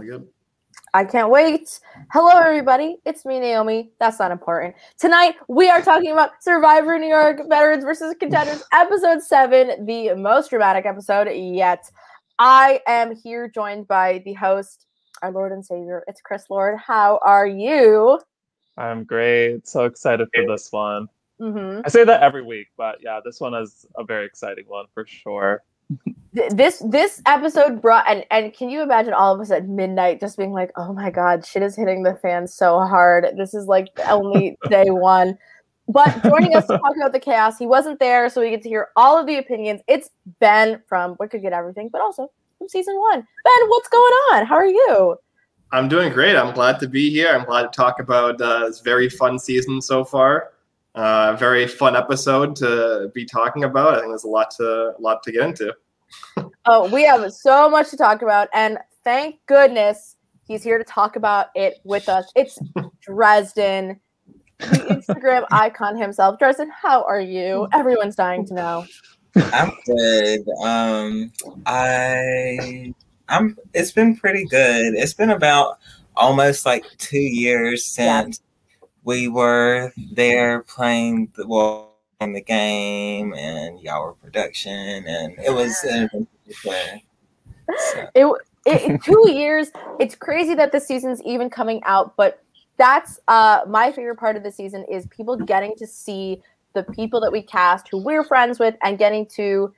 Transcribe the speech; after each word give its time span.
Sounds 0.00 0.10
good. 0.10 0.28
I 0.94 1.04
can't 1.04 1.30
wait. 1.30 1.78
Hello, 2.12 2.30
everybody. 2.30 2.96
It's 3.04 3.24
me, 3.24 3.38
Naomi. 3.38 3.90
That's 4.00 4.18
not 4.18 4.30
important. 4.30 4.74
Tonight, 4.98 5.34
we 5.48 5.68
are 5.68 5.82
talking 5.82 6.12
about 6.12 6.42
Survivor 6.42 6.98
New 6.98 7.08
York 7.08 7.42
Veterans 7.48 7.84
versus 7.84 8.14
Contenders, 8.18 8.64
episode 8.72 9.22
seven, 9.22 9.84
the 9.86 10.14
most 10.14 10.50
dramatic 10.50 10.86
episode 10.86 11.28
yet. 11.32 11.90
I 12.38 12.80
am 12.86 13.14
here 13.14 13.48
joined 13.48 13.88
by 13.88 14.22
the 14.24 14.32
host, 14.32 14.86
our 15.22 15.30
Lord 15.30 15.52
and 15.52 15.64
Savior. 15.64 16.02
It's 16.08 16.20
Chris 16.22 16.44
Lord. 16.48 16.78
How 16.78 17.20
are 17.24 17.46
you? 17.46 18.18
I'm 18.76 19.04
great. 19.04 19.68
So 19.68 19.84
excited 19.84 20.28
for 20.34 20.46
this 20.46 20.72
one. 20.72 21.08
Mm-hmm. 21.40 21.82
I 21.84 21.88
say 21.88 22.04
that 22.04 22.22
every 22.22 22.42
week, 22.42 22.68
but 22.76 22.98
yeah, 23.02 23.20
this 23.24 23.38
one 23.40 23.54
is 23.54 23.86
a 23.96 24.04
very 24.04 24.26
exciting 24.26 24.64
one 24.66 24.86
for 24.94 25.06
sure. 25.06 25.62
This 26.50 26.82
this 26.88 27.20
episode 27.26 27.82
brought 27.82 28.08
and 28.08 28.24
and 28.30 28.54
can 28.54 28.70
you 28.70 28.82
imagine 28.82 29.12
all 29.12 29.34
of 29.34 29.40
us 29.40 29.50
at 29.50 29.68
midnight 29.68 30.20
just 30.20 30.36
being 30.38 30.52
like, 30.52 30.70
oh 30.76 30.92
my 30.92 31.10
god, 31.10 31.44
shit 31.44 31.62
is 31.62 31.74
hitting 31.74 32.04
the 32.04 32.14
fan 32.14 32.46
so 32.46 32.80
hard. 32.80 33.26
This 33.36 33.52
is 33.52 33.66
like 33.66 33.88
only 34.08 34.56
day 34.68 34.90
one. 34.90 35.36
But 35.88 36.22
joining 36.22 36.54
us 36.54 36.68
to 36.68 36.78
talk 36.78 36.94
about 36.94 37.12
the 37.12 37.18
chaos, 37.18 37.58
he 37.58 37.66
wasn't 37.66 37.98
there, 37.98 38.28
so 38.28 38.40
we 38.40 38.50
get 38.50 38.62
to 38.62 38.68
hear 38.68 38.90
all 38.94 39.18
of 39.18 39.26
the 39.26 39.38
opinions. 39.38 39.80
It's 39.88 40.10
Ben 40.38 40.80
from 40.88 41.14
What 41.14 41.30
Could 41.30 41.42
Get 41.42 41.52
Everything, 41.52 41.88
but 41.90 42.00
also 42.00 42.30
from 42.58 42.68
season 42.68 42.96
one. 42.96 43.16
Ben, 43.16 43.68
what's 43.68 43.88
going 43.88 44.12
on? 44.32 44.46
How 44.46 44.54
are 44.54 44.66
you? 44.66 45.16
I'm 45.72 45.88
doing 45.88 46.12
great. 46.12 46.36
I'm 46.36 46.54
glad 46.54 46.78
to 46.80 46.88
be 46.88 47.10
here. 47.10 47.28
I'm 47.28 47.44
glad 47.44 47.62
to 47.62 47.68
talk 47.76 47.98
about 47.98 48.40
uh, 48.40 48.66
this 48.66 48.80
very 48.80 49.08
fun 49.08 49.38
season 49.38 49.80
so 49.80 50.04
far. 50.04 50.52
Uh, 50.94 51.36
very 51.36 51.66
fun 51.68 51.94
episode 51.94 52.56
to 52.56 53.10
be 53.14 53.24
talking 53.24 53.64
about. 53.64 53.94
I 53.94 53.98
think 53.98 54.08
there's 54.10 54.24
a 54.24 54.28
lot 54.28 54.50
to 54.52 54.92
a 54.98 55.00
lot 55.00 55.22
to 55.22 55.32
get 55.32 55.42
into. 55.42 55.74
oh, 56.66 56.90
we 56.92 57.04
have 57.04 57.32
so 57.32 57.70
much 57.70 57.90
to 57.90 57.96
talk 57.96 58.22
about, 58.22 58.48
and 58.52 58.78
thank 59.04 59.36
goodness 59.46 60.16
he's 60.46 60.64
here 60.64 60.78
to 60.78 60.84
talk 60.84 61.14
about 61.14 61.46
it 61.54 61.78
with 61.84 62.08
us. 62.08 62.30
It's 62.34 62.58
Dresden, 63.02 64.00
the 64.58 64.66
Instagram 64.66 65.46
icon 65.52 65.96
himself. 65.96 66.38
Dresden, 66.40 66.70
how 66.70 67.04
are 67.04 67.20
you? 67.20 67.68
Everyone's 67.72 68.16
dying 68.16 68.44
to 68.46 68.54
know. 68.54 68.86
I'm 69.36 69.70
good. 69.86 70.40
Um, 70.64 71.30
I 71.66 72.92
I'm. 73.28 73.56
It's 73.74 73.92
been 73.92 74.16
pretty 74.16 74.44
good. 74.46 74.94
It's 74.94 75.14
been 75.14 75.30
about 75.30 75.78
almost 76.16 76.66
like 76.66 76.84
two 76.98 77.20
years 77.20 77.86
since 77.86 78.40
yeah. 78.40 78.49
We 79.04 79.28
were 79.28 79.92
there 80.12 80.62
playing 80.62 81.30
the 81.36 81.46
well 81.46 81.90
in 82.20 82.32
the 82.34 82.40
game 82.40 83.32
and 83.34 83.80
y'all 83.80 84.12
production 84.22 84.72
and 85.06 85.34
it 85.38 85.52
was 85.52 85.82
an 85.84 86.08
so. 86.62 86.72
it, 88.14 88.26
it 88.66 89.02
two 89.02 89.30
years 89.30 89.70
it's 89.98 90.14
crazy 90.14 90.54
that 90.54 90.70
the 90.70 90.80
season's 90.80 91.22
even 91.22 91.48
coming 91.48 91.80
out 91.84 92.14
but 92.16 92.42
that's 92.76 93.18
uh 93.28 93.60
my 93.66 93.90
favorite 93.90 94.18
part 94.18 94.36
of 94.36 94.42
the 94.42 94.52
season 94.52 94.84
is 94.90 95.06
people 95.06 95.36
getting 95.36 95.74
to 95.76 95.86
see 95.86 96.42
the 96.74 96.82
people 96.82 97.20
that 97.20 97.32
we 97.32 97.40
cast 97.40 97.88
who 97.88 97.98
we're 97.98 98.24
friends 98.24 98.58
with 98.58 98.74
and 98.82 98.98
getting 98.98 99.24
to 99.26 99.72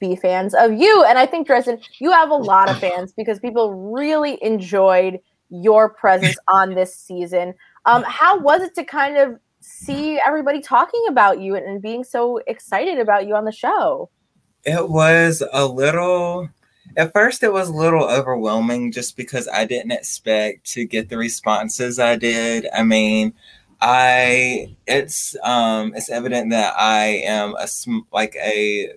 be 0.00 0.16
fans 0.16 0.54
of 0.54 0.72
you. 0.72 1.04
And 1.04 1.18
i 1.18 1.26
think 1.26 1.46
dresden 1.46 1.78
you 1.98 2.10
have 2.10 2.30
a 2.30 2.34
lot 2.34 2.70
of 2.70 2.78
fans 2.78 3.12
because 3.12 3.38
people 3.38 3.92
really 3.92 4.42
enjoyed 4.42 5.20
your 5.50 5.90
presence 5.90 6.36
on 6.48 6.74
this 6.74 6.96
season 6.96 7.54
um 7.86 8.04
how 8.04 8.38
was 8.38 8.62
it 8.62 8.74
to 8.74 8.84
kind 8.84 9.16
of 9.16 9.38
see 9.60 10.20
everybody 10.24 10.60
talking 10.60 11.04
about 11.08 11.40
you 11.40 11.56
and, 11.56 11.80
being 11.80 12.04
so 12.04 12.38
excited 12.46 12.98
about 12.98 13.26
you 13.26 13.34
on 13.34 13.44
the 13.44 13.52
show? 13.52 14.10
It 14.64 14.88
was 14.88 15.42
a 15.52 15.66
little 15.66 16.48
at 16.96 17.12
first 17.12 17.42
it 17.42 17.52
was 17.52 17.68
a 17.68 17.72
little 17.72 18.04
overwhelming 18.04 18.92
just 18.92 19.16
because 19.16 19.48
I 19.48 19.64
didn't 19.64 19.92
expect 19.92 20.66
to 20.72 20.84
get 20.84 21.08
the 21.08 21.18
responses 21.18 21.98
I 21.98 22.16
did. 22.16 22.66
I 22.74 22.82
mean, 22.82 23.34
I 23.80 24.76
it's 24.86 25.36
um 25.42 25.94
it's 25.94 26.10
evident 26.10 26.50
that 26.50 26.74
I 26.78 27.22
am 27.24 27.54
a 27.58 27.66
like 28.12 28.36
a 28.36 28.92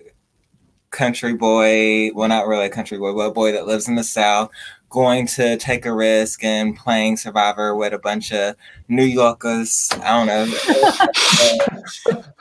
country 0.90 1.34
boy, 1.34 2.10
well 2.14 2.28
not 2.28 2.46
really 2.46 2.66
a 2.66 2.70
country 2.70 2.98
boy, 2.98 3.12
but 3.12 3.30
a 3.30 3.32
boy 3.32 3.52
that 3.52 3.66
lives 3.66 3.88
in 3.88 3.96
the 3.96 4.04
south 4.04 4.50
going 4.90 5.26
to 5.26 5.56
take 5.58 5.86
a 5.86 5.92
risk 5.92 6.42
and 6.44 6.76
playing 6.76 7.16
Survivor 7.16 7.74
with 7.74 7.92
a 7.92 7.98
bunch 7.98 8.32
of 8.32 8.56
New 8.88 9.04
Yorkers. 9.04 9.88
I 10.02 10.24
don't 10.24 10.26
know. 10.26 10.54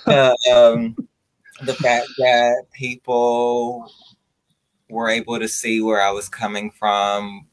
uh, 0.08 0.34
um, 0.54 0.96
the 1.62 1.74
fact 1.74 2.08
that 2.18 2.66
people 2.74 3.92
were 4.90 5.10
able 5.10 5.40
to 5.40 5.48
see 5.48 5.82
where 5.82 6.02
I 6.02 6.12
was 6.12 6.30
coming 6.30 6.72
from 6.72 7.46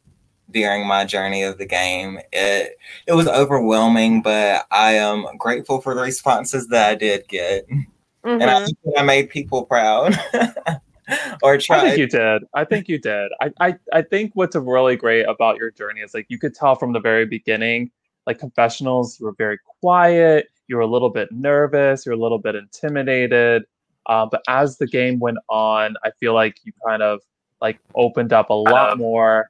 during 0.51 0.87
my 0.87 1.05
journey 1.05 1.43
of 1.43 1.59
the 1.59 1.67
game. 1.67 2.19
It 2.33 2.79
it 3.07 3.13
was 3.13 3.29
overwhelming, 3.29 4.23
but 4.23 4.67
I 4.71 4.93
am 4.93 5.27
grateful 5.37 5.81
for 5.81 5.95
the 5.95 6.03
responses 6.03 6.69
that 6.69 6.91
I 6.91 6.95
did 6.95 7.29
get. 7.29 7.69
Mm-hmm. 7.69 8.41
And 8.41 8.45
I 8.45 8.63
mm-hmm. 8.63 8.99
I 8.99 9.03
made 9.03 9.31
people 9.31 9.65
proud. 9.65 10.19
or 11.43 11.59
try. 11.59 11.79
I 11.79 11.81
think 11.83 11.99
you 11.99 12.07
did. 12.07 12.43
I 12.55 12.65
think 12.65 12.89
you 12.89 12.99
did. 12.99 13.33
I, 13.41 13.53
I 13.61 13.75
I 13.93 14.03
think 14.03 14.33
what's 14.35 14.57
really 14.57 14.97
great 14.97 15.25
about 15.25 15.57
your 15.59 15.71
journey 15.71 16.01
is 16.01 16.15
like 16.15 16.27
you 16.29 16.39
could 16.39 16.55
tell 16.55 16.75
from 16.75 16.93
the 16.93 17.01
very 17.01 17.27
beginning, 17.27 17.91
like 18.27 18.39
confessionals, 18.39 19.19
you 19.19 19.27
were 19.27 19.35
very 19.37 19.59
quiet. 19.81 20.49
You 20.69 20.77
were 20.77 20.83
a 20.83 20.87
little 20.87 21.11
bit 21.11 21.31
nervous. 21.31 22.07
You're 22.07 22.15
a 22.15 22.19
little 22.19 22.39
bit 22.39 22.55
intimidated. 22.55 23.65
Uh, 24.07 24.27
but 24.27 24.43
as 24.49 24.79
the 24.79 24.87
game 24.87 25.19
went 25.19 25.39
on, 25.49 25.97
I 26.05 26.11
feel 26.21 26.35
like 26.35 26.59
you 26.65 26.73
kind 26.87 27.03
of 27.03 27.21
like 27.61 27.79
opened 27.95 28.33
up 28.33 28.51
a 28.51 28.55
lot 28.55 28.93
um, 28.93 28.99
more, 28.99 29.49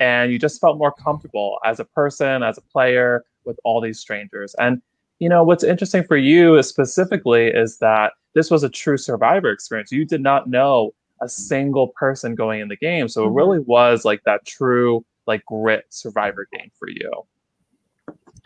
and 0.00 0.32
you 0.32 0.38
just 0.38 0.60
felt 0.60 0.78
more 0.78 0.92
comfortable 0.92 1.58
as 1.64 1.80
a 1.80 1.84
person, 1.84 2.42
as 2.42 2.58
a 2.58 2.62
player, 2.62 3.24
with 3.44 3.58
all 3.64 3.80
these 3.80 3.98
strangers. 3.98 4.54
And 4.58 4.82
you 5.18 5.28
know 5.28 5.42
what's 5.42 5.64
interesting 5.64 6.04
for 6.04 6.16
you 6.16 6.62
specifically 6.62 7.48
is 7.48 7.78
that 7.78 8.12
this 8.34 8.50
was 8.50 8.62
a 8.62 8.68
true 8.68 8.96
survivor 8.96 9.50
experience. 9.50 9.90
You 9.90 10.04
did 10.04 10.20
not 10.20 10.48
know 10.48 10.94
a 11.20 11.28
single 11.28 11.88
person 11.88 12.34
going 12.34 12.60
in 12.60 12.68
the 12.68 12.76
game. 12.76 13.08
So 13.08 13.24
it 13.24 13.26
mm-hmm. 13.26 13.36
really 13.36 13.58
was 13.60 14.04
like 14.04 14.22
that 14.24 14.46
true 14.46 15.04
like 15.26 15.44
grit 15.44 15.84
survivor 15.90 16.46
game 16.52 16.70
for 16.78 16.88
you. 16.88 17.10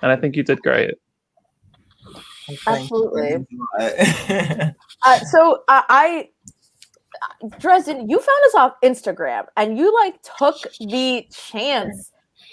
And 0.02 0.10
I 0.10 0.16
think 0.16 0.36
you 0.36 0.42
did 0.42 0.60
great. 0.62 0.94
Absolutely. 2.66 3.46
uh, 3.78 5.18
so 5.30 5.62
uh, 5.68 5.82
I 5.88 6.28
Dresden, 7.58 8.08
you 8.08 8.18
found 8.18 8.44
us 8.46 8.54
off 8.54 8.72
Instagram 8.82 9.46
and 9.56 9.78
you 9.78 9.94
like 9.94 10.16
took 10.38 10.56
the 10.80 11.26
chance 11.30 12.10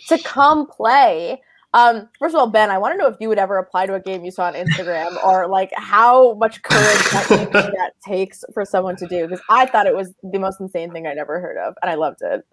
to 0.08 0.20
come 0.20 0.68
play 0.68 1.42
um, 1.74 2.10
first 2.18 2.34
of 2.34 2.40
all, 2.40 2.50
Ben, 2.50 2.72
I 2.72 2.78
want 2.78 2.94
to 2.94 2.98
know 2.98 3.08
if 3.08 3.18
you 3.20 3.30
would 3.30 3.38
ever 3.38 3.58
apply 3.58 3.86
to 3.86 3.94
a 3.94 4.00
game 4.00 4.26
you 4.26 4.32
saw 4.32 4.46
on 4.46 4.54
Instagram, 4.54 5.24
or 5.24 5.48
like 5.48 5.72
how 5.76 6.34
much 6.36 6.62
courage 6.64 7.12
that, 7.12 7.50
that 7.54 7.92
takes 8.06 8.44
for 8.54 8.66
someone 8.66 8.96
to 8.98 9.08
do. 9.08 9.28
Because 9.28 9.42
I 9.50 9.66
thought 9.66 9.86
it 9.86 9.96
was 9.96 10.14
the 10.24 10.40
most 10.40 10.60
insane 10.60 10.92
thing 10.92 11.06
I'd 11.06 11.18
ever 11.18 11.40
heard 11.40 11.58
of, 11.58 11.76
and 11.82 11.92
I 11.92 11.96
loved 11.96 12.22
it. 12.22 12.44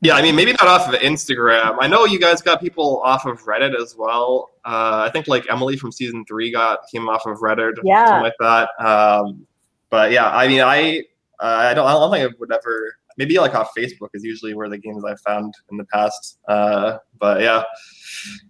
Yeah, 0.00 0.14
I 0.14 0.22
mean, 0.22 0.36
maybe 0.36 0.52
not 0.52 0.68
off 0.68 0.92
of 0.92 1.00
Instagram. 1.00 1.76
I 1.80 1.86
know 1.86 2.04
you 2.04 2.18
guys 2.18 2.42
got 2.42 2.60
people 2.60 3.00
off 3.02 3.26
of 3.26 3.42
Reddit 3.44 3.74
as 3.80 3.94
well. 3.96 4.50
Uh, 4.64 5.04
I 5.06 5.10
think 5.10 5.26
like 5.26 5.46
Emily 5.50 5.76
from 5.76 5.92
season 5.92 6.24
three 6.26 6.50
got 6.50 6.80
him 6.92 7.08
off 7.08 7.26
of 7.26 7.38
Reddit, 7.38 7.74
yeah, 7.82 8.06
something 8.06 8.22
like 8.22 8.34
that. 8.40 8.68
Um, 8.78 9.46
but 9.90 10.12
yeah, 10.12 10.30
I 10.30 10.48
mean, 10.48 10.60
I 10.62 11.00
uh, 11.40 11.46
I 11.70 11.74
don't 11.74 11.86
I 11.86 11.92
don't 11.92 12.10
think 12.10 12.30
I 12.30 12.34
would 12.38 12.52
ever 12.52 12.96
maybe 13.16 13.38
like 13.38 13.54
off 13.54 13.70
Facebook 13.76 14.08
is 14.14 14.24
usually 14.24 14.54
where 14.54 14.68
the 14.68 14.78
games 14.78 15.04
I've 15.04 15.20
found 15.20 15.54
in 15.70 15.76
the 15.76 15.84
past. 15.84 16.38
Uh, 16.48 16.98
but 17.18 17.40
yeah, 17.40 17.64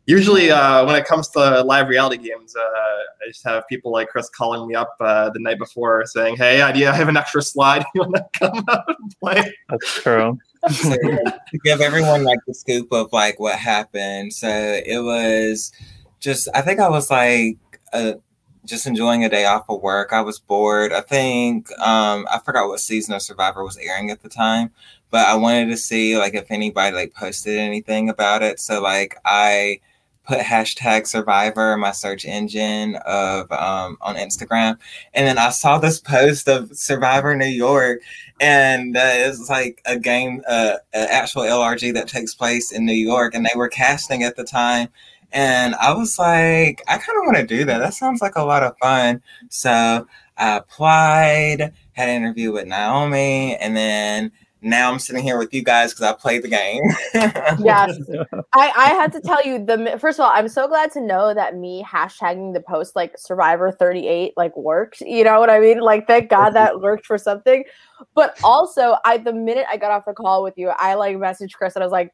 usually 0.07 0.51
uh, 0.51 0.85
when 0.85 0.97
it 0.97 1.05
comes 1.05 1.29
to 1.31 1.63
live 1.63 1.89
reality 1.89 2.17
games, 2.17 2.55
uh, 2.57 2.61
I 2.63 3.29
just 3.29 3.45
have 3.45 3.67
people 3.69 3.93
like 3.93 4.09
Chris 4.09 4.29
calling 4.29 4.67
me 4.69 4.75
up 4.75 4.95
uh, 5.01 5.31
the 5.31 5.41
night 5.41 5.59
before 5.59 6.05
saying, 6.07 6.37
"Hey, 6.37 6.63
idea, 6.63 6.91
I 6.91 6.95
have 6.95 7.09
an 7.09 7.17
extra 7.17 7.43
slide. 7.43 7.85
You 7.95 8.03
want 8.03 8.17
to 8.17 8.39
come 8.39 8.65
out 8.69 8.85
and 8.89 9.15
play?" 9.23 9.55
That's 9.69 10.03
true. 10.03 10.39
to 10.69 11.59
give 11.65 11.81
everyone 11.81 12.25
like 12.25 12.41
the 12.47 12.55
scoop 12.55 12.93
of 12.93 13.13
like 13.13 13.39
what 13.39 13.59
happened. 13.59 14.33
So 14.33 14.49
it 14.49 15.03
was 15.03 15.73
just 16.19 16.49
I 16.55 16.63
think 16.63 16.81
I 16.81 16.89
was 16.89 17.11
like 17.11 17.59
uh, 17.93 18.15
just 18.67 18.87
enjoying 18.87 19.25
a 19.25 19.29
day 19.29 19.47
off 19.47 19.69
of 19.69 19.81
work. 19.81 20.13
I 20.13 20.21
was 20.21 20.39
bored. 20.39 20.93
I 20.93 21.01
think 21.01 21.71
um, 21.81 22.27
I 22.31 22.41
forgot 22.45 22.69
what 22.69 22.81
season 22.81 23.15
of 23.15 23.23
Survivor 23.23 23.65
was 23.65 23.79
airing 23.79 24.11
at 24.11 24.23
the 24.23 24.29
time, 24.29 24.71
but 25.11 25.27
I 25.27 25.37
wanted 25.37 25.69
to 25.69 25.77
see 25.77 26.19
like 26.19 26.35
if 26.35 26.51
anybody 26.51 26.95
like 26.95 27.15
posted 27.15 27.59
anything 27.59 28.09
about 28.09 28.43
it. 28.43 28.61
So 28.61 28.83
like 28.83 29.17
I 29.25 29.81
put 30.27 30.41
hashtag 30.41 31.07
Survivor 31.07 31.73
in 31.75 31.81
my 31.81 31.93
search 31.93 32.25
engine 32.25 32.97
of 33.07 33.51
um, 33.53 33.97
on 34.01 34.17
Instagram, 34.17 34.77
and 35.15 35.27
then 35.27 35.39
I 35.39 35.51
saw 35.51 35.79
this 35.79 36.01
post 36.01 36.49
of 36.49 36.77
Survivor 36.77 37.37
New 37.37 37.47
York, 37.47 38.01
and 38.41 38.97
uh, 38.97 39.01
it's 39.05 39.49
like 39.49 39.81
a 39.87 39.99
game, 39.99 40.43
uh, 40.49 40.77
an 40.93 41.09
actual 41.11 41.43
LRG 41.43 41.95
that 41.95 42.09
takes 42.09 42.35
place 42.35 42.73
in 42.73 42.85
New 42.85 42.93
York, 42.93 43.35
and 43.35 43.47
they 43.47 43.57
were 43.57 43.69
casting 43.69 44.25
at 44.25 44.37
the 44.37 44.45
time 44.45 44.89
and 45.33 45.75
I 45.77 45.93
was 45.93 46.19
like, 46.19 46.83
I 46.89 46.99
kind 46.99 47.19
of 47.19 47.25
want 47.25 47.37
to 47.37 47.47
do 47.47 47.65
that. 47.65 47.79
That 47.79 47.95
sounds 47.95 48.21
like 48.21 48.37
a 48.37 48.45
lot 48.45 48.63
of 48.63 48.77
fun. 48.79 49.23
So 49.49 50.07
I 50.37 50.57
applied, 50.57 51.73
had 51.93 52.09
an 52.09 52.23
interview 52.23 52.53
with 52.53 52.67
Naomi, 52.67 53.57
and 53.57 53.77
then 53.77 54.33
now 54.63 54.91
I'm 54.91 54.99
sitting 54.99 55.23
here 55.23 55.39
with 55.39 55.53
you 55.55 55.63
guys 55.63 55.93
because 55.93 56.03
I 56.03 56.13
played 56.15 56.43
the 56.43 56.49
game. 56.49 56.83
yes, 57.15 57.99
I, 58.55 58.73
I 58.77 58.89
had 58.95 59.13
to 59.13 59.21
tell 59.21 59.45
you 59.45 59.65
the 59.65 59.97
first 60.01 60.19
of 60.19 60.25
all, 60.25 60.33
I'm 60.35 60.49
so 60.49 60.67
glad 60.67 60.91
to 60.93 61.01
know 61.01 61.35
that 61.35 61.57
me 61.57 61.85
hashtagging 61.85 62.53
the 62.53 62.61
post 62.61 62.97
like 62.97 63.17
Survivor 63.17 63.71
38 63.71 64.33
like 64.37 64.57
worked. 64.57 65.01
You 65.03 65.25
know 65.25 65.39
what 65.39 65.51
I 65.51 65.61
mean? 65.61 65.81
Like 65.81 66.07
thank 66.07 66.31
God 66.31 66.51
that 66.51 66.81
worked 66.83 67.07
for 67.07 67.19
something. 67.19 67.65
But 68.15 68.39
also, 68.43 68.97
I 69.05 69.19
the 69.19 69.33
minute 69.33 69.67
I 69.71 69.77
got 69.77 69.91
off 69.91 70.05
the 70.07 70.15
call 70.15 70.43
with 70.43 70.55
you, 70.57 70.71
I 70.77 70.95
like 70.95 71.17
messaged 71.17 71.53
Chris 71.53 71.77
and 71.77 71.83
I 71.83 71.87
was 71.87 71.93
like, 71.93 72.13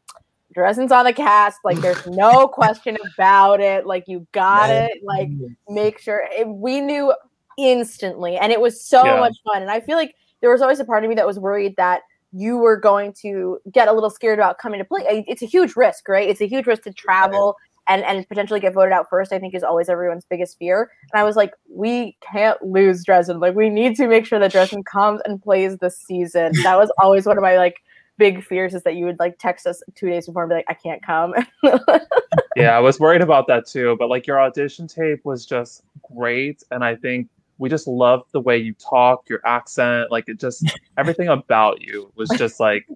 Dresden's 0.53 0.93
on 0.93 1.05
the 1.05 1.13
cast. 1.13 1.61
Like, 1.65 1.79
there's 1.79 2.07
no 2.07 2.49
question 2.49 2.97
about 3.15 3.61
it. 3.61 3.87
Like, 3.87 4.05
you 4.07 4.27
got 4.33 4.71
it. 4.71 5.03
Like, 5.03 5.29
make 5.69 5.99
sure 5.99 6.29
it, 6.31 6.49
we 6.49 6.81
knew 6.81 7.13
instantly, 7.59 8.37
and 8.37 8.53
it 8.53 8.61
was 8.61 8.83
so 8.83 9.05
yeah. 9.05 9.21
much 9.21 9.37
fun. 9.45 9.63
And 9.63 9.71
I 9.71 9.81
feel 9.81 9.97
like 9.97 10.15
there 10.41 10.51
was 10.51 10.63
always 10.63 10.81
a 10.81 10.85
part 10.85 11.05
of 11.05 11.09
me 11.09 11.17
that 11.17 11.27
was 11.27 11.39
worried 11.39 11.75
that 11.77 12.03
you 12.33 12.57
were 12.57 12.77
going 12.77 13.13
to 13.23 13.59
get 13.71 13.89
a 13.89 13.93
little 13.93 14.11
scared 14.11 14.39
about 14.39 14.59
coming 14.59 14.79
to 14.79 14.85
play. 14.85 15.25
It's 15.29 15.43
a 15.43 15.47
huge 15.47 15.77
risk, 15.77 16.09
right? 16.09 16.29
It's 16.29 16.41
a 16.41 16.47
huge 16.47 16.67
risk 16.67 16.83
to 16.85 16.93
travel 16.93 17.57
and 17.89 18.05
and 18.05 18.27
potentially 18.29 18.61
get 18.61 18.75
voted 18.75 18.93
out 18.93 19.09
first. 19.11 19.33
I 19.33 19.39
think 19.39 19.55
is 19.55 19.63
always 19.63 19.89
everyone's 19.89 20.25
biggest 20.25 20.59
fear. 20.59 20.91
And 21.13 21.21
I 21.21 21.25
was 21.25 21.37
like, 21.37 21.53
we 21.69 22.17
can't 22.21 22.61
lose 22.63 23.05
Dresden. 23.05 23.41
Like, 23.41 23.55
we 23.55 23.69
need 23.69 23.97
to 23.97 24.07
make 24.07 24.27
sure 24.27 24.39
that 24.39 24.53
Dresden 24.53 24.83
comes 24.85 25.21
and 25.25 25.43
plays 25.43 25.77
this 25.79 25.99
season. 25.99 26.53
That 26.63 26.79
was 26.79 26.91
always 26.99 27.27
one 27.27 27.37
of 27.37 27.43
my 27.43 27.57
like 27.57 27.83
big 28.23 28.45
fears 28.45 28.73
is 28.73 28.85
that 28.85 28.95
you 28.95 29.05
would 29.05 29.19
like 29.19 29.37
text 29.41 29.67
us 29.67 29.83
two 29.97 30.09
days 30.09 30.27
before 30.27 30.45
and 30.45 30.51
be 30.51 30.55
like, 30.55 30.65
I 30.69 30.75
can't 30.75 31.03
come. 31.05 31.35
yeah, 32.55 32.77
I 32.77 32.79
was 32.79 33.01
worried 33.01 33.21
about 33.21 33.49
that 33.49 33.67
too. 33.67 33.97
But 33.99 34.09
like 34.11 34.29
your 34.29 34.41
audition 34.41 34.87
tape 34.87 35.25
was 35.25 35.45
just 35.45 35.83
great. 36.15 36.63
And 36.71 36.85
I 36.85 36.95
think 36.95 37.29
we 37.59 37.69
just 37.69 37.89
loved 37.89 38.31
the 38.31 38.39
way 38.39 38.59
you 38.59 38.75
talk, 38.75 39.29
your 39.29 39.41
accent, 39.45 40.13
like 40.13 40.29
it 40.29 40.39
just 40.39 40.65
everything 40.97 41.27
about 41.27 41.83
you 41.83 42.13
was 42.15 42.29
just 42.39 42.61
like 42.61 42.87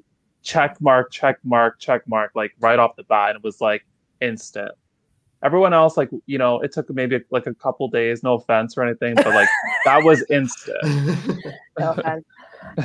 check 0.45 0.81
mark, 0.81 1.11
check 1.11 1.39
mark, 1.43 1.81
check 1.81 2.07
mark, 2.07 2.31
like 2.37 2.53
right 2.61 2.79
off 2.79 2.95
the 2.95 3.03
bat. 3.03 3.31
And 3.31 3.39
it 3.39 3.43
was 3.43 3.61
like 3.61 3.85
instant. 4.21 4.71
Everyone 5.47 5.73
else, 5.73 5.97
like, 5.97 6.11
you 6.27 6.39
know, 6.39 6.61
it 6.61 6.73
took 6.73 6.91
maybe 6.91 7.21
like 7.31 7.47
a 7.47 7.55
couple 7.55 7.89
days, 7.89 8.23
no 8.23 8.35
offense 8.35 8.77
or 8.77 8.83
anything, 8.83 9.15
but 9.15 9.29
like 9.29 9.49
that 9.85 10.03
was 10.03 10.25
instant. 10.29 10.83
no 11.79 11.93
offense 11.97 12.25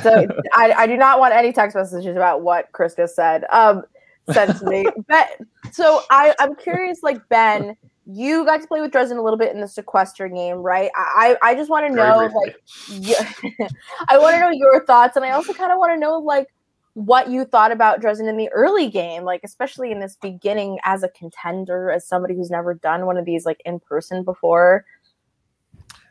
so 0.02 0.26
I, 0.52 0.72
I 0.72 0.86
do 0.86 0.96
not 0.96 1.18
want 1.18 1.34
any 1.34 1.52
text 1.52 1.76
messages 1.76 2.16
about 2.16 2.42
what 2.42 2.70
Chris 2.72 2.94
just 2.94 3.14
said. 3.14 3.44
Um, 3.50 3.82
sent 4.30 4.58
to 4.58 4.66
me. 4.66 4.86
but 5.08 5.38
so 5.72 6.02
I, 6.10 6.34
I'm 6.38 6.54
curious, 6.54 7.02
like 7.02 7.26
Ben, 7.28 7.76
you 8.06 8.44
got 8.44 8.60
to 8.60 8.66
play 8.66 8.80
with 8.80 8.92
Dresden 8.92 9.18
a 9.18 9.22
little 9.22 9.38
bit 9.38 9.54
in 9.54 9.60
the 9.60 9.68
sequester 9.68 10.28
game, 10.28 10.56
right? 10.56 10.90
I, 10.96 11.36
I 11.42 11.54
just 11.54 11.70
want 11.70 11.86
to 11.86 11.92
know, 11.92 12.30
like, 12.44 12.56
yeah, 12.88 13.30
I 14.08 14.18
want 14.18 14.34
to 14.34 14.40
know 14.40 14.50
your 14.50 14.84
thoughts, 14.86 15.16
and 15.16 15.24
I 15.24 15.30
also 15.30 15.52
kind 15.52 15.70
of 15.70 15.78
want 15.78 15.92
to 15.92 15.98
know, 15.98 16.18
like, 16.18 16.48
what 16.94 17.30
you 17.30 17.44
thought 17.44 17.72
about 17.72 18.00
Dresden 18.00 18.28
in 18.28 18.36
the 18.36 18.50
early 18.50 18.88
game, 18.88 19.24
like 19.24 19.40
especially 19.44 19.90
in 19.90 20.00
this 20.00 20.16
beginning 20.20 20.78
as 20.84 21.02
a 21.02 21.08
contender, 21.08 21.90
as 21.90 22.06
somebody 22.06 22.34
who's 22.34 22.50
never 22.50 22.74
done 22.74 23.06
one 23.06 23.16
of 23.16 23.24
these 23.24 23.46
like 23.46 23.60
in 23.64 23.80
person 23.80 24.24
before. 24.24 24.84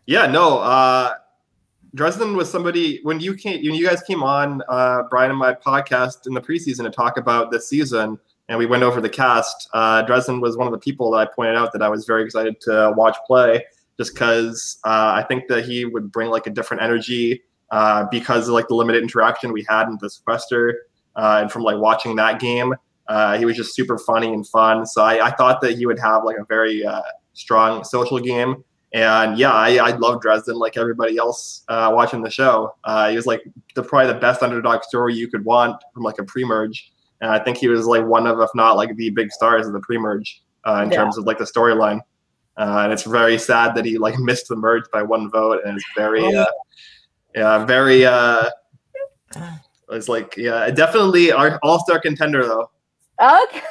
Yeah, 0.07 0.25
no, 0.25 0.59
uh, 0.59 1.13
Dresden 1.93 2.35
was 2.35 2.49
somebody 2.49 2.99
when 3.03 3.19
you 3.19 3.35
came 3.35 3.63
when 3.63 3.75
you 3.75 3.85
guys 3.87 4.01
came 4.01 4.23
on 4.23 4.63
uh, 4.69 5.03
Brian 5.09 5.29
and 5.29 5.39
my 5.39 5.53
podcast 5.53 6.25
in 6.25 6.33
the 6.33 6.41
preseason 6.41 6.83
to 6.83 6.89
talk 6.89 7.17
about 7.17 7.51
this 7.51 7.67
season, 7.67 8.17
and 8.49 8.57
we 8.57 8.65
went 8.65 8.81
over 8.81 8.99
the 8.99 9.09
cast. 9.09 9.69
Uh, 9.73 10.01
Dresden 10.01 10.41
was 10.41 10.57
one 10.57 10.67
of 10.67 10.73
the 10.73 10.79
people 10.79 11.11
that 11.11 11.17
I 11.17 11.25
pointed 11.25 11.55
out 11.55 11.73
that 11.73 11.83
I 11.83 11.89
was 11.89 12.05
very 12.05 12.23
excited 12.23 12.59
to 12.61 12.93
watch 12.97 13.17
play, 13.27 13.63
just 13.97 14.13
because 14.13 14.79
uh, 14.85 15.13
I 15.15 15.25
think 15.27 15.47
that 15.49 15.65
he 15.65 15.85
would 15.85 16.11
bring 16.11 16.29
like 16.29 16.47
a 16.47 16.49
different 16.49 16.81
energy 16.81 17.43
uh, 17.71 18.05
because 18.11 18.47
of 18.47 18.53
like 18.53 18.67
the 18.67 18.75
limited 18.75 19.01
interaction 19.01 19.51
we 19.51 19.65
had 19.67 19.87
in 19.87 19.97
the 20.01 20.09
sequester, 20.09 20.83
uh, 21.15 21.39
and 21.41 21.51
from 21.51 21.63
like 21.63 21.77
watching 21.77 22.15
that 22.15 22.39
game, 22.39 22.73
uh, 23.07 23.37
he 23.37 23.45
was 23.45 23.57
just 23.57 23.75
super 23.75 23.97
funny 23.97 24.33
and 24.33 24.47
fun. 24.47 24.85
So 24.85 25.01
I, 25.03 25.27
I, 25.27 25.31
thought 25.31 25.59
that 25.61 25.77
he 25.77 25.85
would 25.85 25.99
have 25.99 26.23
like 26.23 26.37
a 26.37 26.45
very 26.45 26.85
strong 27.33 27.83
social 27.83 28.19
game. 28.19 28.63
And 28.93 29.37
yeah, 29.37 29.53
I, 29.53 29.77
I 29.77 29.95
love 29.95 30.21
Dresden 30.21 30.55
like 30.55 30.77
everybody 30.77 31.17
else 31.17 31.63
uh, 31.69 31.91
watching 31.93 32.21
the 32.21 32.29
show. 32.29 32.75
Uh, 32.83 33.09
he 33.09 33.15
was 33.15 33.25
like 33.25 33.41
the 33.75 33.83
probably 33.83 34.11
the 34.11 34.19
best 34.19 34.43
underdog 34.43 34.83
story 34.83 35.15
you 35.15 35.29
could 35.29 35.45
want 35.45 35.81
from 35.93 36.03
like 36.03 36.19
a 36.19 36.23
pre-merge, 36.23 36.91
and 37.21 37.31
I 37.31 37.39
think 37.39 37.57
he 37.57 37.69
was 37.69 37.85
like 37.85 38.05
one 38.05 38.27
of, 38.27 38.39
if 38.39 38.49
not 38.53 38.75
like 38.75 38.95
the 38.97 39.09
big 39.11 39.31
stars 39.31 39.65
of 39.65 39.71
the 39.71 39.79
pre-merge 39.79 40.41
uh, 40.65 40.81
in 40.83 40.91
yeah. 40.91 40.97
terms 40.97 41.17
of 41.17 41.25
like 41.25 41.37
the 41.37 41.45
storyline. 41.45 42.01
Uh, 42.57 42.81
and 42.83 42.91
it's 42.91 43.03
very 43.03 43.37
sad 43.37 43.75
that 43.75 43.85
he 43.85 43.97
like 43.97 44.15
missed 44.19 44.49
the 44.49 44.57
merge 44.57 44.83
by 44.91 45.01
one 45.01 45.31
vote, 45.31 45.61
and 45.65 45.77
it's 45.77 45.87
very, 45.95 46.23
oh, 46.23 46.41
uh, 46.41 46.51
yeah, 47.35 47.65
very. 47.65 48.05
Uh, 48.05 48.49
it's 49.91 50.09
like 50.09 50.35
yeah, 50.37 50.69
definitely 50.69 51.31
our 51.31 51.59
all-star 51.63 51.99
contender 51.99 52.45
though. 52.45 52.69
Okay. 53.21 53.61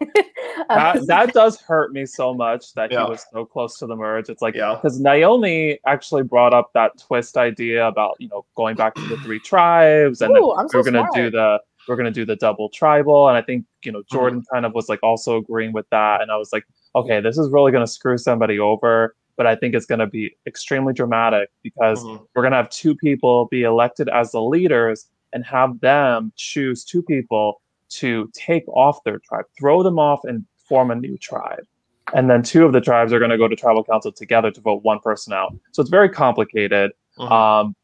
that, 0.68 1.06
that 1.06 1.32
does 1.34 1.60
hurt 1.60 1.92
me 1.92 2.06
so 2.06 2.32
much 2.32 2.72
that 2.74 2.90
yeah. 2.90 3.04
he 3.04 3.10
was 3.10 3.26
so 3.32 3.44
close 3.44 3.78
to 3.78 3.86
the 3.86 3.94
merge. 3.94 4.30
It's 4.30 4.40
like 4.40 4.54
because 4.54 4.98
yeah. 4.98 5.12
Naomi 5.12 5.78
actually 5.86 6.22
brought 6.22 6.54
up 6.54 6.70
that 6.74 6.92
twist 6.98 7.36
idea 7.36 7.86
about 7.86 8.16
you 8.18 8.28
know 8.28 8.46
going 8.56 8.76
back 8.76 8.94
to 8.94 9.02
the 9.02 9.16
three 9.18 9.40
tribes 9.44 10.22
and 10.22 10.36
Ooh, 10.36 10.54
so 10.56 10.78
we're 10.78 10.82
gonna 10.84 11.00
smart. 11.00 11.14
do 11.14 11.30
the 11.30 11.60
we're 11.86 11.96
gonna 11.96 12.10
do 12.10 12.24
the 12.24 12.36
double 12.36 12.70
tribal 12.70 13.28
and 13.28 13.36
I 13.36 13.42
think 13.42 13.66
you 13.84 13.92
know 13.92 14.02
Jordan 14.10 14.40
mm-hmm. 14.40 14.54
kind 14.54 14.64
of 14.64 14.72
was 14.74 14.88
like 14.88 15.02
also 15.02 15.36
agreeing 15.36 15.72
with 15.72 15.86
that 15.90 16.22
and 16.22 16.30
I 16.30 16.36
was 16.36 16.50
like 16.52 16.64
okay 16.94 17.20
this 17.20 17.36
is 17.36 17.50
really 17.50 17.72
gonna 17.72 17.86
screw 17.86 18.16
somebody 18.16 18.58
over 18.58 19.14
but 19.40 19.46
I 19.46 19.56
think 19.56 19.74
it's 19.74 19.86
gonna 19.86 20.06
be 20.06 20.36
extremely 20.46 20.92
dramatic 20.92 21.48
because 21.62 22.04
mm-hmm. 22.04 22.22
we're 22.34 22.42
gonna 22.42 22.56
have 22.56 22.68
two 22.68 22.94
people 22.94 23.46
be 23.46 23.62
elected 23.62 24.10
as 24.10 24.32
the 24.32 24.42
leaders 24.42 25.06
and 25.32 25.46
have 25.46 25.80
them 25.80 26.30
choose 26.36 26.84
two 26.84 27.02
people 27.02 27.62
to 27.88 28.30
take 28.34 28.68
off 28.68 29.02
their 29.02 29.18
tribe, 29.20 29.46
throw 29.58 29.82
them 29.82 29.98
off, 29.98 30.20
and 30.24 30.44
form 30.68 30.90
a 30.90 30.94
new 30.94 31.16
tribe. 31.16 31.64
And 32.12 32.28
then 32.28 32.42
two 32.42 32.66
of 32.66 32.74
the 32.74 32.82
tribes 32.82 33.14
are 33.14 33.18
going 33.18 33.30
to 33.30 33.38
go 33.38 33.48
to 33.48 33.56
tribal 33.56 33.82
council 33.82 34.12
together 34.12 34.50
to 34.50 34.60
vote 34.60 34.82
one 34.82 34.98
person 34.98 35.32
out. 35.32 35.56
So 35.72 35.80
it's 35.80 35.88
very 35.88 36.10
complicated, 36.10 36.92
mm-hmm. 37.18 37.32
um, 37.32 37.74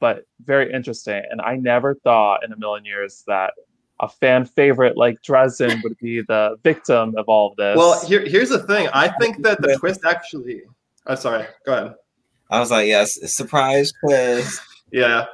but 0.00 0.24
very 0.44 0.72
interesting. 0.72 1.22
And 1.30 1.40
I 1.40 1.54
never 1.54 1.94
thought 1.94 2.44
in 2.44 2.52
a 2.52 2.56
million 2.56 2.84
years 2.84 3.22
that 3.28 3.52
a 4.00 4.08
fan 4.08 4.44
favorite 4.44 4.96
like 4.96 5.22
Dresden 5.22 5.80
would 5.82 5.96
be 5.98 6.22
the 6.22 6.56
victim 6.62 7.14
of 7.16 7.28
all 7.28 7.50
of 7.50 7.56
this. 7.56 7.76
Well, 7.76 8.04
here, 8.04 8.24
here's 8.26 8.50
the 8.50 8.60
thing. 8.60 8.88
I 8.92 9.08
think 9.18 9.42
that 9.42 9.60
the 9.60 9.76
twist 9.80 10.00
actually. 10.04 10.62
I'm 11.08 11.14
oh, 11.14 11.20
sorry. 11.20 11.46
Go 11.64 11.72
ahead. 11.72 11.94
I 12.50 12.60
was 12.60 12.70
like, 12.70 12.86
yes, 12.86 13.18
surprise 13.34 13.92
twist. 14.00 14.60
Yeah. 14.92 15.24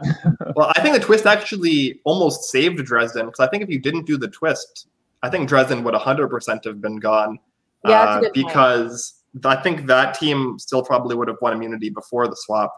well, 0.56 0.72
I 0.76 0.80
think 0.82 0.94
the 0.94 1.00
twist 1.00 1.26
actually 1.26 2.00
almost 2.04 2.44
saved 2.44 2.84
Dresden 2.84 3.26
because 3.26 3.40
I 3.40 3.48
think 3.48 3.62
if 3.62 3.68
you 3.68 3.80
didn't 3.80 4.06
do 4.06 4.16
the 4.16 4.28
twist, 4.28 4.88
I 5.22 5.30
think 5.30 5.48
Dresden 5.48 5.84
would 5.84 5.94
100% 5.94 6.64
have 6.64 6.80
been 6.80 6.96
gone. 6.96 7.38
Yeah, 7.86 8.00
uh, 8.00 8.30
because 8.32 9.22
point. 9.40 9.58
I 9.58 9.62
think 9.62 9.86
that 9.86 10.14
team 10.14 10.58
still 10.58 10.82
probably 10.82 11.16
would 11.16 11.28
have 11.28 11.36
won 11.42 11.52
immunity 11.52 11.90
before 11.90 12.28
the 12.28 12.36
swap, 12.36 12.72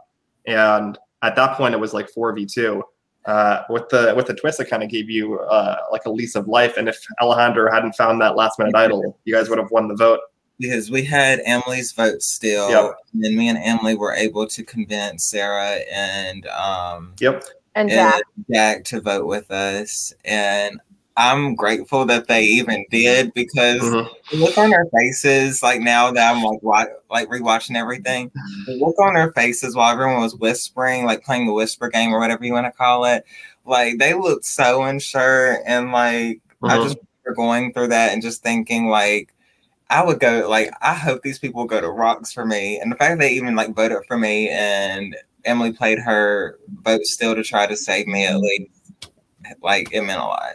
and 0.46 0.98
at 1.22 1.36
that 1.36 1.56
point 1.56 1.74
it 1.74 1.78
was 1.78 1.94
like 1.94 2.08
four 2.10 2.32
v 2.32 2.44
two. 2.44 2.82
Uh, 3.24 3.62
with 3.70 3.88
the 3.88 4.12
with 4.16 4.26
the 4.26 4.34
twist, 4.34 4.58
it 4.58 4.68
kind 4.68 4.82
of 4.82 4.88
gave 4.88 5.08
you 5.08 5.38
uh, 5.38 5.78
like 5.92 6.06
a 6.06 6.10
lease 6.10 6.34
of 6.34 6.48
life. 6.48 6.76
And 6.76 6.88
if 6.88 6.98
Alejandro 7.22 7.70
hadn't 7.70 7.94
found 7.94 8.20
that 8.20 8.34
last 8.34 8.58
minute 8.58 8.74
idol, 8.74 9.16
you 9.24 9.32
guys 9.32 9.48
would 9.48 9.58
have 9.58 9.70
won 9.70 9.86
the 9.86 9.94
vote 9.94 10.18
because 10.58 10.90
we 10.90 11.04
had 11.04 11.40
Emily's 11.44 11.92
vote 11.92 12.22
still, 12.22 12.70
yep. 12.70 12.96
and 13.12 13.24
then 13.24 13.36
me 13.36 13.48
and 13.48 13.58
Emily 13.58 13.94
were 13.94 14.14
able 14.14 14.46
to 14.46 14.64
convince 14.64 15.24
Sarah 15.24 15.80
and 15.92 16.46
um, 16.46 17.14
yep 17.20 17.44
and, 17.74 17.90
Jack. 17.90 18.22
Jack 18.52 18.84
to 18.84 19.00
vote 19.00 19.26
with 19.26 19.50
us, 19.50 20.12
and 20.24 20.80
I'm 21.16 21.54
grateful 21.54 22.04
that 22.06 22.26
they 22.26 22.44
even 22.44 22.84
did 22.90 23.32
because 23.32 23.80
mm-hmm. 23.80 24.38
look 24.38 24.58
on 24.58 24.70
their 24.70 24.86
faces 24.94 25.62
like 25.62 25.80
now 25.80 26.10
that 26.10 26.34
I'm 26.34 26.42
like 26.42 26.62
wa- 26.62 26.86
like 27.10 27.28
rewatching 27.28 27.76
everything, 27.76 28.30
the 28.66 28.74
look 28.74 28.98
on 29.00 29.14
their 29.14 29.32
faces 29.32 29.74
while 29.74 29.92
everyone 29.92 30.20
was 30.20 30.34
whispering, 30.34 31.04
like 31.04 31.24
playing 31.24 31.46
the 31.46 31.54
whisper 31.54 31.88
game 31.88 32.12
or 32.12 32.18
whatever 32.18 32.44
you 32.44 32.52
want 32.52 32.66
to 32.66 32.72
call 32.72 33.04
it, 33.06 33.24
like 33.64 33.98
they 33.98 34.12
looked 34.12 34.44
so 34.44 34.82
unsure 34.82 35.58
and 35.66 35.90
like 35.90 36.40
mm-hmm. 36.62 36.66
I 36.66 36.76
just 36.76 36.98
remember 37.24 37.36
going 37.36 37.72
through 37.72 37.88
that 37.88 38.12
and 38.12 38.20
just 38.20 38.42
thinking 38.42 38.88
like 38.88 39.32
I 39.88 40.04
would 40.04 40.20
go 40.20 40.46
like 40.48 40.70
I 40.82 40.94
hope 40.94 41.22
these 41.22 41.38
people 41.38 41.64
go 41.64 41.80
to 41.80 41.88
rocks 41.90 42.32
for 42.32 42.44
me, 42.44 42.78
and 42.78 42.90
the 42.90 42.96
fact 42.96 43.20
they 43.20 43.30
even 43.30 43.54
like 43.54 43.74
voted 43.74 43.98
for 44.08 44.18
me 44.18 44.48
and 44.48 45.16
Emily 45.44 45.72
played 45.72 45.98
her 45.98 46.58
vote 46.82 47.04
still 47.04 47.34
to 47.34 47.42
try 47.42 47.66
to 47.66 47.76
save 47.76 48.06
me 48.06 48.26
at 48.26 48.38
least, 48.38 48.70
like 49.62 49.92
it 49.92 50.02
meant 50.02 50.20
a 50.20 50.24
lot. 50.24 50.54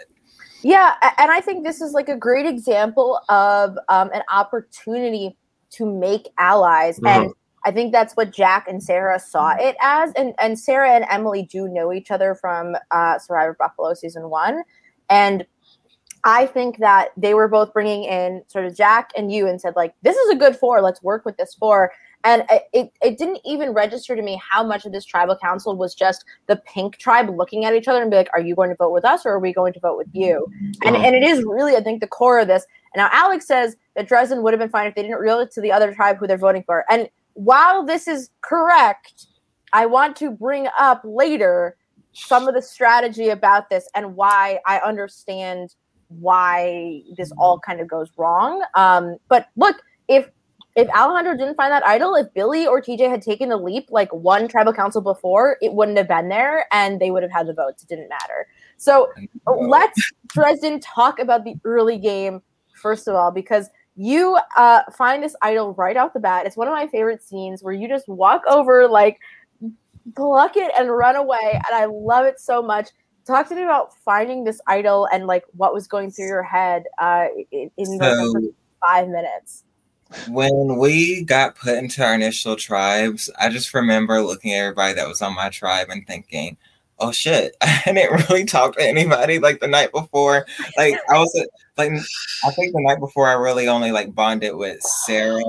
Yeah, 0.63 0.93
and 1.17 1.31
I 1.31 1.41
think 1.41 1.63
this 1.63 1.81
is 1.81 1.93
like 1.93 2.09
a 2.09 2.15
great 2.15 2.45
example 2.45 3.19
of 3.29 3.77
um, 3.89 4.11
an 4.13 4.21
opportunity 4.31 5.35
to 5.71 5.85
make 5.85 6.29
allies, 6.37 6.97
mm-hmm. 6.97 7.23
and 7.23 7.33
I 7.63 7.71
think 7.71 7.91
that's 7.91 8.15
what 8.15 8.31
Jack 8.31 8.67
and 8.67 8.83
Sarah 8.83 9.19
saw 9.19 9.55
it 9.57 9.75
as, 9.81 10.11
and 10.13 10.35
and 10.39 10.59
Sarah 10.59 10.91
and 10.91 11.05
Emily 11.09 11.43
do 11.43 11.67
know 11.67 11.93
each 11.93 12.11
other 12.11 12.35
from 12.35 12.75
uh, 12.91 13.17
Survivor 13.17 13.55
Buffalo 13.57 13.93
season 13.93 14.29
one, 14.29 14.61
and 15.09 15.45
I 16.23 16.45
think 16.45 16.77
that 16.77 17.09
they 17.17 17.33
were 17.33 17.47
both 17.47 17.73
bringing 17.73 18.03
in 18.03 18.43
sort 18.47 18.65
of 18.65 18.75
Jack 18.75 19.11
and 19.17 19.31
you 19.31 19.47
and 19.47 19.59
said, 19.59 19.75
like, 19.75 19.93
this 20.03 20.15
is 20.15 20.29
a 20.29 20.35
good 20.35 20.55
four. 20.55 20.81
Let's 20.81 21.01
work 21.01 21.25
with 21.25 21.37
this 21.37 21.55
four. 21.55 21.91
And 22.23 22.43
it, 22.73 22.91
it 23.01 23.17
didn't 23.17 23.39
even 23.43 23.71
register 23.71 24.15
to 24.15 24.21
me 24.21 24.39
how 24.47 24.63
much 24.63 24.85
of 24.85 24.91
this 24.91 25.05
tribal 25.05 25.35
council 25.35 25.75
was 25.75 25.95
just 25.95 26.23
the 26.45 26.57
pink 26.57 26.97
tribe 26.97 27.35
looking 27.35 27.65
at 27.65 27.73
each 27.73 27.87
other 27.87 28.01
and 28.01 28.11
be 28.11 28.17
like, 28.17 28.29
are 28.33 28.41
you 28.41 28.53
going 28.53 28.69
to 28.69 28.75
vote 28.75 28.91
with 28.91 29.03
us 29.03 29.25
or 29.25 29.31
are 29.31 29.39
we 29.39 29.51
going 29.51 29.73
to 29.73 29.79
vote 29.79 29.97
with 29.97 30.09
you? 30.13 30.45
And, 30.83 30.95
and 30.95 31.15
it 31.15 31.23
is 31.23 31.43
really, 31.43 31.75
I 31.75 31.81
think, 31.81 31.99
the 31.99 32.07
core 32.07 32.39
of 32.39 32.47
this. 32.47 32.65
And 32.93 33.01
now 33.01 33.09
Alex 33.11 33.47
says 33.47 33.75
that 33.95 34.07
Dresden 34.07 34.43
would 34.43 34.53
have 34.53 34.59
been 34.59 34.69
fine 34.69 34.85
if 34.85 34.93
they 34.93 35.01
didn't 35.01 35.17
reveal 35.17 35.39
it 35.39 35.51
to 35.53 35.61
the 35.61 35.71
other 35.71 35.93
tribe 35.95 36.17
who 36.19 36.27
they're 36.27 36.37
voting 36.37 36.63
for. 36.63 36.85
And 36.91 37.09
while 37.33 37.83
this 37.83 38.07
is 38.07 38.29
correct, 38.41 39.25
I 39.73 39.87
want 39.87 40.15
to 40.17 40.29
bring 40.29 40.67
up 40.77 41.01
later 41.03 41.77
some 42.13 42.47
of 42.47 42.53
the 42.53 42.61
strategy 42.61 43.29
about 43.29 43.69
this 43.69 43.89
and 43.95 44.15
why 44.15 44.59
I 44.67 44.79
understand 44.79 45.75
why 46.19 47.01
this 47.17 47.31
all 47.37 47.59
kind 47.59 47.79
of 47.79 47.87
goes 47.87 48.09
wrong. 48.17 48.63
Um, 48.75 49.17
but 49.27 49.47
look, 49.55 49.77
if 50.07 50.29
if 50.75 50.87
Alejandro 50.89 51.35
didn't 51.35 51.55
find 51.55 51.71
that 51.71 51.85
idol, 51.85 52.15
if 52.15 52.33
Billy 52.33 52.65
or 52.65 52.81
TJ 52.81 53.09
had 53.09 53.21
taken 53.21 53.49
the 53.49 53.57
leap 53.57 53.87
like 53.89 54.11
one 54.13 54.47
tribal 54.47 54.71
council 54.71 55.01
before, 55.01 55.57
it 55.61 55.73
wouldn't 55.73 55.97
have 55.97 56.07
been 56.07 56.29
there 56.29 56.65
and 56.71 57.01
they 57.01 57.11
would 57.11 57.23
have 57.23 57.31
had 57.31 57.47
the 57.47 57.53
votes. 57.53 57.83
It 57.83 57.89
didn't 57.89 58.07
matter. 58.07 58.47
So 58.77 59.11
let's 59.45 59.99
Dresden 60.27 60.79
talk 60.79 61.19
about 61.19 61.43
the 61.43 61.55
early 61.65 61.97
game 61.97 62.41
first 62.81 63.07
of 63.07 63.15
all, 63.15 63.31
because 63.31 63.69
you 63.95 64.37
uh, 64.57 64.81
find 64.91 65.23
this 65.23 65.35
idol 65.41 65.73
right 65.73 65.95
off 65.95 66.13
the 66.13 66.19
bat. 66.19 66.45
It's 66.45 66.57
one 66.57 66.67
of 66.67 66.73
my 66.73 66.87
favorite 66.87 67.23
scenes 67.23 67.63
where 67.63 67.73
you 67.73 67.87
just 67.87 68.07
walk 68.09 68.41
over, 68.49 68.87
like, 68.87 69.19
pluck 70.15 70.57
it 70.57 70.71
and 70.77 70.89
run 70.89 71.15
away. 71.15 71.53
And 71.53 71.75
I 71.75 71.85
love 71.85 72.25
it 72.25 72.39
so 72.39 72.61
much. 72.61 72.89
Talk 73.25 73.49
to 73.49 73.55
me 73.55 73.63
about 73.63 73.95
finding 73.97 74.43
this 74.43 74.59
idol 74.67 75.07
and 75.11 75.27
like 75.27 75.43
what 75.55 75.73
was 75.73 75.87
going 75.87 76.11
through 76.11 76.27
your 76.27 76.43
head 76.43 76.83
uh, 76.97 77.27
in, 77.51 77.69
in 77.77 77.99
so, 77.99 78.33
five 78.85 79.07
minutes. 79.07 79.63
When 80.27 80.77
we 80.77 81.23
got 81.23 81.55
put 81.55 81.77
into 81.77 82.03
our 82.03 82.15
initial 82.15 82.55
tribes, 82.55 83.29
I 83.39 83.49
just 83.49 83.73
remember 83.73 84.21
looking 84.21 84.53
at 84.53 84.59
everybody 84.59 84.93
that 84.95 85.07
was 85.07 85.21
on 85.21 85.35
my 85.35 85.49
tribe 85.49 85.87
and 85.89 86.05
thinking, 86.05 86.57
oh 86.99 87.11
shit, 87.11 87.55
I 87.61 87.81
didn't 87.85 88.29
really 88.29 88.45
talk 88.45 88.75
to 88.75 88.87
anybody 88.87 89.39
like 89.39 89.59
the 89.59 89.67
night 89.67 89.91
before. 89.91 90.45
Like 90.77 90.95
I 91.09 91.17
was 91.17 91.31
like, 91.35 91.91
I 92.45 92.51
think 92.51 92.73
the 92.73 92.81
night 92.81 92.99
before 92.99 93.27
I 93.27 93.33
really 93.33 93.67
only 93.67 93.91
like 93.91 94.13
bonded 94.13 94.55
with 94.55 94.81
Sarah 94.81 95.41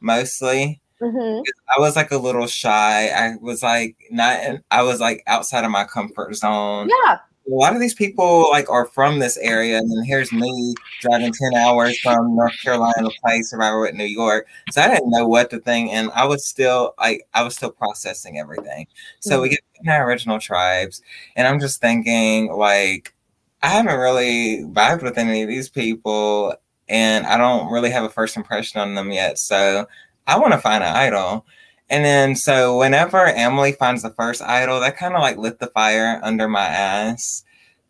mostly. 0.00 0.80
Mm-hmm. 1.00 1.42
I 1.76 1.80
was 1.80 1.96
like 1.96 2.10
a 2.10 2.18
little 2.18 2.46
shy. 2.46 3.08
I 3.08 3.36
was 3.40 3.62
like 3.62 3.96
not. 4.10 4.42
In, 4.44 4.62
I 4.70 4.82
was 4.82 5.00
like 5.00 5.22
outside 5.26 5.64
of 5.64 5.70
my 5.70 5.84
comfort 5.84 6.34
zone. 6.36 6.90
Yeah 7.06 7.18
a 7.50 7.54
lot 7.54 7.74
of 7.74 7.80
these 7.80 7.94
people 7.94 8.48
like 8.50 8.68
are 8.70 8.86
from 8.86 9.18
this 9.18 9.36
area, 9.38 9.78
and 9.78 9.90
then 9.90 10.04
here's 10.04 10.32
me 10.32 10.74
driving 11.00 11.32
ten 11.32 11.54
hours 11.54 11.98
from 11.98 12.36
North 12.36 12.56
Carolina 12.62 13.08
to 13.08 13.10
play 13.22 13.42
Survivor 13.42 13.80
with 13.80 13.94
New 13.94 14.04
York. 14.04 14.46
So 14.70 14.82
I 14.82 14.88
didn't 14.88 15.10
know 15.10 15.26
what 15.26 15.50
to 15.50 15.58
think, 15.60 15.90
and 15.90 16.10
I 16.12 16.26
was 16.26 16.46
still 16.46 16.94
like 16.98 17.22
I 17.34 17.42
was 17.42 17.56
still 17.56 17.70
processing 17.70 18.38
everything. 18.38 18.86
So 19.20 19.32
mm-hmm. 19.32 19.42
we 19.42 19.48
get 19.50 19.60
in 19.82 19.88
our 19.88 20.06
original 20.06 20.38
tribes, 20.38 21.02
and 21.36 21.46
I'm 21.48 21.60
just 21.60 21.80
thinking 21.80 22.52
like 22.52 23.14
I 23.62 23.68
haven't 23.68 23.98
really 23.98 24.64
vibed 24.64 25.02
with 25.02 25.18
any 25.18 25.42
of 25.42 25.48
these 25.48 25.68
people, 25.68 26.54
and 26.88 27.26
I 27.26 27.36
don't 27.36 27.72
really 27.72 27.90
have 27.90 28.04
a 28.04 28.10
first 28.10 28.36
impression 28.36 28.80
on 28.80 28.94
them 28.94 29.10
yet. 29.10 29.38
So 29.38 29.86
I 30.26 30.38
want 30.38 30.52
to 30.52 30.58
find 30.58 30.84
an 30.84 30.94
idol. 30.94 31.46
And 31.88 32.04
then 32.04 32.36
so 32.36 32.78
whenever 32.78 33.26
Emily 33.26 33.72
finds 33.72 34.02
the 34.02 34.10
first 34.10 34.42
idol, 34.42 34.80
that 34.80 34.96
kind 34.96 35.14
of 35.14 35.20
like 35.20 35.36
lit 35.36 35.58
the 35.58 35.66
fire 35.68 36.20
under 36.22 36.48
my 36.48 36.64
ass. 36.66 37.44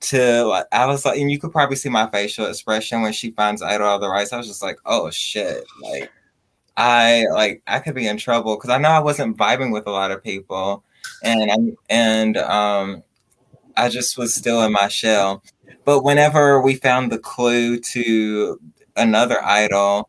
To 0.04 0.44
like, 0.44 0.64
I 0.72 0.86
was 0.86 1.04
like, 1.04 1.18
and 1.18 1.30
you 1.30 1.38
could 1.38 1.52
probably 1.52 1.76
see 1.76 1.90
my 1.90 2.08
facial 2.08 2.46
expression 2.46 3.02
when 3.02 3.12
she 3.12 3.32
finds 3.32 3.60
idol 3.60 3.86
of 3.88 4.00
the 4.00 4.08
rice. 4.08 4.32
I 4.32 4.38
was 4.38 4.46
just 4.46 4.62
like, 4.62 4.78
oh 4.86 5.10
shit, 5.10 5.62
like 5.82 6.10
I 6.80 7.26
like 7.32 7.62
I 7.66 7.80
could 7.80 7.94
be 7.94 8.08
in 8.08 8.16
trouble 8.16 8.56
because 8.56 8.70
I 8.70 8.78
know 8.78 8.88
I 8.88 9.00
wasn't 9.00 9.36
vibing 9.36 9.70
with 9.70 9.86
a 9.86 9.90
lot 9.90 10.10
of 10.10 10.22
people, 10.22 10.82
and 11.22 11.50
I'm 11.50 11.76
and 11.90 12.38
um, 12.38 13.02
I 13.76 13.90
just 13.90 14.16
was 14.16 14.34
still 14.34 14.62
in 14.62 14.72
my 14.72 14.88
shell. 14.88 15.42
But 15.84 16.04
whenever 16.04 16.62
we 16.62 16.76
found 16.76 17.12
the 17.12 17.18
clue 17.18 17.78
to 17.80 18.58
another 18.96 19.44
idol, 19.44 20.08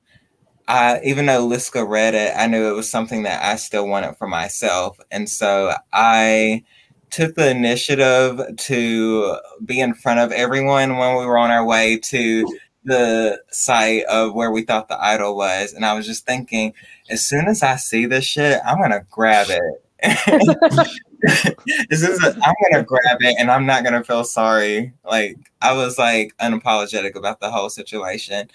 Even 1.03 1.25
though 1.25 1.47
Liska 1.47 1.87
read 1.87 2.15
it, 2.15 2.33
I 2.35 2.47
knew 2.47 2.69
it 2.69 2.75
was 2.75 2.89
something 2.89 3.23
that 3.23 3.43
I 3.43 3.55
still 3.55 3.87
wanted 3.87 4.17
for 4.17 4.27
myself. 4.27 4.99
And 5.11 5.29
so 5.29 5.73
I 5.91 6.63
took 7.09 7.35
the 7.35 7.49
initiative 7.49 8.41
to 8.55 9.37
be 9.65 9.79
in 9.79 9.93
front 9.93 10.19
of 10.19 10.31
everyone 10.31 10.97
when 10.97 11.17
we 11.17 11.25
were 11.25 11.37
on 11.37 11.51
our 11.51 11.65
way 11.65 11.97
to 11.97 12.45
the 12.83 13.41
site 13.51 14.05
of 14.05 14.33
where 14.33 14.51
we 14.51 14.63
thought 14.63 14.87
the 14.87 15.03
idol 15.03 15.35
was. 15.35 15.73
And 15.73 15.85
I 15.85 15.93
was 15.93 16.05
just 16.05 16.25
thinking, 16.25 16.73
as 17.09 17.25
soon 17.25 17.47
as 17.47 17.61
I 17.63 17.75
see 17.75 18.05
this 18.05 18.25
shit, 18.25 18.59
I'm 18.65 18.77
going 18.77 18.91
to 18.91 19.05
grab 19.09 19.47
it. 19.49 19.81
this 21.89 22.01
is 22.01 22.23
i 22.23 22.27
am 22.29 22.55
gonna 22.71 22.83
grab 22.83 23.17
it 23.19 23.35
and 23.37 23.51
I'm 23.51 23.67
not 23.67 23.83
gonna 23.83 24.03
feel 24.03 24.23
sorry. 24.23 24.93
Like 25.05 25.37
I 25.61 25.73
was 25.73 25.99
like 25.99 26.35
unapologetic 26.37 27.15
about 27.15 27.39
the 27.39 27.51
whole 27.51 27.69
situation. 27.69 28.49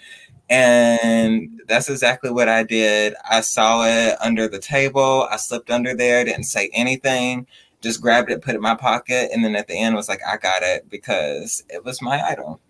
And 0.49 1.61
that's 1.67 1.89
exactly 1.89 2.31
what 2.31 2.47
I 2.47 2.63
did. 2.63 3.15
I 3.29 3.41
saw 3.41 3.85
it 3.85 4.15
under 4.21 4.47
the 4.47 4.59
table. 4.59 5.27
I 5.29 5.37
slipped 5.37 5.69
under 5.69 5.93
there, 5.93 6.23
didn't 6.23 6.45
say 6.45 6.69
anything, 6.73 7.45
just 7.81 8.01
grabbed 8.01 8.31
it, 8.31 8.41
put 8.41 8.53
it 8.53 8.57
in 8.57 8.61
my 8.61 8.75
pocket, 8.75 9.29
and 9.33 9.43
then 9.43 9.55
at 9.55 9.67
the 9.67 9.77
end 9.77 9.95
was 9.95 10.07
like, 10.07 10.21
I 10.25 10.37
got 10.37 10.63
it 10.63 10.89
because 10.89 11.63
it 11.69 11.83
was 11.83 12.01
my 12.01 12.21
idol. 12.21 12.61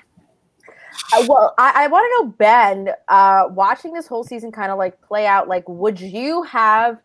Uh, 1.14 1.26
well, 1.28 1.54
I, 1.60 1.84
I 1.84 1.88
want 1.88 2.06
to 2.06 2.26
know, 2.26 2.34
Ben, 2.38 2.90
uh, 3.08 3.44
watching 3.52 3.94
this 3.94 4.08
whole 4.08 4.24
season 4.24 4.52
kind 4.52 4.72
of 4.72 4.80
like 4.80 5.00
play 5.02 5.28
out, 5.28 5.48
like, 5.48 5.64
would 5.68 6.02
you 6.02 6.42
have 6.44 7.00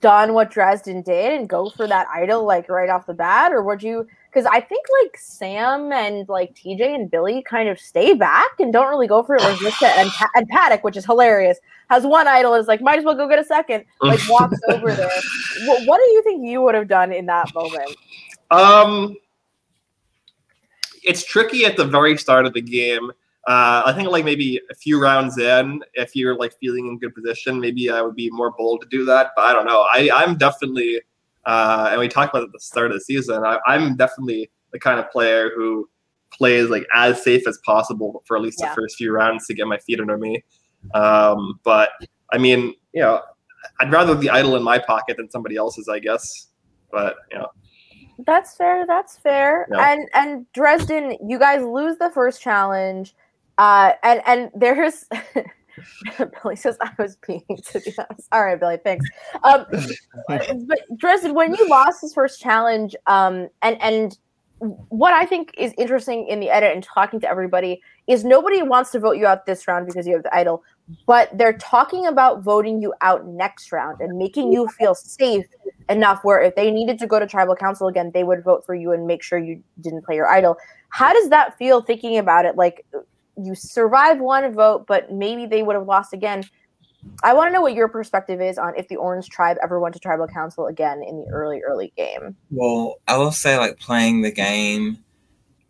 done 0.00 0.32
what 0.32 0.50
Dresden 0.50 1.02
did 1.02 1.34
and 1.34 1.48
go 1.48 1.68
for 1.70 1.86
that 1.86 2.06
idol 2.08 2.44
like 2.44 2.68
right 2.70 2.88
off 2.88 3.06
the 3.06 3.14
bat, 3.14 3.52
or 3.52 3.62
would 3.62 3.82
you? 3.82 4.06
Because 4.36 4.50
I 4.52 4.60
think 4.60 4.84
like 5.02 5.16
Sam 5.16 5.90
and 5.94 6.28
like 6.28 6.54
TJ 6.54 6.94
and 6.94 7.10
Billy 7.10 7.42
kind 7.42 7.70
of 7.70 7.80
stay 7.80 8.12
back 8.12 8.50
and 8.58 8.70
don't 8.70 8.90
really 8.90 9.06
go 9.06 9.22
for 9.22 9.34
it. 9.34 9.42
Like 9.42 9.82
and, 9.82 10.10
and 10.34 10.46
Paddock, 10.48 10.84
which 10.84 10.98
is 10.98 11.06
hilarious, 11.06 11.58
has 11.88 12.04
one 12.04 12.28
idol 12.28 12.52
is 12.52 12.66
like 12.66 12.82
might 12.82 12.98
as 12.98 13.04
well 13.06 13.14
go 13.14 13.26
get 13.30 13.38
a 13.38 13.44
second. 13.44 13.86
Like 14.02 14.20
walks 14.28 14.58
over 14.68 14.92
there. 14.92 15.08
What, 15.64 15.86
what 15.86 15.96
do 16.04 16.12
you 16.12 16.22
think 16.22 16.46
you 16.46 16.60
would 16.60 16.74
have 16.74 16.86
done 16.86 17.12
in 17.12 17.24
that 17.26 17.54
moment? 17.54 17.96
Um, 18.50 19.16
it's 21.02 21.24
tricky 21.24 21.64
at 21.64 21.78
the 21.78 21.86
very 21.86 22.18
start 22.18 22.44
of 22.44 22.52
the 22.52 22.60
game. 22.60 23.10
Uh, 23.46 23.84
I 23.86 23.94
think 23.96 24.10
like 24.10 24.26
maybe 24.26 24.60
a 24.70 24.74
few 24.74 25.00
rounds 25.00 25.38
in, 25.38 25.82
if 25.94 26.14
you're 26.14 26.36
like 26.36 26.52
feeling 26.60 26.88
in 26.88 26.98
good 26.98 27.14
position, 27.14 27.58
maybe 27.58 27.88
I 27.88 28.02
would 28.02 28.16
be 28.16 28.28
more 28.28 28.50
bold 28.50 28.82
to 28.82 28.88
do 28.88 29.06
that. 29.06 29.30
But 29.34 29.46
I 29.46 29.54
don't 29.54 29.64
know. 29.64 29.86
I 29.90 30.10
I'm 30.12 30.36
definitely 30.36 31.00
uh, 31.46 31.88
and 31.90 32.00
we 32.00 32.08
talked 32.08 32.34
about 32.34 32.44
at 32.44 32.52
the 32.52 32.60
start 32.60 32.90
of 32.90 32.94
the 32.94 33.00
season. 33.00 33.44
I, 33.44 33.58
am 33.68 33.96
definitely 33.96 34.50
the 34.72 34.78
kind 34.78 34.98
of 34.98 35.10
player 35.10 35.50
who 35.54 35.88
plays 36.32 36.68
like 36.68 36.86
as 36.92 37.22
safe 37.22 37.46
as 37.46 37.58
possible 37.64 38.22
for 38.26 38.36
at 38.36 38.42
least 38.42 38.58
yeah. 38.60 38.68
the 38.68 38.74
first 38.74 38.96
few 38.96 39.12
rounds 39.12 39.46
to 39.46 39.54
get 39.54 39.66
my 39.66 39.78
feet 39.78 40.00
under 40.00 40.18
me. 40.18 40.44
Um, 40.94 41.60
but 41.62 41.90
I 42.32 42.38
mean, 42.38 42.74
you 42.92 43.00
know, 43.00 43.22
I'd 43.80 43.92
rather 43.92 44.14
the 44.14 44.30
idol 44.30 44.56
in 44.56 44.62
my 44.62 44.78
pocket 44.78 45.16
than 45.16 45.30
somebody 45.30 45.56
else's, 45.56 45.88
I 45.88 46.00
guess. 46.00 46.48
But 46.90 47.16
you 47.30 47.38
know. 47.38 47.48
That's 48.26 48.56
fair. 48.56 48.86
That's 48.86 49.18
fair. 49.18 49.68
Yeah. 49.70 49.92
And 49.92 50.08
and 50.14 50.52
Dresden, 50.52 51.16
you 51.26 51.38
guys 51.38 51.62
lose 51.62 51.98
the 51.98 52.10
first 52.10 52.42
challenge. 52.42 53.14
Uh, 53.58 53.92
and 54.02 54.22
and 54.26 54.50
there's 54.54 55.04
Billy 56.42 56.56
says 56.56 56.76
I 56.80 56.90
was 56.98 57.16
peeing 57.18 57.44
to 57.72 57.80
be 57.80 57.92
honest. 57.98 58.28
All 58.32 58.44
right, 58.44 58.58
Billy, 58.58 58.78
thanks. 58.82 59.06
Um, 59.42 59.66
but 60.28 60.46
Dresden, 60.96 61.34
when 61.34 61.54
you 61.54 61.68
lost 61.68 62.02
this 62.02 62.14
first 62.14 62.40
challenge, 62.40 62.96
um, 63.06 63.48
and 63.62 63.80
and 63.82 64.18
what 64.58 65.12
I 65.12 65.26
think 65.26 65.52
is 65.58 65.74
interesting 65.76 66.26
in 66.28 66.40
the 66.40 66.48
edit 66.48 66.72
and 66.72 66.82
talking 66.82 67.20
to 67.20 67.28
everybody 67.28 67.82
is 68.06 68.24
nobody 68.24 68.62
wants 68.62 68.90
to 68.92 69.00
vote 69.00 69.18
you 69.18 69.26
out 69.26 69.44
this 69.44 69.68
round 69.68 69.86
because 69.86 70.06
you 70.06 70.14
have 70.14 70.22
the 70.22 70.34
idol, 70.34 70.62
but 71.06 71.36
they're 71.36 71.58
talking 71.58 72.06
about 72.06 72.42
voting 72.42 72.80
you 72.80 72.94
out 73.02 73.26
next 73.26 73.70
round 73.70 74.00
and 74.00 74.16
making 74.16 74.52
you 74.52 74.66
feel 74.68 74.94
safe 74.94 75.44
enough 75.90 76.20
where 76.24 76.40
if 76.40 76.54
they 76.56 76.70
needed 76.70 76.98
to 76.98 77.06
go 77.06 77.20
to 77.20 77.26
tribal 77.26 77.54
council 77.54 77.86
again, 77.86 78.10
they 78.14 78.24
would 78.24 78.42
vote 78.42 78.64
for 78.64 78.74
you 78.74 78.92
and 78.92 79.06
make 79.06 79.22
sure 79.22 79.38
you 79.38 79.62
didn't 79.80 80.04
play 80.04 80.16
your 80.16 80.26
idol. 80.26 80.56
How 80.88 81.12
does 81.12 81.28
that 81.28 81.58
feel 81.58 81.82
thinking 81.82 82.16
about 82.16 82.46
it? 82.46 82.56
Like 82.56 82.86
you 83.36 83.54
survive 83.54 84.20
one 84.20 84.52
vote, 84.54 84.86
but 84.86 85.12
maybe 85.12 85.46
they 85.46 85.62
would 85.62 85.76
have 85.76 85.86
lost 85.86 86.12
again. 86.12 86.44
I 87.22 87.34
want 87.34 87.48
to 87.48 87.52
know 87.52 87.60
what 87.60 87.74
your 87.74 87.88
perspective 87.88 88.40
is 88.40 88.58
on 88.58 88.76
if 88.76 88.88
the 88.88 88.96
Orange 88.96 89.28
Tribe 89.28 89.58
ever 89.62 89.78
went 89.78 89.94
to 89.94 90.00
tribal 90.00 90.26
council 90.26 90.66
again 90.66 91.02
in 91.02 91.20
the 91.20 91.26
early, 91.30 91.60
early 91.60 91.92
game. 91.96 92.36
Well, 92.50 92.96
I 93.06 93.16
will 93.16 93.32
say, 93.32 93.58
like 93.58 93.78
playing 93.78 94.22
the 94.22 94.32
game, 94.32 94.98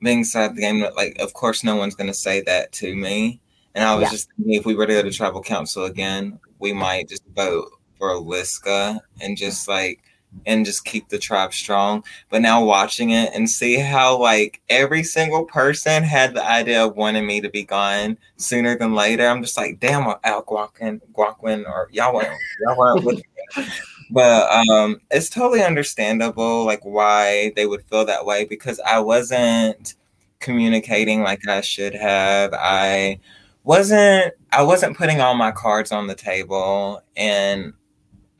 being 0.01 0.21
inside 0.21 0.57
the 0.57 0.61
game, 0.61 0.85
like 0.97 1.17
of 1.19 1.35
course, 1.35 1.63
no 1.63 1.77
one's 1.77 1.95
going 1.95 2.09
to 2.09 2.15
say 2.15 2.41
that 2.43 2.73
to 2.73 2.95
me. 2.95 3.41
And 3.75 3.85
I 3.85 3.95
was 3.95 4.05
yeah. 4.05 4.11
just 4.11 4.29
thinking, 4.37 4.55
if 4.55 4.65
we 4.65 4.75
were 4.75 4.87
to 4.87 4.93
go 4.95 5.03
to 5.03 5.11
tribal 5.11 5.43
council 5.43 5.85
again, 5.85 6.39
we 6.59 6.73
might 6.73 7.09
just 7.09 7.23
vote 7.35 7.69
for 7.99 8.13
Liska 8.13 8.99
and 9.21 9.37
just 9.37 9.69
like 9.69 10.01
and 10.45 10.65
just 10.65 10.85
keep 10.85 11.09
the 11.09 11.19
tribe 11.19 11.53
strong. 11.53 12.05
But 12.29 12.43
now 12.43 12.65
watching 12.65 13.11
it 13.11 13.33
and 13.35 13.49
see 13.49 13.77
how 13.79 14.19
like 14.19 14.61
every 14.69 15.03
single 15.03 15.45
person 15.45 16.03
had 16.03 16.35
the 16.35 16.45
idea 16.45 16.85
of 16.85 16.97
wanting 16.97 17.27
me 17.27 17.41
to 17.41 17.49
be 17.49 17.65
gone 17.65 18.19
sooner 18.37 18.77
than 18.77 18.95
later, 18.95 19.27
I'm 19.27 19.43
just 19.43 19.57
like, 19.57 19.81
damn, 19.81 20.15
Algonquin, 20.25 21.01
Guaquin, 21.13 21.67
or 21.67 21.89
y'all 21.93 22.15
weren't, 22.15 22.37
y'all 22.61 22.79
weren't 22.79 23.05
with 23.05 23.17
me. 23.57 23.65
But 24.09 24.49
um, 24.53 25.01
it's 25.11 25.29
totally 25.29 25.65
understandable, 25.65 26.65
like 26.65 26.85
why 26.85 27.53
they 27.57 27.67
would 27.67 27.83
feel 27.87 28.05
that 28.05 28.25
way 28.25 28.45
because 28.45 28.79
I 28.87 29.01
wasn't 29.01 29.97
communicating 30.39 31.23
like 31.23 31.47
I 31.49 31.61
should 31.61 31.95
have. 31.95 32.55
I 32.55 33.19
wasn't 33.65 34.35
I 34.53 34.63
wasn't 34.63 34.97
putting 34.97 35.21
all 35.21 35.35
my 35.35 35.51
cards 35.51 35.91
on 35.91 36.07
the 36.07 36.15
table 36.15 37.03
and 37.17 37.73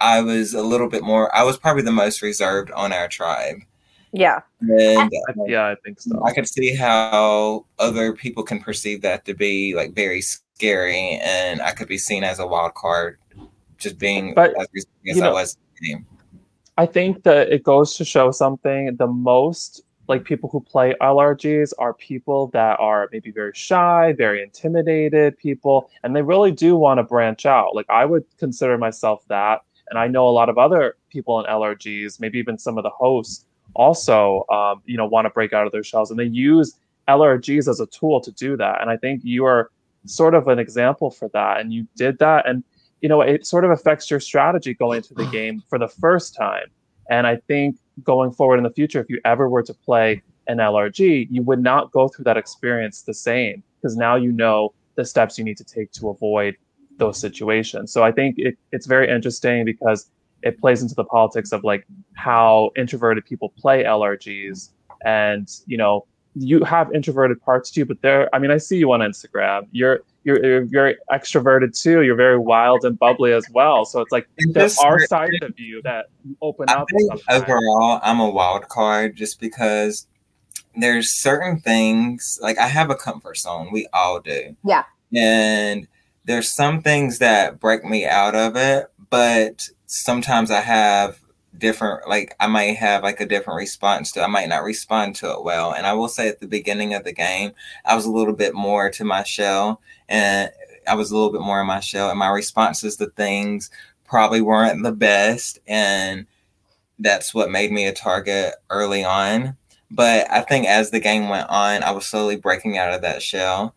I 0.01 0.21
was 0.21 0.55
a 0.55 0.63
little 0.63 0.89
bit 0.89 1.03
more 1.03 1.35
I 1.35 1.43
was 1.43 1.57
probably 1.57 1.83
the 1.83 1.93
most 1.93 2.23
reserved 2.23 2.71
on 2.73 2.93
our 2.93 3.09
tribe. 3.09 3.59
Yeah. 4.13 4.41
And 4.61 5.11
yeah, 5.47 5.67
I 5.67 5.77
think 5.85 6.01
so. 6.01 6.23
I 6.25 6.33
could 6.33 6.49
see 6.49 6.75
how 6.75 7.67
other 7.79 8.13
people 8.13 8.43
can 8.43 8.61
perceive 8.61 9.03
that 9.03 9.25
to 9.27 9.35
be 9.35 9.75
like 9.75 9.95
very 9.95 10.21
scary 10.23 11.21
and 11.23 11.61
I 11.61 11.73
could 11.73 11.89
be 11.89 11.99
seen 11.99 12.25
as 12.25 12.39
a 12.39 12.47
wild 12.47 12.75
card 12.75 13.19
just 13.79 13.99
being 13.99 14.35
but, 14.35 14.55
as 14.59 14.87
as 15.09 15.21
I 15.21 15.31
was 15.31 15.59
I 16.79 16.87
think 16.87 17.23
that 17.25 17.51
it 17.51 17.63
goes 17.63 17.95
to 17.97 18.05
show 18.05 18.31
something 18.31 18.97
the 18.97 19.07
most 19.07 19.83
like 20.09 20.25
people 20.25 20.49
who 20.49 20.61
play 20.61 20.95
LRGs 21.01 21.73
are 21.79 21.95
people 21.95 22.49
that 22.49 22.79
are 22.79 23.09
maybe 23.13 23.31
very 23.31 23.53
shy, 23.55 24.15
very 24.17 24.43
intimidated 24.43 25.37
people, 25.39 25.91
and 26.03 26.15
they 26.15 26.23
really 26.23 26.53
do 26.53 26.77
want 26.77 26.99
to 26.99 27.03
branch 27.03 27.47
out. 27.47 27.75
Like 27.75 27.87
I 27.89 28.05
would 28.05 28.25
consider 28.39 28.79
myself 28.79 29.25
that, 29.29 29.63
and 29.91 29.99
I 29.99 30.09
know 30.09 30.29
a 30.29 30.31
lot 30.31 30.49
of 30.49 30.59
other 30.59 30.97
people 31.11 31.39
in 31.41 31.47
LRGs, 31.47 32.21
maybe 32.21 32.39
even 32.39 32.59
some 32.59 32.79
of 32.79 32.85
the 32.85 32.91
hosts, 32.91 33.47
also, 33.75 34.45
um, 34.51 34.83
you 34.87 34.97
know, 34.97 35.07
want 35.07 35.27
to 35.27 35.31
break 35.31 35.53
out 35.53 35.67
of 35.67 35.73
their 35.73 35.85
shells, 35.85 36.11
and 36.11 36.19
they 36.19 36.25
use 36.25 36.79
LRGs 37.09 37.69
as 37.69 37.81
a 37.81 37.87
tool 37.87 38.21
to 38.21 38.33
do 38.33 38.57
that. 38.57 38.81
And 38.81 38.91
I 38.91 38.97
think 38.97 39.23
you 39.25 39.45
are 39.45 39.71
sort 40.07 40.35
of 40.35 40.49
an 40.49 40.59
example 40.59 41.11
for 41.11 41.29
that, 41.31 41.61
and 41.61 41.73
you 41.73 41.87
did 41.97 42.19
that, 42.19 42.49
and 42.49 42.65
you 43.03 43.09
know, 43.09 43.21
it 43.21 43.47
sort 43.47 43.65
of 43.65 43.71
affects 43.71 44.11
your 44.11 44.21
strategy 44.21 44.75
going 44.75 44.99
into 44.99 45.15
the 45.15 45.27
game 45.31 45.63
for 45.69 45.79
the 45.79 45.89
first 45.89 46.35
time. 46.35 46.67
And 47.11 47.27
I 47.27 47.37
think 47.37 47.77
going 48.03 48.33
forward 48.33 48.57
in 48.59 48.65
the 48.65 48.71
future, 48.71 49.01
if 49.01 49.09
you 49.09 49.21
ever 49.25 49.49
were 49.49 49.63
to 49.63 49.75
play 49.75 50.23
an 50.49 50.59
LRG, 50.59 51.29
you 51.31 51.43
would 51.43 51.63
not 51.63 51.93
go 51.93 52.09
through 52.09 52.25
that 52.25 52.37
experience 52.37 53.03
the 53.03 53.15
same 53.15 53.63
because 53.81 53.97
now 53.97 54.17
you 54.17 54.33
know 54.33 54.73
the 54.97 55.05
steps 55.05 55.39
you 55.39 55.45
need 55.45 55.57
to 55.59 55.65
take 55.65 55.93
to 55.93 56.09
avoid 56.09 56.57
those 56.99 57.19
situations. 57.19 57.93
So 57.93 58.03
I 58.03 58.13
think 58.13 58.37
it, 58.39 58.57
it's 58.73 58.87
very 58.87 59.09
interesting 59.09 59.65
because 59.65 60.11
it 60.43 60.61
plays 60.61 60.83
into 60.83 60.95
the 60.95 61.05
politics 61.05 61.53
of 61.53 61.65
like 61.65 61.87
how 62.15 62.71
introverted 62.77 63.25
people 63.25 63.51
play 63.59 63.85
LRGs. 63.85 64.71
And, 65.05 65.49
you 65.67 65.77
know, 65.77 66.07
you 66.35 66.63
have 66.65 66.93
introverted 66.95 67.41
parts 67.41 67.71
too, 67.71 67.85
but 67.85 68.01
there, 68.03 68.35
I 68.35 68.39
mean, 68.39 68.51
I 68.51 68.59
see 68.59 68.77
you 68.77 68.93
on 68.93 69.01
Instagram. 69.01 69.67
You're, 69.73 70.01
you're, 70.25 70.45
you're 70.45 70.65
very 70.65 70.97
extroverted 71.11 71.81
too. 71.81 72.03
You're 72.03 72.17
very 72.17 72.39
wild 72.39 72.85
and 72.85 72.99
bubbly 72.99 73.33
as 73.33 73.47
well. 73.51 73.85
So 73.85 74.01
it's 74.01 74.13
like 74.13 74.29
there 74.53 74.69
are 74.83 75.07
sides 75.07 75.37
of 75.43 75.59
you 75.59 75.81
that 75.83 76.07
open 76.43 76.69
up. 76.69 76.89
overall, 77.31 78.01
I'm 78.03 78.21
a 78.21 78.29
wild 78.29 78.69
card 78.69 79.17
just 79.17 79.41
because 79.41 80.07
there's 80.77 81.11
certain 81.13 81.61
things 81.61 82.39
like 82.43 82.59
I 82.59 82.69
have 82.69 82.91
a 82.91 82.95
comfort 82.95 83.39
zone. 83.39 83.71
We 83.73 83.89
all 83.93 84.21
do. 84.21 84.57
Yeah. 84.65 84.85
And 85.15 85.89
there's 86.27 86.51
some 86.51 86.83
things 86.83 87.19
that 87.19 87.59
break 87.61 87.85
me 87.85 88.05
out 88.07 88.35
of 88.35 88.57
it, 88.57 88.91
but 89.11 89.69
sometimes 89.87 90.51
I 90.51 90.61
have 90.61 91.21
different 91.59 92.07
like 92.07 92.35
I 92.39 92.49
might 92.49 92.77
have 92.77 93.03
like 93.03 93.21
a 93.21 93.27
different 93.27 93.57
response 93.57 94.13
to 94.13 94.23
I 94.23 94.27
might 94.27 94.49
not 94.49 94.65
respond 94.65 95.15
to 95.17 95.31
it 95.33 95.43
well. 95.43 95.73
And 95.73 95.87
I 95.87 95.95
will 95.95 96.09
say 96.09 96.29
at 96.29 96.41
the 96.41 96.47
beginning 96.47 96.93
of 96.95 97.05
the 97.05 97.13
game, 97.13 97.53
I 97.85 97.95
was 97.95 98.05
a 98.05 98.11
little 98.11 98.35
bit 98.35 98.55
more 98.55 98.91
to 98.91 99.05
my 99.05 99.23
shell 99.23 99.81
and 100.09 100.51
I 100.87 100.95
was 100.95 101.11
a 101.11 101.15
little 101.17 101.33
bit 101.33 101.41
more 101.41 101.61
in 101.61 101.67
my 101.67 101.81
shell 101.81 102.11
and 102.11 102.19
my 102.19 102.29
responses 102.29 102.97
to 102.97 103.07
things 103.07 103.71
probably 104.05 104.41
weren't 104.41 104.83
the 104.83 104.93
best 104.93 105.59
and 105.67 106.27
that's 106.99 107.35
what 107.35 107.51
made 107.51 107.73
me 107.73 107.87
a 107.87 107.93
target 107.93 108.55
early 108.71 109.05
on. 109.05 109.57
But 109.91 110.31
I 110.31 110.41
think 110.41 110.67
as 110.67 110.91
the 110.91 111.01
game 111.01 111.29
went 111.29 111.49
on, 111.49 111.83
I 111.83 111.93
was 111.93 112.07
slowly 112.07 112.37
breaking 112.37 112.77
out 112.77 112.93
of 112.93 113.03
that 113.03 113.23
shell. 113.23 113.75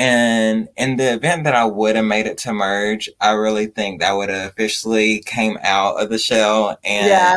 And 0.00 0.70
in 0.78 0.96
the 0.96 1.12
event 1.12 1.44
that 1.44 1.54
I 1.54 1.66
would 1.66 1.94
have 1.94 2.06
made 2.06 2.26
it 2.26 2.38
to 2.38 2.54
merge, 2.54 3.10
I 3.20 3.32
really 3.32 3.66
think 3.66 4.00
that 4.00 4.12
would 4.12 4.30
have 4.30 4.48
officially 4.50 5.20
came 5.26 5.58
out 5.60 6.00
of 6.00 6.08
the 6.08 6.16
shell 6.16 6.78
and 6.82 7.06
yeah. 7.06 7.36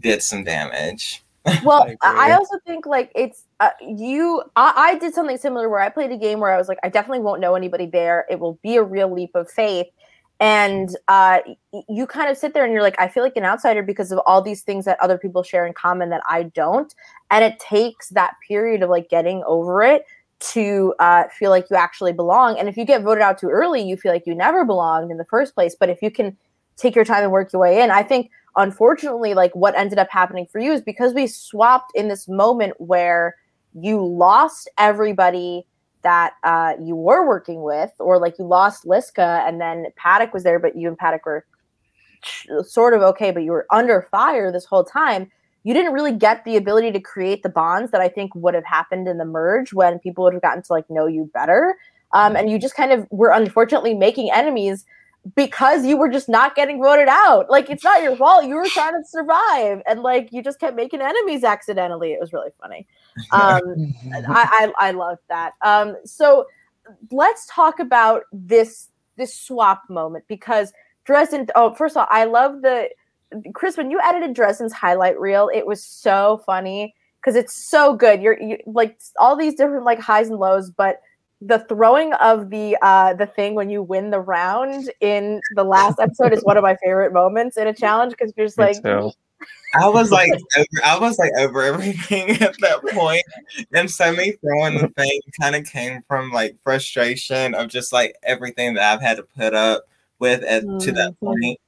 did 0.00 0.20
some 0.20 0.42
damage. 0.42 1.22
Well, 1.64 1.88
I, 2.02 2.30
I, 2.30 2.32
also 2.32 2.58
think 2.64 2.86
like 2.86 3.10
it's 3.16 3.46
uh, 3.58 3.70
you. 3.80 4.42
I, 4.54 4.72
I 4.76 4.98
did 4.98 5.12
something 5.12 5.36
similar 5.38 5.68
where 5.68 5.80
I 5.80 5.88
played 5.88 6.12
a 6.12 6.16
game 6.16 6.38
where 6.38 6.52
I 6.52 6.56
was 6.56 6.68
like, 6.68 6.78
I 6.84 6.88
definitely 6.88 7.18
won't 7.18 7.40
know 7.40 7.56
anybody 7.56 7.86
there. 7.86 8.26
It 8.30 8.38
will 8.38 8.60
be 8.62 8.76
a 8.76 8.82
real 8.84 9.12
leap 9.12 9.34
of 9.34 9.50
faith, 9.50 9.88
and 10.38 10.96
uh, 11.08 11.40
you 11.88 12.06
kind 12.06 12.30
of 12.30 12.36
sit 12.36 12.54
there 12.54 12.64
and 12.64 12.72
you're 12.72 12.82
like, 12.82 12.94
I 13.00 13.08
feel 13.08 13.24
like 13.24 13.36
an 13.36 13.44
outsider 13.44 13.82
because 13.82 14.12
of 14.12 14.20
all 14.24 14.40
these 14.40 14.62
things 14.62 14.84
that 14.84 14.98
other 15.00 15.18
people 15.18 15.42
share 15.42 15.66
in 15.66 15.72
common 15.72 16.10
that 16.10 16.22
I 16.28 16.44
don't, 16.44 16.94
and 17.32 17.44
it 17.44 17.58
takes 17.58 18.10
that 18.10 18.34
period 18.46 18.84
of 18.84 18.90
like 18.90 19.08
getting 19.08 19.42
over 19.44 19.82
it 19.82 20.04
to 20.42 20.94
uh, 20.98 21.24
feel 21.28 21.50
like 21.50 21.70
you 21.70 21.76
actually 21.76 22.12
belong. 22.12 22.58
And 22.58 22.68
if 22.68 22.76
you 22.76 22.84
get 22.84 23.02
voted 23.02 23.22
out 23.22 23.38
too 23.38 23.48
early, 23.48 23.82
you 23.82 23.96
feel 23.96 24.12
like 24.12 24.26
you 24.26 24.34
never 24.34 24.64
belonged 24.64 25.10
in 25.10 25.16
the 25.16 25.24
first 25.26 25.54
place. 25.54 25.76
But 25.78 25.88
if 25.88 26.02
you 26.02 26.10
can 26.10 26.36
take 26.76 26.94
your 26.94 27.04
time 27.04 27.22
and 27.22 27.32
work 27.32 27.52
your 27.52 27.62
way 27.62 27.80
in, 27.82 27.90
I 27.90 28.02
think 28.02 28.30
unfortunately, 28.56 29.34
like 29.34 29.54
what 29.54 29.76
ended 29.76 29.98
up 29.98 30.08
happening 30.10 30.46
for 30.50 30.58
you 30.58 30.72
is 30.72 30.82
because 30.82 31.14
we 31.14 31.26
swapped 31.26 31.92
in 31.94 32.08
this 32.08 32.28
moment 32.28 32.74
where 32.78 33.36
you 33.74 34.04
lost 34.04 34.68
everybody 34.78 35.66
that 36.02 36.34
uh, 36.42 36.74
you 36.82 36.96
were 36.96 37.26
working 37.26 37.62
with, 37.62 37.92
or 38.00 38.18
like 38.18 38.38
you 38.38 38.44
lost 38.44 38.84
Liska, 38.84 39.46
and 39.46 39.60
then 39.60 39.86
Paddock 39.96 40.34
was 40.34 40.42
there, 40.42 40.58
but 40.58 40.76
you 40.76 40.88
and 40.88 40.98
Paddock 40.98 41.24
were 41.24 41.46
sort 42.64 42.94
of 42.94 43.02
okay, 43.02 43.30
but 43.30 43.44
you 43.44 43.52
were 43.52 43.66
under 43.70 44.02
fire 44.10 44.50
this 44.50 44.64
whole 44.64 44.84
time 44.84 45.30
you 45.64 45.74
didn't 45.74 45.92
really 45.92 46.12
get 46.12 46.44
the 46.44 46.56
ability 46.56 46.92
to 46.92 47.00
create 47.00 47.42
the 47.42 47.48
bonds 47.48 47.92
that 47.92 48.00
I 48.00 48.08
think 48.08 48.34
would 48.34 48.54
have 48.54 48.64
happened 48.64 49.08
in 49.08 49.18
the 49.18 49.24
merge 49.24 49.72
when 49.72 49.98
people 49.98 50.24
would 50.24 50.32
have 50.32 50.42
gotten 50.42 50.62
to 50.62 50.72
like 50.72 50.88
know 50.90 51.06
you 51.06 51.30
better. 51.32 51.76
Um, 52.12 52.36
and 52.36 52.50
you 52.50 52.58
just 52.58 52.74
kind 52.74 52.92
of 52.92 53.06
were 53.10 53.30
unfortunately 53.30 53.94
making 53.94 54.30
enemies 54.32 54.84
because 55.36 55.86
you 55.86 55.96
were 55.96 56.08
just 56.08 56.28
not 56.28 56.54
getting 56.54 56.82
voted 56.82 57.08
out. 57.08 57.48
Like 57.48 57.70
it's 57.70 57.84
not 57.84 58.02
your 58.02 58.16
fault. 58.16 58.44
You 58.44 58.56
were 58.56 58.66
trying 58.66 58.92
to 58.92 59.04
survive, 59.06 59.82
and 59.86 60.02
like 60.02 60.32
you 60.32 60.42
just 60.42 60.58
kept 60.58 60.76
making 60.76 61.00
enemies 61.00 61.44
accidentally. 61.44 62.12
It 62.12 62.20
was 62.20 62.32
really 62.32 62.50
funny. 62.60 62.86
Um, 63.30 63.94
I, 64.28 64.72
I 64.78 64.90
I 64.90 65.14
that. 65.28 65.52
Um, 65.62 65.96
so 66.04 66.46
let's 67.10 67.46
talk 67.46 67.78
about 67.78 68.24
this 68.32 68.88
this 69.16 69.34
swap 69.34 69.82
moment 69.88 70.24
because 70.28 70.72
Dresden. 71.04 71.46
Oh, 71.54 71.74
first 71.74 71.96
of 71.96 72.00
all, 72.00 72.08
I 72.10 72.24
love 72.24 72.62
the 72.62 72.90
Chris, 73.54 73.76
when 73.76 73.90
you 73.90 74.00
edited 74.02 74.34
Dresden's 74.34 74.72
highlight 74.72 75.18
reel, 75.18 75.50
it 75.52 75.66
was 75.66 75.84
so 75.84 76.42
funny 76.46 76.94
because 77.20 77.36
it's 77.36 77.54
so 77.54 77.94
good. 77.94 78.22
You're 78.22 78.40
you, 78.40 78.58
like 78.66 78.98
all 79.18 79.36
these 79.36 79.54
different 79.54 79.84
like 79.84 80.00
highs 80.00 80.28
and 80.28 80.38
lows, 80.38 80.70
but 80.70 81.00
the 81.40 81.58
throwing 81.68 82.12
of 82.14 82.50
the 82.50 82.76
uh 82.82 83.14
the 83.14 83.26
thing 83.26 83.54
when 83.54 83.68
you 83.68 83.82
win 83.82 84.10
the 84.10 84.20
round 84.20 84.90
in 85.00 85.40
the 85.56 85.64
last 85.64 85.98
episode 85.98 86.32
is 86.32 86.44
one 86.44 86.56
of 86.56 86.62
my 86.62 86.76
favorite 86.84 87.12
moments 87.12 87.56
in 87.56 87.66
a 87.66 87.74
challenge 87.74 88.12
because 88.12 88.32
you're 88.36 88.46
just 88.46 88.58
like 88.58 88.76
I 89.74 89.88
was 89.88 90.10
like 90.10 90.30
over, 90.56 90.84
I 90.84 90.98
was 90.98 91.18
like 91.18 91.32
over 91.38 91.62
everything 91.62 92.30
at 92.42 92.54
that. 92.60 93.22
And 93.72 93.90
so 93.90 94.12
me 94.12 94.32
throwing 94.32 94.78
the 94.78 94.88
thing 94.88 95.20
kind 95.40 95.56
of 95.56 95.64
came 95.64 96.02
from 96.02 96.30
like 96.30 96.56
frustration 96.62 97.54
of 97.54 97.68
just 97.68 97.92
like 97.92 98.14
everything 98.22 98.74
that 98.74 98.92
I've 98.92 99.02
had 99.02 99.16
to 99.16 99.22
put 99.22 99.54
up 99.54 99.84
with 100.18 100.42
at, 100.44 100.62
mm-hmm. 100.62 100.78
to 100.78 100.92
that 100.92 101.10
mm-hmm. 101.12 101.26
point. 101.26 101.60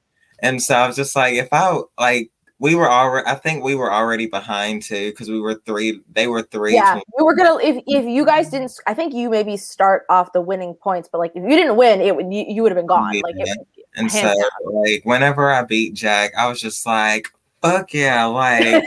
And 0.45 0.61
so 0.61 0.75
I 0.75 0.87
was 0.87 0.95
just 0.95 1.15
like, 1.15 1.33
if 1.33 1.47
I 1.51 1.81
like, 1.99 2.29
we 2.59 2.75
were 2.75 2.89
already, 2.89 3.27
I 3.27 3.35
think 3.35 3.63
we 3.63 3.75
were 3.75 3.91
already 3.91 4.27
behind 4.27 4.83
too 4.83 5.09
because 5.09 5.29
we 5.29 5.39
were 5.41 5.55
three. 5.65 6.01
They 6.13 6.27
were 6.27 6.43
three. 6.43 6.75
Yeah, 6.75 6.99
we 7.17 7.23
were 7.23 7.35
gonna. 7.35 7.57
If 7.61 7.83
if 7.87 8.05
you 8.05 8.25
guys 8.25 8.49
didn't, 8.49 8.71
I 8.87 8.93
think 8.93 9.13
you 9.13 9.29
maybe 9.29 9.57
start 9.57 10.05
off 10.09 10.31
the 10.31 10.41
winning 10.41 10.73
points, 10.75 11.09
but 11.11 11.17
like 11.17 11.31
if 11.35 11.43
you 11.43 11.49
didn't 11.49 11.75
win, 11.75 11.99
it 11.99 12.15
would 12.15 12.31
you, 12.31 12.45
you 12.47 12.63
would 12.63 12.71
have 12.71 12.77
been 12.77 12.85
gone. 12.85 13.13
Yeah. 13.13 13.21
Like, 13.23 13.35
it, 13.37 13.57
and 13.95 14.11
so 14.11 14.21
down. 14.21 14.35
like 14.71 15.01
whenever 15.03 15.51
I 15.51 15.63
beat 15.63 15.95
Jack, 15.95 16.31
I 16.37 16.47
was 16.47 16.61
just 16.61 16.85
like, 16.85 17.27
fuck 17.61 17.93
yeah, 17.93 18.23
like, 18.25 18.83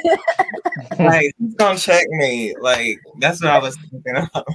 like 0.99 1.33
who's 1.39 1.55
gonna 1.55 1.79
check 1.79 2.07
me? 2.09 2.55
Like 2.61 2.99
that's 3.19 3.43
what 3.43 3.51
I 3.51 3.59
was 3.59 3.77
thinking 3.77 4.17
about. 4.17 4.47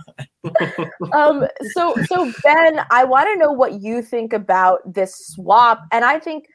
um. 1.13 1.47
So 1.73 1.95
so 2.05 2.31
Ben, 2.43 2.83
I 2.89 3.03
want 3.03 3.27
to 3.31 3.37
know 3.37 3.51
what 3.51 3.81
you 3.81 4.01
think 4.01 4.33
about 4.33 4.91
this 4.91 5.15
swap, 5.27 5.85
and 5.91 6.03
I 6.03 6.17
think 6.17 6.47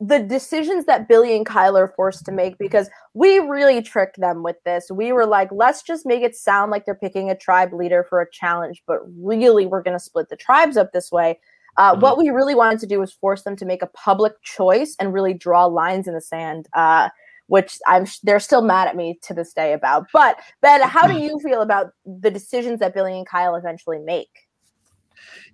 the 0.00 0.18
decisions 0.18 0.86
that 0.86 1.08
Billy 1.08 1.36
and 1.36 1.46
Kyler 1.46 1.82
are 1.82 1.92
forced 1.94 2.24
to 2.26 2.32
make 2.32 2.58
because 2.58 2.90
we 3.14 3.38
really 3.38 3.80
tricked 3.80 4.20
them 4.20 4.42
with 4.42 4.56
this. 4.64 4.90
We 4.90 5.12
were 5.12 5.26
like, 5.26 5.50
let's 5.52 5.82
just 5.82 6.04
make 6.04 6.22
it 6.22 6.34
sound 6.34 6.70
like 6.70 6.84
they're 6.84 6.94
picking 6.94 7.30
a 7.30 7.36
tribe 7.36 7.72
leader 7.72 8.04
for 8.08 8.20
a 8.20 8.30
challenge, 8.30 8.82
but 8.86 9.00
really 9.16 9.66
we're 9.66 9.82
going 9.82 9.96
to 9.96 10.02
split 10.02 10.28
the 10.28 10.36
tribes 10.36 10.76
up 10.76 10.92
this 10.92 11.12
way. 11.12 11.38
Uh, 11.76 11.92
mm-hmm. 11.92 12.00
What 12.00 12.18
we 12.18 12.30
really 12.30 12.56
wanted 12.56 12.80
to 12.80 12.86
do 12.86 12.98
was 12.98 13.12
force 13.12 13.42
them 13.42 13.56
to 13.56 13.64
make 13.64 13.82
a 13.82 13.86
public 13.88 14.40
choice 14.42 14.96
and 14.98 15.12
really 15.12 15.34
draw 15.34 15.66
lines 15.66 16.08
in 16.08 16.14
the 16.14 16.20
sand. 16.20 16.68
Uh, 16.72 17.08
which 17.48 17.78
I'm 17.86 18.04
they're 18.24 18.40
still 18.40 18.60
mad 18.60 18.88
at 18.88 18.96
me 18.96 19.18
to 19.22 19.32
this 19.34 19.54
day 19.54 19.72
about. 19.72 20.06
But 20.12 20.38
Ben, 20.60 20.82
how 20.82 21.06
do 21.06 21.18
you 21.18 21.40
feel 21.40 21.62
about 21.62 21.92
the 22.04 22.30
decisions 22.30 22.78
that 22.80 22.92
Billy 22.94 23.16
and 23.16 23.26
Kyle 23.26 23.56
eventually 23.56 23.98
make? 23.98 24.48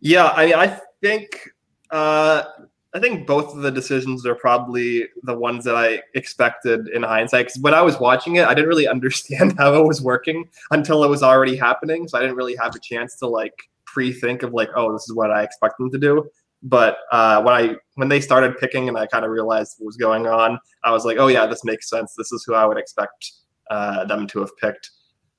Yeah, 0.00 0.26
I 0.30 0.46
mean, 0.46 0.54
I 0.56 0.80
think 1.00 1.50
uh, 1.90 2.42
I 2.94 3.00
think 3.00 3.26
both 3.26 3.52
of 3.54 3.62
the 3.62 3.72
decisions 3.72 4.24
are 4.24 4.36
probably 4.36 5.08
the 5.24 5.36
ones 5.36 5.64
that 5.64 5.74
I 5.74 6.00
expected 6.14 6.86
in 6.88 7.02
hindsight. 7.02 7.46
Because 7.46 7.60
when 7.60 7.74
I 7.74 7.82
was 7.82 7.98
watching 7.98 8.36
it, 8.36 8.46
I 8.46 8.54
didn't 8.54 8.68
really 8.68 8.86
understand 8.96 9.56
how 9.58 9.74
it 9.74 9.86
was 9.86 10.00
working 10.00 10.48
until 10.70 11.02
it 11.02 11.10
was 11.10 11.22
already 11.22 11.56
happening. 11.56 12.06
So 12.06 12.18
I 12.18 12.20
didn't 12.20 12.36
really 12.36 12.56
have 12.56 12.74
a 12.76 12.78
chance 12.78 13.16
to 13.16 13.26
like 13.26 13.54
pre-think 13.84 14.44
of 14.44 14.52
like, 14.52 14.70
oh, 14.76 14.92
this 14.92 15.02
is 15.02 15.14
what 15.14 15.32
I 15.32 15.42
expect 15.42 15.78
them 15.78 15.90
to 15.90 15.98
do. 15.98 16.28
But 16.62 16.98
uh, 17.12 17.42
when 17.42 17.54
I 17.54 17.76
when 17.96 18.08
they 18.08 18.20
started 18.20 18.56
picking 18.56 18.88
and 18.88 18.96
I 18.96 19.06
kind 19.06 19.24
of 19.24 19.30
realized 19.30 19.76
what 19.78 19.86
was 19.86 19.96
going 19.96 20.26
on, 20.26 20.58
I 20.82 20.92
was 20.92 21.04
like, 21.04 21.18
oh 21.18 21.26
yeah, 21.26 21.46
this 21.46 21.64
makes 21.64 21.90
sense. 21.90 22.14
This 22.16 22.32
is 22.32 22.44
who 22.46 22.54
I 22.54 22.64
would 22.64 22.78
expect 22.78 23.32
uh, 23.70 24.04
them 24.06 24.26
to 24.28 24.40
have 24.40 24.56
picked. 24.56 24.90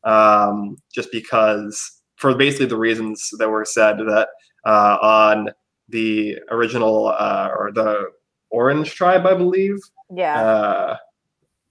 Um, 0.04 0.78
just 0.94 1.12
because 1.12 2.02
for 2.18 2.36
basically 2.36 2.68
the 2.68 2.78
reasons 2.78 3.32
that 3.40 3.50
were 3.50 3.66
said 3.66 3.98
that 3.98 4.30
uh, 4.66 4.98
on 5.02 5.50
the 5.90 6.40
original 6.50 7.08
uh, 7.08 7.50
or 7.58 7.72
the 7.72 8.12
Orange 8.50 8.94
Tribe, 8.94 9.26
I 9.26 9.34
believe. 9.34 9.78
Yeah. 10.14 10.42
Uh, 10.42 10.98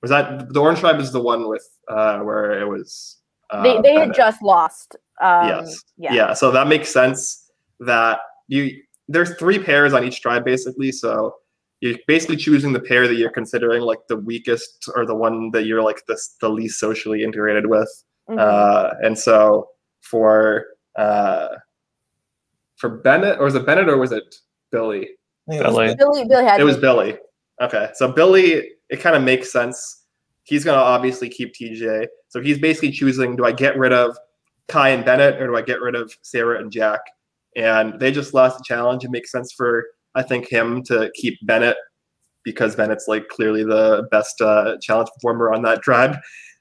was 0.03 0.11
that 0.11 0.53
the 0.53 0.61
Orange 0.61 0.81
Tribe? 0.81 1.01
Is 1.01 1.13
the 1.13 1.21
one 1.21 1.49
with 1.49 1.67
uh, 1.89 2.19
where 2.21 2.61
it 2.61 2.67
was? 2.67 3.19
Uh, 3.51 3.63
they 3.63 3.81
they 3.81 3.95
had 3.95 4.15
just 4.15 4.43
lost. 4.43 4.97
Um, 5.21 5.49
yes. 5.49 5.85
Yeah. 5.97 6.13
yeah. 6.13 6.33
So 6.35 6.51
that 6.51 6.69
makes 6.69 6.91
sense. 6.91 7.51
That 7.81 8.21
you 8.49 8.83
there's 9.09 9.35
three 9.37 9.59
pairs 9.59 9.93
on 9.93 10.05
each 10.05 10.21
tribe 10.21 10.45
basically. 10.45 10.93
So 10.93 11.35
you're 11.81 11.99
basically 12.07 12.37
choosing 12.37 12.73
the 12.73 12.81
pair 12.81 13.07
that 13.07 13.17
you're 13.17 13.31
considering 13.31 13.83
like 13.83 14.01
the 14.09 14.17
weakest 14.17 14.89
or 14.95 15.05
the 15.05 15.15
one 15.15 15.51
that 15.51 15.67
you're 15.67 15.83
like 15.83 16.03
the, 16.07 16.19
the 16.41 16.49
least 16.49 16.81
socially 16.81 17.23
integrated 17.23 17.67
with. 17.67 17.91
Mm-hmm. 18.29 18.39
Uh, 18.39 18.91
and 19.07 19.19
so 19.19 19.69
for 20.01 20.67
uh, 20.97 21.49
for 22.77 22.99
Bennett, 22.99 23.39
or 23.39 23.45
was 23.45 23.55
it 23.55 23.67
Bennett 23.67 23.89
or 23.89 23.99
was 23.99 24.13
it 24.13 24.35
Billy? 24.71 25.09
Billy. 25.49 25.95
Billy. 25.95 26.25
Billy 26.25 26.45
had 26.45 26.61
it 26.61 26.65
was 26.65 26.77
Billy. 26.77 27.17
Okay, 27.61 27.91
so 27.95 28.11
Billy, 28.11 28.71
it 28.91 29.01
kind 29.01 29.17
of 29.17 29.23
makes 29.23 29.53
sense. 29.53 30.05
He's 30.45 30.65
gonna 30.65 30.79
obviously 30.79 31.29
keep 31.29 31.55
TJ, 31.55 32.07
so 32.29 32.41
he's 32.41 32.59
basically 32.59 32.91
choosing: 32.91 33.37
do 33.37 33.45
I 33.45 33.53
get 33.53 33.79
rid 33.79 33.93
of 33.93 34.17
Kai 34.69 34.91
and 34.91 35.05
Bennett, 35.05 35.41
or 35.41 35.49
do 35.49 35.57
I 35.57 35.63
get 35.63 35.81
rid 35.81 35.95
of 35.95 36.13
Sarah 36.23 36.59
and 36.61 36.71
Jack? 36.71 37.01
And 37.57 37.99
they 38.01 38.11
just 38.11 38.35
lost 38.35 38.59
the 38.59 38.65
challenge. 38.65 39.05
It 39.05 39.11
makes 39.11 39.31
sense 39.31 39.53
for 39.53 39.85
I 40.15 40.23
think 40.23 40.49
him 40.49 40.83
to 40.85 41.11
keep 41.15 41.39
Bennett 41.43 41.77
because 42.45 42.77
Bennett's 42.77 43.09
like 43.09 43.29
clearly 43.29 43.65
the 43.65 44.07
best 44.11 44.41
uh, 44.41 44.77
challenge 44.81 45.09
performer 45.15 45.53
on 45.53 45.63
that 45.63 45.83
tribe. 45.83 46.17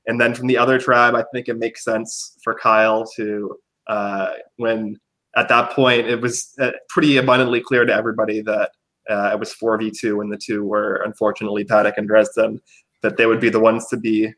And 0.06 0.20
then 0.20 0.34
from 0.34 0.48
the 0.48 0.58
other 0.58 0.80
tribe, 0.80 1.16
I 1.16 1.24
think 1.34 1.48
it 1.48 1.58
makes 1.58 1.84
sense 1.84 2.38
for 2.44 2.56
Kyle 2.56 3.06
to 3.16 3.56
uh, 3.88 4.32
when 4.58 4.98
at 5.36 5.50
that 5.50 5.72
point, 5.72 6.08
it 6.08 6.22
was 6.22 6.54
uh, 6.60 6.72
pretty 6.90 7.18
abundantly 7.18 7.62
clear 7.62 7.86
to 7.86 7.94
everybody 7.94 8.42
that 8.42 8.72
uh, 9.10 9.32
it 9.34 9.40
was 9.40 9.54
4v2 9.54 10.22
and 10.22 10.32
the 10.32 10.38
two 10.38 10.64
were 10.64 11.02
unfortunately 11.06 11.64
Paddock 11.64 11.98
and 11.98 12.08
Dresden, 12.08 12.62
that 13.02 13.18
they 13.18 13.26
would 13.26 13.40
be 13.40 13.50
the 13.50 13.60
ones 13.60 13.88
to 13.88 13.98
be 13.98 14.32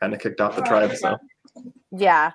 kind 0.00 0.14
of 0.14 0.20
kicked 0.20 0.40
off 0.40 0.56
the 0.56 0.62
tribe. 0.62 0.94
So, 0.96 1.16
yeah. 1.92 2.32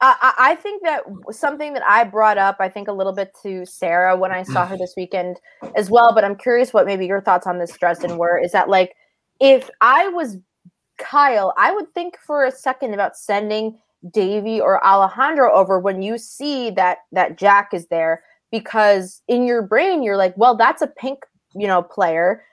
I, 0.00 0.34
I 0.38 0.54
think 0.54 0.82
that 0.84 1.02
something 1.30 1.72
that 1.72 1.82
I 1.84 2.04
brought 2.04 2.38
up, 2.38 2.58
I 2.60 2.68
think 2.68 2.86
a 2.86 2.92
little 2.92 3.12
bit 3.12 3.36
to 3.42 3.66
Sarah 3.66 4.16
when 4.16 4.30
I 4.30 4.44
saw 4.44 4.64
her 4.64 4.76
this 4.76 4.94
weekend 4.96 5.40
as 5.74 5.90
well, 5.90 6.14
but 6.14 6.24
I'm 6.24 6.36
curious 6.36 6.72
what 6.72 6.86
maybe 6.86 7.06
your 7.06 7.20
thoughts 7.20 7.48
on 7.48 7.58
this, 7.58 7.76
Dresden, 7.76 8.16
were 8.16 8.38
is 8.38 8.52
that 8.52 8.68
like 8.68 8.94
if 9.40 9.68
I 9.80 10.08
was 10.08 10.36
Kyle, 10.98 11.52
I 11.56 11.72
would 11.72 11.92
think 11.94 12.16
for 12.24 12.44
a 12.44 12.52
second 12.52 12.94
about 12.94 13.16
sending 13.16 13.78
Davy 14.12 14.60
or 14.60 14.84
Alejandro 14.84 15.52
over 15.52 15.78
when 15.78 16.02
you 16.02 16.18
see 16.18 16.70
that 16.70 16.98
that 17.12 17.38
Jack 17.38 17.70
is 17.72 17.86
there 17.88 18.22
because 18.50 19.22
in 19.28 19.46
your 19.46 19.62
brain 19.62 20.02
you're 20.02 20.16
like, 20.16 20.34
well, 20.36 20.56
that's 20.56 20.82
a 20.82 20.86
pink, 20.86 21.20
you 21.54 21.66
know, 21.66 21.82
player. 21.82 22.44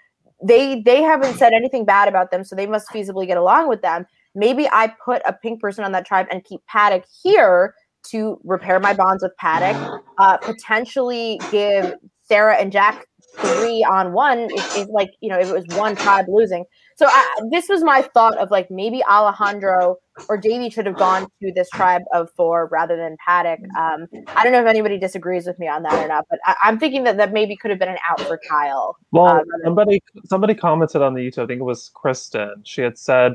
They 0.43 0.81
they 0.81 1.01
haven't 1.01 1.36
said 1.36 1.53
anything 1.53 1.86
bad 1.86 2.08
about 2.08 2.31
them, 2.31 2.43
so 2.43 2.55
they 2.55 2.67
must 2.67 2.89
feasibly 2.89 3.27
get 3.27 3.38
along 3.38 3.69
with 3.69 3.81
them. 3.81 4.05
Maybe 4.34 4.67
I 4.71 4.93
put 5.03 5.21
a 5.25 5.34
pink 5.34 5.62
person 5.62 5.86
on 5.86 5.91
that 5.93 6.05
tribe 6.05 6.27
and 6.29 6.43
keep 6.43 6.62
Paddock 6.67 7.05
here 7.23 7.73
to 8.12 8.39
repair 8.43 8.79
my 8.79 8.93
bonds 8.93 9.23
with 9.23 9.36
Paddock. 9.38 10.03
Uh, 10.17 10.38
potentially 10.38 11.39
give 11.51 11.93
Sarah 12.23 12.55
and 12.55 12.71
Jack 12.71 13.05
three 13.38 13.84
on 13.84 14.13
one 14.13 14.49
if, 14.51 14.77
if 14.77 14.88
like 14.89 15.12
you 15.21 15.29
know 15.29 15.39
if 15.39 15.49
it 15.49 15.53
was 15.53 15.65
one 15.77 15.95
tribe 15.95 16.25
losing. 16.27 16.65
So 16.97 17.08
I, 17.08 17.41
this 17.51 17.67
was 17.67 17.84
my 17.84 18.01
thought 18.01 18.38
of 18.38 18.51
like 18.51 18.71
maybe 18.71 19.03
Alejandro 19.03 19.97
or 20.29 20.38
Davey 20.38 20.69
should 20.69 20.86
have 20.86 20.95
gone 20.95 21.27
to 21.41 21.51
this 21.53 21.69
tribe 21.71 22.03
of 22.13 22.29
four 22.31 22.67
rather 22.71 22.95
than 22.95 23.17
Paddock. 23.25 23.60
Um, 23.77 24.08
I 24.27 24.43
don't 24.43 24.53
know 24.53 24.62
if 24.62 24.67
anybody 24.67 24.97
disagrees 24.97 25.45
with 25.45 25.60
me 25.60 25.67
on 25.67 25.84
that 25.84 25.93
or 25.93 26.08
not, 26.08 26.25
but 26.29 26.39
I, 26.45 26.55
am 26.69 26.79
thinking 26.79 27.03
that 27.03 27.17
that 27.17 27.34
maybe 27.34 27.58
could 27.58 27.69
have 27.69 27.79
been 27.79 27.89
an 27.89 27.97
out 28.10 28.21
for 28.21 28.39
Kyle. 28.49 28.95
Well, 29.12 29.25
uh, 29.25 29.41
somebody 29.65 30.01
somebody 30.23 30.55
commented 30.55 31.01
on 31.01 31.13
the 31.13 31.21
YouTube. 31.21 31.43
I 31.43 31.47
think 31.47 31.60
it 31.60 31.65
was 31.65 31.89
Kristen. 31.93 32.62
She 32.63 32.81
had 32.81 32.97
said, 32.97 33.34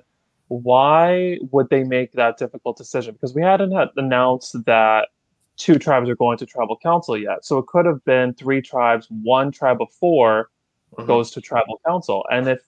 "Why 0.49 1.39
would 1.51 1.69
they 1.69 1.85
make 1.85 2.13
that 2.13 2.39
difficult 2.39 2.79
decision?" 2.79 3.13
Because 3.13 3.35
we 3.35 3.43
hadn't 3.43 3.73
had 3.73 3.89
announced 3.99 4.65
that 4.65 5.09
two 5.59 5.79
tribes 5.79 6.09
are 6.09 6.17
going 6.17 6.39
to 6.39 6.47
tribal 6.47 6.79
council 6.79 7.19
yet. 7.19 7.45
So 7.45 7.59
it 7.59 7.67
could 7.67 7.85
have 7.85 8.03
been 8.07 8.33
three 8.33 8.63
tribes. 8.63 9.07
One 9.11 9.53
tribe 9.53 9.83
of 9.83 9.93
4 9.93 10.49
mm-hmm. 10.95 11.07
goes 11.07 11.31
to 11.33 11.43
tribal 11.43 11.79
council, 11.87 12.25
and 12.31 12.49
if 12.49 12.61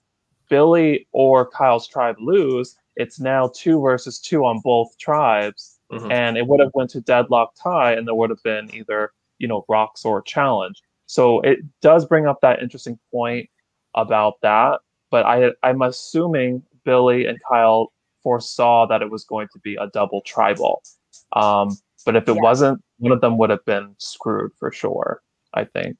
Billy 0.53 1.07
or 1.13 1.49
Kyle's 1.49 1.87
tribe 1.87 2.15
lose, 2.19 2.75
it's 2.95 3.19
now 3.19 3.49
two 3.55 3.81
versus 3.81 4.19
two 4.19 4.45
on 4.45 4.61
both 4.63 4.95
tribes, 4.99 5.79
mm-hmm. 5.91 6.11
and 6.11 6.37
it 6.37 6.45
would 6.45 6.59
have 6.59 6.69
went 6.75 6.91
to 6.91 7.01
deadlock 7.01 7.55
tie, 7.55 7.93
and 7.93 8.07
there 8.07 8.13
would 8.13 8.29
have 8.29 8.43
been 8.43 8.69
either 8.71 9.13
you 9.39 9.47
know 9.47 9.65
rocks 9.67 10.05
or 10.05 10.21
challenge. 10.21 10.79
So 11.07 11.41
it 11.41 11.57
does 11.81 12.05
bring 12.05 12.27
up 12.27 12.39
that 12.41 12.61
interesting 12.61 12.99
point 13.11 13.49
about 13.95 14.35
that. 14.43 14.81
But 15.09 15.25
I 15.25 15.53
I'm 15.63 15.81
assuming 15.81 16.61
Billy 16.83 17.25
and 17.25 17.39
Kyle 17.49 17.91
foresaw 18.21 18.85
that 18.85 19.01
it 19.01 19.09
was 19.09 19.23
going 19.23 19.47
to 19.53 19.59
be 19.59 19.75
a 19.77 19.87
double 19.87 20.21
tribal. 20.21 20.83
Um, 21.35 21.75
but 22.05 22.15
if 22.15 22.29
it 22.29 22.35
yeah. 22.35 22.41
wasn't, 22.43 22.83
one 22.99 23.11
of 23.11 23.21
them 23.21 23.39
would 23.39 23.49
have 23.49 23.65
been 23.65 23.95
screwed 23.97 24.51
for 24.59 24.71
sure. 24.71 25.23
I 25.55 25.65
think. 25.65 25.97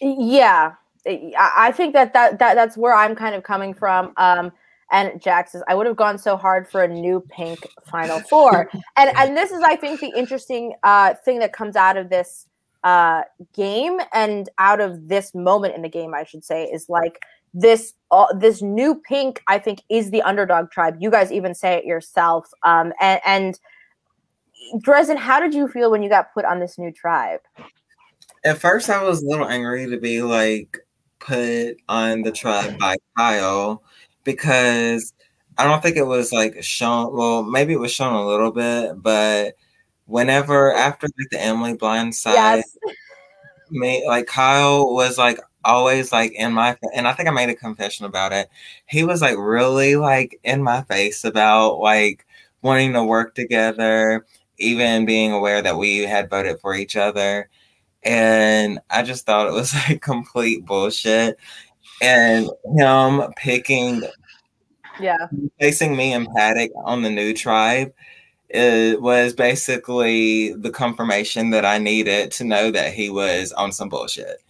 Yeah, 0.00 0.72
I 1.06 1.72
think 1.72 1.94
that, 1.94 2.12
that 2.12 2.38
that 2.38 2.54
that's 2.54 2.76
where 2.76 2.94
I'm 2.94 3.14
kind 3.14 3.34
of 3.34 3.42
coming 3.42 3.74
from. 3.74 4.12
Um, 4.16 4.52
and 4.92 5.20
Jack 5.20 5.48
says, 5.48 5.62
I 5.66 5.74
would 5.74 5.86
have 5.86 5.96
gone 5.96 6.18
so 6.18 6.36
hard 6.36 6.68
for 6.68 6.84
a 6.84 6.88
new 6.88 7.24
pink 7.30 7.66
Final 7.86 8.20
Four. 8.20 8.70
and 8.96 9.10
and 9.16 9.36
this 9.36 9.50
is, 9.50 9.62
I 9.62 9.74
think, 9.74 10.00
the 10.00 10.12
interesting 10.16 10.74
uh, 10.82 11.14
thing 11.24 11.38
that 11.40 11.52
comes 11.52 11.76
out 11.76 11.96
of 11.96 12.10
this 12.10 12.46
uh, 12.84 13.22
game 13.54 13.98
and 14.12 14.48
out 14.58 14.80
of 14.80 15.08
this 15.08 15.34
moment 15.34 15.74
in 15.74 15.82
the 15.82 15.88
game, 15.88 16.14
I 16.14 16.24
should 16.24 16.44
say, 16.44 16.64
is 16.66 16.88
like 16.88 17.20
this 17.54 17.94
uh, 18.10 18.32
this 18.34 18.60
new 18.60 18.94
pink. 18.94 19.42
I 19.48 19.58
think 19.58 19.82
is 19.88 20.10
the 20.10 20.22
underdog 20.22 20.70
tribe. 20.70 20.96
You 21.00 21.10
guys 21.10 21.32
even 21.32 21.54
say 21.54 21.74
it 21.74 21.84
yourself. 21.86 22.50
Um, 22.62 22.92
and 23.00 23.20
and 23.24 23.60
Dresden, 24.82 25.16
how 25.16 25.40
did 25.40 25.54
you 25.54 25.68
feel 25.68 25.90
when 25.90 26.02
you 26.02 26.10
got 26.10 26.32
put 26.34 26.44
on 26.44 26.60
this 26.60 26.78
new 26.78 26.92
tribe? 26.92 27.40
At 28.44 28.58
first, 28.58 28.90
I 28.90 29.02
was 29.02 29.22
a 29.22 29.26
little 29.26 29.48
angry 29.48 29.88
to 29.88 29.98
be 29.98 30.22
like, 30.22 30.78
put 31.22 31.76
on 31.88 32.22
the 32.22 32.32
tribe 32.32 32.78
by 32.78 32.96
Kyle 33.16 33.82
because 34.24 35.12
I 35.58 35.64
don't 35.64 35.82
think 35.82 35.96
it 35.96 36.06
was 36.06 36.32
like 36.32 36.62
shown. 36.62 37.16
Well, 37.16 37.42
maybe 37.42 37.72
it 37.72 37.80
was 37.80 37.92
shown 37.92 38.14
a 38.14 38.26
little 38.26 38.52
bit, 38.52 39.02
but 39.02 39.54
whenever 40.06 40.72
after 40.72 41.06
like 41.06 41.30
the 41.30 41.40
Emily 41.40 41.74
Blind 41.74 42.14
side, 42.14 42.34
yes. 42.34 42.76
me 43.70 44.04
like 44.06 44.26
Kyle 44.26 44.94
was 44.94 45.18
like 45.18 45.40
always 45.64 46.12
like 46.12 46.32
in 46.32 46.52
my 46.52 46.76
and 46.94 47.06
I 47.08 47.12
think 47.12 47.28
I 47.28 47.32
made 47.32 47.48
a 47.50 47.54
confession 47.54 48.06
about 48.06 48.32
it. 48.32 48.48
He 48.86 49.04
was 49.04 49.22
like 49.22 49.36
really 49.38 49.96
like 49.96 50.40
in 50.44 50.62
my 50.62 50.82
face 50.82 51.24
about 51.24 51.78
like 51.78 52.26
wanting 52.62 52.92
to 52.94 53.04
work 53.04 53.34
together, 53.34 54.26
even 54.58 55.06
being 55.06 55.32
aware 55.32 55.62
that 55.62 55.78
we 55.78 55.98
had 56.00 56.30
voted 56.30 56.60
for 56.60 56.74
each 56.74 56.96
other 56.96 57.48
and 58.04 58.80
I 58.90 59.02
just 59.02 59.26
thought 59.26 59.48
it 59.48 59.52
was 59.52 59.74
like 59.88 60.00
complete 60.02 60.64
bullshit. 60.64 61.38
And 62.00 62.50
him 62.76 63.22
picking, 63.36 64.02
yeah, 65.00 65.28
placing 65.60 65.96
me 65.96 66.12
and 66.12 66.26
Paddock 66.34 66.72
on 66.84 67.02
the 67.02 67.10
new 67.10 67.32
tribe, 67.32 67.92
it 68.48 69.00
was 69.00 69.34
basically 69.34 70.52
the 70.54 70.70
confirmation 70.70 71.50
that 71.50 71.64
I 71.64 71.78
needed 71.78 72.32
to 72.32 72.44
know 72.44 72.70
that 72.72 72.92
he 72.92 73.08
was 73.08 73.52
on 73.52 73.72
some 73.72 73.88
bullshit. 73.88 74.42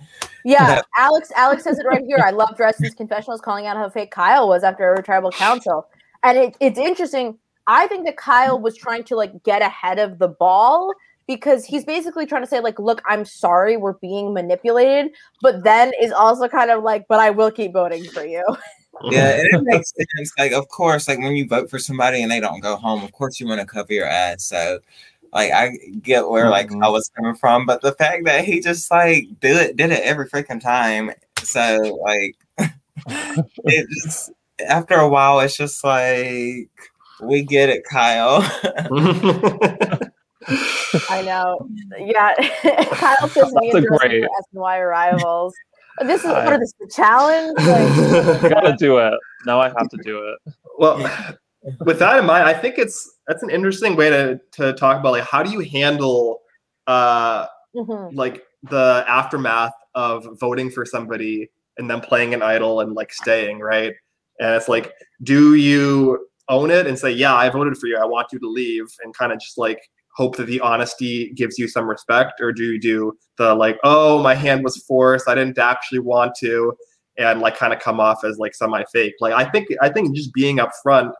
Yeah, 0.44 0.80
Alex. 0.96 1.30
Alex 1.36 1.64
says 1.64 1.78
it 1.78 1.86
right 1.86 2.04
here. 2.06 2.18
I 2.24 2.30
love 2.30 2.56
Dresden's 2.56 2.94
confessionals 2.94 3.40
calling 3.40 3.66
out 3.66 3.76
how 3.76 3.88
fake 3.90 4.10
Kyle 4.10 4.48
was 4.48 4.64
after 4.64 4.94
a 4.94 5.02
tribal 5.02 5.30
council, 5.30 5.86
and 6.22 6.38
it, 6.38 6.56
it's 6.58 6.78
interesting. 6.78 7.38
I 7.66 7.86
think 7.86 8.06
that 8.06 8.16
Kyle 8.16 8.58
was 8.58 8.76
trying 8.76 9.04
to 9.04 9.16
like 9.16 9.42
get 9.44 9.62
ahead 9.62 9.98
of 9.98 10.18
the 10.18 10.28
ball 10.28 10.92
because 11.34 11.64
he's 11.64 11.84
basically 11.84 12.26
trying 12.26 12.42
to 12.42 12.48
say 12.48 12.60
like 12.60 12.78
look 12.78 13.02
i'm 13.06 13.24
sorry 13.24 13.76
we're 13.76 13.94
being 13.94 14.32
manipulated 14.32 15.12
but 15.40 15.62
then 15.64 15.92
is 16.00 16.12
also 16.12 16.48
kind 16.48 16.70
of 16.70 16.82
like 16.82 17.06
but 17.08 17.18
i 17.18 17.30
will 17.30 17.50
keep 17.50 17.72
voting 17.72 18.04
for 18.04 18.24
you 18.24 18.44
Yeah, 19.10 19.30
and 19.38 19.48
it 19.52 19.62
makes 19.62 19.92
sense. 20.16 20.32
Like, 20.38 20.52
of 20.52 20.68
course, 20.68 21.08
like 21.08 21.18
when 21.18 21.36
you 21.36 21.46
vote 21.46 21.70
for 21.70 21.78
somebody 21.78 22.22
and 22.22 22.30
they 22.30 22.40
don't 22.40 22.60
go 22.60 22.76
home, 22.76 23.02
of 23.02 23.12
course 23.12 23.40
you 23.40 23.46
want 23.46 23.60
to 23.60 23.66
cover 23.66 23.92
your 23.92 24.06
ass. 24.06 24.44
So, 24.44 24.80
like, 25.32 25.52
I 25.52 25.70
get 26.02 26.28
where 26.28 26.50
like 26.50 26.68
Mhm. 26.68 26.84
I 26.84 26.88
was 26.88 27.10
coming 27.16 27.34
from, 27.34 27.66
but 27.66 27.82
the 27.82 27.92
fact 27.92 28.24
that 28.26 28.44
he 28.44 28.60
just 28.60 28.90
like 28.90 29.24
did 29.40 29.56
it, 29.56 29.76
did 29.76 29.90
it 29.90 30.02
every 30.04 30.28
freaking 30.28 30.60
time. 30.60 31.12
So, 31.42 31.98
like, 32.04 32.36
it 33.64 33.88
just 33.88 34.30
after 34.68 34.94
a 34.94 35.08
while, 35.08 35.40
it's 35.40 35.56
just 35.56 35.82
like 35.84 36.70
we 37.20 37.42
get 37.42 37.70
it, 37.70 37.84
Kyle. 37.84 38.42
I 41.10 41.22
know. 41.22 41.68
Yeah, 41.98 42.34
Kyle 42.94 43.28
says 43.28 43.52
me 43.54 43.70
That's 43.72 43.74
a 43.74 43.78
and 43.78 43.86
Justin 43.90 44.08
great- 44.10 44.24
SNY 44.54 44.78
arrivals. 44.80 45.54
This 46.00 46.20
is 46.24 46.26
I- 46.30 46.44
what 46.46 46.62
is 46.62 46.72
this 46.78 46.88
the 46.88 46.94
challenge? 46.94 47.54
Like, 47.58 48.44
I 48.44 48.48
gotta 48.60 48.76
do 48.78 48.98
it. 48.98 49.14
Now 49.46 49.60
I 49.60 49.68
have 49.68 49.88
to 49.90 49.98
do 50.02 50.26
it. 50.26 50.54
well, 50.78 50.96
with 51.84 51.98
that 51.98 52.18
in 52.18 52.24
mind, 52.26 52.44
I 52.48 52.54
think 52.54 52.78
it's 52.78 53.18
that's 53.28 53.42
an 53.42 53.50
interesting 53.50 53.94
way 53.94 54.10
to 54.10 54.40
to 54.52 54.72
talk 54.72 54.98
about 54.98 55.12
like 55.12 55.24
how 55.24 55.42
do 55.42 55.50
you 55.50 55.60
handle 55.60 56.40
uh 56.86 57.46
mhm. 57.76 58.14
like 58.14 58.42
the 58.64 59.04
aftermath 59.06 59.74
of 59.94 60.26
voting 60.40 60.70
for 60.70 60.84
somebody 60.84 61.48
and 61.78 61.88
then 61.90 62.00
playing 62.00 62.34
an 62.34 62.42
idol 62.42 62.80
and 62.80 62.94
like 62.94 63.12
staying 63.12 63.60
right 63.60 63.92
and 64.40 64.50
it's 64.56 64.68
like 64.68 64.92
do 65.22 65.54
you 65.54 66.26
own 66.48 66.70
it 66.70 66.86
and 66.86 66.98
say 66.98 67.10
yeah 67.10 67.34
i 67.34 67.48
voted 67.48 67.76
for 67.76 67.86
you 67.86 67.96
i 67.96 68.04
want 68.04 68.26
you 68.32 68.38
to 68.38 68.48
leave 68.48 68.86
and 69.04 69.14
kind 69.16 69.30
of 69.32 69.38
just 69.38 69.58
like 69.58 69.80
hope 70.14 70.36
that 70.36 70.46
the 70.46 70.60
honesty 70.60 71.32
gives 71.34 71.58
you 71.58 71.66
some 71.66 71.88
respect 71.88 72.40
or 72.40 72.52
do 72.52 72.64
you 72.64 72.80
do 72.80 73.12
the 73.38 73.54
like 73.54 73.78
oh 73.84 74.22
my 74.22 74.34
hand 74.34 74.62
was 74.62 74.76
forced 74.78 75.28
i 75.28 75.34
didn't 75.34 75.58
actually 75.58 75.98
want 75.98 76.34
to 76.34 76.72
and 77.18 77.40
like 77.40 77.56
kind 77.56 77.72
of 77.72 77.78
come 77.80 78.00
off 78.00 78.24
as 78.24 78.38
like 78.38 78.54
semi 78.54 78.82
fake 78.92 79.14
like 79.20 79.32
i 79.32 79.44
think 79.44 79.68
i 79.80 79.88
think 79.88 80.14
just 80.14 80.32
being 80.34 80.58
upfront 80.58 81.12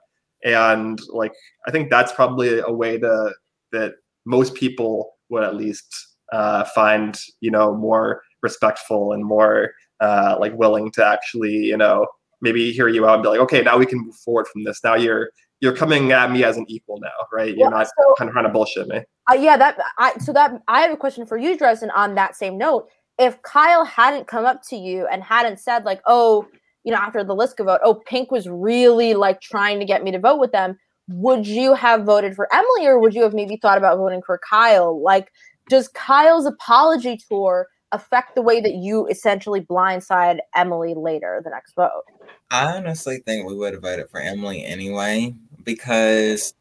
and 0.45 1.01
like 1.09 1.33
i 1.67 1.71
think 1.71 1.91
that's 1.91 2.13
probably 2.13 2.59
a 2.59 2.71
way 2.71 2.99
to 2.99 3.33
that 3.73 3.95
most 4.25 4.55
people 4.55 5.13
would 5.29 5.43
at 5.43 5.57
least 5.57 6.09
uh, 6.33 6.65
find 6.65 7.19
you 7.41 7.51
know 7.51 7.75
more 7.75 8.23
respectful 8.43 9.13
and 9.13 9.25
more 9.25 9.73
uh, 10.01 10.37
like 10.41 10.57
willing 10.57 10.91
to 10.91 11.05
actually 11.05 11.53
you 11.53 11.77
know 11.77 12.07
maybe 12.41 12.73
hear 12.73 12.89
you 12.89 13.07
out 13.07 13.15
and 13.15 13.23
be 13.23 13.29
like 13.29 13.41
okay 13.41 13.63
now 13.63 13.79
we 13.79 13.87
can 13.87 13.99
move 14.05 14.17
forward 14.17 14.47
from 14.49 14.65
this. 14.65 14.83
Now 14.83 14.95
you're 14.95 15.31
you're 15.63 15.75
coming 15.75 16.13
at 16.13 16.31
me 16.31 16.45
as 16.45 16.57
an 16.59 16.67
equal 16.69 16.99
now 17.01 17.09
right 17.33 17.57
you're 17.57 17.71
Well, 17.71 17.79
not 17.79 17.87
so- 17.87 18.15
kind 18.19 18.29
of 18.29 18.35
trying 18.35 18.45
to 18.45 18.51
bullshit 18.51 18.89
me 18.89 19.01
Uh, 19.31 19.35
yeah, 19.35 19.57
that 19.57 19.79
I 19.99 20.13
so 20.19 20.33
that 20.35 20.61
I 20.69 20.81
have 20.83 20.93
a 20.93 20.97
question 20.97 21.25
for 21.25 21.39
you, 21.39 21.57
Dresden, 21.57 21.91
on 21.91 22.15
that 22.17 22.37
same 22.37 22.59
note. 22.59 22.89
If 23.19 23.41
Kyle 23.43 23.85
hadn't 23.85 24.27
come 24.27 24.45
up 24.45 24.61
to 24.71 24.77
you 24.77 25.07
and 25.07 25.23
hadn't 25.23 25.59
said 25.61 25.85
like, 25.85 26.01
"Oh, 26.07 26.47
you 26.83 26.91
know," 26.93 26.99
after 26.99 27.23
the 27.23 27.35
Liska 27.35 27.65
vote, 27.65 27.81
"Oh, 27.85 27.95
Pink 28.07 28.33
was 28.33 28.49
really 28.49 29.15
like 29.15 29.41
trying 29.41 29.79
to 29.79 29.85
get 29.87 30.03
me 30.03 30.11
to 30.11 30.19
vote 30.19 30.41
with 30.41 30.51
them," 30.51 30.77
would 31.09 31.47
you 31.47 31.75
have 31.75 32.03
voted 32.05 32.35
for 32.35 32.49
Emily, 32.53 32.87
or 32.87 32.99
would 32.99 33.15
you 33.15 33.23
have 33.23 33.33
maybe 33.35 33.57
thought 33.57 33.79
about 33.79 33.99
voting 33.99 34.23
for 34.27 34.41
Kyle? 34.49 35.01
Like, 35.01 35.31
does 35.69 35.87
Kyle's 35.89 36.47
apology 36.47 37.17
tour 37.29 37.69
affect 37.93 38.35
the 38.35 38.43
way 38.43 38.61
that 38.61 38.75
you 38.75 39.07
essentially 39.07 39.61
blindside 39.61 40.39
Emily 40.57 40.95
later 40.95 41.41
the 41.45 41.51
next 41.51 41.75
vote? 41.75 42.03
I 42.51 42.77
honestly 42.77 43.19
think 43.25 43.47
we 43.47 43.55
would 43.55 43.75
have 43.75 43.83
voted 43.83 44.09
for 44.11 44.19
Emily 44.21 44.65
anyway 44.65 45.35
because 45.65 46.55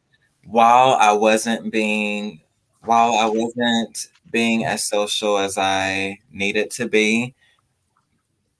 while 0.44 0.96
I 1.00 1.12
wasn't 1.12 1.72
being 1.72 2.40
while 2.84 3.14
I 3.14 3.26
wasn't 3.26 4.08
being 4.30 4.64
as 4.64 4.84
social 4.84 5.38
as 5.38 5.56
I 5.56 6.18
needed 6.32 6.70
to 6.72 6.88
be, 6.88 7.34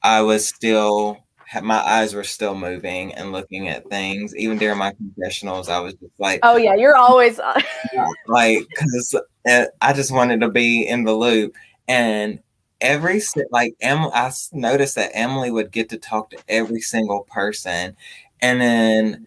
I 0.03 0.23
was 0.23 0.47
still 0.47 1.19
my 1.61 1.79
eyes 1.79 2.15
were 2.15 2.25
still 2.25 2.55
moving 2.55 3.13
and 3.15 3.33
looking 3.33 3.69
at 3.69 3.89
things. 3.91 4.35
Even 4.37 4.57
during 4.57 4.79
my 4.79 4.93
confessionals, 4.93 5.69
I 5.69 5.81
was 5.81 5.95
just 5.95 6.19
like, 6.19 6.41
Oh 6.43 6.57
yeah, 6.57 6.75
you're 6.75 6.97
always. 6.97 7.39
like 8.27 8.67
because 8.69 9.15
uh, 9.49 9.67
I 9.81 9.93
just 9.93 10.13
wanted 10.13 10.41
to 10.41 10.49
be 10.49 10.87
in 10.87 11.05
the 11.05 11.13
loop. 11.13 11.55
And 11.89 12.41
every 12.81 13.21
like 13.51 13.75
em, 13.81 13.99
I 14.13 14.33
noticed 14.53 14.95
that 14.95 15.11
Emily 15.15 15.51
would 15.51 15.71
get 15.71 15.89
to 15.91 15.99
talk 15.99 16.31
to 16.31 16.39
every 16.49 16.81
single 16.81 17.25
person, 17.25 17.97
and 18.41 18.61
then 18.61 19.27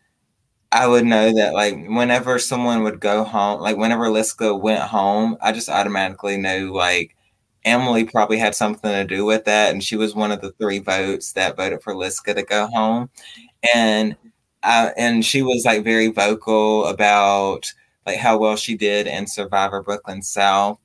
I 0.76 0.88
would 0.88 1.06
know 1.06 1.34
that 1.34 1.54
like 1.56 1.76
whenever 1.88 2.40
someone 2.40 2.84
would 2.84 3.00
go 3.02 3.24
home, 3.24 3.62
like 3.62 3.78
whenever 3.78 4.06
Liska 4.10 4.60
went 4.60 4.82
home, 4.84 5.38
I 5.42 5.54
just 5.54 5.70
automatically 5.70 6.38
knew 6.38 6.74
like 6.76 7.16
Emily 7.66 8.06
probably 8.06 8.38
had 8.40 8.56
something 8.56 8.92
to 8.92 9.06
do 9.06 9.26
with 9.26 9.46
that, 9.46 9.72
and 9.74 9.84
she 9.84 9.98
was 9.98 10.16
one 10.16 10.32
of 10.34 10.42
the 10.42 10.52
three 10.62 10.80
votes 10.80 11.34
that 11.34 11.58
voted 11.58 11.82
for 11.84 11.96
Liska 11.96 12.36
to 12.36 12.44
go 12.44 12.68
home, 12.74 13.10
and. 13.76 14.16
I, 14.64 14.94
and 14.98 15.26
she 15.26 15.44
was 15.44 15.64
like 15.66 15.84
very 15.86 16.10
vocal 16.10 16.88
about 16.88 17.74
like 18.06 18.18
how 18.18 18.38
well 18.38 18.58
she 18.58 18.76
did 18.76 19.08
in 19.08 19.28
Survivor 19.28 19.84
Brooklyn 19.84 20.22
South. 20.24 20.80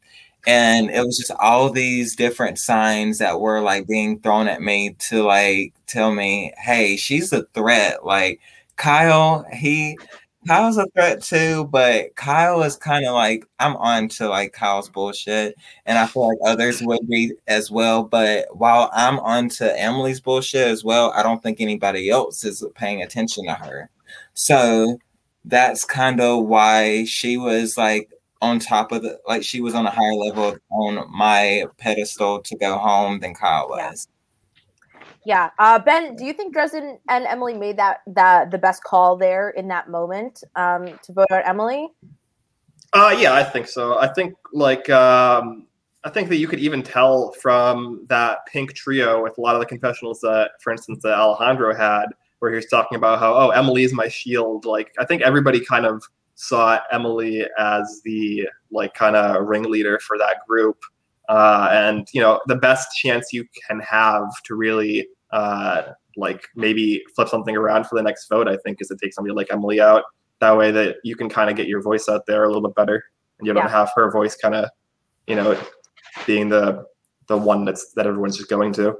And 0.46 0.90
it 0.90 1.04
was 1.04 1.18
just 1.18 1.32
all 1.38 1.70
these 1.70 2.16
different 2.16 2.58
signs 2.58 3.18
that 3.18 3.40
were 3.40 3.60
like 3.60 3.86
being 3.86 4.20
thrown 4.20 4.48
at 4.48 4.62
me 4.62 4.94
to 5.10 5.22
like 5.22 5.74
tell 5.86 6.12
me, 6.14 6.52
hey, 6.58 6.96
she's 6.96 7.32
a 7.32 7.44
threat. 7.54 8.04
Like 8.06 8.40
Kyle, 8.80 9.44
he 9.52 9.98
Kyle's 10.48 10.78
a 10.78 10.86
threat 10.94 11.22
too, 11.22 11.66
but 11.66 12.16
Kyle 12.16 12.62
is 12.62 12.76
kind 12.76 13.06
of 13.06 13.12
like 13.14 13.44
I'm 13.58 13.76
on 13.76 14.08
to 14.10 14.28
like 14.28 14.52
Kyle's 14.52 14.88
bullshit, 14.88 15.54
and 15.84 15.98
I 15.98 16.06
feel 16.06 16.28
like 16.28 16.38
others 16.46 16.80
would 16.82 17.06
be 17.08 17.32
as 17.46 17.70
well. 17.70 18.02
But 18.04 18.46
while 18.56 18.90
I'm 18.94 19.18
on 19.20 19.50
to 19.50 19.78
Emily's 19.78 20.20
bullshit 20.20 20.66
as 20.66 20.82
well, 20.82 21.12
I 21.14 21.22
don't 21.22 21.42
think 21.42 21.60
anybody 21.60 22.08
else 22.10 22.42
is 22.44 22.64
paying 22.74 23.02
attention 23.02 23.44
to 23.46 23.54
her. 23.54 23.90
So 24.34 24.98
that's 25.44 25.84
kind 25.84 26.20
of 26.20 26.46
why 26.46 27.04
she 27.04 27.36
was 27.36 27.76
like 27.76 28.10
on 28.40 28.58
top 28.60 28.92
of 28.92 29.02
the 29.02 29.18
like 29.28 29.42
she 29.44 29.60
was 29.60 29.74
on 29.74 29.86
a 29.86 29.90
higher 29.90 30.14
level 30.14 30.56
on 30.70 31.06
my 31.10 31.66
pedestal 31.78 32.40
to 32.42 32.56
go 32.56 32.78
home 32.78 33.20
than 33.20 33.34
Kyle 33.34 33.68
was. 33.68 34.08
Yeah. 34.08 34.19
Yeah, 35.24 35.50
uh, 35.58 35.78
ben, 35.78 36.16
do 36.16 36.24
you 36.24 36.32
think 36.32 36.52
Dresden 36.52 36.98
and 37.08 37.26
Emily 37.26 37.54
made 37.54 37.76
that 37.76 37.98
that 38.06 38.50
the 38.50 38.58
best 38.58 38.82
call 38.84 39.16
there 39.16 39.50
in 39.50 39.68
that 39.68 39.90
moment 39.90 40.42
um, 40.56 40.86
to 40.86 41.12
vote 41.12 41.30
out 41.30 41.42
Emily? 41.46 41.88
Uh, 42.92 43.14
yeah, 43.18 43.34
I 43.34 43.44
think 43.44 43.68
so. 43.68 43.98
I 43.98 44.08
think 44.08 44.34
like 44.52 44.88
um, 44.88 45.66
I 46.04 46.10
think 46.10 46.28
that 46.30 46.36
you 46.36 46.48
could 46.48 46.58
even 46.58 46.82
tell 46.82 47.32
from 47.32 48.06
that 48.08 48.46
pink 48.46 48.72
trio 48.74 49.22
with 49.22 49.36
a 49.36 49.40
lot 49.40 49.54
of 49.54 49.60
the 49.60 49.66
confessionals 49.66 50.20
that, 50.20 50.52
for 50.62 50.72
instance, 50.72 51.02
that 51.02 51.12
Alejandro 51.12 51.74
had, 51.74 52.06
where 52.38 52.50
he 52.50 52.56
was 52.56 52.66
talking 52.66 52.96
about 52.96 53.18
how 53.18 53.34
oh 53.34 53.50
Emily 53.50 53.84
is 53.84 53.92
my 53.92 54.08
shield. 54.08 54.64
Like 54.64 54.92
I 54.98 55.04
think 55.04 55.20
everybody 55.20 55.62
kind 55.64 55.84
of 55.84 56.02
saw 56.34 56.80
Emily 56.90 57.46
as 57.58 58.00
the 58.04 58.48
like 58.70 58.94
kind 58.94 59.14
of 59.14 59.46
ringleader 59.46 59.98
for 59.98 60.16
that 60.16 60.36
group. 60.48 60.78
Uh, 61.30 61.68
and 61.70 62.08
you 62.12 62.20
know 62.20 62.40
the 62.48 62.56
best 62.56 62.88
chance 62.96 63.32
you 63.32 63.44
can 63.66 63.78
have 63.80 64.24
to 64.44 64.56
really 64.56 65.06
uh, 65.32 65.82
like 66.16 66.42
maybe 66.56 67.02
flip 67.14 67.28
something 67.28 67.56
around 67.56 67.86
for 67.86 67.94
the 67.94 68.02
next 68.02 68.28
vote, 68.28 68.48
I 68.48 68.56
think, 68.64 68.78
is 68.80 68.88
to 68.88 68.96
take 69.00 69.14
somebody 69.14 69.32
like 69.34 69.46
Emily 69.52 69.80
out 69.80 70.02
that 70.40 70.56
way 70.56 70.70
that 70.72 70.96
you 71.04 71.14
can 71.14 71.28
kind 71.28 71.48
of 71.50 71.56
get 71.56 71.68
your 71.68 71.80
voice 71.82 72.08
out 72.08 72.26
there 72.26 72.44
a 72.44 72.46
little 72.48 72.62
bit 72.62 72.74
better 72.74 73.04
and 73.38 73.46
you 73.46 73.52
don't 73.52 73.64
Yeah. 73.64 73.70
have 73.70 73.90
her 73.94 74.10
voice 74.10 74.36
kind 74.36 74.54
of 74.54 74.68
you 75.26 75.36
know 75.36 75.56
being 76.26 76.48
the 76.48 76.84
the 77.28 77.36
one 77.36 77.64
that's 77.64 77.92
that 77.92 78.06
everyone's 78.06 78.36
just 78.36 78.50
going 78.50 78.72
to 78.72 78.96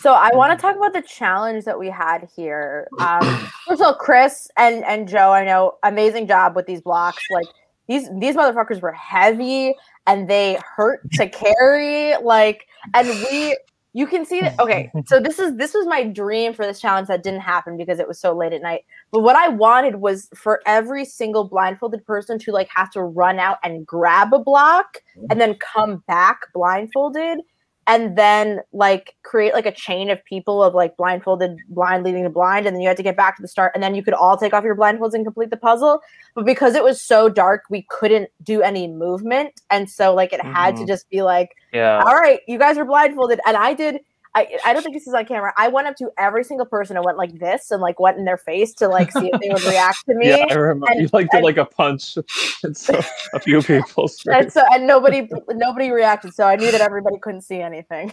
So 0.00 0.14
I 0.14 0.30
want 0.34 0.58
to 0.58 0.60
talk 0.60 0.74
about 0.76 0.92
the 0.94 1.02
challenge 1.02 1.64
that 1.64 1.78
we 1.78 1.88
had 1.88 2.28
here. 2.34 2.88
Um, 2.98 3.22
first 3.68 3.80
of 3.80 3.86
all, 3.86 3.94
Chris 3.94 4.48
and 4.56 4.84
and 4.84 5.06
Joe, 5.06 5.30
I 5.30 5.44
know 5.44 5.74
amazing 5.84 6.26
job 6.26 6.56
with 6.56 6.66
these 6.66 6.80
blocks. 6.80 7.22
Like 7.30 7.46
these 7.88 8.08
these 8.18 8.36
motherfuckers 8.36 8.80
were 8.80 8.92
heavy 8.92 9.74
and 10.06 10.28
they 10.28 10.58
hurt 10.76 11.00
to 11.12 11.28
carry. 11.28 12.16
Like 12.22 12.66
and 12.94 13.08
we 13.08 13.56
you 13.94 14.06
can 14.06 14.24
see 14.24 14.40
that 14.40 14.58
okay 14.58 14.90
so 15.06 15.20
this 15.20 15.38
is 15.38 15.56
this 15.56 15.74
was 15.74 15.86
my 15.86 16.04
dream 16.04 16.52
for 16.52 16.64
this 16.66 16.80
challenge 16.80 17.08
that 17.08 17.22
didn't 17.22 17.40
happen 17.40 17.76
because 17.76 17.98
it 17.98 18.08
was 18.08 18.18
so 18.18 18.34
late 18.36 18.52
at 18.52 18.62
night 18.62 18.84
but 19.10 19.20
what 19.20 19.36
i 19.36 19.48
wanted 19.48 19.96
was 19.96 20.28
for 20.34 20.60
every 20.66 21.04
single 21.04 21.44
blindfolded 21.44 22.04
person 22.06 22.38
to 22.38 22.52
like 22.52 22.68
have 22.74 22.90
to 22.90 23.02
run 23.02 23.38
out 23.38 23.58
and 23.62 23.86
grab 23.86 24.32
a 24.32 24.38
block 24.38 25.02
and 25.30 25.40
then 25.40 25.54
come 25.56 26.02
back 26.06 26.40
blindfolded 26.54 27.40
and 27.86 28.16
then 28.16 28.60
like 28.72 29.14
create 29.22 29.52
like 29.54 29.66
a 29.66 29.72
chain 29.72 30.08
of 30.10 30.24
people 30.24 30.62
of 30.62 30.74
like 30.74 30.96
blindfolded 30.96 31.56
blind 31.68 32.04
leading 32.04 32.22
to 32.22 32.30
blind 32.30 32.66
and 32.66 32.74
then 32.76 32.80
you 32.80 32.86
had 32.88 32.96
to 32.96 33.02
get 33.02 33.16
back 33.16 33.34
to 33.36 33.42
the 33.42 33.48
start 33.48 33.72
and 33.74 33.82
then 33.82 33.94
you 33.94 34.02
could 34.02 34.14
all 34.14 34.36
take 34.36 34.54
off 34.54 34.62
your 34.62 34.76
blindfolds 34.76 35.14
and 35.14 35.24
complete 35.24 35.50
the 35.50 35.56
puzzle 35.56 36.00
but 36.34 36.44
because 36.44 36.74
it 36.74 36.84
was 36.84 37.00
so 37.02 37.28
dark 37.28 37.64
we 37.70 37.84
couldn't 37.90 38.28
do 38.42 38.62
any 38.62 38.86
movement 38.86 39.52
and 39.70 39.90
so 39.90 40.14
like 40.14 40.32
it 40.32 40.40
had 40.40 40.76
to 40.76 40.82
Mhm. 40.82 40.86
just 40.86 41.08
be 41.10 41.22
like 41.22 41.50
Yeah. 41.72 42.02
all 42.06 42.14
right, 42.14 42.40
you 42.46 42.58
guys 42.58 42.76
are 42.78 42.84
blindfolded. 42.84 43.40
And 43.46 43.56
I 43.56 43.72
did, 43.74 44.00
I, 44.34 44.48
I 44.64 44.72
don't 44.72 44.82
think 44.82 44.94
this 44.94 45.06
is 45.06 45.12
on 45.12 45.26
camera. 45.26 45.52
I 45.58 45.68
went 45.68 45.88
up 45.88 45.96
to 45.96 46.10
every 46.16 46.42
single 46.42 46.64
person 46.64 46.96
and 46.96 47.04
went 47.04 47.18
like 47.18 47.38
this 47.38 47.70
and 47.70 47.82
like 47.82 48.00
went 48.00 48.16
in 48.16 48.24
their 48.24 48.38
face 48.38 48.72
to 48.74 48.88
like 48.88 49.12
see 49.12 49.30
if 49.30 49.40
they 49.40 49.50
would 49.50 49.62
react 49.64 50.06
to 50.06 50.14
me. 50.14 50.28
Yeah, 50.32 50.46
I 50.48 50.54
remember 50.54 50.86
and- 50.90 51.02
you 51.02 51.08
like 51.12 51.28
did 51.30 51.42
like 51.42 51.58
a 51.58 51.66
punch. 51.66 52.16
and 52.64 52.76
so 52.76 52.98
a 53.34 53.40
few 53.40 53.60
people's 53.62 54.22
And 54.26 54.50
so 54.50 54.62
and 54.72 54.86
nobody 54.86 55.28
nobody 55.50 55.90
reacted. 55.90 56.32
So 56.32 56.44
I 56.44 56.56
knew 56.56 56.70
that 56.70 56.80
everybody 56.80 57.18
couldn't 57.18 57.42
see 57.42 57.60
anything. 57.60 58.12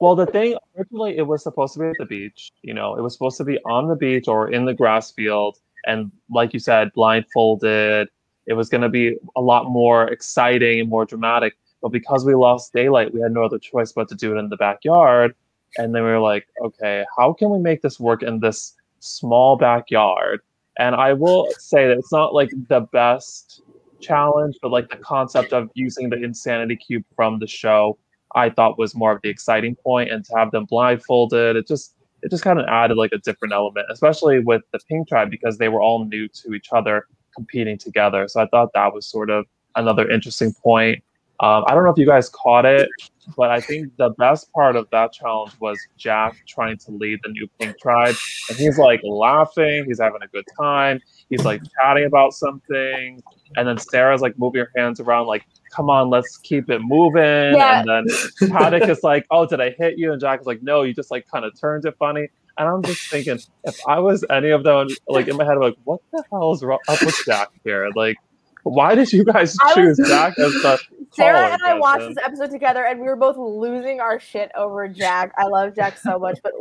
well, 0.00 0.14
the 0.14 0.26
thing 0.26 0.56
originally 0.76 1.16
it 1.16 1.26
was 1.26 1.42
supposed 1.42 1.74
to 1.74 1.80
be 1.80 1.86
at 1.86 1.94
the 1.98 2.04
beach. 2.04 2.50
You 2.62 2.74
know, 2.74 2.96
it 2.96 3.02
was 3.02 3.14
supposed 3.14 3.38
to 3.38 3.44
be 3.44 3.58
on 3.64 3.88
the 3.88 3.96
beach 3.96 4.28
or 4.28 4.50
in 4.50 4.66
the 4.66 4.74
grass 4.74 5.12
field, 5.12 5.56
and 5.86 6.12
like 6.30 6.52
you 6.52 6.60
said, 6.60 6.92
blindfolded. 6.94 8.08
It 8.46 8.52
was 8.52 8.68
going 8.68 8.82
to 8.82 8.90
be 8.90 9.16
a 9.36 9.40
lot 9.40 9.70
more 9.70 10.06
exciting 10.08 10.80
and 10.80 10.90
more 10.90 11.06
dramatic. 11.06 11.54
But 11.80 11.92
because 11.92 12.26
we 12.26 12.34
lost 12.34 12.74
daylight, 12.74 13.14
we 13.14 13.22
had 13.22 13.32
no 13.32 13.42
other 13.44 13.58
choice 13.58 13.92
but 13.92 14.08
to 14.10 14.14
do 14.14 14.34
it 14.34 14.38
in 14.38 14.50
the 14.50 14.56
backyard. 14.58 15.34
And 15.78 15.94
then 15.94 16.04
we 16.04 16.10
were 16.10 16.20
like, 16.20 16.46
okay, 16.62 17.04
how 17.16 17.32
can 17.32 17.50
we 17.50 17.58
make 17.58 17.82
this 17.82 17.98
work 17.98 18.22
in 18.22 18.40
this 18.40 18.74
small 19.00 19.56
backyard? 19.56 20.40
And 20.78 20.94
I 20.94 21.12
will 21.12 21.48
say 21.58 21.86
that 21.86 21.98
it's 21.98 22.12
not 22.12 22.34
like 22.34 22.50
the 22.68 22.80
best 22.80 23.62
challenge, 24.00 24.56
but 24.60 24.70
like 24.70 24.90
the 24.90 24.96
concept 24.96 25.52
of 25.52 25.70
using 25.74 26.10
the 26.10 26.22
insanity 26.22 26.76
cube 26.76 27.04
from 27.14 27.38
the 27.38 27.46
show, 27.46 27.98
I 28.34 28.50
thought 28.50 28.78
was 28.78 28.94
more 28.94 29.12
of 29.12 29.20
the 29.22 29.28
exciting 29.28 29.76
point. 29.76 30.10
And 30.10 30.24
to 30.24 30.36
have 30.36 30.50
them 30.50 30.64
blindfolded, 30.64 31.56
it 31.56 31.66
just 31.66 31.94
it 32.22 32.30
just 32.30 32.42
kind 32.42 32.58
of 32.58 32.66
added 32.66 32.96
like 32.96 33.12
a 33.12 33.18
different 33.18 33.52
element, 33.52 33.86
especially 33.90 34.40
with 34.40 34.62
the 34.72 34.78
Pink 34.88 35.08
Tribe 35.08 35.30
because 35.30 35.58
they 35.58 35.68
were 35.68 35.82
all 35.82 36.06
new 36.06 36.26
to 36.28 36.54
each 36.54 36.68
other 36.72 37.06
competing 37.34 37.76
together. 37.76 38.26
So 38.28 38.40
I 38.40 38.46
thought 38.46 38.72
that 38.72 38.94
was 38.94 39.06
sort 39.06 39.28
of 39.28 39.44
another 39.76 40.08
interesting 40.10 40.54
point. 40.54 41.04
Um, 41.40 41.64
I 41.66 41.74
don't 41.74 41.84
know 41.84 41.90
if 41.90 41.98
you 41.98 42.06
guys 42.06 42.28
caught 42.28 42.64
it, 42.64 42.88
but 43.36 43.50
I 43.50 43.60
think 43.60 43.96
the 43.96 44.10
best 44.10 44.52
part 44.52 44.76
of 44.76 44.88
that 44.92 45.12
challenge 45.12 45.52
was 45.60 45.78
Jack 45.96 46.36
trying 46.46 46.78
to 46.78 46.92
lead 46.92 47.18
the 47.24 47.30
new 47.30 47.48
Pink 47.58 47.78
Tribe. 47.80 48.14
And 48.48 48.56
he's 48.56 48.78
like 48.78 49.00
laughing, 49.02 49.84
he's 49.86 50.00
having 50.00 50.22
a 50.22 50.28
good 50.28 50.44
time, 50.58 51.00
he's 51.30 51.44
like 51.44 51.60
chatting 51.80 52.04
about 52.04 52.34
something. 52.34 53.20
And 53.56 53.66
then 53.66 53.78
Sarah's 53.78 54.20
like 54.20 54.38
moving 54.38 54.60
her 54.60 54.70
hands 54.76 55.00
around, 55.00 55.26
like, 55.26 55.44
come 55.70 55.90
on, 55.90 56.08
let's 56.08 56.36
keep 56.38 56.70
it 56.70 56.80
moving. 56.80 57.56
Yeah. 57.56 57.80
And 57.80 57.88
then 57.88 58.50
Paddock 58.50 58.88
is 58.88 59.02
like, 59.02 59.26
oh, 59.30 59.44
did 59.46 59.60
I 59.60 59.70
hit 59.70 59.98
you? 59.98 60.12
And 60.12 60.20
Jack 60.20 60.40
is 60.40 60.46
like, 60.46 60.62
no, 60.62 60.82
you 60.82 60.94
just 60.94 61.10
like 61.10 61.26
kind 61.28 61.44
of 61.44 61.58
turned 61.58 61.84
it 61.84 61.96
funny. 61.98 62.28
And 62.56 62.68
I'm 62.68 62.82
just 62.82 63.08
thinking, 63.10 63.40
if 63.64 63.76
I 63.88 63.98
was 63.98 64.24
any 64.30 64.50
of 64.50 64.62
them, 64.62 64.86
like 65.08 65.26
in 65.26 65.36
my 65.36 65.44
head, 65.44 65.54
I'm 65.54 65.62
like, 65.62 65.76
what 65.82 66.00
the 66.12 66.22
hell 66.30 66.52
is 66.52 66.62
up 66.62 66.80
with 67.00 67.20
Jack 67.26 67.48
here? 67.64 67.90
Like, 67.96 68.16
why 68.62 68.94
did 68.94 69.12
you 69.12 69.24
guys 69.24 69.56
choose 69.74 70.00
Jack 70.06 70.38
as 70.38 70.52
the 70.52 70.78
Sarah 71.14 71.52
and 71.52 71.62
I 71.62 71.74
watched 71.74 72.08
this 72.08 72.16
episode 72.24 72.50
together, 72.50 72.84
and 72.84 73.00
we 73.00 73.06
were 73.06 73.16
both 73.16 73.36
losing 73.36 74.00
our 74.00 74.18
shit 74.18 74.50
over 74.56 74.88
Jack. 74.88 75.32
I 75.38 75.46
love 75.46 75.74
Jack 75.74 75.98
so 75.98 76.18
much, 76.18 76.38
but 76.42 76.52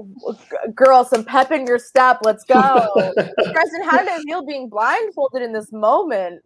girl, 0.76 1.04
some 1.04 1.24
pep 1.24 1.52
in 1.52 1.66
your 1.66 1.80
step. 1.80 2.20
Let's 2.24 2.44
go, 2.44 2.54
Dresden. 3.52 3.84
How 3.84 4.00
did 4.00 4.10
it 4.10 4.24
feel 4.26 4.46
being 4.46 4.70
blindfolded 4.70 5.42
in 5.42 5.54
this 5.54 5.72
moment? 5.72 6.44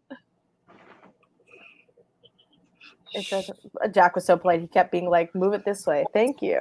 It 3.14 3.26
says 3.26 3.50
Jack 3.92 4.16
was 4.16 4.26
so 4.26 4.38
polite. 4.38 4.62
He 4.62 4.68
kept 4.68 4.92
being 4.92 5.10
like, 5.10 5.34
"Move 5.36 5.54
it 5.54 5.66
this 5.66 5.86
way." 5.86 6.06
Thank 6.14 6.42
you. 6.42 6.60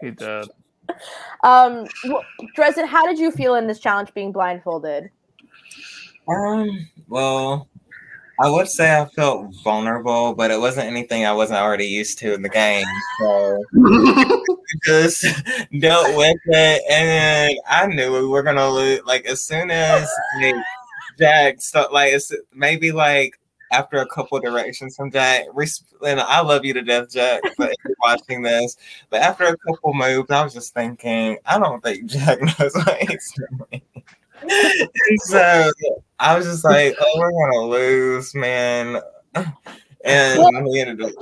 He 0.00 0.10
did. 0.10 0.46
Um, 1.44 1.86
Dresden, 2.54 2.86
how 2.86 3.06
did 3.06 3.18
you 3.18 3.30
feel 3.30 3.54
in 3.54 3.66
this 3.66 3.78
challenge 3.78 4.12
being 4.12 4.32
blindfolded? 4.32 5.10
Um, 6.28 6.88
well, 7.08 7.68
I 8.42 8.48
would 8.48 8.68
say 8.68 8.98
I 8.98 9.04
felt 9.04 9.54
vulnerable, 9.62 10.34
but 10.34 10.50
it 10.50 10.58
wasn't 10.58 10.86
anything 10.86 11.26
I 11.26 11.32
wasn't 11.32 11.58
already 11.58 11.84
used 11.86 12.18
to 12.20 12.32
in 12.32 12.40
the 12.40 12.48
game. 12.48 12.86
So 13.20 13.62
just 14.84 15.26
dealt 15.78 16.16
with 16.16 16.38
it, 16.46 16.82
and 16.90 17.54
I 17.68 17.86
knew 17.86 18.12
we 18.12 18.26
were 18.26 18.42
gonna 18.42 18.70
lose. 18.70 19.02
Like 19.04 19.26
as 19.26 19.44
soon 19.44 19.70
as 19.70 20.08
like, 20.40 20.54
Jack 21.18 21.60
stuff, 21.60 21.92
like 21.92 22.14
it's 22.14 22.32
maybe 22.54 22.92
like 22.92 23.38
after 23.72 23.98
a 23.98 24.06
couple 24.06 24.40
directions 24.40 24.96
from 24.96 25.10
Jack, 25.10 25.44
and 26.06 26.20
I 26.20 26.40
love 26.40 26.64
you 26.64 26.72
to 26.72 26.82
death, 26.82 27.10
Jack, 27.10 27.42
but 27.58 27.72
if 27.72 27.76
you're 27.84 27.94
watching 28.02 28.40
this. 28.40 28.76
But 29.10 29.20
after 29.20 29.44
a 29.44 29.56
couple 29.58 29.92
moves, 29.92 30.30
I 30.30 30.42
was 30.42 30.54
just 30.54 30.72
thinking, 30.72 31.36
I 31.44 31.58
don't 31.58 31.82
think 31.82 32.06
Jack 32.06 32.40
knows 32.58 32.74
what 32.74 32.96
he's 33.02 33.32
doing 33.32 33.82
so 35.18 35.72
I 36.18 36.36
was 36.36 36.46
just 36.46 36.64
like, 36.64 36.96
oh, 37.00 37.14
we're 37.18 37.30
gonna 37.30 37.66
lose, 37.66 38.34
man. 38.34 39.00
And 40.04 40.66
we 40.66 40.80
ended 40.80 41.02
up. 41.02 41.12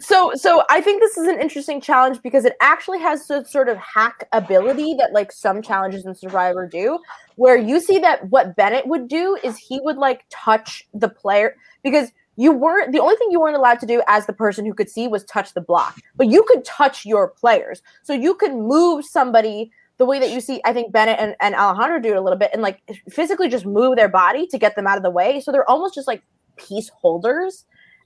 so, 0.00 0.32
so 0.34 0.62
I 0.68 0.80
think 0.80 1.00
this 1.00 1.16
is 1.16 1.26
an 1.26 1.40
interesting 1.40 1.80
challenge 1.80 2.20
because 2.22 2.44
it 2.44 2.54
actually 2.60 2.98
has 3.00 3.30
a 3.30 3.44
sort 3.44 3.68
of 3.68 3.78
hack 3.78 4.28
ability 4.32 4.94
that 4.98 5.12
like 5.12 5.32
some 5.32 5.62
challenges 5.62 6.04
in 6.04 6.14
Survivor 6.14 6.66
do, 6.66 6.98
where 7.36 7.56
you 7.56 7.80
see 7.80 7.98
that 8.00 8.28
what 8.28 8.54
Bennett 8.56 8.86
would 8.86 9.08
do 9.08 9.38
is 9.42 9.56
he 9.56 9.80
would 9.82 9.96
like 9.96 10.24
touch 10.30 10.86
the 10.92 11.08
player 11.08 11.56
because 11.82 12.12
you 12.36 12.52
weren't 12.52 12.92
the 12.92 13.00
only 13.00 13.16
thing 13.16 13.28
you 13.30 13.40
weren't 13.40 13.56
allowed 13.56 13.80
to 13.80 13.86
do 13.86 14.02
as 14.08 14.26
the 14.26 14.32
person 14.32 14.66
who 14.66 14.74
could 14.74 14.90
see 14.90 15.08
was 15.08 15.24
touch 15.24 15.54
the 15.54 15.60
block, 15.60 15.98
but 16.16 16.26
you 16.26 16.44
could 16.46 16.64
touch 16.64 17.06
your 17.06 17.28
players. 17.28 17.80
So 18.02 18.12
you 18.12 18.34
could 18.34 18.52
move 18.52 19.06
somebody 19.06 19.70
the 19.98 20.04
way 20.06 20.18
that 20.18 20.30
you 20.30 20.40
see, 20.40 20.60
I 20.64 20.72
think 20.72 20.92
Bennett 20.92 21.18
and, 21.18 21.34
and 21.40 21.54
Alejandro 21.54 22.00
do 22.00 22.10
it 22.10 22.16
a 22.16 22.20
little 22.20 22.38
bit 22.38 22.50
and 22.52 22.62
like 22.62 22.80
physically 23.10 23.48
just 23.48 23.64
move 23.64 23.96
their 23.96 24.08
body 24.08 24.46
to 24.48 24.58
get 24.58 24.76
them 24.76 24.86
out 24.86 24.96
of 24.96 25.02
the 25.02 25.10
way. 25.10 25.40
So 25.40 25.52
they're 25.52 25.68
almost 25.68 25.94
just 25.94 26.06
like 26.06 26.22
piece 26.56 26.88
holders. 26.90 27.64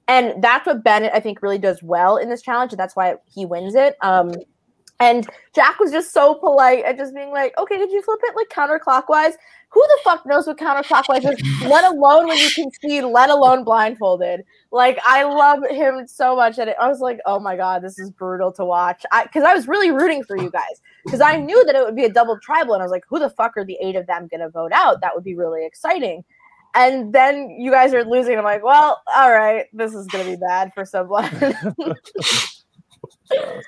And 0.09 0.42
that's 0.42 0.66
what 0.66 0.83
Bennett, 0.83 1.12
I 1.14 1.20
think, 1.20 1.42
really 1.42 1.59
does 1.59 1.83
well 1.83 2.16
in 2.16 2.29
this 2.29 2.42
challenge. 2.42 2.72
And 2.72 2.79
that's 2.79 2.96
why 2.96 3.16
he 3.33 3.44
wins 3.44 3.74
it. 3.74 3.96
Um, 4.03 4.33
and 5.00 5.26
Jack 5.54 5.80
was 5.80 5.90
just 5.90 6.12
so 6.12 6.34
polite 6.34 6.84
and 6.86 6.96
just 6.96 7.14
being 7.14 7.30
like, 7.30 7.56
okay, 7.58 7.78
did 7.78 7.90
you 7.90 8.02
flip 8.02 8.20
it 8.22 8.36
like 8.36 8.48
counterclockwise? 8.50 9.32
Who 9.70 9.80
the 9.80 9.98
fuck 10.04 10.26
knows 10.26 10.46
what 10.46 10.58
counterclockwise 10.58 11.32
is, 11.32 11.62
let 11.62 11.84
alone 11.84 12.26
when 12.28 12.36
you 12.36 12.50
can 12.50 12.70
see, 12.72 13.00
let 13.00 13.30
alone 13.30 13.64
blindfolded. 13.64 14.44
Like, 14.72 14.98
I 15.04 15.22
love 15.22 15.60
him 15.70 16.06
so 16.06 16.36
much. 16.36 16.58
And 16.58 16.74
I 16.78 16.88
was 16.88 17.00
like, 17.00 17.18
oh 17.24 17.40
my 17.40 17.56
God, 17.56 17.82
this 17.82 17.98
is 17.98 18.10
brutal 18.10 18.52
to 18.52 18.64
watch. 18.64 19.04
Because 19.22 19.44
I, 19.44 19.52
I 19.52 19.54
was 19.54 19.68
really 19.68 19.90
rooting 19.90 20.22
for 20.24 20.36
you 20.36 20.50
guys 20.50 20.82
because 21.04 21.20
I 21.20 21.36
knew 21.36 21.64
that 21.64 21.74
it 21.74 21.84
would 21.84 21.96
be 21.96 22.04
a 22.04 22.12
double 22.12 22.38
tribal. 22.40 22.74
And 22.74 22.82
I 22.82 22.84
was 22.84 22.92
like, 22.92 23.04
who 23.08 23.18
the 23.18 23.30
fuck 23.30 23.56
are 23.56 23.64
the 23.64 23.78
eight 23.80 23.96
of 23.96 24.06
them 24.06 24.28
going 24.28 24.40
to 24.40 24.50
vote 24.50 24.72
out? 24.72 25.00
That 25.00 25.14
would 25.14 25.24
be 25.24 25.34
really 25.34 25.64
exciting. 25.64 26.24
And 26.74 27.12
then 27.12 27.50
you 27.50 27.70
guys 27.70 27.94
are 27.94 28.04
losing. 28.04 28.36
I'm 28.36 28.44
like, 28.44 28.62
well, 28.62 29.00
all 29.16 29.32
right, 29.32 29.66
this 29.72 29.94
is 29.94 30.06
going 30.08 30.24
to 30.24 30.30
be 30.32 30.36
bad 30.36 30.74
for 30.74 30.84
someone. 30.84 31.30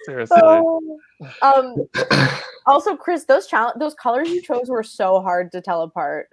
seriously. 0.05 0.37
So, 0.38 0.98
um, 1.42 1.88
also, 2.66 2.96
Chris, 2.96 3.25
those 3.25 3.46
challenge, 3.46 3.75
those 3.79 3.94
colors 3.94 4.29
you 4.29 4.42
chose 4.42 4.68
were 4.68 4.83
so 4.83 5.20
hard 5.20 5.53
to 5.53 5.61
tell 5.61 5.83
apart. 5.83 6.29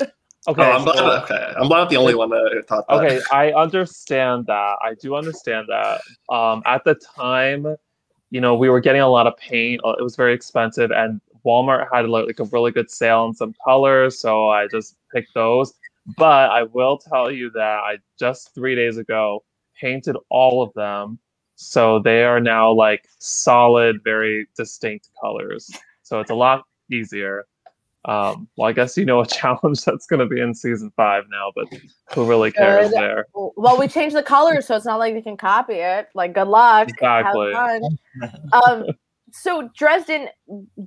Okay, 0.48 0.62
oh, 0.64 0.72
I'm 0.72 0.84
glad. 0.84 0.96
So, 0.96 1.12
okay, 1.24 1.54
I'm 1.58 1.68
glad 1.68 1.82
I'm 1.82 1.90
the 1.90 1.98
only 1.98 2.16
one 2.16 2.30
that 2.30 2.64
thought 2.68 2.88
that. 2.88 2.96
Okay, 2.96 3.20
I 3.32 3.52
understand 3.52 4.46
that. 4.48 4.78
I 4.82 4.96
do 5.00 5.16
understand 5.16 5.68
that. 5.70 6.02
Um, 6.34 6.64
at 6.66 6.84
the 6.86 6.96
time, 6.96 7.76
you 8.30 8.40
know, 8.40 8.56
we 8.56 8.70
were 8.70 8.80
getting 8.80 9.02
a 9.02 9.08
lot 9.08 9.28
of 9.28 9.36
paint. 9.38 9.82
Uh, 9.84 9.96
it 10.00 10.04
was 10.04 10.16
very 10.16 10.34
expensive, 10.34 10.92
and 10.92 11.20
Walmart 11.46 11.88
had 11.92 12.08
like 12.08 12.40
a 12.40 12.46
really 12.46 12.72
good 12.72 12.90
sale 12.90 13.22
on 13.22 13.34
some 13.34 13.54
colors, 13.66 14.20
so 14.20 14.50
I 14.50 14.68
just 14.68 14.96
picked 15.14 15.34
those. 15.34 15.74
But 16.18 16.50
I 16.52 16.64
will 16.64 16.98
tell 16.98 17.30
you 17.30 17.52
that 17.52 17.80
I 17.80 17.98
just 18.18 18.56
three 18.56 18.76
days 18.76 18.98
ago 18.98 19.44
painted 19.80 20.16
all 20.30 20.62
of 20.62 20.74
them 20.74 21.20
so 21.62 22.00
they 22.00 22.24
are 22.24 22.40
now 22.40 22.72
like 22.72 23.10
solid, 23.18 24.02
very 24.02 24.48
distinct 24.56 25.10
colors. 25.20 25.70
So 26.04 26.22
it's 26.22 26.32
a 26.32 26.36
lot 26.36 26.64
easier. 26.90 27.48
Um, 28.06 28.48
well, 28.56 28.70
I 28.70 28.72
guess 28.72 28.96
you 28.96 29.04
know 29.04 29.20
a 29.20 29.28
challenge 29.28 29.84
that's 29.84 30.08
going 30.08 30.22
to 30.22 30.26
be 30.26 30.40
in 30.40 30.54
season 30.54 30.90
five 30.96 31.26
now, 31.30 31.52
but 31.54 31.68
who 32.14 32.26
really 32.26 32.54
cares 32.54 32.92
good. 32.92 32.98
there? 32.98 33.26
Well, 33.34 33.78
we 33.78 33.90
changed 33.90 34.16
the 34.16 34.24
colors, 34.24 34.68
so 34.68 34.78
it's 34.78 34.86
not 34.86 35.00
like 35.00 35.14
we 35.14 35.22
can 35.22 35.36
copy 35.36 35.74
it. 35.74 36.08
Like, 36.16 36.34
good 36.34 36.48
luck. 36.48 36.88
Exactly. 36.88 37.52
um, 38.54 38.86
so 39.34 39.70
Dresden, 39.76 40.30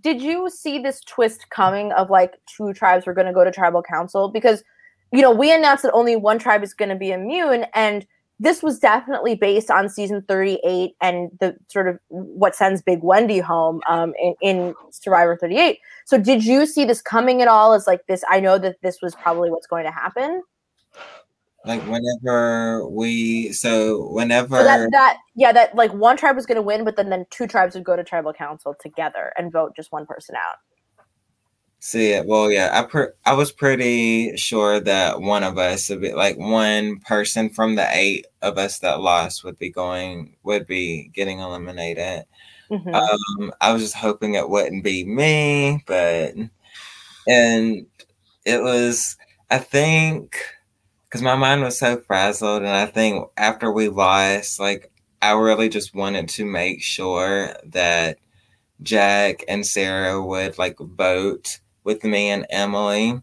did 0.01 0.23
you 0.23 0.49
see 0.49 0.79
this 0.79 1.03
twist 1.03 1.51
coming 1.51 1.93
of 1.93 2.09
like 2.09 2.33
two 2.47 2.73
tribes 2.73 3.05
were 3.05 3.13
going 3.13 3.27
to 3.27 3.35
go 3.35 3.45
to 3.45 3.53
tribal 3.53 3.83
council? 3.83 4.31
Because 4.31 4.65
you 5.13 5.21
know 5.21 5.33
we 5.33 5.55
announced 5.55 5.83
that 5.83 5.93
only 5.93 6.17
one 6.17 6.39
tribe 6.39 6.63
is 6.63 6.73
going 6.73 6.89
to 6.89 6.97
be 6.97 7.13
immune, 7.13 7.67
and 7.75 8.07
this 8.41 8.63
was 8.63 8.79
definitely 8.79 9.35
based 9.35 9.71
on 9.71 9.89
season 9.89 10.23
38 10.23 10.97
and 11.01 11.31
the 11.41 11.57
sort 11.69 11.89
of 11.89 11.99
what 12.09 12.57
sends 12.57 12.83
Big 12.83 13.01
Wendy 13.03 13.39
home 13.39 13.81
um, 13.89 14.15
in, 14.21 14.35
in, 14.41 14.75
Survivor 14.91 15.37
38. 15.37 15.79
So, 16.07 16.19
did 16.19 16.45
you 16.45 16.67
see 16.67 16.85
this 16.85 17.01
coming 17.01 17.41
at 17.41 17.49
all? 17.49 17.73
As 17.73 17.87
like 17.87 18.07
this, 18.07 18.25
I 18.29 18.41
know 18.41 18.59
that 18.59 18.77
this 18.83 19.01
was 19.01 19.15
probably 19.15 19.51
what's 19.51 19.67
going 19.67 19.85
to 19.85 19.93
happen. 19.93 20.43
Like 21.65 21.83
whenever 21.83 22.89
we, 22.89 23.53
so 23.53 24.09
whenever 24.09 24.57
so 24.57 24.65
that, 24.65 24.91
that 24.91 25.19
yeah, 25.37 25.53
that 25.53 25.77
like 25.77 25.93
one 25.95 26.17
tribe 26.17 26.35
was 26.35 26.45
going 26.45 26.57
to 26.57 26.63
win, 26.63 26.85
but 26.85 26.97
then 26.97 27.09
then 27.09 27.25
two 27.31 27.47
tribes 27.47 27.77
would 27.77 27.85
go 27.85 27.95
to 27.95 28.03
tribal 28.03 28.33
council 28.33 28.75
together 28.81 29.33
and 29.39 29.53
vote 29.53 29.77
just 29.77 29.93
one 29.93 30.05
person 30.05 30.35
out. 30.35 30.57
See 31.85 32.13
it. 32.13 32.27
Well, 32.27 32.49
yeah, 32.49 32.71
I 32.73 32.85
per- 32.85 33.13
I 33.27 33.33
was 33.33 33.51
pretty 33.51 34.37
sure 34.37 34.79
that 34.79 35.21
one 35.21 35.43
of 35.43 35.59
us 35.59 35.91
would 35.91 36.01
be 36.01 36.13
like 36.13 36.39
one 36.39 37.01
person 37.01 37.51
from 37.51 37.75
the 37.75 37.89
eight 37.91 38.25
of 38.41 38.57
us 38.57 38.79
that 38.79 39.01
lost 39.01 39.43
would 39.43 39.59
be 39.59 39.69
going 39.69 40.37
would 40.45 40.65
be 40.69 41.11
getting 41.13 41.41
eliminated. 41.41 42.25
Mm-hmm. 42.71 42.95
Um, 42.95 43.53
I 43.61 43.73
was 43.73 43.83
just 43.83 43.97
hoping 43.97 44.35
it 44.35 44.49
wouldn't 44.49 44.85
be 44.85 45.05
me, 45.05 45.83
but 45.85 46.37
and 47.27 47.87
it 48.45 48.63
was. 48.63 49.17
I 49.51 49.59
think 49.59 50.37
because 51.07 51.21
my 51.21 51.35
mind 51.35 51.63
was 51.63 51.81
so 51.81 51.97
frazzled, 51.99 52.63
and 52.63 52.71
I 52.71 52.87
think 52.87 53.29
after 53.37 53.73
we 53.73 53.89
lost, 53.89 54.61
like 54.61 54.93
I 55.21 55.33
really 55.33 55.69
just 55.69 55.97
wanted 55.97 56.29
to 56.29 56.45
make 56.45 56.81
sure 56.81 57.57
that 57.65 58.19
Jack 58.83 59.43
and 59.49 59.67
Sarah 59.67 60.23
would 60.23 60.59
like 60.59 60.79
vote 60.79 61.59
with 61.85 62.05
me 62.05 62.31
and 62.31 62.47
Emily. 62.51 63.21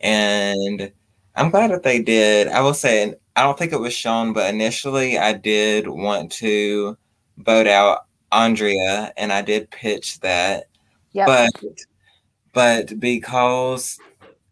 And 0.00 0.92
I'm 1.36 1.50
glad 1.50 1.70
that 1.70 1.82
they 1.82 2.00
did. 2.00 2.48
I 2.48 2.60
will 2.60 2.74
say, 2.74 3.14
I 3.36 3.42
don't 3.42 3.58
think 3.58 3.72
it 3.72 3.80
was 3.80 3.94
shown, 3.94 4.32
but 4.32 4.52
initially 4.52 5.18
I 5.18 5.32
did 5.32 5.88
want 5.88 6.30
to 6.32 6.96
vote 7.38 7.66
out 7.66 8.06
Andrea 8.30 9.12
and 9.16 9.32
I 9.32 9.42
did 9.42 9.70
pitch 9.70 10.20
that. 10.20 10.64
Yep. 11.12 11.26
But 11.26 11.64
but 12.52 13.00
because 13.00 13.98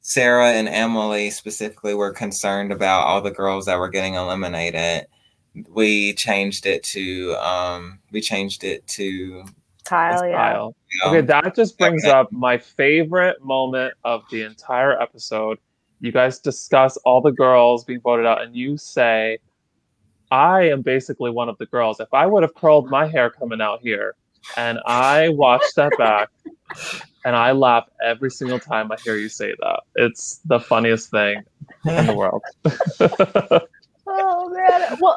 Sarah 0.01 0.53
and 0.53 0.69
Emily 0.69 1.31
specifically 1.31 1.95
were 1.95 2.13
concerned 2.13 2.73
about 2.73 3.07
all 3.07 3.21
the 3.21 3.31
girls 3.31 3.67
that 3.67 3.79
were 3.79 3.89
getting 3.89 4.15
eliminated, 4.15 5.07
we 5.69 6.15
changed 6.15 6.67
it 6.67 6.83
to 6.85 7.35
um 7.37 7.99
we 8.11 8.21
changed 8.21 8.65
it 8.65 8.87
to 8.89 9.45
Kyle, 9.85 10.27
yeah. 10.27 10.37
Kyle. 10.37 10.77
Okay, 11.07 11.21
that 11.23 11.55
just 11.57 11.79
brings 11.79 12.05
okay. 12.05 12.13
up 12.13 12.31
my 12.33 12.59
favorite 12.59 13.43
moment 13.43 13.95
of 14.05 14.23
the 14.31 14.43
entire 14.43 15.01
episode. 15.01 15.59
You 16.01 16.13
guys 16.13 16.39
discuss 16.39 16.97
all 16.99 17.21
the 17.21 17.33
girls 17.33 17.85
being 17.85 18.01
voted 18.01 18.27
out, 18.27 18.43
and 18.43 18.55
you 18.57 18.77
say, 18.77 19.39
I 20.31 20.69
am 20.69 20.83
basically 20.83 21.31
one 21.31 21.49
of 21.49 21.59
the 21.59 21.67
girls. 21.67 22.01
If 22.01 22.13
I 22.13 22.27
would 22.27 22.43
have 22.43 22.55
curled 22.55 22.91
my 22.91 23.07
hair 23.07 23.31
coming 23.31 23.61
out 23.61 23.81
here, 23.83 24.15
and 24.57 24.81
I 24.87 25.29
watch 25.31 25.63
that 25.77 25.93
back, 25.99 26.29
and 27.25 27.37
I 27.37 27.53
laugh 27.53 27.89
every 28.05 28.31
single 28.31 28.59
time 28.59 28.91
I 28.91 28.97
hear 29.05 29.17
you 29.17 29.29
say 29.29 29.55
that. 29.61 29.81
It's 29.97 30.41
the 30.45 30.59
funniest 30.59 31.11
thing 31.11 31.43
in 31.87 32.07
the 32.07 32.15
world. 32.15 32.43
oh 34.21 34.49
man. 34.51 34.99
Well, 35.01 35.17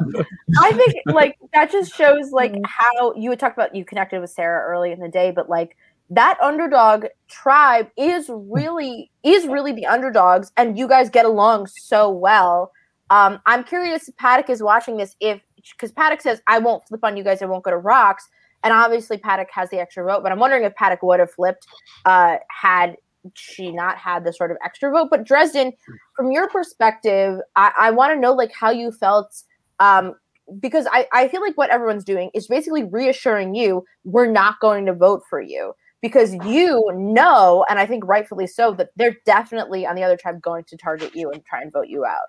I 0.59 0.71
think 0.73 0.95
like 1.07 1.37
that 1.53 1.71
just 1.71 1.95
shows 1.95 2.31
like 2.31 2.53
mm. 2.53 2.65
how 2.65 3.13
you 3.15 3.29
had 3.29 3.39
talked 3.39 3.57
about 3.57 3.75
you 3.75 3.85
connected 3.85 4.21
with 4.21 4.29
Sarah 4.29 4.65
early 4.67 4.91
in 4.91 4.99
the 4.99 5.09
day, 5.09 5.31
but 5.31 5.49
like 5.49 5.75
that 6.09 6.37
underdog 6.41 7.05
tribe 7.27 7.89
is 7.97 8.29
really 8.29 9.11
is 9.23 9.47
really 9.47 9.71
the 9.71 9.85
underdogs, 9.85 10.51
and 10.57 10.77
you 10.77 10.87
guys 10.87 11.09
get 11.09 11.25
along 11.25 11.67
so 11.67 12.09
well. 12.09 12.71
Um, 13.09 13.39
I'm 13.45 13.63
curious 13.63 14.07
if 14.07 14.17
Paddock 14.17 14.49
is 14.49 14.63
watching 14.63 14.97
this 14.97 15.15
if 15.19 15.41
because 15.71 15.91
Paddock 15.91 16.21
says 16.21 16.41
I 16.47 16.59
won't 16.59 16.87
flip 16.87 17.03
on 17.03 17.17
you 17.17 17.23
guys, 17.23 17.41
I 17.41 17.45
won't 17.45 17.63
go 17.63 17.71
to 17.71 17.77
rocks. 17.77 18.27
And 18.63 18.73
obviously 18.73 19.17
Paddock 19.17 19.49
has 19.51 19.69
the 19.69 19.79
extra 19.79 20.03
vote, 20.03 20.23
but 20.23 20.31
I'm 20.31 20.39
wondering 20.39 20.63
if 20.63 20.73
Paddock 20.73 21.03
would 21.03 21.19
have 21.19 21.31
flipped 21.31 21.67
uh, 22.05 22.37
had 22.49 22.97
she 23.33 23.71
not 23.71 23.97
had 23.97 24.23
the 24.23 24.33
sort 24.33 24.51
of 24.51 24.57
extra 24.63 24.91
vote. 24.91 25.09
But 25.09 25.25
Dresden, 25.25 25.73
from 26.15 26.31
your 26.31 26.49
perspective, 26.49 27.39
I, 27.55 27.71
I 27.77 27.91
want 27.91 28.13
to 28.13 28.19
know 28.19 28.33
like 28.33 28.51
how 28.53 28.69
you 28.69 28.91
felt 28.91 29.43
um, 29.79 30.15
because 30.59 30.87
I, 30.91 31.07
I 31.11 31.27
feel 31.27 31.41
like 31.41 31.57
what 31.57 31.69
everyone's 31.69 32.03
doing 32.03 32.29
is 32.33 32.47
basically 32.47 32.83
reassuring 32.83 33.55
you 33.55 33.83
we're 34.03 34.31
not 34.31 34.59
going 34.59 34.85
to 34.85 34.93
vote 34.93 35.23
for 35.29 35.41
you 35.41 35.73
because 36.01 36.35
you 36.45 36.91
know, 36.93 37.65
and 37.67 37.79
I 37.79 37.87
think 37.87 38.05
rightfully 38.05 38.45
so, 38.45 38.73
that 38.73 38.89
they're 38.95 39.17
definitely 39.25 39.87
on 39.87 39.95
the 39.95 40.03
other 40.03 40.17
tribe 40.17 40.41
going 40.41 40.63
to 40.65 40.77
target 40.77 41.15
you 41.15 41.31
and 41.31 41.43
try 41.45 41.61
and 41.61 41.73
vote 41.73 41.87
you 41.87 42.05
out. 42.05 42.27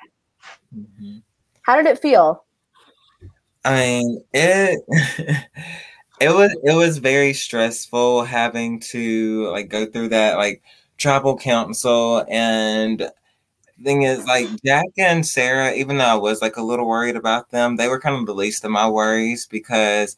Mm-hmm. 0.74 1.18
How 1.62 1.76
did 1.76 1.86
it 1.86 2.00
feel? 2.00 2.44
I 3.64 3.74
mean, 3.74 4.24
it 4.32 4.80
it 6.20 6.30
was 6.30 6.56
it 6.64 6.74
was 6.74 6.98
very 6.98 7.32
stressful 7.32 8.22
having 8.24 8.80
to 8.80 9.48
like 9.50 9.68
go 9.68 9.84
through 9.84 10.08
that 10.08 10.36
like 10.36 10.62
tribal 10.96 11.36
council 11.36 12.24
and 12.28 13.10
thing 13.84 14.02
is 14.02 14.24
like 14.26 14.48
Jack 14.64 14.86
and 14.98 15.26
Sarah, 15.26 15.72
even 15.74 15.98
though 15.98 16.04
I 16.04 16.14
was 16.14 16.40
like 16.40 16.56
a 16.56 16.62
little 16.62 16.86
worried 16.86 17.16
about 17.16 17.50
them, 17.50 17.76
they 17.76 17.88
were 17.88 18.00
kind 18.00 18.16
of 18.16 18.26
the 18.26 18.34
least 18.34 18.64
of 18.64 18.70
my 18.70 18.88
worries 18.88 19.46
because 19.46 20.16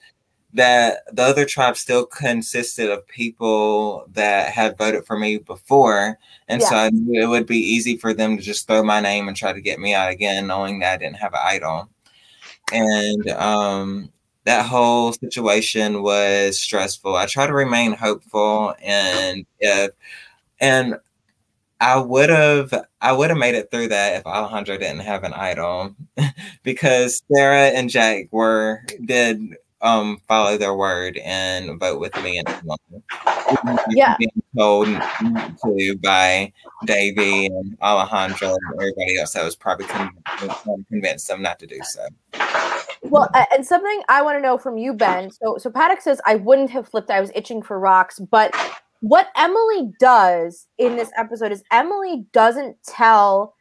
that 0.54 1.00
the 1.12 1.22
other 1.22 1.44
tribe 1.44 1.76
still 1.76 2.06
consisted 2.06 2.90
of 2.90 3.06
people 3.06 4.06
that 4.12 4.50
had 4.50 4.78
voted 4.78 5.04
for 5.04 5.18
me 5.18 5.38
before. 5.38 6.18
And 6.48 6.62
yeah. 6.62 6.68
so 6.68 6.76
I 6.76 6.90
knew 6.90 7.22
it 7.22 7.28
would 7.28 7.46
be 7.46 7.58
easy 7.58 7.96
for 7.96 8.14
them 8.14 8.36
to 8.36 8.42
just 8.42 8.66
throw 8.66 8.82
my 8.82 9.00
name 9.00 9.28
and 9.28 9.36
try 9.36 9.52
to 9.52 9.60
get 9.60 9.78
me 9.78 9.94
out 9.94 10.10
again, 10.10 10.46
knowing 10.46 10.78
that 10.80 10.94
I 10.94 10.96
didn't 10.96 11.16
have 11.16 11.34
an 11.34 11.40
idol. 11.44 11.88
And 12.72 13.28
um 13.30 14.12
that 14.44 14.64
whole 14.64 15.12
situation 15.12 16.02
was 16.02 16.58
stressful. 16.58 17.14
I 17.14 17.26
try 17.26 17.46
to 17.46 17.52
remain 17.52 17.92
hopeful 17.92 18.74
and 18.82 19.44
if 19.58 19.90
and 20.60 20.96
I 21.80 21.98
would 21.98 22.30
have 22.30 22.74
I 23.00 23.12
would 23.12 23.30
have 23.30 23.38
made 23.38 23.54
it 23.54 23.70
through 23.70 23.88
that 23.88 24.16
if 24.16 24.26
Alejandro 24.26 24.76
didn't 24.78 25.00
have 25.00 25.24
an 25.24 25.32
idol 25.32 25.94
because 26.62 27.22
Sarah 27.32 27.68
and 27.68 27.88
Jack 27.88 28.26
were 28.30 28.82
did 29.04 29.56
um 29.80 30.20
follow 30.26 30.58
their 30.58 30.74
word 30.74 31.18
and 31.18 31.78
vote 31.78 32.00
with 32.00 32.14
me 32.22 32.38
and 32.38 32.48
yeah 33.90 34.16
being 34.18 34.42
told 34.56 34.88
to 34.88 35.96
by 36.02 36.52
Davy 36.84 37.46
and 37.46 37.78
Alejandro 37.80 38.48
and 38.48 38.80
everybody 38.80 39.18
else 39.18 39.34
that 39.34 39.44
was 39.44 39.54
probably 39.54 39.86
con- 39.86 40.10
convinced 40.88 41.28
them 41.28 41.42
not 41.42 41.60
to 41.60 41.66
do 41.66 41.78
so. 41.84 42.06
Well, 43.02 43.30
and 43.52 43.64
something 43.64 44.02
I 44.08 44.22
want 44.22 44.36
to 44.38 44.42
know 44.42 44.58
from 44.58 44.76
you, 44.76 44.92
Ben. 44.92 45.30
So, 45.30 45.56
so 45.58 45.70
Paddock 45.70 46.00
says 46.00 46.20
I 46.26 46.34
wouldn't 46.34 46.70
have 46.70 46.88
flipped. 46.88 47.10
I 47.10 47.20
was 47.20 47.30
itching 47.34 47.62
for 47.62 47.78
rocks, 47.78 48.18
but 48.18 48.54
what 49.00 49.28
Emily 49.36 49.92
does 50.00 50.66
in 50.78 50.96
this 50.96 51.10
episode 51.16 51.52
is 51.52 51.62
Emily 51.70 52.26
doesn't 52.32 52.76
tell. 52.86 53.54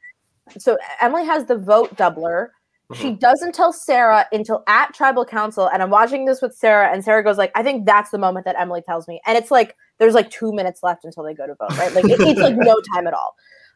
So 0.57 0.77
Emily 1.01 1.25
has 1.25 1.45
the 1.45 1.57
vote 1.57 1.95
doubler. 1.95 2.47
She 2.93 3.09
mm-hmm. 3.09 3.17
doesn't 3.17 3.53
tell 3.53 3.73
Sarah 3.73 4.25
until 4.31 4.63
at 4.67 4.93
tribal 4.93 5.25
council, 5.25 5.67
and 5.67 5.83
I'm 5.83 5.89
watching 5.89 6.23
this 6.23 6.41
with 6.41 6.55
Sarah, 6.55 6.89
and 6.89 7.03
Sarah 7.03 7.21
goes 7.21 7.37
like, 7.37 7.51
"I 7.53 7.61
think 7.61 7.85
that's 7.85 8.11
the 8.11 8.17
moment 8.17 8.45
that 8.45 8.57
Emily 8.57 8.81
tells 8.81 9.09
me," 9.09 9.19
and 9.25 9.37
it's 9.37 9.51
like 9.51 9.75
there's 9.99 10.13
like 10.13 10.29
two 10.29 10.53
minutes 10.53 10.81
left 10.83 11.03
until 11.03 11.23
they 11.23 11.33
go 11.33 11.45
to 11.45 11.55
vote, 11.55 11.77
right? 11.77 11.93
Like 11.93 12.05
it, 12.05 12.17
it's 12.21 12.39
like 12.39 12.55
no 12.55 12.79
time 12.93 13.05
at 13.05 13.13
all. 13.13 13.35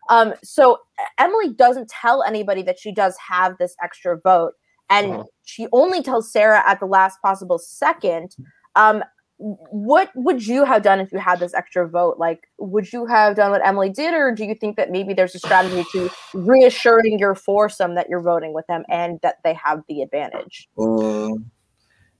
Um, 0.09 0.33
so 0.43 0.77
Emily 1.17 1.53
doesn't 1.53 1.89
tell 1.89 2.23
anybody 2.23 2.61
that 2.63 2.79
she 2.79 2.93
does 2.93 3.17
have 3.17 3.57
this 3.57 3.75
extra 3.83 4.17
vote, 4.17 4.53
and 4.89 5.11
uh-huh. 5.11 5.23
she 5.43 5.67
only 5.73 6.01
tells 6.01 6.31
Sarah 6.31 6.63
at 6.65 6.79
the 6.79 6.85
last 6.85 7.21
possible 7.21 7.59
second. 7.59 8.37
Um, 8.77 9.03
what 9.41 10.11
would 10.13 10.45
you 10.45 10.65
have 10.65 10.83
done 10.83 10.99
if 10.99 11.11
you 11.11 11.17
had 11.17 11.39
this 11.39 11.53
extra 11.53 11.87
vote? 11.87 12.17
Like, 12.19 12.47
would 12.59 12.91
you 12.93 13.07
have 13.07 13.35
done 13.35 13.51
what 13.51 13.65
Emily 13.65 13.89
did, 13.89 14.13
or 14.13 14.31
do 14.31 14.45
you 14.45 14.53
think 14.53 14.77
that 14.77 14.91
maybe 14.91 15.13
there's 15.13 15.33
a 15.33 15.39
strategy 15.39 15.83
to 15.93 16.09
reassuring 16.33 17.17
your 17.17 17.33
foursome 17.33 17.95
that 17.95 18.07
you're 18.07 18.21
voting 18.21 18.53
with 18.53 18.67
them 18.67 18.83
and 18.87 19.19
that 19.23 19.37
they 19.43 19.55
have 19.55 19.81
the 19.89 20.03
advantage? 20.03 20.69
Uh, 20.77 21.29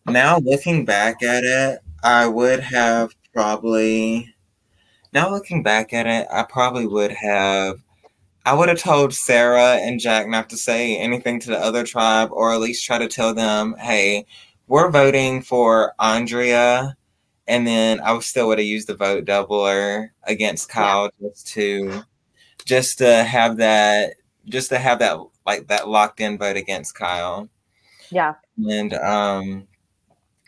now 0.07 0.39
looking 0.39 0.83
back 0.83 1.21
at 1.21 1.43
it, 1.43 1.79
I 2.03 2.27
would 2.27 2.59
have 2.61 3.13
probably. 3.33 4.33
Now 5.13 5.29
looking 5.29 5.61
back 5.61 5.93
at 5.93 6.07
it, 6.07 6.27
I 6.31 6.43
probably 6.43 6.87
would 6.87 7.11
have. 7.11 7.83
I 8.45 8.53
would 8.53 8.69
have 8.69 8.79
told 8.79 9.13
Sarah 9.13 9.75
and 9.75 9.99
Jack 9.99 10.27
not 10.27 10.49
to 10.49 10.57
say 10.57 10.97
anything 10.97 11.39
to 11.41 11.51
the 11.51 11.59
other 11.59 11.83
tribe, 11.83 12.29
or 12.31 12.51
at 12.51 12.59
least 12.61 12.83
try 12.83 12.97
to 12.97 13.07
tell 13.07 13.35
them, 13.35 13.75
"Hey, 13.79 14.25
we're 14.67 14.89
voting 14.89 15.43
for 15.43 15.93
Andrea." 15.99 16.95
And 17.47 17.65
then 17.65 17.99
I 18.01 18.17
still 18.19 18.47
would 18.47 18.59
have 18.59 18.67
used 18.67 18.87
the 18.87 18.95
vote 18.95 19.25
doubler 19.25 20.09
against 20.23 20.69
Kyle 20.69 21.09
yeah. 21.19 21.29
just 21.29 21.47
to 21.47 22.03
just 22.65 22.97
to 22.99 23.23
have 23.23 23.57
that 23.57 24.15
just 24.45 24.69
to 24.69 24.79
have 24.79 24.99
that 24.99 25.17
like 25.45 25.67
that 25.67 25.87
locked 25.87 26.21
in 26.21 26.37
vote 26.37 26.57
against 26.57 26.95
Kyle. 26.95 27.49
Yeah. 28.09 28.35
And 28.57 28.93
um 28.93 29.67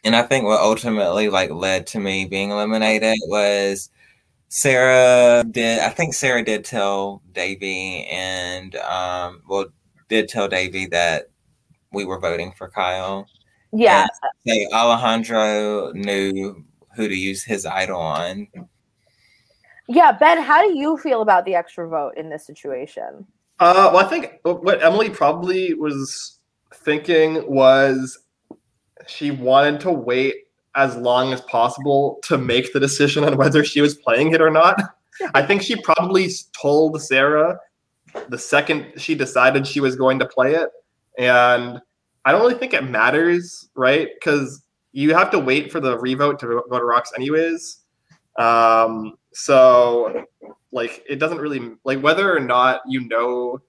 and 0.03 0.15
I 0.15 0.23
think 0.23 0.45
what 0.45 0.61
ultimately 0.61 1.29
like 1.29 1.49
led 1.51 1.87
to 1.87 1.99
me 1.99 2.25
being 2.25 2.51
eliminated 2.51 3.17
was 3.27 3.89
Sarah 4.49 5.43
did 5.49 5.79
I 5.79 5.89
think 5.89 6.13
Sarah 6.13 6.43
did 6.43 6.63
tell 6.63 7.21
Davy 7.31 8.05
and 8.05 8.75
um 8.77 9.41
well 9.47 9.65
did 10.09 10.29
tell 10.29 10.47
Davy 10.47 10.85
that 10.87 11.29
we 11.91 12.05
were 12.05 12.19
voting 12.19 12.51
for 12.57 12.69
Kyle. 12.69 13.27
Yeah. 13.71 14.07
say 14.45 14.67
Alejandro 14.71 15.91
knew 15.93 16.63
who 16.95 17.07
to 17.07 17.15
use 17.15 17.43
his 17.43 17.65
idol 17.65 17.99
on. 17.99 18.47
Yeah, 19.87 20.11
Ben, 20.13 20.41
how 20.41 20.65
do 20.65 20.77
you 20.77 20.97
feel 20.97 21.21
about 21.21 21.45
the 21.45 21.55
extra 21.55 21.87
vote 21.87 22.13
in 22.17 22.29
this 22.29 22.45
situation? 22.45 23.25
Uh, 23.59 23.91
well, 23.93 24.05
I 24.05 24.09
think 24.09 24.39
what 24.43 24.83
Emily 24.83 25.09
probably 25.09 25.73
was 25.73 26.39
thinking 26.73 27.43
was 27.49 28.19
she 29.07 29.31
wanted 29.31 29.79
to 29.81 29.91
wait 29.91 30.35
as 30.75 30.95
long 30.95 31.33
as 31.33 31.41
possible 31.41 32.19
to 32.23 32.37
make 32.37 32.73
the 32.73 32.79
decision 32.79 33.23
on 33.23 33.37
whether 33.37 33.63
she 33.63 33.81
was 33.81 33.95
playing 33.95 34.33
it 34.33 34.41
or 34.41 34.49
not. 34.49 34.79
I 35.33 35.43
think 35.43 35.61
she 35.61 35.75
probably 35.81 36.29
told 36.59 36.99
Sarah 37.01 37.59
the 38.29 38.37
second 38.37 38.93
she 38.97 39.15
decided 39.15 39.67
she 39.67 39.79
was 39.79 39.95
going 39.95 40.19
to 40.19 40.25
play 40.25 40.55
it. 40.55 40.69
And 41.17 41.79
I 42.25 42.31
don't 42.31 42.41
really 42.41 42.55
think 42.55 42.73
it 42.73 42.89
matters, 42.89 43.69
right? 43.75 44.09
Because 44.15 44.63
you 44.93 45.13
have 45.13 45.29
to 45.31 45.39
wait 45.39 45.71
for 45.71 45.79
the 45.79 45.97
revote 45.99 46.39
to 46.39 46.63
go 46.69 46.79
to 46.79 46.85
rocks 46.85 47.11
anyways. 47.15 47.79
Um, 48.37 49.15
so 49.33 50.25
like 50.71 51.03
it 51.09 51.19
doesn't 51.19 51.39
really 51.39 51.71
like 51.83 51.99
whether 52.01 52.35
or 52.35 52.39
not 52.39 52.81
you 52.87 53.07
know 53.07 53.59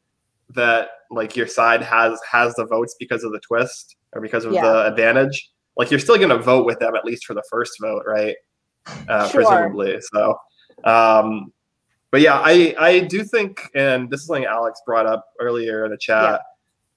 that 0.51 0.91
like 1.11 1.35
your 1.37 1.47
side 1.47 1.83
has 1.83 2.21
has 2.31 2.55
the 2.55 2.67
votes 2.67 2.95
because 2.99 3.25
of 3.25 3.33
the 3.33 3.41
twist 3.41 3.97
or 4.13 4.21
because 4.21 4.45
of 4.45 4.53
Yeah. 4.53 4.63
the 4.63 4.87
advantage, 4.87 5.51
like 5.77 5.91
you're 5.91 6.01
still 6.01 6.17
going 6.17 6.29
to 6.29 6.39
vote 6.39 6.67
with 6.67 6.79
them 6.79 6.95
at 6.95 7.05
least 7.05 7.25
for 7.27 7.35
the 7.35 7.43
first 7.51 7.73
vote, 7.81 8.03
right? 8.07 8.37
Uh, 9.09 9.29
Sure. 9.29 9.43
Presumably. 9.43 9.99
So, 10.13 10.37
um, 10.85 11.53
but 12.11 12.21
yeah, 12.21 12.41
I 12.45 12.75
I 12.79 13.01
do 13.01 13.25
think, 13.25 13.61
and 13.75 14.09
this 14.11 14.21
is 14.21 14.27
something 14.27 14.45
Alex 14.45 14.81
brought 14.87 15.07
up 15.07 15.25
earlier 15.41 15.85
in 15.87 15.91
the 15.91 15.99
chat. 15.99 16.41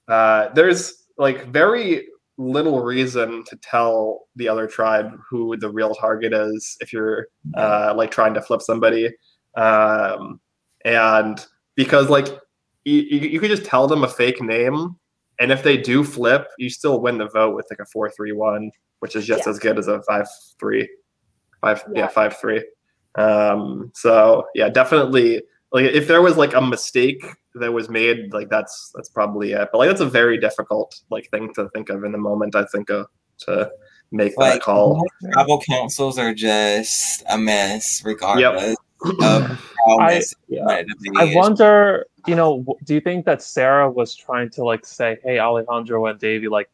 Uh, 0.06 0.48
there's 0.54 1.06
like 1.16 1.46
very 1.48 2.08
little 2.38 2.82
reason 2.82 3.44
to 3.44 3.56
tell 3.56 4.28
the 4.36 4.48
other 4.48 4.66
tribe 4.66 5.10
who 5.28 5.56
the 5.56 5.70
real 5.70 5.94
target 5.94 6.32
is 6.32 6.76
if 6.80 6.92
you're 6.92 7.26
uh, 7.56 7.92
like 7.96 8.10
trying 8.10 8.32
to 8.34 8.40
flip 8.40 8.62
somebody, 8.62 9.10
um, 9.56 10.40
and 10.84 11.44
because 11.74 12.08
like 12.08 12.28
you, 12.84 13.02
you 13.02 13.40
could 13.40 13.50
just 13.50 13.64
tell 13.64 13.86
them 13.86 14.04
a 14.04 14.08
fake 14.08 14.40
name, 14.40 14.96
and 15.40 15.52
if 15.52 15.62
they 15.62 15.76
do 15.76 16.04
flip, 16.04 16.46
you 16.58 16.70
still 16.70 17.00
win 17.00 17.18
the 17.18 17.28
vote 17.28 17.54
with 17.54 17.66
like 17.70 17.80
a 17.80 17.86
four 17.86 18.08
three 18.10 18.32
one, 18.32 18.70
which 19.00 19.16
is 19.16 19.26
just 19.26 19.46
Yeah. 19.46 19.50
as 19.50 19.58
good 19.58 19.78
as 19.78 19.88
a 19.88 20.00
five 20.02 20.26
three, 20.58 20.88
five 21.60 21.82
yeah, 21.92 22.02
Yeah. 22.02 22.08
five 22.08 22.36
three. 22.38 22.64
Um, 23.16 23.90
so 23.94 24.46
yeah, 24.54 24.68
definitely. 24.68 25.42
Like 25.72 25.84
if 25.86 26.08
there 26.08 26.22
was 26.22 26.36
like 26.36 26.54
a 26.54 26.60
mistake 26.62 27.24
that 27.54 27.72
was 27.72 27.88
made, 27.88 28.32
like 28.32 28.48
that's 28.48 28.90
that's 28.94 29.08
probably 29.08 29.52
it. 29.52 29.68
But 29.70 29.78
like 29.78 29.88
that's 29.88 30.00
a 30.00 30.06
very 30.06 30.38
difficult 30.38 30.98
like 31.10 31.28
thing 31.30 31.52
to 31.54 31.68
think 31.70 31.90
of 31.90 32.04
in 32.04 32.12
the 32.12 32.18
moment. 32.18 32.54
I 32.56 32.64
think 32.64 32.90
uh, 32.90 33.04
to 33.40 33.70
make 34.10 34.32
that 34.36 34.40
Like 34.40 34.62
call. 34.62 35.04
tribal 35.32 35.60
councils 35.60 36.18
are 36.18 36.32
just 36.32 37.22
a 37.28 37.36
mess, 37.36 38.02
regardless 38.04 38.76
of 39.04 39.16
how 39.86 39.98
I- 40.00 40.14
messy 40.14 40.36
you 40.48 40.60
want 40.62 40.86
it. 40.88 41.16
I 41.18 41.34
wonder, 41.34 42.06
you 42.26 42.34
know, 42.34 42.64
do 42.84 42.94
you 42.94 43.00
think 43.00 43.26
that 43.26 43.42
Sarah 43.42 43.90
was 43.90 44.14
trying 44.16 44.48
to 44.50 44.64
like 44.64 44.86
say, 44.86 45.18
"Hey, 45.22 45.38
Alejandro 45.38 46.06
and 46.06 46.18
Davey, 46.18 46.48
like 46.48 46.70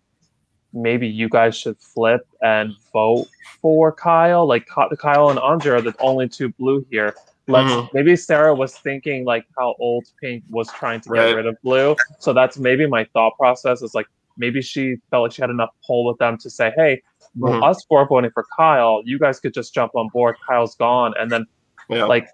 maybe 0.72 1.07
you 1.09 1.28
guys 1.28 1.57
should 1.57 1.78
flip 1.78 2.26
and 2.42 2.72
vote 2.92 3.26
for 3.61 3.92
Kyle. 3.92 4.47
Like 4.47 4.66
Kyle 4.66 5.30
and 5.30 5.38
Andre 5.38 5.72
are 5.78 5.80
the 5.80 5.95
only 6.01 6.28
two 6.28 6.49
blue 6.51 6.84
here. 6.90 7.14
Let's 7.47 7.70
Mhm. 7.72 7.88
maybe 7.92 8.16
Sarah 8.16 8.55
was 8.55 8.78
thinking 8.78 9.24
like 9.24 9.45
how 9.59 9.74
old 9.78 10.05
Pink 10.20 10.45
was 10.51 10.72
trying 10.72 11.01
to 11.03 11.11
get 11.11 11.36
rid 11.36 11.47
of 11.47 11.57
blue. 11.62 11.95
So 12.18 12.32
that's 12.32 12.59
maybe 12.59 12.86
my 12.86 13.05
thought 13.12 13.36
process 13.38 13.82
is 13.82 13.95
like 13.95 14.07
maybe 14.38 14.62
she 14.62 14.97
felt 15.11 15.24
like 15.24 15.32
she 15.32 15.42
had 15.42 15.51
enough 15.51 15.70
pull 15.86 16.05
with 16.07 16.18
them 16.18 16.36
to 16.38 16.51
say, 16.51 16.72
hey, 16.76 17.03
Mhm. 17.36 17.62
us 17.62 17.84
four 17.84 18.07
voting 18.09 18.30
for 18.32 18.45
Kyle, 18.57 19.03
you 19.05 19.18
guys 19.18 19.40
could 19.40 19.53
just 19.55 19.74
jump 19.74 19.95
on 19.95 20.09
board. 20.09 20.36
Kyle's 20.49 20.74
gone, 20.76 21.12
and 21.18 21.30
then 21.30 21.47
Yeah. 21.88 22.05
like 22.07 22.28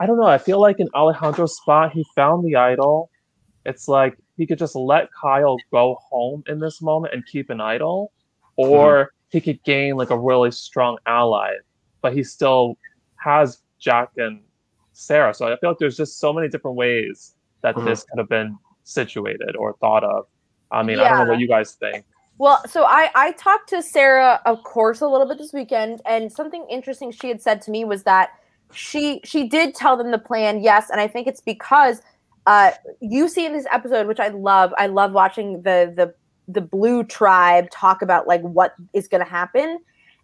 I 0.00 0.06
don't 0.06 0.16
know. 0.16 0.26
I 0.26 0.38
feel 0.38 0.60
like 0.60 0.78
in 0.78 0.88
Alejandro's 0.94 1.56
spot, 1.56 1.92
he 1.92 2.04
found 2.14 2.44
the 2.44 2.54
idol. 2.54 3.10
It's 3.64 3.88
like 3.88 4.16
he 4.36 4.46
could 4.46 4.58
just 4.58 4.76
let 4.76 5.08
Kyle 5.12 5.56
go 5.72 5.96
home 6.08 6.44
in 6.46 6.60
this 6.60 6.80
moment 6.80 7.14
and 7.14 7.26
keep 7.26 7.50
an 7.50 7.60
idol, 7.60 8.12
or 8.56 9.12
he 9.30 9.40
could 9.40 9.62
gain 9.64 9.96
like 9.96 10.10
a 10.10 10.18
really 10.18 10.50
strong 10.52 10.98
ally, 11.06 11.54
but 12.00 12.12
he 12.12 12.22
still 12.22 12.76
has 13.16 13.60
Jack 13.80 14.10
and 14.16 14.40
Sarah. 14.98 15.32
So 15.32 15.46
I 15.46 15.56
feel 15.58 15.70
like 15.70 15.78
there's 15.78 15.96
just 15.96 16.18
so 16.18 16.32
many 16.32 16.48
different 16.48 16.76
ways 16.76 17.34
that 17.62 17.76
Mhm. 17.76 17.84
this 17.84 18.04
could 18.04 18.18
have 18.18 18.28
been 18.28 18.58
situated 18.82 19.54
or 19.56 19.74
thought 19.74 20.02
of. 20.02 20.26
I 20.70 20.82
mean, 20.82 20.98
I 20.98 21.08
don't 21.08 21.26
know 21.26 21.32
what 21.32 21.38
you 21.38 21.48
guys 21.48 21.72
think. 21.74 22.04
Well, 22.38 22.60
so 22.68 22.84
I 22.84 23.10
I 23.14 23.32
talked 23.32 23.68
to 23.70 23.82
Sarah, 23.82 24.40
of 24.44 24.62
course, 24.64 25.00
a 25.00 25.06
little 25.06 25.26
bit 25.26 25.38
this 25.38 25.52
weekend, 25.52 26.02
and 26.04 26.30
something 26.32 26.66
interesting 26.68 27.10
she 27.10 27.28
had 27.28 27.40
said 27.40 27.62
to 27.62 27.70
me 27.70 27.84
was 27.84 28.02
that 28.04 28.30
she 28.72 29.20
she 29.24 29.48
did 29.48 29.74
tell 29.74 29.96
them 29.96 30.10
the 30.10 30.18
plan, 30.18 30.62
yes, 30.62 30.90
and 30.90 31.00
I 31.00 31.08
think 31.08 31.26
it's 31.26 31.40
because 31.40 32.02
uh, 32.46 32.72
you 33.00 33.28
see 33.28 33.44
in 33.44 33.52
this 33.52 33.66
episode, 33.70 34.06
which 34.06 34.20
I 34.20 34.28
love. 34.28 34.72
I 34.78 34.86
love 34.86 35.12
watching 35.12 35.62
the 35.62 35.92
the 35.94 36.14
the 36.48 36.60
Blue 36.60 37.04
Tribe 37.04 37.70
talk 37.70 38.02
about 38.02 38.26
like 38.26 38.40
what 38.40 38.74
is 38.94 39.06
going 39.06 39.22
to 39.22 39.30
happen, 39.30 39.78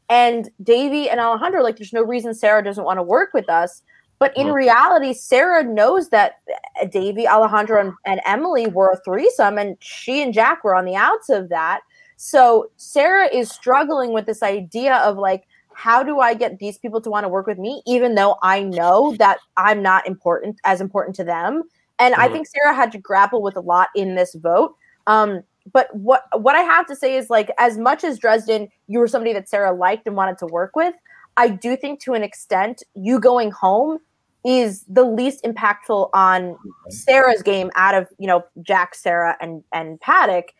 and 0.08 0.50
Davy 0.62 1.08
and 1.08 1.20
Alejandro 1.20 1.62
like, 1.62 1.76
there's 1.76 1.92
no 1.92 2.02
reason 2.02 2.34
Sarah 2.34 2.62
doesn't 2.64 2.84
want 2.84 2.98
to 2.98 3.02
work 3.02 3.30
with 3.34 3.48
us. 3.48 3.82
But 4.18 4.36
in 4.36 4.52
reality, 4.52 5.12
Sarah 5.12 5.64
knows 5.64 6.08
that 6.10 6.38
uh, 6.80 6.86
Davy, 6.86 7.26
Alejandro, 7.26 7.80
and, 7.80 7.92
and 8.06 8.20
Emily 8.24 8.66
were 8.68 8.92
a 8.92 9.00
threesome, 9.04 9.58
and 9.58 9.76
she 9.80 10.22
and 10.22 10.32
Jack 10.32 10.64
were 10.64 10.74
on 10.74 10.84
the 10.84 10.96
outs 10.96 11.28
of 11.28 11.48
that. 11.48 11.80
So 12.16 12.70
Sarah 12.76 13.26
is 13.26 13.50
struggling 13.50 14.12
with 14.12 14.26
this 14.26 14.42
idea 14.42 14.96
of 14.98 15.18
like, 15.18 15.44
how 15.74 16.02
do 16.02 16.20
I 16.20 16.34
get 16.34 16.58
these 16.58 16.78
people 16.78 17.00
to 17.00 17.10
want 17.10 17.24
to 17.24 17.28
work 17.28 17.46
with 17.46 17.58
me, 17.58 17.82
even 17.86 18.14
though 18.14 18.36
I 18.42 18.62
know 18.62 19.16
that 19.18 19.38
I'm 19.56 19.82
not 19.82 20.06
important 20.06 20.60
as 20.64 20.80
important 20.80 21.16
to 21.16 21.24
them? 21.24 21.64
And 21.98 22.14
I 22.14 22.28
think 22.28 22.46
Sarah 22.46 22.74
had 22.74 22.92
to 22.92 22.98
grapple 22.98 23.42
with 23.42 23.56
a 23.56 23.60
lot 23.60 23.88
in 23.94 24.14
this 24.14 24.34
vote. 24.34 24.76
Um, 25.06 25.42
but 25.72 25.94
what 25.94 26.24
what 26.40 26.54
I 26.54 26.60
have 26.60 26.86
to 26.86 26.96
say 26.96 27.16
is 27.16 27.30
like, 27.30 27.50
as 27.58 27.78
much 27.78 28.04
as 28.04 28.18
Dresden, 28.18 28.68
you 28.86 28.98
were 28.98 29.08
somebody 29.08 29.32
that 29.32 29.48
Sarah 29.48 29.72
liked 29.72 30.06
and 30.06 30.16
wanted 30.16 30.38
to 30.38 30.46
work 30.46 30.76
with. 30.76 30.94
I 31.36 31.48
do 31.48 31.76
think 31.76 32.00
to 32.04 32.14
an 32.14 32.22
extent, 32.22 32.82
you 32.94 33.20
going 33.20 33.50
home 33.50 33.98
is 34.44 34.84
the 34.88 35.04
least 35.04 35.42
impactful 35.42 36.10
on 36.12 36.56
Sarah's 36.90 37.42
game 37.42 37.70
out 37.76 37.94
of 37.94 38.08
you 38.18 38.26
know 38.26 38.44
Jack, 38.62 38.94
Sarah, 38.94 39.36
and 39.40 39.62
and 39.72 40.00
Paddock. 40.00 40.52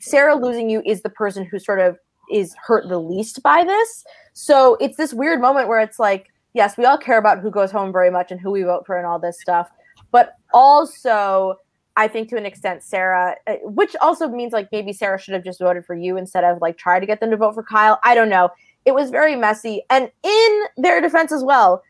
Sarah 0.00 0.36
losing 0.36 0.70
you 0.70 0.82
is 0.84 1.02
the 1.02 1.10
person 1.10 1.44
who 1.44 1.58
sort 1.58 1.80
of 1.80 1.98
is 2.30 2.54
hurt 2.66 2.88
the 2.88 2.98
least 2.98 3.42
by 3.42 3.64
this. 3.64 4.04
So 4.32 4.76
it's 4.80 4.96
this 4.96 5.12
weird 5.12 5.40
moment 5.40 5.68
where 5.68 5.80
it's 5.80 5.98
like, 5.98 6.32
yes, 6.54 6.76
we 6.76 6.84
all 6.84 6.98
care 6.98 7.18
about 7.18 7.40
who 7.40 7.50
goes 7.50 7.70
home 7.70 7.92
very 7.92 8.10
much 8.10 8.30
and 8.30 8.40
who 8.40 8.50
we 8.50 8.62
vote 8.62 8.84
for 8.86 8.96
and 8.96 9.06
all 9.06 9.18
this 9.18 9.40
stuff, 9.40 9.70
but 10.10 10.34
also 10.52 11.56
I 11.96 12.08
think 12.08 12.28
to 12.30 12.36
an 12.36 12.46
extent 12.46 12.82
Sarah, 12.82 13.36
uh, 13.46 13.54
which 13.62 13.94
also 14.00 14.28
means 14.28 14.52
like 14.52 14.68
maybe 14.72 14.92
Sarah 14.92 15.18
should 15.18 15.34
have 15.34 15.44
just 15.44 15.60
voted 15.60 15.84
for 15.86 15.94
you 15.94 16.16
instead 16.16 16.44
of 16.44 16.60
like 16.60 16.76
try 16.76 16.98
to 16.98 17.06
get 17.06 17.20
them 17.20 17.30
to 17.30 17.36
vote 17.36 17.54
for 17.54 17.62
Kyle. 17.62 18.00
I 18.04 18.14
don't 18.14 18.28
know. 18.28 18.50
It 18.84 18.94
was 18.94 19.10
very 19.10 19.36
messy, 19.36 19.82
and 19.90 20.10
in 20.22 20.62
their 20.76 21.00
defense 21.00 21.32
as 21.32 21.42
well, 21.44 21.82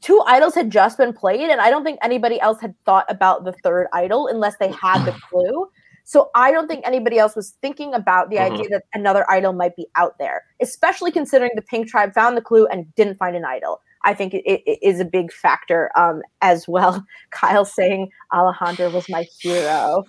two 0.00 0.22
idols 0.26 0.54
had 0.54 0.70
just 0.70 0.98
been 0.98 1.12
played, 1.12 1.48
and 1.50 1.60
I 1.60 1.70
don't 1.70 1.84
think 1.84 1.98
anybody 2.02 2.40
else 2.40 2.60
had 2.60 2.74
thought 2.84 3.06
about 3.08 3.44
the 3.44 3.52
third 3.52 3.86
idol 3.92 4.26
unless 4.26 4.56
they 4.58 4.72
had 4.72 5.04
the 5.04 5.14
clue. 5.30 5.66
So 6.04 6.30
I 6.34 6.50
don't 6.50 6.66
think 6.66 6.84
anybody 6.86 7.18
else 7.18 7.36
was 7.36 7.54
thinking 7.62 7.94
about 7.94 8.28
the 8.28 8.36
Mhm. 8.36 8.52
idea 8.52 8.68
that 8.70 8.82
another 8.92 9.24
idol 9.30 9.52
might 9.52 9.76
be 9.76 9.86
out 9.94 10.18
there, 10.18 10.42
especially 10.60 11.12
considering 11.12 11.52
the 11.54 11.62
Pink 11.62 11.86
Tribe 11.86 12.12
found 12.12 12.36
the 12.36 12.40
clue 12.42 12.66
and 12.66 12.92
didn't 12.96 13.18
find 13.18 13.36
an 13.36 13.44
idol. 13.44 13.80
I 14.04 14.12
think 14.14 14.34
it, 14.34 14.42
it 14.44 14.78
is 14.82 14.98
a 14.98 15.04
big 15.04 15.32
factor 15.32 15.90
um, 15.96 16.22
as 16.40 16.66
well. 16.66 17.04
Kyle 17.30 17.64
saying 17.64 18.10
Alejandro 18.34 18.90
was 18.90 19.08
my 19.08 19.24
hero. 19.40 20.04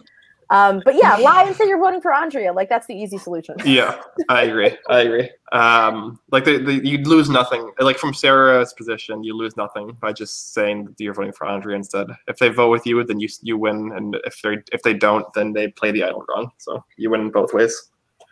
Um, 0.50 0.82
but 0.86 0.96
yeah, 0.96 1.16
lie 1.18 1.44
and 1.44 1.56
say 1.56 1.68
you're 1.68 1.80
voting 1.80 2.02
for 2.02 2.14
Andrea. 2.14 2.54
Like 2.54 2.70
that's 2.70 2.88
the 2.88 2.96
easy 2.96 3.18
solution. 3.18 3.56
Yeah, 3.66 4.02
I 4.30 4.44
agree. 4.44 4.78
I 4.89 5.00
agree. 5.02 5.30
Um, 5.52 6.20
like 6.32 6.46
the, 6.46 6.58
the, 6.58 6.74
you'd 6.88 7.08
lose 7.08 7.30
nothing. 7.30 7.72
Like 7.80 7.98
from 7.98 8.14
Sarah's 8.14 8.74
position, 8.74 9.24
you 9.24 9.36
lose 9.36 9.58
nothing 9.58 9.98
by 10.00 10.14
just 10.14 10.54
saying 10.54 10.86
that 10.86 11.00
you're 11.00 11.14
voting 11.14 11.34
for 11.34 11.48
Andrea 11.48 11.76
instead. 11.76 12.08
If 12.28 12.38
they 12.38 12.50
vote 12.50 12.70
with 12.70 12.86
you, 12.86 13.04
then 13.04 13.20
you 13.20 13.28
you 13.41 13.58
win, 13.58 13.91
and 13.96 14.16
if 14.26 14.41
they 14.44 14.58
if 14.72 14.84
they 14.84 14.94
don't, 14.94 15.26
then 15.34 15.54
they 15.54 15.70
play 15.70 15.91
the 15.91 16.04
idol 16.04 16.26
wrong. 16.30 16.52
So 16.60 16.84
you 16.98 17.10
win 17.10 17.32
both 17.32 17.54
ways. 17.54 17.89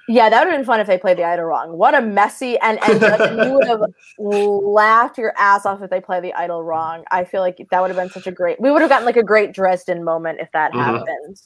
Yeah, 0.08 0.30
that 0.30 0.44
would 0.44 0.52
have 0.52 0.60
been 0.60 0.66
fun 0.66 0.80
if 0.80 0.88
they 0.88 0.98
played 0.98 1.18
the 1.18 1.24
idol 1.24 1.46
wrong. 1.46 1.78
What 1.78 1.96
a 1.96 2.02
messy 2.02 2.58
and 2.60 2.80
and 2.84 3.02
you 3.46 3.54
would 3.54 3.68
have 3.68 3.82
laughed 4.18 5.18
your 5.18 5.34
ass 5.38 5.66
off 5.66 5.82
if 5.82 5.90
they 5.90 6.02
play 6.02 6.20
the 6.20 6.34
idol 6.34 6.64
wrong. 6.64 7.04
I 7.12 7.24
feel 7.24 7.42
like 7.42 7.66
that 7.72 7.82
would 7.82 7.90
have 7.90 7.98
been 7.98 8.10
such 8.10 8.28
a 8.28 8.32
great. 8.32 8.60
We 8.60 8.72
would 8.72 8.82
have 8.82 8.90
gotten 8.90 9.06
like 9.06 9.18
a 9.18 9.24
great 9.24 9.54
Dresden 9.54 10.04
moment 10.04 10.40
if 10.42 10.52
that 10.52 10.74
Mhm. 10.74 10.80
happened. 10.80 11.42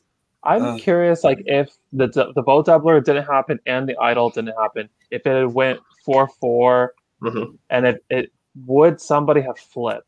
I'm 0.45 0.63
Uh, 0.63 0.77
curious, 0.77 1.23
like 1.23 1.41
if 1.45 1.69
the 1.93 2.07
the 2.35 2.41
vote 2.43 2.67
doubler 2.67 3.03
didn't 3.03 3.25
happen 3.25 3.59
and 3.65 3.87
the 3.89 3.97
idol 3.97 4.29
didn't 4.29 4.55
happen, 4.59 4.89
if 5.11 5.25
it 5.25 5.47
went 5.51 5.79
four 6.05 6.27
four, 6.39 6.93
Mhm. 7.21 7.57
and 7.69 7.85
it, 7.87 8.03
it 8.09 8.31
would 8.65 9.01
somebody 9.01 9.41
have 9.41 9.57
flipped? 9.57 10.07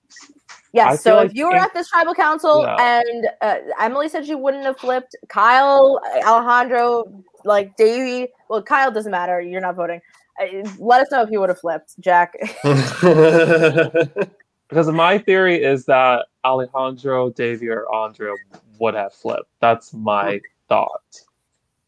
Yes. 0.74 0.88
I 0.94 0.96
so 0.96 1.10
feel 1.10 1.20
if 1.20 1.28
like 1.30 1.38
you 1.38 1.46
were 1.48 1.56
in- 1.56 1.62
at 1.64 1.74
this 1.74 1.90
tribal 1.90 2.14
council 2.14 2.62
Yeah. 2.62 2.76
and 3.10 3.28
uh, 3.42 3.56
Emily 3.80 4.10
said 4.10 4.26
she 4.26 4.36
wouldn't 4.36 4.64
have 4.66 4.78
flipped, 4.78 5.16
Kyle, 5.28 6.00
Alejandro, 6.26 7.06
like 7.46 7.76
Davey. 7.78 8.32
Well, 8.50 8.62
Kyle 8.62 8.92
doesn't 8.92 9.12
matter. 9.12 9.42
You're 9.42 9.62
not 9.62 9.76
voting. 9.76 10.02
Uh, 10.40 10.68
let 10.78 11.02
us 11.02 11.10
know 11.12 11.22
if 11.24 11.32
you 11.32 11.40
would 11.40 11.50
have 11.50 11.60
flipped, 11.60 12.00
Jack. 12.00 12.36
Because 14.70 14.92
my 14.92 15.18
theory 15.18 15.64
is 15.64 15.86
that 15.86 16.26
Alejandro, 16.44 17.30
Davey, 17.30 17.70
or 17.70 17.90
Andrea 17.94 18.34
would 18.80 18.94
have 18.96 19.14
flipped. 19.14 19.50
That's 19.60 19.94
my 19.94 20.40
thought 20.70 21.22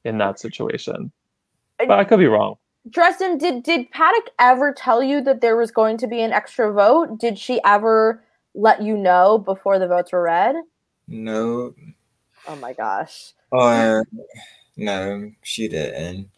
in 0.03 0.17
that 0.19 0.39
situation, 0.39 1.11
but 1.77 1.91
I 1.91 2.03
could 2.03 2.19
be 2.19 2.27
wrong. 2.27 2.55
Dresden, 2.89 3.37
did 3.37 3.63
did 3.63 3.91
Paddock 3.91 4.29
ever 4.39 4.73
tell 4.73 5.03
you 5.03 5.21
that 5.21 5.41
there 5.41 5.57
was 5.57 5.71
going 5.71 5.97
to 5.97 6.07
be 6.07 6.21
an 6.21 6.31
extra 6.31 6.71
vote? 6.71 7.19
Did 7.19 7.37
she 7.37 7.61
ever 7.63 8.23
let 8.55 8.81
you 8.81 8.97
know 8.97 9.37
before 9.37 9.77
the 9.79 9.87
votes 9.87 10.11
were 10.11 10.23
read? 10.23 10.55
no, 11.07 11.73
Oh 12.47 12.55
my 12.55 12.73
gosh. 12.73 13.33
or 13.51 14.05
no, 14.77 15.31
she 15.43 15.67
didn't. 15.67 16.29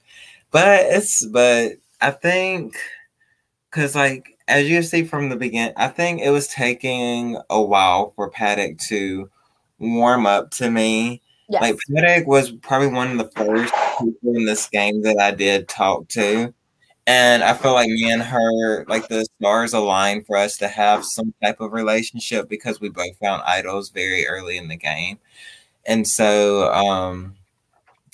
But 0.51 0.81
it's 0.87 1.25
but 1.27 1.73
I 2.01 2.11
think 2.11 2.75
because 3.69 3.95
like 3.95 4.37
as 4.47 4.69
you 4.69 4.81
see 4.81 5.03
from 5.03 5.29
the 5.29 5.35
beginning, 5.35 5.73
I 5.77 5.87
think 5.87 6.21
it 6.21 6.31
was 6.31 6.47
taking 6.47 7.37
a 7.49 7.61
while 7.61 8.11
for 8.15 8.29
Paddock 8.29 8.77
to 8.89 9.29
warm 9.81 10.25
up 10.25 10.51
to 10.51 10.69
me. 10.69 11.21
Yes. 11.49 11.61
Like 11.61 11.77
Paddock 11.93 12.27
was 12.27 12.51
probably 12.51 12.87
one 12.87 13.11
of 13.11 13.17
the 13.17 13.31
first 13.35 13.73
people 13.99 14.35
in 14.35 14.45
this 14.45 14.69
game 14.69 15.01
that 15.01 15.19
I 15.19 15.31
did 15.31 15.67
talk 15.67 16.07
to. 16.09 16.53
And 17.07 17.43
I 17.43 17.55
feel 17.55 17.73
like 17.73 17.89
me 17.89 18.09
and 18.11 18.21
her, 18.21 18.85
like 18.85 19.07
the 19.09 19.25
stars 19.37 19.73
aligned 19.73 20.27
for 20.27 20.37
us 20.37 20.57
to 20.57 20.67
have 20.67 21.03
some 21.03 21.33
type 21.43 21.59
of 21.59 21.73
relationship 21.73 22.47
because 22.47 22.79
we 22.79 22.89
both 22.89 23.17
found 23.17 23.41
idols 23.41 23.89
very 23.89 24.27
early 24.27 24.55
in 24.57 24.67
the 24.69 24.77
game. 24.77 25.19
And 25.85 26.07
so 26.07 26.71
um 26.71 27.35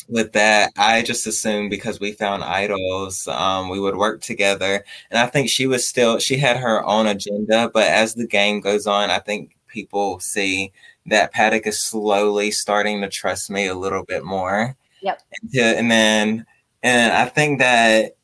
with 0.07 0.31
that, 0.33 0.71
I 0.77 1.01
just 1.01 1.27
assumed 1.27 1.69
because 1.69 1.99
we 1.99 2.13
found 2.13 2.43
idols, 2.43 3.27
um, 3.27 3.69
we 3.69 3.79
would 3.79 3.97
work 3.97 4.21
together. 4.21 4.83
And 5.11 5.19
I 5.19 5.27
think 5.27 5.49
she 5.49 5.67
was 5.67 5.87
still 5.87 6.19
she 6.19 6.37
had 6.37 6.57
her 6.57 6.85
own 6.85 7.07
agenda, 7.07 7.69
but 7.73 7.87
as 7.87 8.13
the 8.13 8.27
game 8.27 8.61
goes 8.61 8.87
on, 8.87 9.09
I 9.09 9.19
think 9.19 9.57
people 9.67 10.19
see 10.19 10.71
that 11.07 11.31
Paddock 11.31 11.65
is 11.65 11.79
slowly 11.79 12.51
starting 12.51 13.01
to 13.01 13.09
trust 13.09 13.49
me 13.49 13.67
a 13.67 13.75
little 13.75 14.03
bit 14.03 14.23
more. 14.23 14.75
Yep. 15.01 15.21
And, 15.41 15.51
to, 15.51 15.61
and 15.61 15.91
then 15.91 16.45
and 16.83 17.13
I 17.13 17.25
think 17.25 17.59
that 17.59 18.17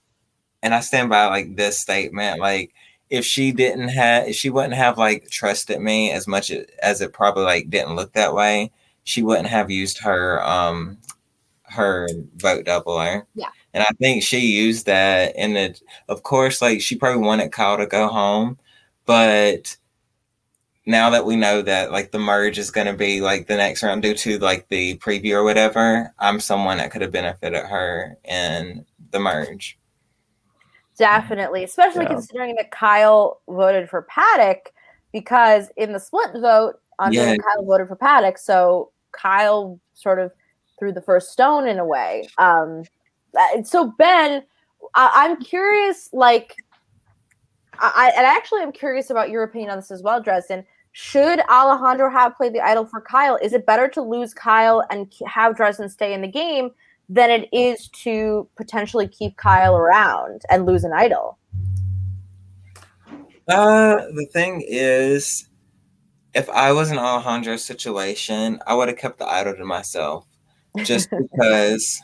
and 0.62 0.74
I 0.74 0.80
stand 0.82 1.10
by 1.10 1.26
like 1.28 1.56
this 1.56 1.80
statement, 1.80 2.40
like 2.40 2.74
if 3.10 3.26
she 3.26 3.52
didn't 3.52 3.90
have 3.90 4.28
if 4.28 4.36
she 4.36 4.50
wouldn't 4.50 4.74
have 4.74 4.98
like 4.98 5.30
trusted 5.30 5.80
me 5.80 6.12
as 6.12 6.28
much 6.28 6.52
as 6.82 7.02
it 7.02 7.14
probably 7.14 7.44
like 7.44 7.70
didn't 7.70 7.96
look 7.96 8.14
that 8.14 8.34
way, 8.34 8.72
she 9.04 9.24
wouldn't 9.24 9.48
have 9.48 9.72
used 9.72 10.00
her 10.00 10.44
um 10.44 10.98
her 11.64 12.08
vote 12.36 12.66
doubler. 12.66 13.26
Yeah. 13.34 13.50
And 13.74 13.84
I 13.84 13.94
think 14.00 14.24
she 14.24 14.40
used 14.40 14.86
that 14.86 15.34
and 15.38 15.58
it 15.58 15.82
of 16.10 16.24
course 16.24 16.62
like 16.62 16.82
she 16.82 16.96
probably 16.96 17.24
wanted 17.24 17.52
Kyle 17.52 17.78
to 17.78 17.88
go 17.88 18.08
home, 18.08 18.58
but 19.06 19.78
now 20.86 21.10
that 21.10 21.26
we 21.26 21.36
know 21.36 21.62
that 21.62 21.92
like 21.92 22.12
the 22.12 22.20
merge 22.20 22.58
is 22.58 22.70
going 22.72 22.88
to 22.88 22.94
be 22.94 23.22
like 23.22 23.48
the 23.48 23.56
next 23.56 23.84
round 23.84 24.02
due 24.02 24.14
to 24.16 24.38
like 24.40 24.68
the 24.68 24.98
preview 24.98 25.34
or 25.34 25.44
whatever, 25.44 26.14
I'm 26.20 26.40
someone 26.40 26.78
that 26.78 26.92
could 26.92 27.02
have 27.02 27.12
benefited 27.12 27.64
her 27.66 28.18
in 28.26 28.86
the 29.12 29.20
merge. 29.20 29.80
Definitely, 30.98 31.64
especially 31.64 32.04
Yeah. 32.04 32.10
considering 32.10 32.56
that 32.56 32.72
Kyle 32.72 33.42
voted 33.48 33.90
for 33.90 34.04
Paddock 34.04 34.74
because 35.12 35.70
in 35.78 35.94
the 35.94 36.00
split 36.00 36.32
vote, 36.34 36.80
Andre 37.00 37.22
and 37.24 37.44
Kyle 37.44 37.64
voted 37.66 37.88
for 37.88 37.96
Paddock. 37.96 38.38
So 38.38 38.92
Kyle 39.12 39.80
sort 39.94 40.20
of 40.20 40.32
threw 40.78 40.92
the 40.92 41.02
first 41.02 41.32
stone 41.32 41.68
in 41.68 41.80
a 41.80 41.86
way. 41.86 42.28
Um, 42.38 42.84
uh, 43.40 43.64
so 43.64 43.94
Ben, 43.98 44.44
I- 44.96 45.12
I'm 45.16 45.42
curious, 45.42 46.10
like, 46.14 46.56
I, 47.80 47.92
I 47.96 48.08
and 48.18 48.26
actually 48.28 48.62
I'm 48.62 48.72
curious 48.72 49.10
about 49.10 49.30
your 49.32 49.44
opinion 49.44 49.72
on 49.72 49.78
this 49.78 49.90
as 49.92 50.04
well, 50.04 50.22
Dresden. 50.22 50.64
Should 50.94 51.40
Alejandro 51.50 52.12
have 52.12 52.38
played 52.38 52.54
the 52.54 52.62
idol 52.62 52.86
for 52.86 53.02
Kyle? 53.02 53.36
Is 53.42 53.54
it 53.54 53.66
better 53.66 53.88
to 53.90 54.02
lose 54.02 54.32
Kyle 54.32 54.84
and 54.92 55.12
have 55.26 55.58
Dresden 55.58 55.90
stay 55.90 56.14
in 56.14 56.22
the 56.22 56.28
game 56.28 56.70
than 57.10 57.32
it 57.32 57.50
is 57.52 57.88
to 58.04 58.48
potentially 58.56 59.08
keep 59.08 59.36
Kyle 59.36 59.76
around 59.76 60.44
and 60.52 60.68
lose 60.68 60.84
an 60.84 60.94
idol? 60.94 61.40
Uh, 63.48 63.96
the 63.96 64.28
thing 64.32 64.64
is, 64.68 65.50
if 66.36 66.48
I 66.52 66.72
was 66.72 66.92
in 66.92 67.00
Alejandro's 67.00 67.66
situation, 67.66 68.60
I 68.68 68.76
would 68.76 68.88
have 68.88 68.98
kept 68.98 69.18
the 69.18 69.28
idol 69.28 69.56
to 69.56 69.66
myself, 69.66 70.28
just 70.84 71.10
because, 71.32 72.00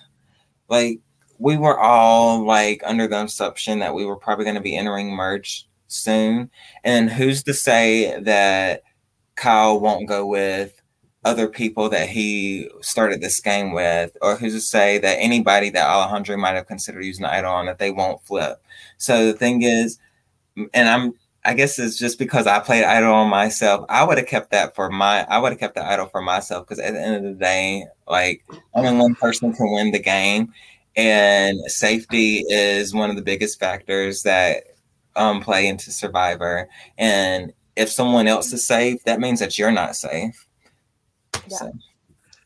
like, 0.68 1.00
we 1.38 1.58
were 1.58 1.80
all 1.80 2.44
like 2.44 2.82
under 2.86 3.08
the 3.08 3.24
assumption 3.24 3.80
that 3.80 3.94
we 3.94 4.04
were 4.04 4.18
probably 4.18 4.46
going 4.46 4.56
to 4.56 4.62
be 4.62 4.76
entering 4.76 5.12
merge 5.12 5.69
soon, 5.90 6.50
and 6.84 7.10
who's 7.10 7.44
to 7.44 7.54
say 7.54 8.20
that 8.22 8.84
Kyle 9.36 9.80
won't 9.80 10.08
go 10.08 10.26
with 10.26 10.82
other 11.26 11.48
people 11.48 11.90
that 11.90 12.08
he 12.08 12.70
started 12.82 13.22
this 13.22 13.40
game 13.42 13.74
with, 13.74 14.16
or 14.22 14.36
who's 14.36 14.54
to 14.54 14.62
say 14.62 14.98
that 15.00 15.18
anybody 15.20 15.70
that 15.70 15.88
Alejandro 15.88 16.38
might 16.38 16.56
have 16.56 16.68
considered 16.68 17.04
using 17.04 17.26
idol 17.26 17.52
on 17.52 17.66
that 17.66 17.80
they 17.80 17.92
won't 17.92 18.24
flip. 18.24 18.64
So 18.98 19.26
the 19.26 19.38
thing 19.38 19.64
is, 19.64 20.00
and 20.74 20.88
I'm 20.88 21.14
I 21.46 21.54
guess 21.54 21.80
it's 21.80 21.98
just 21.98 22.20
because 22.20 22.48
I 22.48 22.60
played 22.60 22.84
idol 22.84 23.14
on 23.14 23.30
myself. 23.30 23.86
I 23.90 24.04
would 24.04 24.18
have 24.18 24.28
kept 24.28 24.52
that 24.52 24.76
for 24.76 24.90
my. 24.90 25.26
I 25.30 25.40
would 25.40 25.52
have 25.52 25.60
kept 25.60 25.76
the 25.76 25.86
idol 25.86 26.08
for 26.08 26.22
myself 26.22 26.68
because 26.68 26.80
at 26.80 26.94
the 26.94 27.02
end 27.02 27.16
of 27.16 27.24
the 27.24 27.40
day, 27.40 27.86
like 28.08 28.44
only 28.74 28.96
one 28.98 29.16
person 29.16 29.54
can 29.54 29.72
win 29.72 29.92
the 29.92 30.00
game, 30.00 30.54
and 30.96 31.60
safety 31.72 32.44
is 32.50 32.94
one 32.94 33.10
of 33.10 33.16
the 33.16 33.22
biggest 33.22 33.60
factors 33.60 34.24
that 34.24 34.64
um, 35.16 35.42
play 35.42 35.68
into 35.68 35.92
Survivor. 35.92 36.70
And 36.98 37.54
if 37.76 37.90
someone 37.90 38.28
else 38.28 38.52
is 38.54 38.66
safe, 38.66 39.04
that 39.06 39.20
means 39.20 39.40
that 39.40 39.58
you're 39.58 39.72
not 39.72 39.96
safe. 39.96 40.48
Yeah. 41.48 41.58
So, 41.58 41.72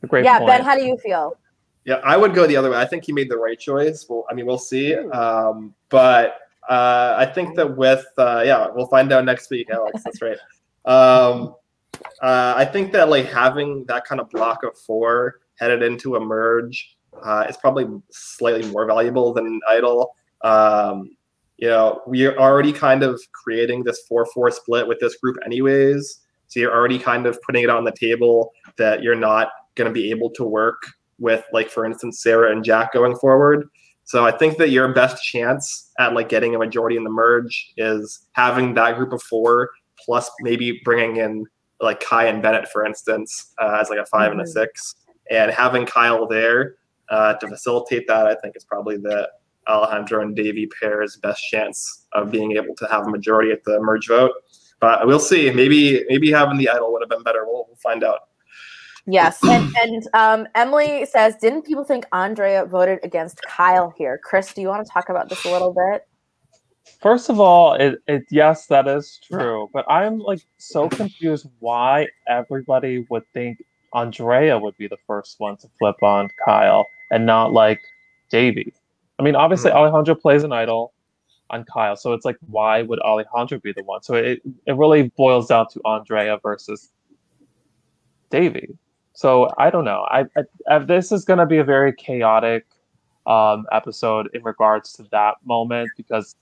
A 0.03 0.07
great 0.07 0.25
yeah, 0.25 0.39
point. 0.39 0.49
Ben, 0.49 0.63
how 0.63 0.75
do 0.75 0.83
you 0.83 0.97
feel? 0.97 1.37
Yeah, 1.85 1.95
I 2.03 2.15
would 2.15 2.33
go 2.33 2.47
the 2.47 2.55
other 2.55 2.71
way. 2.71 2.77
I 2.77 2.85
think 2.85 3.03
he 3.03 3.11
made 3.11 3.29
the 3.29 3.37
right 3.37 3.59
choice. 3.59 4.05
Well, 4.07 4.25
I 4.29 4.33
mean, 4.33 4.45
we'll 4.45 4.57
see. 4.57 4.95
Um, 4.95 5.73
but 5.89 6.37
uh, 6.69 7.15
I 7.17 7.25
think 7.25 7.55
that 7.55 7.75
with 7.75 8.05
uh, 8.17 8.43
yeah, 8.45 8.67
we'll 8.73 8.87
find 8.87 9.11
out 9.11 9.25
next 9.25 9.49
week, 9.49 9.69
Alex. 9.71 10.01
That's 10.03 10.21
right. 10.21 10.37
Um, 10.85 11.55
uh, 12.21 12.55
I 12.57 12.65
think 12.65 12.91
that 12.91 13.07
like 13.07 13.31
having 13.31 13.85
that 13.85 14.03
kind 14.03 14.19
of 14.19 14.29
block 14.31 14.63
of 14.63 14.77
four 14.77 15.39
headed 15.55 15.81
into 15.81 16.17
a 16.17 16.19
merge 16.19 16.97
uh, 17.21 17.45
is 17.47 17.55
probably 17.55 17.87
slightly 18.11 18.69
more 18.69 18.85
valuable 18.85 19.33
than 19.33 19.61
idol. 19.69 20.13
Um, 20.41 21.15
you 21.57 21.67
know, 21.67 22.01
we 22.07 22.25
are 22.25 22.37
already 22.37 22.73
kind 22.73 23.03
of 23.03 23.21
creating 23.31 23.83
this 23.83 24.01
four-four 24.07 24.51
split 24.51 24.87
with 24.87 24.99
this 24.99 25.15
group, 25.17 25.37
anyways. 25.45 26.19
So 26.47 26.59
you're 26.59 26.73
already 26.73 26.99
kind 26.99 27.25
of 27.25 27.41
putting 27.41 27.63
it 27.63 27.69
on 27.69 27.83
the 27.83 27.91
table 27.91 28.51
that 28.77 29.01
you're 29.01 29.15
not 29.15 29.49
going 29.75 29.87
to 29.87 29.93
be 29.93 30.09
able 30.11 30.29
to 30.31 30.43
work 30.43 30.81
with, 31.19 31.43
like 31.53 31.69
for 31.69 31.85
instance, 31.85 32.21
Sarah 32.21 32.51
and 32.51 32.63
Jack 32.63 32.93
going 32.93 33.15
forward. 33.15 33.67
So 34.03 34.25
I 34.25 34.31
think 34.31 34.57
that 34.57 34.69
your 34.69 34.91
best 34.93 35.23
chance 35.23 35.91
at 35.97 36.13
like 36.13 36.27
getting 36.27 36.53
a 36.55 36.59
majority 36.59 36.97
in 36.97 37.03
the 37.03 37.09
merge 37.09 37.71
is 37.77 38.27
having 38.33 38.73
that 38.73 38.97
group 38.97 39.13
of 39.13 39.23
four 39.23 39.69
plus 39.97 40.29
maybe 40.41 40.81
bringing 40.83 41.17
in 41.17 41.45
like 41.79 41.99
Kai 42.01 42.25
and 42.25 42.41
Bennett, 42.41 42.67
for 42.67 42.85
instance, 42.85 43.53
uh, 43.61 43.77
as 43.79 43.89
like 43.89 43.99
a 43.99 44.05
5 44.05 44.31
and 44.31 44.41
a 44.41 44.43
Mhm. 44.43 44.47
six, 44.47 44.95
and 45.31 45.51
having 45.51 45.85
Kyle 45.85 46.27
there 46.27 46.75
uh, 47.09 47.33
to 47.35 47.47
facilitate 47.47 48.07
that, 48.07 48.25
I 48.25 48.35
think 48.35 48.55
is 48.55 48.63
probably 48.63 48.97
the 48.97 49.29
Alejandro 49.67 50.21
and 50.21 50.35
Davy 50.35 50.67
pair's 50.79 51.17
best 51.17 51.43
chance 51.49 52.05
of 52.13 52.31
being 52.31 52.53
able 52.53 52.75
to 52.75 52.87
have 52.91 53.07
a 53.07 53.09
majority 53.09 53.51
at 53.51 53.63
the 53.63 53.79
merge 53.79 54.07
vote. 54.07 54.31
But 54.79 55.07
we'll 55.07 55.19
see. 55.19 55.49
Maybe 55.51 56.03
maybe 56.09 56.31
having 56.31 56.57
the 56.57 56.69
idol 56.69 56.91
would 56.91 57.01
have 57.01 57.09
been 57.09 57.23
better. 57.23 57.45
We'll, 57.45 57.65
we'll 57.67 57.77
find 57.77 58.03
out. 58.03 58.19
Yes, 59.05 59.43
and, 59.43 59.73
and 59.81 60.07
um, 60.13 60.47
Emily 60.55 61.05
says, 61.05 61.35
didn't 61.35 61.63
people 61.63 61.83
think 61.83 62.05
Andrea 62.13 62.65
voted 62.65 62.99
against 63.03 63.41
Kyle 63.41 63.93
here? 63.97 64.17
Chris, 64.23 64.53
do 64.53 64.61
you 64.61 64.69
want 64.69 64.85
to 64.85 64.89
talk 64.89 65.09
about 65.09 65.27
this 65.27 65.43
a 65.43 65.51
little 65.51 65.73
bit? 65.73 66.07
First 67.01 67.29
of 67.29 67.39
all, 67.39 67.73
it, 67.73 68.01
it 68.07 68.23
yes, 68.29 68.67
that 68.67 68.87
is 68.87 69.19
true. 69.21 69.69
But 69.73 69.85
I'm 69.89 70.19
like 70.19 70.39
so 70.57 70.87
confused 70.87 71.47
why 71.59 72.07
everybody 72.27 73.05
would 73.09 73.23
think 73.33 73.61
Andrea 73.93 74.57
would 74.57 74.77
be 74.77 74.87
the 74.87 74.97
first 75.05 75.39
one 75.39 75.57
to 75.57 75.67
flip 75.79 76.01
on 76.01 76.29
Kyle 76.45 76.85
and 77.11 77.25
not 77.25 77.51
like 77.51 77.81
Davey. 78.29 78.73
I 79.19 79.23
mean, 79.23 79.35
obviously 79.35 79.71
Alejandro 79.71 80.15
plays 80.15 80.43
an 80.43 80.51
idol 80.51 80.93
on 81.49 81.63
Kyle, 81.65 81.95
so 81.95 82.13
it's 82.13 82.25
like 82.25 82.37
why 82.47 82.81
would 82.81 82.99
Alejandro 82.99 83.59
be 83.59 83.73
the 83.73 83.83
one? 83.83 84.01
So 84.01 84.15
it 84.15 84.41
it 84.65 84.75
really 84.75 85.09
boils 85.15 85.47
down 85.47 85.67
to 85.73 85.81
Andrea 85.85 86.39
versus 86.41 86.89
Davey. 88.29 88.75
So 89.13 89.49
I 89.57 89.69
don't 89.69 89.85
know. 89.85 90.07
I, 90.09 90.21
I, 90.35 90.43
I 90.69 90.79
this 90.79 91.11
is 91.11 91.23
going 91.23 91.39
to 91.39 91.45
be 91.45 91.59
a 91.59 91.63
very 91.63 91.93
chaotic 91.93 92.65
um, 93.27 93.65
episode 93.71 94.29
in 94.33 94.43
regards 94.43 94.93
to 94.93 95.03
that 95.11 95.35
moment 95.45 95.89
because 95.95 96.35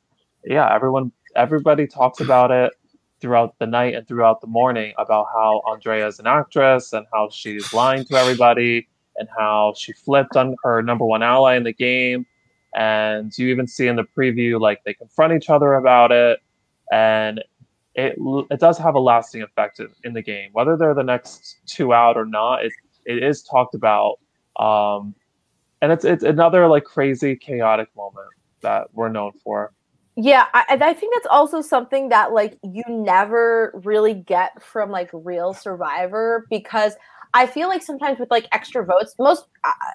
yeah, 0.46 0.74
everyone 0.74 1.12
everybody 1.36 1.88
talks 1.88 2.20
about 2.20 2.52
it 2.52 2.74
throughout 3.20 3.56
the 3.60 3.68
night 3.68 3.94
and 3.94 4.08
throughout 4.08 4.42
the 4.42 4.48
morning 4.48 4.94
about 4.98 5.28
how 5.34 5.62
Andrea 5.68 6.08
is 6.08 6.20
an 6.20 6.28
actress 6.28 6.92
and 6.94 7.06
how 7.14 7.30
she's 7.30 7.72
lying 7.72 8.04
to 8.06 8.16
everybody 8.16 8.88
and 9.18 9.30
how 9.38 9.74
she 9.78 9.94
flipped 9.94 10.36
on 10.36 10.56
her 10.64 10.82
number 10.82 11.06
one 11.06 11.22
ally 11.22 11.56
in 11.56 11.64
the 11.64 11.74
game. 11.74 12.26
And 12.76 13.38
you 13.38 13.48
even 13.48 13.68
see 13.68 13.88
in 13.88 13.96
the 13.96 14.06
preview 14.18 14.60
like 14.60 14.84
they 14.86 14.94
confront 14.94 15.34
each 15.34 15.50
other 15.50 15.74
about 15.74 16.12
it, 16.12 16.40
and 16.92 17.44
it 17.96 18.16
it 18.50 18.60
does 18.60 18.78
have 18.78 18.96
a 18.96 19.00
lasting 19.00 19.42
effect 19.42 19.80
in, 19.80 19.90
in 20.04 20.14
the 20.14 20.22
game. 20.22 20.52
Whether 20.54 20.78
they're 20.78 20.94
the 20.94 21.04
next 21.04 21.58
two 21.66 21.94
out 21.94 22.18
or 22.18 22.26
not, 22.26 22.66
it 22.66 22.72
it 23.06 23.24
is 23.24 23.44
talked 23.44 23.76
about. 23.76 24.20
Um, 24.58 25.16
and 25.82 25.92
it's 25.92 26.06
it's 26.06 26.24
another 26.24 26.68
like 26.68 26.84
crazy 26.84 27.36
chaotic 27.36 27.90
moment 27.96 28.30
that 28.62 28.88
we're 28.94 29.10
known 29.10 29.32
for. 29.44 29.74
Yeah, 30.16 30.46
I, 30.54 30.66
I 30.70 30.94
think 30.94 31.14
that's 31.16 31.28
also 31.32 31.62
something 31.62 32.10
that 32.10 32.34
like 32.34 32.58
you 32.64 32.84
never 32.88 33.72
really 33.84 34.14
get 34.14 34.62
from 34.62 34.92
like 34.92 35.10
real 35.14 35.54
Survivor 35.54 36.46
because 36.50 36.96
I 37.34 37.46
feel 37.46 37.70
like 37.70 37.82
sometimes 37.82 38.20
with 38.20 38.30
like 38.30 38.48
extra 38.52 38.84
votes, 38.84 39.16
most 39.18 39.46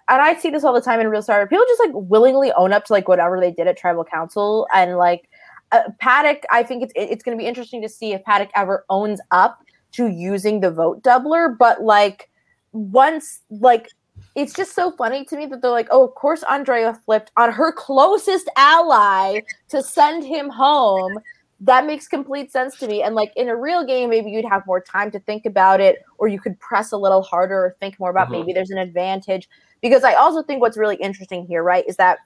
and 0.08 0.22
I 0.22 0.36
see 0.36 0.50
this 0.50 0.64
all 0.64 0.72
the 0.72 0.80
time 0.80 1.00
in 1.00 1.08
real 1.08 1.22
Survivor, 1.22 1.46
people 1.46 1.64
just 1.68 1.80
like 1.80 1.92
willingly 1.94 2.52
own 2.52 2.72
up 2.72 2.84
to 2.86 2.92
like 2.92 3.08
whatever 3.08 3.38
they 3.38 3.50
did 3.50 3.66
at 3.66 3.76
Tribal 3.76 4.04
Council 4.04 4.66
and 4.74 4.96
like 4.96 5.28
uh, 5.72 5.82
Paddock. 5.98 6.44
I 6.50 6.62
think 6.62 6.82
it's 6.82 6.92
it's 6.96 7.22
going 7.22 7.36
to 7.36 7.40
be 7.40 7.46
interesting 7.46 7.82
to 7.82 7.88
see 7.88 8.12
if 8.12 8.24
Paddock 8.24 8.50
ever 8.54 8.84
owns 8.88 9.20
up 9.30 9.60
to 9.92 10.08
using 10.08 10.60
the 10.60 10.70
vote 10.70 11.02
doubler, 11.02 11.56
but 11.56 11.82
like 11.82 12.30
once 12.72 13.40
like 13.50 13.88
it's 14.34 14.54
just 14.54 14.74
so 14.74 14.92
funny 14.92 15.24
to 15.24 15.36
me 15.36 15.46
that 15.46 15.62
they're 15.62 15.70
like, 15.70 15.88
oh, 15.90 16.04
of 16.04 16.14
course 16.14 16.42
Andrea 16.44 16.94
flipped 17.04 17.32
on 17.36 17.52
her 17.52 17.72
closest 17.72 18.48
ally 18.56 19.40
to 19.68 19.82
send 19.82 20.24
him 20.24 20.48
home. 20.48 21.18
That 21.60 21.86
makes 21.86 22.06
complete 22.06 22.52
sense 22.52 22.76
to 22.78 22.86
me. 22.86 23.02
And 23.02 23.14
like 23.14 23.32
in 23.34 23.48
a 23.48 23.56
real 23.56 23.84
game, 23.84 24.10
maybe 24.10 24.30
you'd 24.30 24.44
have 24.44 24.66
more 24.66 24.80
time 24.80 25.10
to 25.12 25.20
think 25.20 25.46
about 25.46 25.80
it, 25.80 26.02
or 26.18 26.28
you 26.28 26.38
could 26.38 26.58
press 26.60 26.92
a 26.92 26.98
little 26.98 27.22
harder 27.22 27.54
or 27.54 27.76
think 27.80 27.98
more 27.98 28.10
about 28.10 28.28
mm-hmm. 28.28 28.40
maybe 28.40 28.52
there's 28.52 28.70
an 28.70 28.78
advantage. 28.78 29.48
Because 29.80 30.04
I 30.04 30.14
also 30.14 30.42
think 30.42 30.60
what's 30.60 30.76
really 30.76 30.96
interesting 30.96 31.46
here, 31.46 31.62
right, 31.62 31.84
is 31.88 31.96
that 31.96 32.18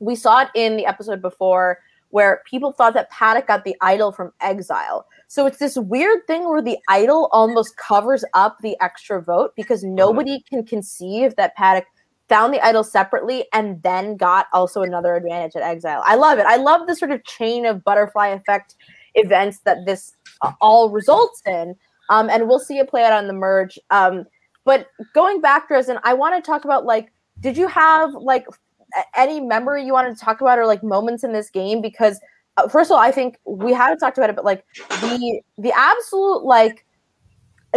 we 0.00 0.16
saw 0.16 0.42
it 0.42 0.48
in 0.54 0.76
the 0.76 0.86
episode 0.86 1.22
before 1.22 1.78
where 2.10 2.42
people 2.48 2.70
thought 2.70 2.94
that 2.94 3.10
Paddock 3.10 3.48
got 3.48 3.64
the 3.64 3.74
idol 3.80 4.12
from 4.12 4.32
exile. 4.40 5.04
So 5.26 5.46
it's 5.46 5.58
this 5.58 5.76
weird 5.76 6.24
thing 6.28 6.48
where 6.48 6.62
the 6.62 6.78
idol 6.88 7.28
almost 7.32 7.76
covers 7.76 8.24
up 8.34 8.58
the 8.62 8.76
extra 8.80 9.20
vote 9.20 9.52
because 9.56 9.82
nobody 9.82 10.40
can 10.48 10.64
conceive 10.64 11.34
that 11.34 11.56
Paddock 11.56 11.86
found 12.28 12.54
the 12.54 12.64
idol 12.64 12.84
separately 12.84 13.46
and 13.52 13.82
then 13.82 14.16
got 14.16 14.46
also 14.52 14.82
another 14.82 15.14
advantage 15.14 15.56
at 15.56 15.62
exile. 15.62 16.02
I 16.06 16.14
love 16.14 16.38
it. 16.38 16.46
I 16.46 16.56
love 16.56 16.86
the 16.86 16.96
sort 16.96 17.10
of 17.10 17.22
chain 17.24 17.66
of 17.66 17.84
butterfly 17.84 18.28
effect 18.28 18.76
events 19.14 19.60
that 19.64 19.78
this 19.86 20.12
uh, 20.42 20.52
all 20.60 20.90
results 20.90 21.42
in. 21.46 21.74
Um, 22.10 22.28
and 22.30 22.48
we'll 22.48 22.58
see 22.58 22.78
it 22.78 22.88
play 22.88 23.04
out 23.04 23.12
on 23.12 23.26
the 23.26 23.32
merge. 23.32 23.78
Um, 23.90 24.24
but 24.64 24.88
going 25.14 25.40
back, 25.40 25.68
Dresden, 25.68 25.98
I 26.04 26.14
want 26.14 26.34
to 26.42 26.46
talk 26.46 26.64
about 26.64 26.84
like, 26.84 27.12
did 27.40 27.56
you 27.56 27.66
have 27.68 28.14
like 28.14 28.46
any 29.16 29.40
memory 29.40 29.84
you 29.84 29.92
wanted 29.92 30.16
to 30.16 30.24
talk 30.24 30.40
about 30.40 30.58
or 30.58 30.66
like 30.66 30.82
moments 30.82 31.24
in 31.24 31.32
this 31.32 31.50
game 31.50 31.80
because 31.80 32.20
uh, 32.56 32.68
first 32.68 32.90
of 32.90 32.94
all 32.94 33.00
i 33.00 33.10
think 33.10 33.38
we 33.44 33.72
haven't 33.72 33.98
talked 33.98 34.18
about 34.18 34.30
it 34.30 34.36
but 34.36 34.44
like 34.44 34.64
the 35.00 35.40
the 35.58 35.72
absolute 35.76 36.44
like 36.44 36.84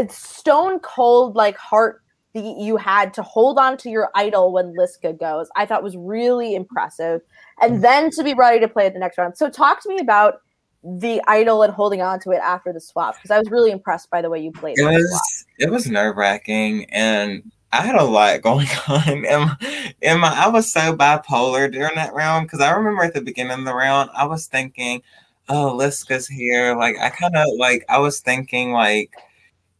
stone 0.09 0.79
cold 0.79 1.35
like 1.35 1.57
heart 1.57 2.01
that 2.33 2.57
you 2.59 2.77
had 2.77 3.13
to 3.13 3.23
hold 3.23 3.57
on 3.57 3.77
to 3.77 3.89
your 3.89 4.09
idol 4.15 4.51
when 4.51 4.75
Liska 4.75 5.17
goes 5.17 5.49
i 5.55 5.65
thought 5.65 5.83
was 5.83 5.97
really 5.97 6.55
impressive 6.55 7.21
and 7.61 7.73
mm-hmm. 7.73 7.81
then 7.81 8.11
to 8.11 8.23
be 8.23 8.33
ready 8.33 8.59
to 8.59 8.67
play 8.67 8.85
at 8.85 8.93
the 8.93 8.99
next 8.99 9.17
round 9.17 9.37
so 9.37 9.49
talk 9.49 9.81
to 9.81 9.89
me 9.89 9.99
about 9.99 10.41
the 10.83 11.21
idol 11.27 11.63
and 11.63 11.73
holding 11.73 12.01
on 12.01 12.19
to 12.19 12.31
it 12.31 12.37
after 12.37 12.71
the 12.71 12.79
swap 12.79 13.15
because 13.15 13.31
I 13.31 13.39
was 13.39 13.49
really 13.49 13.71
impressed 13.71 14.09
by 14.09 14.21
the 14.21 14.29
way 14.29 14.39
you 14.39 14.51
played. 14.51 14.77
It 14.77 14.85
was 14.85 15.45
it 15.57 15.71
was 15.71 15.89
nerve 15.89 16.15
wracking, 16.15 16.85
and 16.91 17.43
I 17.71 17.81
had 17.81 17.95
a 17.95 18.03
lot 18.03 18.41
going 18.41 18.67
on. 18.87 19.25
And, 19.25 19.57
and 20.01 20.21
my, 20.21 20.33
I 20.33 20.47
was 20.47 20.71
so 20.71 20.95
bipolar 20.95 21.71
during 21.71 21.95
that 21.95 22.13
round 22.13 22.47
because 22.47 22.61
I 22.61 22.71
remember 22.71 23.03
at 23.03 23.13
the 23.13 23.21
beginning 23.21 23.59
of 23.59 23.65
the 23.65 23.73
round, 23.73 24.09
I 24.13 24.25
was 24.25 24.47
thinking, 24.47 25.01
oh, 25.49 25.75
Liska's 25.77 26.27
here. 26.27 26.75
Like, 26.75 26.97
I 26.97 27.09
kind 27.09 27.35
of 27.35 27.45
like, 27.57 27.85
I 27.89 27.99
was 27.99 28.19
thinking, 28.19 28.71
like, 28.71 29.11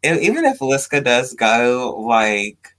if, 0.04 0.22
even 0.22 0.46
if 0.46 0.60
Liska 0.60 1.04
does 1.04 1.34
go, 1.34 1.98
like, 2.00 2.76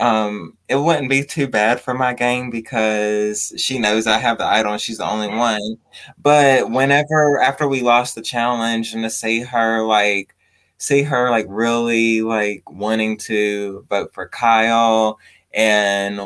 um, 0.00 0.56
it 0.68 0.76
wouldn't 0.76 1.08
be 1.08 1.24
too 1.24 1.46
bad 1.46 1.80
for 1.80 1.94
my 1.94 2.12
game 2.12 2.50
because 2.50 3.52
she 3.56 3.78
knows 3.78 4.06
I 4.06 4.18
have 4.18 4.38
the 4.38 4.44
idol 4.44 4.72
and 4.72 4.80
she's 4.80 4.98
the 4.98 5.08
only 5.08 5.28
one. 5.28 5.76
But 6.18 6.70
whenever 6.70 7.40
after 7.40 7.68
we 7.68 7.82
lost 7.82 8.16
the 8.16 8.22
challenge 8.22 8.94
and 8.94 9.04
to 9.04 9.10
see 9.10 9.40
her 9.42 9.82
like 9.84 10.34
see 10.78 11.02
her 11.02 11.30
like 11.30 11.46
really 11.48 12.22
like 12.22 12.68
wanting 12.68 13.16
to 13.16 13.86
vote 13.88 14.12
for 14.12 14.28
Kyle 14.28 15.18
and 15.54 16.20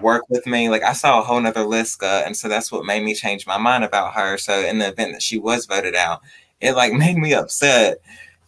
work 0.00 0.24
with 0.28 0.46
me. 0.46 0.68
Like 0.68 0.82
I 0.82 0.92
saw 0.92 1.20
a 1.20 1.22
whole 1.22 1.40
nother 1.40 1.64
Liska, 1.64 2.26
and 2.26 2.36
so 2.36 2.48
that's 2.48 2.70
what 2.70 2.84
made 2.84 3.02
me 3.02 3.14
change 3.14 3.46
my 3.46 3.58
mind 3.58 3.84
about 3.84 4.14
her. 4.14 4.36
So 4.38 4.60
in 4.60 4.78
the 4.78 4.88
event 4.88 5.12
that 5.12 5.22
she 5.22 5.38
was 5.38 5.66
voted 5.66 5.94
out, 5.94 6.20
it 6.60 6.72
like 6.72 6.92
made 6.92 7.16
me 7.16 7.34
upset. 7.34 7.98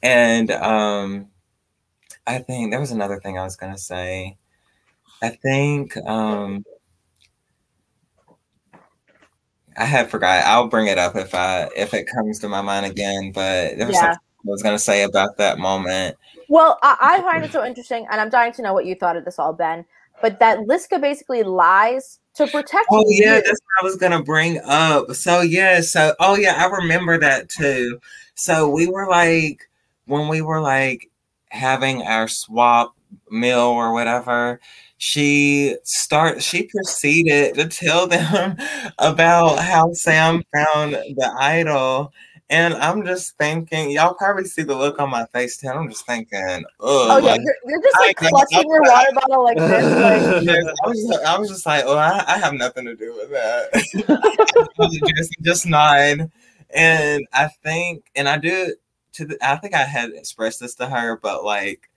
And 0.03 0.51
um 0.51 1.29
I 2.27 2.39
think 2.39 2.71
there 2.71 2.81
was 2.81 2.91
another 2.91 3.21
thing 3.21 3.39
I 3.39 3.45
was 3.45 3.57
gonna 3.57 3.79
say. 3.79 4.37
I 5.23 5.31
think 5.31 5.97
um 5.99 6.65
I 9.77 9.85
had 9.85 10.11
forgot. 10.11 10.45
I'll 10.45 10.69
bring 10.69 10.89
it 10.89 10.99
up 10.99 11.17
if 11.17 11.35
I 11.35 11.69
if 11.77 11.95
it 11.95 12.09
comes 12.09 12.39
to 12.41 12.49
my 12.49 12.61
mind 12.61 12.87
again. 12.87 13.33
But 13.33 13.79
there 13.79 13.87
was 13.87 13.95
yeah. 13.95 14.01
something 14.01 14.21
I 14.47 14.51
was 14.51 14.63
gonna 14.63 14.79
say 14.79 15.03
about 15.03 15.37
that 15.39 15.59
moment. 15.59 16.17
Well, 16.49 16.79
I, 16.83 16.97
I 17.01 17.23
find 17.23 17.45
it 17.45 17.53
so 17.53 17.65
interesting, 17.65 18.07
and 18.11 18.21
I'm 18.21 18.31
dying 18.31 18.53
to 18.55 18.63
know 18.63 18.73
what 18.73 18.87
you 18.87 18.95
thought 18.95 19.17
of 19.17 19.25
this 19.25 19.39
all, 19.39 19.53
Ben. 19.53 19.85
But 20.21 20.41
that 20.41 20.59
Liska 20.61 21.01
basically 21.01 21.43
lies 21.45 22.19
to 22.35 22.47
protect. 22.47 22.87
Oh 22.91 23.05
you. 23.09 23.25
yeah, 23.25 23.35
that's 23.35 23.51
what 23.51 23.83
I 23.83 23.85
was 23.85 23.97
gonna 23.97 24.23
bring 24.23 24.61
up. 24.65 25.13
So 25.13 25.43
yeah, 25.43 25.81
so 25.81 26.15
oh 26.19 26.37
yeah, 26.37 26.55
I 26.57 26.67
remember 26.77 27.19
that 27.19 27.49
too. 27.49 28.01
So 28.35 28.69
we 28.69 28.89
were 28.89 29.09
like 29.09 29.69
when 30.09 30.29
we 30.29 30.43
were 30.43 30.61
like 30.61 31.11
having 31.51 32.03
our 32.03 32.29
swap 32.29 32.95
meal 33.31 33.61
or 33.61 33.93
whatever 33.93 34.61
she 34.99 35.77
start 35.85 36.43
she 36.43 36.65
proceeded 36.65 37.55
to 37.55 37.67
tell 37.67 38.07
them 38.07 38.57
about 38.99 39.59
how 39.59 39.93
sam 39.93 40.43
found 40.53 40.93
the 40.93 41.35
idol 41.39 42.13
and 42.51 42.75
I'm 42.75 43.05
just 43.05 43.37
thinking, 43.37 43.91
y'all 43.91 44.15
probably 44.15 44.45
see 44.45 44.63
the 44.63 44.75
look 44.75 44.99
on 44.99 45.11
my 45.11 45.27
face 45.27 45.59
too. 45.59 45.69
I'm 45.69 45.89
just 45.91 46.07
thinking, 46.07 46.65
oh 46.81 47.19
yeah, 47.19 47.35
you're, 47.35 47.57
you're, 47.67 47.83
just 47.83 47.99
like 48.01 48.23
I, 48.23 48.29
clutching 48.31 48.59
I, 48.59 48.63
your 48.63 48.87
I, 48.87 48.91
water 48.91 49.11
bottle 49.15 49.45
like 49.45 49.57
this. 49.59 50.47
Like. 50.47 50.75
I, 50.85 50.89
was 50.89 51.07
just, 51.07 51.25
I 51.25 51.39
was 51.39 51.49
just 51.51 51.67
like, 51.67 51.85
oh, 51.87 51.99
I, 51.99 52.39
have 52.39 52.55
nothing 52.55 52.87
to 52.87 52.97
do 52.97 53.15
with 53.15 53.31
that. 53.31 55.15
just, 55.15 55.33
just 55.43 55.67
nod. 55.67 56.31
And 56.71 57.27
I 57.35 57.49
think, 57.63 58.05
and 58.17 58.27
I 58.29 58.39
do 58.39 58.75
to 59.19 59.27
the, 59.27 59.39
I 59.43 59.57
think 59.57 59.75
I 59.75 59.85
had 59.85 60.11
expressed 60.11 60.61
this 60.61 60.75
to 60.77 60.89
her, 60.89 61.17
but 61.17 61.45
like, 61.45 61.89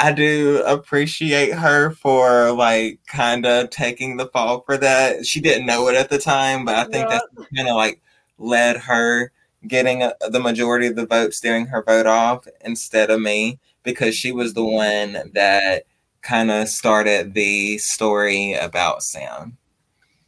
I 0.00 0.12
do 0.12 0.62
appreciate 0.64 1.52
her 1.54 1.90
for 1.90 2.52
like 2.52 3.00
kind 3.06 3.44
of 3.44 3.70
taking 3.70 4.16
the 4.16 4.28
fall 4.28 4.60
for 4.60 4.76
that. 4.76 5.26
She 5.26 5.40
didn't 5.40 5.66
know 5.66 5.88
it 5.88 5.96
at 5.96 6.08
the 6.08 6.18
time, 6.18 6.64
but 6.64 6.76
I 6.76 6.84
think 6.84 7.08
yeah. 7.08 7.18
that's 7.36 7.48
kind 7.54 7.68
of 7.68 7.74
like 7.74 8.00
led 8.38 8.76
her 8.76 9.32
getting 9.66 10.04
a, 10.04 10.14
the 10.30 10.38
majority 10.38 10.86
of 10.86 10.94
the 10.94 11.06
votes 11.06 11.38
steering 11.38 11.66
her 11.66 11.82
vote 11.82 12.06
off 12.06 12.46
instead 12.60 13.10
of 13.10 13.20
me 13.20 13.58
because 13.82 14.14
she 14.14 14.30
was 14.30 14.54
the 14.54 14.60
mm-hmm. 14.60 15.16
one 15.16 15.32
that 15.34 15.84
kind 16.22 16.52
of 16.52 16.68
started 16.68 17.34
the 17.34 17.78
story 17.78 18.54
about 18.54 19.02
Sam. 19.02 19.56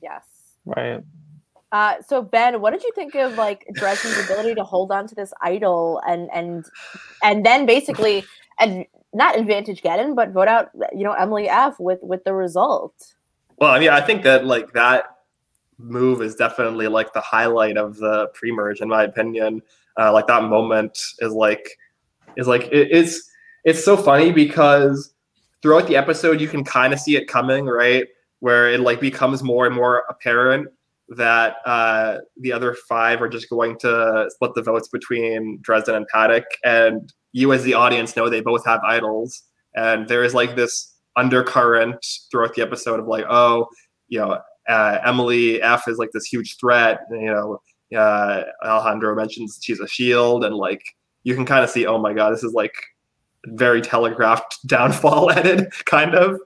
Yes. 0.03 0.25
Right. 0.65 1.03
Uh, 1.73 1.95
so 2.07 2.21
Ben, 2.21 2.61
what 2.61 2.73
did 2.73 2.83
you 2.83 2.91
think 2.95 3.15
of 3.15 3.37
like 3.37 3.67
Dresden's 3.75 4.19
ability 4.25 4.55
to 4.57 4.65
hold 4.65 4.91
on 4.91 5.07
to 5.07 5.15
this 5.15 5.33
idol 5.41 6.01
and 6.07 6.29
and 6.33 6.65
and 7.23 7.47
then 7.47 7.65
basically 7.65 8.25
and 8.59 8.85
not 9.13 9.39
advantage 9.39 9.83
Geddon, 9.83 10.15
but 10.15 10.31
vote 10.31 10.49
out 10.49 10.71
you 10.93 11.05
know 11.05 11.13
Emily 11.13 11.49
F 11.49 11.79
with 11.79 12.01
with 12.03 12.25
the 12.25 12.35
result. 12.35 13.15
Well, 13.59 13.71
I 13.71 13.79
mean, 13.79 13.91
I 13.91 14.01
think 14.01 14.23
that 14.23 14.47
like 14.47 14.73
that 14.73 15.17
move 15.79 16.23
is 16.23 16.35
definitely 16.35 16.89
like 16.89 17.13
the 17.13 17.21
highlight 17.21 17.77
of 17.77 17.97
the 17.97 18.29
pre-merge 18.35 18.81
in 18.81 18.89
my 18.89 19.05
opinion. 19.05 19.63
Uh, 19.99 20.13
like 20.13 20.27
that 20.27 20.45
moment 20.45 20.99
is 21.21 21.33
like 21.33 21.79
is 22.37 22.47
like 22.47 22.63
it, 22.73 22.89
it's 22.91 23.31
it's 23.65 23.85
so 23.85 23.97
funny 23.97 24.33
because 24.33 25.15
throughout 25.63 25.87
the 25.87 25.97
episode 25.97 26.41
you 26.41 26.49
can 26.49 26.65
kind 26.65 26.93
of 26.93 26.99
see 26.99 27.17
it 27.17 27.29
coming 27.29 27.67
right? 27.67 28.09
Where 28.41 28.69
it 28.69 28.81
like 28.81 29.01
becomes 29.01 29.43
more 29.43 29.67
and 29.67 29.75
more 29.75 30.05
apparent 30.09 30.69
that 31.11 31.57
uh, 31.67 32.19
the 32.41 32.53
other 32.53 32.77
five 32.89 33.21
are 33.21 33.29
just 33.29 33.51
going 33.51 33.77
to 33.81 34.29
split 34.31 34.55
the 34.55 34.63
votes 34.63 34.89
between 34.89 35.59
Dresden 35.61 35.97
and 35.97 36.07
Paddock, 36.09 36.45
and 36.65 37.13
you 37.33 37.53
as 37.53 37.65
the 37.65 37.75
audience 37.75 38.17
know 38.17 38.29
they 38.29 38.41
both 38.41 38.65
have 38.65 38.81
idols, 38.85 39.43
and 39.75 40.09
there 40.09 40.25
is 40.25 40.35
like 40.35 40.57
this 40.57 40.95
undercurrent 41.17 42.05
throughout 42.31 42.55
the 42.55 42.63
episode 42.63 43.01
of 43.01 43.07
like, 43.07 43.25
oh, 43.29 43.67
you 44.09 44.21
know, 44.21 44.39
uh, 44.69 44.99
Emily 45.05 45.61
F 45.63 45.89
is 45.89 45.99
like 45.99 46.11
this 46.13 46.27
huge 46.27 46.57
threat. 46.59 47.01
You 47.11 47.27
know, 47.27 47.99
uh, 47.99 48.45
Alejandro 48.65 49.15
mentions 49.15 49.59
she's 49.63 49.81
a 49.81 49.89
shield, 49.89 50.45
and 50.45 50.55
like 50.55 50.83
you 51.25 51.35
can 51.35 51.45
kind 51.45 51.65
of 51.65 51.71
see, 51.71 51.87
oh 51.87 51.99
my 51.99 52.13
god, 52.13 52.33
this 52.33 52.45
is 52.45 52.53
like 52.53 52.75
very 53.47 53.81
telegraphed 53.81 54.59
downfall 54.67 55.31
ended, 55.37 55.73
kind 55.87 56.15
of. 56.15 56.41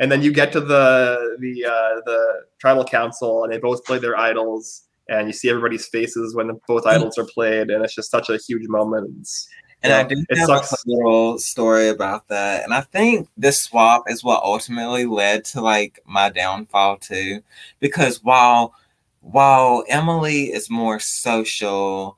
And 0.00 0.10
then 0.10 0.22
you 0.22 0.32
get 0.32 0.52
to 0.52 0.60
the 0.60 1.36
the 1.40 1.64
uh, 1.64 2.00
the 2.04 2.44
tribal 2.58 2.84
council, 2.84 3.44
and 3.44 3.52
they 3.52 3.58
both 3.58 3.84
play 3.84 3.98
their 3.98 4.18
idols, 4.18 4.84
and 5.08 5.26
you 5.26 5.32
see 5.32 5.48
everybody's 5.48 5.86
faces 5.86 6.34
when 6.34 6.58
both 6.66 6.86
idols 6.86 7.18
are 7.18 7.26
played, 7.26 7.70
and 7.70 7.84
it's 7.84 7.94
just 7.94 8.10
such 8.10 8.28
a 8.28 8.38
huge 8.38 8.68
moment. 8.68 9.14
It's, 9.20 9.48
and 9.84 9.92
I 9.92 10.02
do 10.02 10.24
have 10.30 10.46
sucks. 10.46 10.72
a 10.72 10.76
little 10.86 11.38
story 11.38 11.88
about 11.88 12.28
that. 12.28 12.64
And 12.64 12.72
I 12.72 12.80
think 12.80 13.28
this 13.36 13.60
swap 13.60 14.04
is 14.08 14.24
what 14.24 14.42
ultimately 14.42 15.04
led 15.04 15.44
to 15.46 15.60
like 15.60 16.00
my 16.06 16.30
downfall 16.30 16.96
too. 16.96 17.42
Because 17.80 18.22
while 18.24 18.74
while 19.20 19.84
Emily 19.88 20.44
is 20.44 20.70
more 20.70 20.98
social 20.98 22.16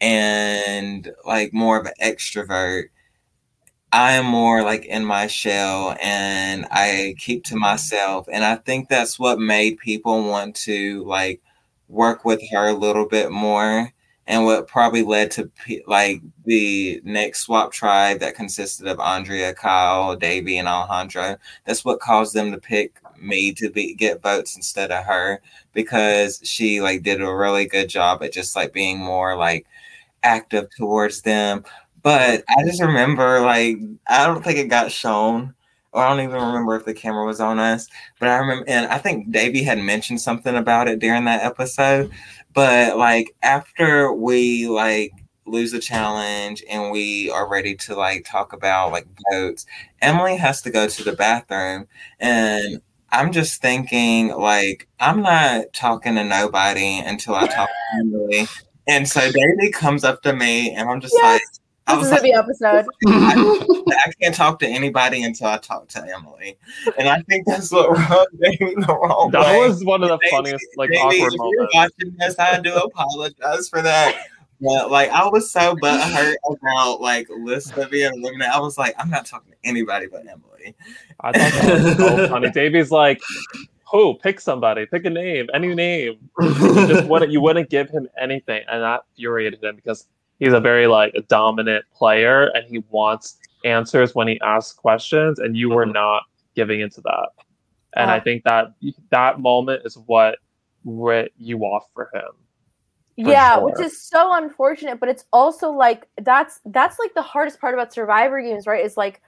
and 0.00 1.10
like 1.24 1.54
more 1.54 1.80
of 1.80 1.86
an 1.86 1.94
extrovert, 2.02 2.88
I 3.96 4.12
am 4.12 4.26
more 4.26 4.62
like 4.62 4.84
in 4.84 5.06
my 5.06 5.26
shell 5.26 5.96
and 6.02 6.66
I 6.70 7.14
keep 7.18 7.44
to 7.44 7.56
myself. 7.56 8.28
And 8.30 8.44
I 8.44 8.56
think 8.56 8.88
that's 8.90 9.18
what 9.18 9.38
made 9.38 9.78
people 9.78 10.22
want 10.28 10.54
to 10.66 11.02
like 11.04 11.40
work 11.88 12.22
with 12.24 12.42
her 12.50 12.68
a 12.68 12.74
little 12.74 13.08
bit 13.08 13.30
more 13.30 13.90
and 14.26 14.44
what 14.44 14.68
probably 14.68 15.02
led 15.02 15.30
to 15.32 15.50
like 15.86 16.20
the 16.44 17.00
next 17.04 17.42
swap 17.44 17.72
tribe 17.72 18.20
that 18.20 18.34
consisted 18.34 18.86
of 18.86 19.00
Andrea, 19.00 19.54
Kyle, 19.54 20.14
Davy, 20.14 20.58
and 20.58 20.68
Alejandro. 20.68 21.38
That's 21.64 21.82
what 21.84 22.00
caused 22.00 22.34
them 22.34 22.52
to 22.52 22.58
pick 22.58 23.00
me 23.18 23.54
to 23.54 23.70
be 23.70 23.94
get 23.94 24.20
votes 24.22 24.56
instead 24.56 24.92
of 24.92 25.06
her 25.06 25.40
because 25.72 26.40
she 26.44 26.82
like 26.82 27.02
did 27.02 27.22
a 27.22 27.34
really 27.34 27.64
good 27.66 27.88
job 27.88 28.22
at 28.22 28.32
just 28.34 28.56
like 28.56 28.74
being 28.74 28.98
more 28.98 29.36
like 29.36 29.66
active 30.22 30.68
towards 30.76 31.22
them. 31.22 31.64
But 32.06 32.44
I 32.48 32.62
just 32.62 32.80
remember 32.80 33.40
like 33.40 33.78
I 34.06 34.28
don't 34.28 34.44
think 34.44 34.60
it 34.60 34.68
got 34.68 34.92
shown 34.92 35.52
or 35.90 36.04
I 36.04 36.08
don't 36.08 36.22
even 36.22 36.40
remember 36.40 36.76
if 36.76 36.84
the 36.84 36.94
camera 36.94 37.26
was 37.26 37.40
on 37.40 37.58
us, 37.58 37.88
but 38.20 38.28
I 38.28 38.36
remember, 38.36 38.64
and 38.68 38.86
I 38.86 38.98
think 38.98 39.32
Davey 39.32 39.64
had 39.64 39.80
mentioned 39.80 40.20
something 40.20 40.54
about 40.54 40.86
it 40.86 41.00
during 41.00 41.24
that 41.24 41.42
episode. 41.42 42.12
But 42.54 42.96
like 42.96 43.34
after 43.42 44.12
we 44.12 44.68
like 44.68 45.10
lose 45.46 45.72
the 45.72 45.80
challenge 45.80 46.62
and 46.70 46.92
we 46.92 47.28
are 47.32 47.50
ready 47.50 47.74
to 47.74 47.96
like 47.96 48.24
talk 48.24 48.52
about 48.52 48.92
like 48.92 49.08
votes, 49.32 49.66
Emily 50.00 50.36
has 50.36 50.62
to 50.62 50.70
go 50.70 50.86
to 50.86 51.02
the 51.02 51.14
bathroom, 51.14 51.88
and 52.20 52.80
I'm 53.10 53.32
just 53.32 53.60
thinking 53.60 54.28
like 54.28 54.86
I'm 55.00 55.22
not 55.22 55.72
talking 55.72 56.14
to 56.14 56.22
nobody 56.22 57.00
until 57.00 57.34
I 57.34 57.48
talk 57.48 57.68
to 57.68 57.98
Emily. 57.98 58.46
And 58.86 59.08
so 59.08 59.22
Davey 59.22 59.72
comes 59.72 60.04
up 60.04 60.22
to 60.22 60.32
me, 60.32 60.70
and 60.70 60.88
I'm 60.88 61.00
just 61.00 61.16
yes. 61.20 61.24
like 61.24 61.42
I 61.88 61.96
was 61.96 62.08
this 62.08 62.18
is 62.18 62.22
like, 62.22 62.32
the 62.32 62.38
episode. 62.38 62.86
I, 63.06 64.04
I, 64.06 64.12
can't 64.20 64.34
talk 64.34 64.58
to 64.58 64.66
anybody 64.66 65.22
until 65.22 65.46
I 65.46 65.58
talk 65.58 65.86
to 65.88 66.02
Emily, 66.02 66.58
and 66.98 67.08
I 67.08 67.22
think 67.22 67.46
that's 67.46 67.70
what 67.70 67.90
rubbed 67.90 68.34
me 68.34 68.56
the 68.60 68.98
wrong 69.00 69.30
that 69.30 69.46
way. 69.46 69.68
was 69.68 69.84
one 69.84 70.02
of 70.02 70.08
the 70.08 70.18
funniest, 70.30 70.66
like 70.76 70.90
awkward 70.90 71.32
if 71.32 71.38
moments. 71.38 71.56
You're 71.56 71.68
watching 71.74 72.16
this, 72.18 72.38
I 72.38 72.60
do 72.60 72.74
apologize 72.74 73.68
for 73.68 73.82
that. 73.82 74.26
But 74.60 74.90
like, 74.90 75.10
I 75.10 75.28
was 75.28 75.50
so 75.50 75.76
butthurt 75.76 76.34
about 76.48 77.00
like 77.00 77.28
Livia 77.28 78.08
and 78.08 78.24
eliminate. 78.24 78.48
I 78.48 78.58
was 78.58 78.78
like, 78.78 78.94
I'm 78.98 79.10
not 79.10 79.26
talking 79.26 79.52
to 79.52 79.58
anybody 79.68 80.06
but 80.06 80.22
Emily. 80.26 80.74
I 81.20 81.32
thought 81.32 81.62
that 81.62 81.82
was 81.82 81.96
so 81.96 82.28
funny. 82.28 82.50
Davey's 82.54 82.90
like, 82.90 83.20
who? 83.90 84.14
Pick 84.14 84.40
somebody. 84.40 84.86
Pick 84.86 85.04
a 85.04 85.10
name. 85.10 85.48
Any 85.54 85.74
name. 85.74 86.30
you 86.40 86.86
just 86.88 87.06
wouldn't. 87.06 87.30
You 87.30 87.40
wouldn't 87.40 87.70
give 87.70 87.90
him 87.90 88.08
anything, 88.20 88.64
and 88.68 88.82
that 88.82 89.02
infuriated 89.16 89.62
him 89.62 89.76
because 89.76 90.06
he's 90.38 90.52
a 90.52 90.60
very 90.60 90.86
like 90.86 91.14
dominant 91.28 91.84
player 91.94 92.50
and 92.54 92.64
he 92.68 92.82
wants 92.90 93.38
answers 93.64 94.14
when 94.14 94.28
he 94.28 94.40
asks 94.40 94.72
questions 94.72 95.38
and 95.38 95.56
you 95.56 95.70
were 95.70 95.84
mm-hmm. 95.84 95.92
not 95.92 96.22
giving 96.54 96.80
into 96.80 97.00
that 97.02 97.28
and 97.94 98.10
i 98.10 98.20
think 98.20 98.42
that 98.44 98.72
that 99.10 99.40
moment 99.40 99.82
is 99.84 99.96
what 100.06 100.38
writ 100.84 101.32
you 101.36 101.60
off 101.60 101.86
for 101.92 102.10
him 102.14 102.22
for 103.22 103.30
yeah 103.30 103.54
sure. 103.54 103.64
which 103.64 103.80
is 103.80 104.00
so 104.00 104.34
unfortunate 104.34 105.00
but 105.00 105.08
it's 105.08 105.24
also 105.32 105.70
like 105.70 106.06
that's 106.22 106.60
that's 106.66 106.98
like 106.98 107.12
the 107.14 107.22
hardest 107.22 107.60
part 107.60 107.74
about 107.74 107.92
survivor 107.92 108.40
games 108.40 108.66
right 108.66 108.84
is 108.84 108.96
like 108.96 109.20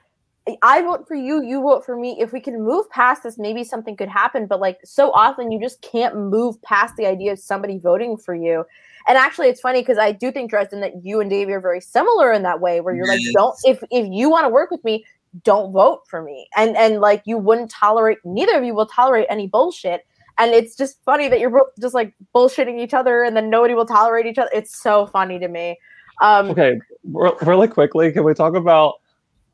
I 0.61 0.81
vote 0.81 1.07
for 1.07 1.15
you, 1.15 1.43
you 1.43 1.61
vote 1.61 1.85
for 1.85 1.95
me. 1.95 2.15
If 2.19 2.31
we 2.31 2.39
can 2.39 2.63
move 2.63 2.89
past 2.89 3.23
this, 3.23 3.37
maybe 3.37 3.63
something 3.63 3.95
could 3.95 4.09
happen. 4.09 4.47
But 4.47 4.59
like 4.59 4.79
so 4.83 5.11
often, 5.11 5.51
you 5.51 5.59
just 5.59 5.81
can't 5.81 6.15
move 6.15 6.61
past 6.61 6.95
the 6.95 7.05
idea 7.05 7.33
of 7.33 7.39
somebody 7.39 7.77
voting 7.77 8.17
for 8.17 8.33
you. 8.33 8.65
And 9.09 9.17
actually, 9.17 9.47
it's 9.47 9.59
funny 9.59 9.81
because 9.81 9.97
I 9.97 10.11
do 10.11 10.31
think 10.31 10.51
Dresden 10.51 10.81
that 10.81 11.03
you 11.03 11.19
and 11.19 11.31
Davey 11.31 11.51
are 11.53 11.59
very 11.59 11.81
similar 11.81 12.31
in 12.31 12.43
that 12.43 12.61
way, 12.61 12.79
where 12.79 12.95
you're 12.95 13.07
like, 13.07 13.19
don't 13.33 13.55
if 13.63 13.83
if 13.89 14.07
you 14.09 14.29
want 14.29 14.45
to 14.45 14.49
work 14.49 14.69
with 14.69 14.83
me, 14.83 15.03
don't 15.43 15.71
vote 15.71 16.01
for 16.07 16.21
me, 16.21 16.47
and 16.55 16.77
and 16.77 17.01
like 17.01 17.23
you 17.25 17.37
wouldn't 17.39 17.71
tolerate 17.71 18.19
neither 18.23 18.55
of 18.55 18.63
you 18.63 18.75
will 18.75 18.85
tolerate 18.85 19.25
any 19.27 19.47
bullshit. 19.47 20.05
And 20.37 20.53
it's 20.53 20.75
just 20.77 21.03
funny 21.03 21.27
that 21.27 21.39
you're 21.39 21.49
both 21.49 21.69
just 21.81 21.95
like 21.95 22.13
bullshitting 22.35 22.79
each 22.79 22.93
other, 22.93 23.23
and 23.23 23.35
then 23.35 23.49
nobody 23.49 23.73
will 23.73 23.87
tolerate 23.87 24.27
each 24.27 24.37
other. 24.37 24.51
It's 24.53 24.79
so 24.79 25.07
funny 25.07 25.39
to 25.39 25.47
me. 25.47 25.77
Um, 26.21 26.51
okay, 26.51 26.79
really 27.03 27.67
quickly, 27.67 28.11
can 28.11 28.23
we 28.23 28.35
talk 28.35 28.53
about 28.53 29.01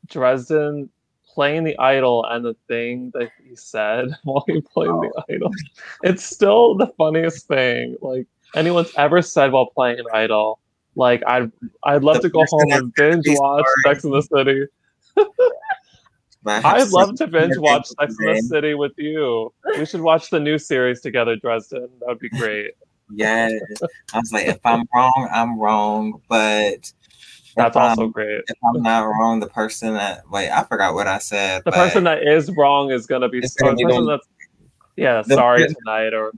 Dresden 0.07 0.89
playing 1.35 1.65
the 1.65 1.77
idol 1.77 2.25
and 2.25 2.43
the 2.43 2.55
thing 2.67 3.11
that 3.13 3.29
he 3.43 3.55
said 3.55 4.07
while 4.23 4.43
he 4.47 4.61
played 4.61 4.89
oh. 4.89 5.01
the 5.01 5.35
idol? 5.35 5.51
It's 6.03 6.23
still 6.23 6.75
the 6.75 6.87
funniest 6.97 7.47
thing. 7.47 7.97
Like 8.01 8.25
anyone's 8.55 8.91
ever 8.97 9.21
said 9.21 9.51
while 9.51 9.67
playing 9.67 9.99
an 9.99 10.05
idol. 10.13 10.59
Like 10.95 11.21
I'd 11.27 11.51
I'd 11.83 12.03
love 12.03 12.21
the 12.21 12.23
to 12.23 12.29
go 12.29 12.45
home 12.47 12.71
and 12.71 12.93
binge 12.95 13.25
watch 13.27 13.65
Sex 13.85 14.03
in 14.05 14.11
the 14.11 14.21
City. 14.21 14.65
I'd 16.47 16.89
love 16.89 17.15
to 17.17 17.27
binge 17.27 17.57
watch 17.57 17.87
Sex 17.87 18.15
in 18.19 18.33
the 18.33 18.41
City 18.41 18.73
with 18.75 18.93
you. 18.97 19.53
We 19.77 19.85
should 19.85 20.01
watch 20.01 20.29
the 20.29 20.39
new 20.39 20.57
series 20.57 21.01
together, 21.01 21.35
Dresden. 21.35 21.89
That 21.99 22.07
would 22.07 22.19
be 22.19 22.29
great. 22.29 22.71
Yes. 23.11 23.51
I 24.13 24.19
was 24.19 24.31
like, 24.31 24.47
if 24.47 24.59
I'm 24.65 24.85
wrong, 24.93 25.29
I'm 25.31 25.59
wrong. 25.59 26.21
But 26.29 26.91
that's 27.55 27.75
also 27.75 28.07
great. 28.07 28.41
If 28.47 28.57
I'm 28.63 28.81
not 28.81 29.03
wrong, 29.03 29.39
the 29.39 29.47
person 29.47 29.93
that 29.93 30.29
wait, 30.29 30.49
I 30.49 30.63
forgot 30.63 30.93
what 30.93 31.07
I 31.07 31.19
said. 31.19 31.63
The 31.65 31.71
person 31.71 32.03
that 32.05 32.27
is 32.27 32.51
wrong 32.55 32.91
is 32.91 33.07
gonna 33.07 33.29
be 33.29 33.39
the 33.39 33.49
person 33.59 34.05
that's 34.05 34.27
yeah, 34.97 35.21
sorry 35.23 35.67
tonight 35.67 36.13
or 36.13 36.31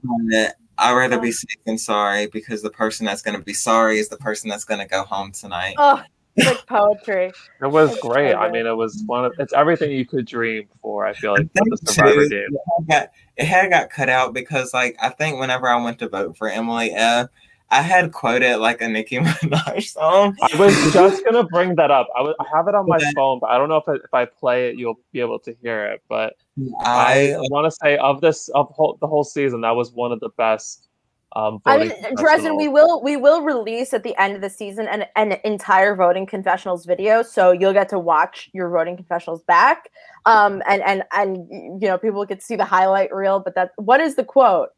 I'd 0.78 0.94
rather 0.94 1.18
be 1.18 1.32
safe 1.32 1.58
than 1.66 1.76
sorry 1.76 2.28
because 2.28 2.62
the 2.62 2.70
person 2.70 3.04
that's 3.04 3.22
going 3.22 3.36
to 3.36 3.42
be 3.42 3.52
sorry 3.52 3.98
is 3.98 4.08
the 4.08 4.16
person 4.16 4.48
that's 4.48 4.64
going 4.64 4.80
to 4.80 4.86
go 4.86 5.02
home 5.02 5.32
tonight. 5.32 5.74
Oh, 5.76 6.02
like 6.36 6.66
poetry. 6.66 7.32
it 7.62 7.66
was 7.66 7.92
it's 7.92 8.00
great. 8.00 8.34
I 8.34 8.50
mean, 8.50 8.64
it 8.64 8.76
was 8.76 9.02
one 9.06 9.24
of 9.24 9.32
it's 9.38 9.52
everything 9.52 9.90
you 9.90 10.06
could 10.06 10.24
dream 10.24 10.68
for. 10.80 11.04
I 11.04 11.14
feel 11.14 11.32
like 11.32 11.52
the 11.52 11.78
Survivor 11.84 12.22
too, 12.24 12.28
game. 12.28 12.48
It 12.52 12.60
had, 12.78 12.88
got, 12.88 13.10
it 13.36 13.44
had 13.44 13.70
got 13.70 13.90
cut 13.90 14.08
out 14.08 14.34
because, 14.34 14.72
like, 14.72 14.96
I 15.02 15.08
think 15.08 15.40
whenever 15.40 15.68
I 15.68 15.82
went 15.82 15.98
to 15.98 16.08
vote 16.08 16.36
for 16.36 16.48
Emily 16.48 16.92
F, 16.92 17.28
I 17.70 17.82
had 17.82 18.12
quoted 18.12 18.58
like 18.58 18.80
a 18.80 18.88
Nicki 18.88 19.18
Minaj 19.18 19.82
song. 19.92 20.36
I 20.42 20.56
was 20.56 20.74
just 20.92 21.24
gonna 21.24 21.44
bring 21.44 21.76
that 21.76 21.90
up. 21.90 22.08
I, 22.16 22.22
was, 22.22 22.34
I 22.40 22.44
have 22.56 22.66
it 22.68 22.74
on 22.74 22.86
my 22.86 22.98
phone, 23.14 23.40
but 23.40 23.50
I 23.50 23.58
don't 23.58 23.68
know 23.68 23.76
if 23.76 23.88
I, 23.88 23.94
if 23.94 24.14
I 24.14 24.24
play 24.24 24.70
it, 24.70 24.78
you'll 24.78 24.98
be 25.12 25.20
able 25.20 25.38
to 25.40 25.54
hear 25.62 25.84
it. 25.86 26.02
But 26.08 26.34
I, 26.80 27.34
I 27.34 27.40
want 27.50 27.66
to 27.66 27.70
say 27.70 27.98
of 27.98 28.20
this 28.20 28.48
of 28.48 28.68
whole, 28.70 28.96
the 29.00 29.06
whole 29.06 29.24
season, 29.24 29.60
that 29.62 29.76
was 29.76 29.92
one 29.92 30.12
of 30.12 30.20
the 30.20 30.30
best. 30.30 30.88
Um, 31.36 31.60
I 31.66 31.76
mean, 31.76 31.92
Dresden, 32.16 32.56
we 32.56 32.68
will 32.68 33.02
we 33.02 33.18
will 33.18 33.42
release 33.42 33.92
at 33.92 34.02
the 34.02 34.16
end 34.16 34.34
of 34.34 34.40
the 34.40 34.48
season 34.48 34.88
an, 34.88 35.04
an 35.14 35.36
entire 35.44 35.94
voting 35.94 36.24
confessionals 36.24 36.86
video, 36.86 37.22
so 37.22 37.52
you'll 37.52 37.74
get 37.74 37.90
to 37.90 37.98
watch 37.98 38.48
your 38.54 38.70
voting 38.70 38.96
confessionals 38.96 39.42
back. 39.42 39.90
Um, 40.24 40.62
and 40.66 40.82
and 40.82 41.02
and 41.12 41.82
you 41.82 41.88
know 41.88 41.98
people 41.98 42.24
get 42.24 42.40
to 42.40 42.46
see 42.46 42.56
the 42.56 42.64
highlight 42.64 43.14
reel. 43.14 43.40
But 43.40 43.54
that 43.56 43.72
what 43.76 44.00
is 44.00 44.16
the 44.16 44.24
quote? 44.24 44.70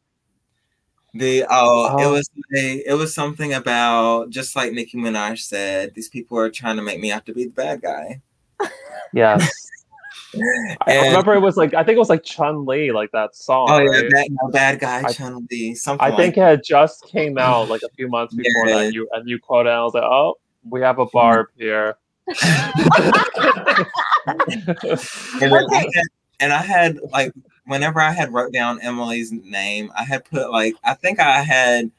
The 1.15 1.45
oh, 1.51 1.99
it 1.99 2.05
oh. 2.05 2.13
was 2.13 2.31
a, 2.57 2.89
it 2.89 2.95
was 2.95 3.15
something 3.15 3.53
about 3.53 4.31
just 4.31 4.55
like 4.55 4.73
Nicki 4.73 4.97
Minaj 4.97 5.39
said. 5.41 5.95
These 5.95 6.09
people 6.09 6.39
are 6.39 6.51
trying 6.51 6.77
to 6.77 6.83
make 6.83 7.01
me 7.01 7.09
have 7.09 7.25
to 7.25 7.35
be 7.35 7.45
the 7.45 7.51
bad 7.51 7.83
guy. 7.83 8.21
Yes. 9.13 9.51
I 10.87 11.09
remember 11.09 11.35
it 11.35 11.41
was 11.41 11.57
like 11.57 11.75
I 11.75 11.83
think 11.83 11.97
it 11.97 11.99
was 11.99 12.09
like 12.09 12.23
Chun 12.23 12.65
Li, 12.65 12.93
like 12.93 13.11
that 13.13 13.35
song. 13.35 13.67
Oh 13.69 13.79
yeah, 13.79 14.03
right? 14.13 14.31
no, 14.31 14.49
bad 14.51 14.79
guy 14.79 15.03
Chun 15.13 15.47
Li. 15.51 15.75
Something. 15.75 16.07
I 16.07 16.17
think 16.17 16.37
like 16.37 16.45
it 16.45 16.51
had 16.51 16.65
just 16.65 17.05
came 17.07 17.37
out 17.37 17.69
like 17.69 17.83
a 17.83 17.89
few 17.97 18.09
months 18.09 18.35
before 18.37 18.69
yeah. 18.69 18.79
that. 18.79 18.95
You 18.95 19.09
and 19.13 19.29
you 19.29 19.41
quoted, 19.41 19.71
I 19.71 19.83
was 19.83 19.95
like, 19.95 20.05
oh, 20.05 20.39
we 20.69 20.81
have 20.83 20.99
a 20.99 21.07
barb 21.13 21.49
here. 21.57 21.97
and, 22.29 22.39
okay. 25.53 25.77
I 25.77 25.87
had, 25.95 26.05
and 26.39 26.53
I 26.53 26.63
had 26.63 27.01
like 27.11 27.33
whenever 27.71 28.01
I 28.01 28.11
had 28.11 28.33
wrote 28.33 28.53
down 28.53 28.81
Emily's 28.81 29.31
name, 29.33 29.93
I 29.97 30.05
had 30.05 30.25
put 30.25 30.51
like 30.51 30.75
I 30.85 30.95
think 30.95 31.21
I 31.21 31.43
had 31.43 31.91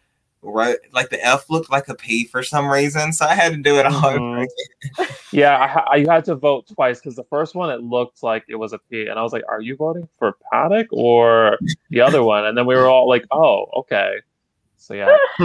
wrote 0.42 0.80
like 0.92 1.10
the 1.10 1.26
F 1.26 1.50
looked 1.50 1.72
like 1.72 1.88
a 1.88 1.96
P 1.96 2.26
for 2.26 2.44
some 2.44 2.68
reason, 2.68 3.14
so 3.14 3.26
I 3.26 3.36
had 3.36 3.54
to 3.54 3.58
do 3.58 3.78
it 3.78 3.86
all 3.86 3.94
mm-hmm. 3.94 5.04
yeah, 5.32 5.58
I, 5.58 5.94
I, 5.94 5.96
you 5.96 6.10
had 6.10 6.26
to 6.26 6.36
vote 6.36 6.68
twice 6.68 7.00
because 7.00 7.16
the 7.16 7.24
first 7.24 7.56
one 7.56 7.70
it 7.70 7.82
looked 7.82 8.22
like 8.22 8.44
it 8.50 8.56
was 8.56 8.74
a 8.74 8.80
P, 8.80 9.08
and 9.08 9.18
I 9.18 9.24
was 9.24 9.32
like, 9.34 9.44
"Are 9.48 9.62
you 9.62 9.76
voting 9.76 10.10
for 10.20 10.36
Paddock 10.52 10.88
or 10.92 11.58
the 11.90 12.02
other 12.02 12.24
one?" 12.36 12.46
And 12.46 12.58
then 12.58 12.66
we 12.66 12.76
were 12.76 12.88
all 12.88 13.08
like, 13.08 13.26
"Oh, 13.32 13.66
okay." 13.78 14.16
So 14.76 14.96
yeah. 14.96 15.16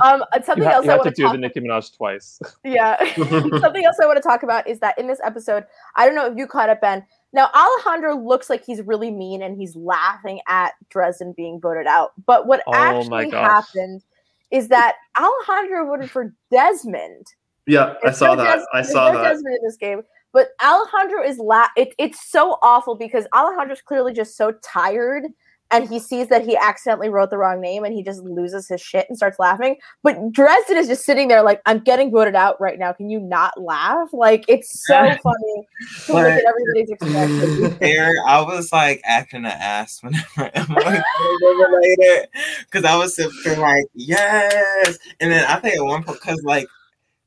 um, 0.00 0.24
something 0.42 0.64
you 0.64 0.68
else 0.68 0.84
you 0.84 0.90
I 0.90 0.94
have 0.94 1.04
to 1.04 1.12
do 1.12 1.22
talk- 1.22 1.32
the 1.32 1.38
Nicki 1.38 1.60
Minaj 1.60 1.96
twice. 1.96 2.40
Yeah. 2.64 2.98
something 3.14 3.84
else 3.84 3.96
I 4.02 4.06
want 4.06 4.16
to 4.16 4.22
talk 4.22 4.42
about 4.42 4.66
is 4.66 4.80
that 4.80 4.98
in 4.98 5.06
this 5.06 5.20
episode, 5.22 5.64
I 5.94 6.04
don't 6.04 6.16
know 6.16 6.26
if 6.26 6.36
you 6.36 6.48
caught 6.48 6.68
up, 6.68 6.80
Ben. 6.80 7.06
Now 7.32 7.48
Alejandro 7.54 8.16
looks 8.16 8.50
like 8.50 8.64
he's 8.64 8.82
really 8.82 9.10
mean 9.10 9.42
and 9.42 9.56
he's 9.56 9.76
laughing 9.76 10.40
at 10.48 10.72
Dresden 10.88 11.32
being 11.36 11.60
voted 11.60 11.86
out. 11.86 12.12
But 12.26 12.46
what 12.46 12.62
oh 12.66 12.74
actually 12.74 13.30
happened 13.30 14.02
is 14.50 14.68
that 14.68 14.96
Alejandro 15.18 15.86
voted 15.86 16.10
for 16.10 16.34
Desmond. 16.50 17.26
Yeah, 17.66 17.94
I 18.04 18.10
saw 18.10 18.34
that. 18.34 18.56
Des- 18.56 18.66
I 18.72 18.82
saw 18.82 19.12
that. 19.12 19.22
Desmond 19.22 19.56
in 19.56 19.64
this 19.64 19.76
game. 19.76 20.02
But 20.32 20.50
Alejandro 20.62 21.22
is 21.24 21.38
la 21.38 21.66
it, 21.76 21.94
it's 21.98 22.30
so 22.30 22.58
awful 22.62 22.94
because 22.94 23.26
Alejandro's 23.34 23.82
clearly 23.82 24.12
just 24.12 24.36
so 24.36 24.52
tired 24.62 25.24
and 25.72 25.88
he 25.88 25.98
sees 25.98 26.28
that 26.28 26.44
he 26.44 26.56
accidentally 26.56 27.08
wrote 27.08 27.30
the 27.30 27.38
wrong 27.38 27.60
name 27.60 27.84
and 27.84 27.94
he 27.94 28.02
just 28.02 28.22
loses 28.22 28.68
his 28.68 28.80
shit 28.80 29.06
and 29.08 29.16
starts 29.16 29.38
laughing. 29.38 29.76
But 30.02 30.32
Dresden 30.32 30.76
is 30.76 30.88
just 30.88 31.04
sitting 31.04 31.28
there 31.28 31.42
like, 31.42 31.60
I'm 31.66 31.78
getting 31.78 32.10
voted 32.10 32.34
out 32.34 32.60
right 32.60 32.78
now. 32.78 32.92
Can 32.92 33.08
you 33.08 33.20
not 33.20 33.60
laugh? 33.60 34.08
Like 34.12 34.44
it's 34.48 34.86
so 34.86 34.94
funny 35.22 35.66
to 36.06 36.12
look 36.12 36.26
at 36.26 36.44
everybody's 36.44 36.90
expression. 36.90 37.78
I 38.26 38.42
was 38.42 38.72
like 38.72 39.00
acting 39.04 39.44
an 39.44 39.52
ass 39.52 40.02
whenever 40.02 40.50
Emily 40.54 41.00
related 41.42 42.28
because 42.60 42.84
I 42.84 42.96
was 42.96 43.14
sitting 43.14 43.60
like, 43.60 43.84
yes. 43.94 44.98
And 45.20 45.32
then 45.32 45.44
I 45.44 45.60
think 45.60 45.76
at 45.76 45.84
one 45.84 46.02
point, 46.02 46.20
because 46.20 46.42
like 46.42 46.66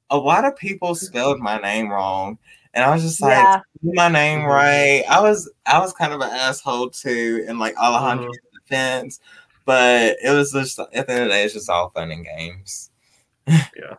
a 0.09 0.17
lot 0.17 0.45
of 0.45 0.55
people 0.55 0.95
spelled 0.95 1.39
my 1.39 1.57
name 1.59 1.89
wrong. 1.89 2.37
And 2.73 2.83
I 2.83 2.93
was 2.93 3.03
just 3.03 3.21
like, 3.21 3.31
Yeah. 3.31 3.61
my 3.83 4.09
name 4.09 4.39
mm-hmm. 4.39 4.47
right. 4.47 5.03
I 5.09 5.21
was 5.21 5.49
I 5.65 5.79
was 5.79 5.93
kind 5.93 6.13
of 6.13 6.21
an 6.21 6.29
asshole 6.31 6.89
too, 6.89 7.45
in 7.47 7.59
like 7.59 7.75
Alejandro's 7.77 8.35
mm-hmm. 8.37 8.57
defense. 8.57 9.19
But 9.65 10.17
it 10.21 10.31
was 10.31 10.51
just 10.51 10.79
at 10.79 10.91
the 10.91 10.97
end 10.97 11.09
of 11.09 11.27
the 11.27 11.29
day, 11.29 11.43
it's 11.43 11.53
just 11.53 11.69
all 11.69 11.89
fun 11.89 12.11
and 12.11 12.25
games. 12.25 12.89
Yeah, 13.47 13.95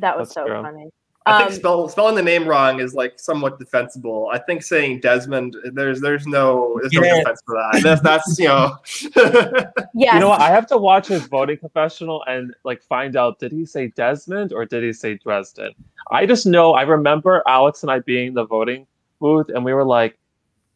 that 0.00 0.18
was 0.18 0.28
That's 0.28 0.34
so 0.34 0.46
true. 0.46 0.62
funny. 0.62 0.90
I 1.26 1.32
Um, 1.32 1.48
think 1.48 1.58
spell, 1.58 1.88
spelling 1.88 2.16
the 2.16 2.22
name 2.22 2.46
wrong 2.46 2.80
is 2.80 2.94
like 2.94 3.18
somewhat 3.18 3.58
defensible. 3.58 4.28
I 4.32 4.38
think 4.38 4.62
saying 4.62 5.00
Desmond, 5.00 5.56
there's 5.72 6.00
there's 6.00 6.26
no 6.26 6.78
there's 6.82 6.92
no 6.92 7.00
defense 7.18 7.42
for 7.46 7.54
that. 7.54 7.82
That's 7.82 8.02
that's 8.02 8.38
you 8.38 8.48
know. 8.48 8.76
yes. 9.94 10.14
You 10.14 10.20
know 10.20 10.28
what? 10.28 10.40
I 10.42 10.50
have 10.50 10.66
to 10.66 10.76
watch 10.76 11.08
his 11.08 11.26
voting 11.26 11.56
confessional 11.56 12.22
and 12.26 12.54
like 12.64 12.82
find 12.82 13.16
out 13.16 13.38
did 13.38 13.52
he 13.52 13.64
say 13.64 13.88
Desmond 13.88 14.52
or 14.52 14.66
did 14.66 14.82
he 14.84 14.92
say 14.92 15.14
Dresden? 15.14 15.72
I 16.10 16.26
just 16.26 16.44
know 16.44 16.74
I 16.74 16.82
remember 16.82 17.42
Alex 17.46 17.82
and 17.82 17.90
I 17.90 18.00
being 18.00 18.28
in 18.28 18.34
the 18.34 18.44
voting 18.44 18.86
booth 19.18 19.48
and 19.48 19.64
we 19.64 19.72
were 19.72 19.84
like, 19.84 20.18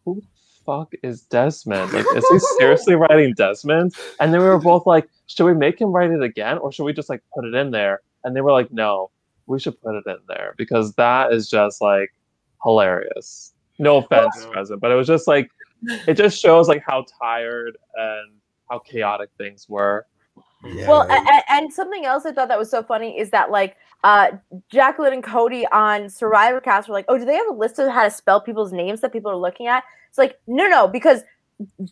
who 0.06 0.14
the 0.22 0.26
fuck 0.64 0.94
is 1.02 1.22
Desmond? 1.22 1.92
Like, 1.92 2.06
is 2.16 2.26
he 2.30 2.38
seriously 2.58 2.94
writing 2.94 3.34
Desmond? 3.34 3.94
And 4.18 4.32
then 4.32 4.40
we 4.40 4.46
were 4.48 4.58
both 4.58 4.86
like, 4.86 5.08
should 5.26 5.44
we 5.44 5.52
make 5.52 5.78
him 5.78 5.90
write 5.92 6.10
it 6.10 6.22
again 6.22 6.56
or 6.56 6.72
should 6.72 6.84
we 6.84 6.94
just 6.94 7.10
like 7.10 7.22
put 7.34 7.44
it 7.44 7.54
in 7.54 7.70
there? 7.70 8.00
And 8.24 8.34
they 8.34 8.40
were 8.40 8.52
like, 8.52 8.72
no, 8.72 9.10
we 9.48 9.58
should 9.58 9.80
put 9.80 9.94
it 9.96 10.04
in 10.06 10.18
there 10.28 10.54
because 10.56 10.92
that 10.94 11.32
is 11.32 11.48
just 11.50 11.80
like 11.80 12.12
hilarious. 12.62 13.54
No 13.78 13.98
offense, 13.98 14.34
Well- 14.38 14.52
Dresden, 14.52 14.78
but 14.78 14.90
it 14.90 14.94
was 14.94 15.06
just 15.06 15.26
like 15.26 15.50
it 16.06 16.14
just 16.14 16.40
shows 16.40 16.68
like 16.68 16.82
how 16.86 17.04
tired 17.20 17.76
and 17.96 18.32
how 18.70 18.78
chaotic 18.80 19.30
things 19.38 19.68
were. 19.68 20.06
Well, 20.64 21.02
a- 21.02 21.12
a- 21.12 21.52
and 21.52 21.72
something 21.72 22.04
else 22.04 22.26
I 22.26 22.32
thought 22.32 22.48
that 22.48 22.58
was 22.58 22.68
so 22.70 22.82
funny 22.82 23.16
is 23.18 23.30
that 23.30 23.50
like 23.50 23.76
uh 24.04 24.32
Jacqueline 24.70 25.12
and 25.12 25.22
Cody 25.22 25.64
on 25.68 26.08
Survivor 26.10 26.60
Cast 26.60 26.88
were 26.88 26.94
like, 26.94 27.04
"Oh, 27.08 27.16
do 27.16 27.24
they 27.24 27.36
have 27.36 27.46
a 27.48 27.52
list 27.54 27.78
of 27.78 27.88
how 27.90 28.02
to 28.04 28.10
spell 28.10 28.40
people's 28.40 28.72
names 28.72 29.00
that 29.00 29.12
people 29.12 29.30
are 29.30 29.36
looking 29.36 29.68
at?" 29.68 29.84
It's 30.08 30.18
like, 30.18 30.38
no, 30.48 30.66
no, 30.68 30.88
because 30.88 31.22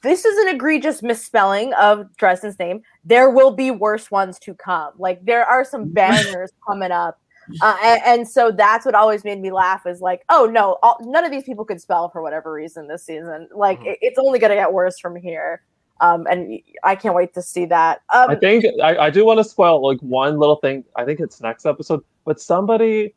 this 0.02 0.24
is 0.24 0.38
an 0.38 0.48
egregious 0.54 1.02
misspelling 1.02 1.72
of 1.74 2.16
Dresden's 2.16 2.59
name. 2.59 2.82
There 3.04 3.30
will 3.30 3.50
be 3.52 3.70
worse 3.70 4.11
ones 4.11 4.38
to 4.40 4.54
come. 4.54 4.92
Like 4.98 5.24
there 5.24 5.44
are 5.44 5.64
some 5.64 5.88
bangers 5.92 6.50
coming 6.66 6.90
up. 6.90 7.20
Uh, 7.62 7.76
and, 7.82 8.01
and 8.05 8.28
so 8.28 8.51
that's 8.51 8.84
what 8.84 8.94
always 8.94 9.24
made 9.24 9.40
me 9.40 9.53
laugh 9.53 9.86
is 9.86 10.01
like, 10.01 10.22
oh 10.28 10.47
no, 10.47 10.78
all, 10.82 10.97
none 11.03 11.24
of 11.24 11.30
these 11.30 11.44
people 11.44 11.64
could 11.64 11.80
spell 11.80 12.09
for 12.09 12.22
whatever 12.22 12.53
reason 12.53 12.88
this 12.88 13.05
season. 13.05 13.49
Like 13.55 13.80
Mhm. 13.80 13.86
it- 13.92 13.99
it's 14.03 14.18
only 14.18 14.38
going 14.38 14.51
to 14.51 14.57
get 14.57 14.72
worse 14.72 14.99
from 14.99 15.16
here. 15.16 15.62
Um, 16.01 16.26
and 16.28 16.61
I 16.84 16.94
can't 16.94 17.14
wait 17.14 17.32
to 17.34 17.42
see 17.42 17.64
that. 17.66 18.03
Um, 18.12 18.28
I 18.30 18.34
think 18.34 18.64
I, 18.82 18.97
I 18.99 19.11
do 19.11 19.24
want 19.24 19.38
to 19.38 19.44
spoil 19.44 19.80
like 19.82 19.99
one 20.01 20.38
little 20.38 20.57
thing. 20.57 20.84
I 20.97 21.05
think 21.07 21.20
it's 21.20 21.40
next 21.40 21.64
episode, 21.64 22.05
but 22.26 22.38
somebody 22.38 23.14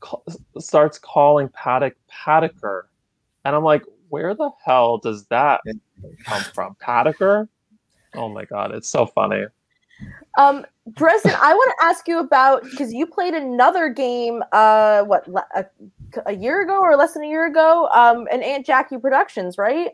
ca- 0.00 0.16
starts 0.58 0.98
calling 0.98 1.48
Paddock 1.50 1.94
Paddocker, 2.10 2.84
and 3.44 3.54
I'm 3.54 3.64
like, 3.64 3.82
where 4.08 4.34
the 4.34 4.50
hell 4.64 4.96
does 4.96 5.26
that 5.26 5.60
come 6.24 6.42
from? 6.54 6.74
Paddocker? 6.82 7.48
Oh 8.14 8.30
my 8.30 8.44
god, 8.46 8.72
it's 8.74 8.88
so 8.88 9.04
funny. 9.04 9.44
Um, 10.38 10.64
Dresden, 10.94 11.32
I 11.40 11.54
want 11.54 11.74
to 11.78 11.84
ask 11.84 12.08
you 12.08 12.18
about 12.18 12.62
because 12.64 12.92
you 12.92 13.06
played 13.06 13.34
another 13.34 13.88
game, 13.88 14.42
uh, 14.52 15.02
what 15.02 15.28
le- 15.28 15.46
a, 15.54 15.64
a 16.26 16.34
year 16.34 16.62
ago 16.62 16.80
or 16.80 16.96
less 16.96 17.14
than 17.14 17.22
a 17.22 17.28
year 17.28 17.46
ago, 17.46 17.88
um, 17.92 18.26
in 18.32 18.42
Aunt 18.42 18.66
Jackie 18.66 18.98
Productions, 18.98 19.58
right? 19.58 19.90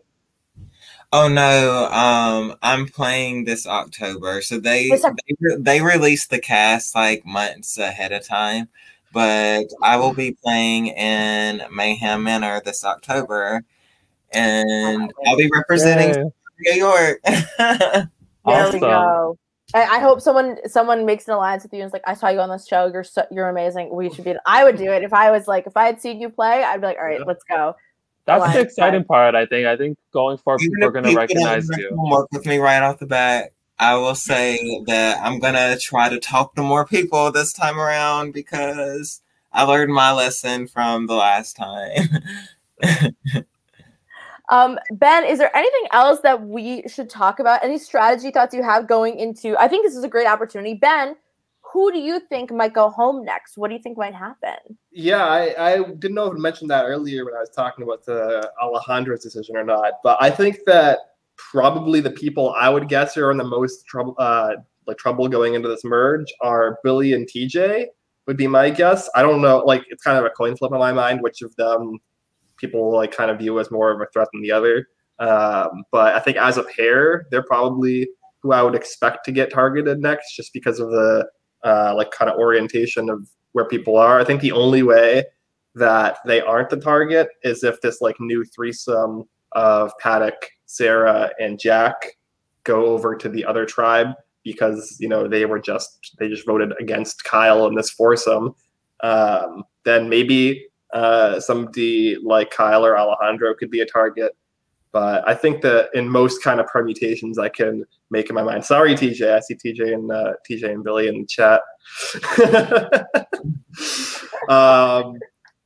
Oh 1.13 1.29
no, 1.29 1.87
um, 1.87 2.55
I'm 2.63 2.87
playing 2.87 3.45
this 3.45 3.67
October. 3.67 4.43
So 4.43 4.59
they 4.59 4.91
This 4.91 5.03
they, 5.03 5.37
re- 5.41 5.57
they 5.59 5.81
released 5.81 6.31
the 6.31 6.39
cast 6.39 6.95
like 6.95 7.25
months 7.25 7.79
ahead 7.79 8.13
of 8.13 8.27
time, 8.27 8.69
but 9.13 9.65
I 9.83 9.97
will 9.97 10.15
be 10.15 10.37
playing 10.43 10.89
in 10.89 11.63
Mayhem 11.75 12.23
Manor 12.23 12.61
this 12.65 12.85
October, 12.85 13.65
and 14.33 15.13
I'll 15.27 15.37
be 15.37 15.51
representing 15.53 16.15
Yay. 16.15 16.31
New 16.61 16.73
York. 16.73 17.21
There 18.45 18.65
Awesome. 18.65 18.81
we 18.81 18.87
go. 18.87 19.39
I, 19.75 19.83
I 19.83 19.99
hope 20.01 20.21
someone 20.21 20.57
someone 20.67 21.05
makes 21.05 21.29
an 21.29 21.35
alliance 21.35 21.63
with 21.63 21.73
you 21.73 21.81
and 21.81 21.87
is 21.87 21.93
like, 21.93 22.03
I 22.07 22.15
saw 22.15 22.29
you 22.29 22.41
on 22.41 22.49
this 22.49 22.67
show. 22.67 22.87
You're 22.87 23.05
so, 23.05 23.25
you're 23.31 23.49
amazing. 23.49 23.95
We 23.95 24.11
should 24.11 24.25
be. 24.25 24.35
I 24.47 24.65
would 24.65 24.77
do 24.77 24.91
it 24.91 25.03
if 25.03 25.13
I 25.13 25.31
was 25.31 25.47
like 25.47 25.67
if 25.67 25.77
I 25.77 25.85
had 25.87 26.01
seen 26.01 26.21
you 26.21 26.31
play. 26.31 26.65
I'd 26.65 26.81
be 26.81 26.87
like, 26.87 26.97
all 26.97 27.05
right, 27.05 27.19
Yeah. 27.19 27.27
let's 27.27 27.45
go. 27.45 27.77
That's 28.25 28.39
Alliance 28.39 28.55
the 28.55 28.61
exciting 28.63 29.05
part. 29.05 29.35
I 29.35 29.47
think. 29.47 29.67
I 29.67 29.77
think 29.77 29.99
going 30.13 30.39
forward, 30.39 30.63
Even 30.63 30.75
people 30.75 30.89
are 30.89 30.93
going 30.93 31.05
to 31.05 31.11
people 31.11 31.21
recognize 31.21 31.69
you. 31.77 31.91
Work 31.93 32.29
with 32.33 32.47
me 32.47 32.59
right 32.59 32.83
off 32.83 32.99
the 32.99 33.07
bat. 33.07 33.53
I 33.79 33.95
will 33.95 34.15
say 34.15 34.83
that 34.87 35.21
I'm 35.23 35.39
gonna 35.39 35.79
try 35.79 36.09
to 36.09 36.19
talk 36.19 36.55
to 36.57 36.63
more 36.63 36.85
people 36.85 37.31
this 37.31 37.53
time 37.53 37.79
around 37.79 38.33
because 38.33 39.23
I 39.53 39.63
learned 39.63 39.93
my 39.93 40.13
lesson 40.13 40.67
from 40.67 41.07
the 41.07 41.15
last 41.15 41.57
time. 41.57 42.09
Um, 44.51 44.79
ben, 44.93 45.25
is 45.25 45.39
there 45.39 45.55
anything 45.55 45.89
else 45.93 46.21
that 46.21 46.43
we 46.43 46.83
should 46.89 47.11
talk 47.11 47.39
about? 47.39 47.63
Any 47.63 47.79
strategy 47.79 48.31
thoughts 48.31 48.55
you 48.55 48.63
have 48.63 48.89
going 48.89 49.19
into? 49.19 49.57
I 49.59 49.69
think 49.69 49.85
this 49.85 49.95
is 49.95 50.05
a 50.05 50.09
great 50.09 50.27
opportunity. 50.27 50.75
Ben, 50.75 51.17
who 51.73 51.93
do 51.93 51.99
you 51.99 52.21
think 52.21 52.51
might 52.51 52.73
go 52.73 52.89
home 52.89 53.25
next? 53.25 53.59
What 53.59 53.69
do 53.69 53.75
you 53.75 53.83
think 53.83 53.99
might 53.99 54.15
happen? 54.15 54.57
Yeah, 54.91 55.27
I, 55.27 55.73
I 55.73 55.83
didn't 55.83 56.15
know 56.15 56.27
if 56.27 56.35
I 56.35 56.39
mentioned 56.39 56.71
that 56.71 56.87
earlier 56.87 57.25
when 57.25 57.35
I 57.35 57.41
was 57.41 57.51
talking 57.51 57.85
about 57.85 58.05
the 58.07 58.51
Alejandro's 58.63 59.23
decision 59.23 59.57
or 59.57 59.65
not, 59.65 59.95
but 60.03 60.17
I 60.21 60.31
think 60.31 60.61
that 60.67 60.99
probably 61.37 62.01
the 62.01 62.11
people 62.11 62.55
I 62.59 62.71
would 62.71 62.89
guess 62.89 63.17
are 63.17 63.31
in 63.31 63.37
the 63.37 63.45
most 63.45 63.87
trouble, 63.87 64.15
uh, 64.19 64.55
like 64.87 64.97
trouble 64.97 65.29
going 65.29 65.55
into 65.55 65.69
this 65.69 65.85
merge 65.85 66.33
are 66.41 66.79
Billy 66.83 67.13
and 67.13 67.29
TJ. 67.29 67.87
Would 68.27 68.37
be 68.37 68.47
my 68.47 68.69
guess. 68.69 69.09
I 69.15 69.23
don't 69.23 69.41
know. 69.41 69.59
Like 69.59 69.85
it's 69.89 70.03
kind 70.03 70.19
of 70.19 70.25
a 70.25 70.31
coin 70.31 70.55
flip 70.55 70.73
in 70.73 70.79
my 70.79 70.93
mind, 70.93 71.23
which 71.23 71.41
of 71.41 71.55
them 71.57 71.99
people 72.59 72.93
like 72.93 73.13
kind 73.13 73.31
of 73.31 73.39
view 73.39 73.59
as 73.61 73.71
more 73.71 73.91
of 73.91 74.01
a 74.01 74.07
threat 74.13 74.29
than 74.33 74.43
the 74.43 74.53
other. 74.53 74.87
Um, 75.19 75.85
but 75.91 76.15
I 76.15 76.21
think 76.21 76.37
as 76.37 76.59
a 76.59 76.65
pair, 76.65 77.27
they're 77.31 77.43
probably 77.43 78.09
who 78.43 78.53
I 78.53 78.63
would 78.63 78.75
expect 78.75 79.25
to 79.25 79.33
get 79.33 79.53
targeted 79.53 79.99
next, 80.01 80.37
just 80.37 80.53
because 80.53 80.79
of 80.79 80.91
the 80.91 81.29
uh, 81.65 81.95
like 81.97 82.11
kind 82.11 82.31
of 82.31 82.39
orientation 82.39 83.11
of 83.11 83.29
where 83.53 83.65
people 83.65 83.97
are. 83.97 84.21
I 84.21 84.25
think 84.25 84.41
the 84.41 84.53
only 84.53 84.83
way 84.83 85.25
that 85.75 86.19
they 86.27 86.41
aren't 86.41 86.71
the 86.71 86.77
target 86.77 87.29
is 87.43 87.65
if 87.65 87.81
this 87.81 88.01
like 88.01 88.17
new 88.21 88.45
threesome 88.45 89.25
of 89.53 89.93
Paddock, 89.99 90.51
Sarah, 90.67 91.31
and 91.41 91.59
Jack 91.59 92.17
go 92.65 92.87
over 92.87 93.17
to 93.17 93.29
the 93.29 93.45
other 93.45 93.65
tribe 93.65 94.09
because 94.45 94.97
you 95.01 95.09
know 95.09 95.27
they 95.27 95.47
were 95.47 95.59
just 95.59 96.15
they 96.19 96.29
just 96.29 96.47
voted 96.47 96.73
against 96.81 97.25
Kyle 97.25 97.67
in 97.67 97.75
this 97.75 97.91
foursome. 97.91 98.55
Um, 99.03 99.65
then 99.85 100.09
maybe 100.09 100.68
uh, 100.93 101.41
somebody 101.41 102.17
like 102.23 102.51
Kyle 102.51 102.85
or 102.85 102.99
Alejandro 102.99 103.55
could 103.55 103.71
be 103.71 103.81
a 103.81 103.87
target. 103.87 104.37
But 104.91 105.29
I 105.29 105.35
think 105.35 105.61
that 105.63 105.91
in 105.95 106.09
most 106.09 106.43
kind 106.43 106.61
of 106.61 106.67
permutations, 106.67 107.39
I 107.39 107.51
can 107.51 107.85
make 108.11 108.31
in 108.31 108.35
my 108.35 108.43
mind. 108.43 108.65
Sorry, 108.65 108.95
TJ. 108.95 109.35
I 109.35 109.41
see 109.41 109.55
TJ 109.55 109.95
and 109.95 110.11
uh, 110.11 110.33
TJ 110.49 110.71
and 110.71 110.83
Billy 110.83 111.09
in 111.09 111.21
the 111.21 111.27
chat. 111.27 111.61
um, 114.49 115.19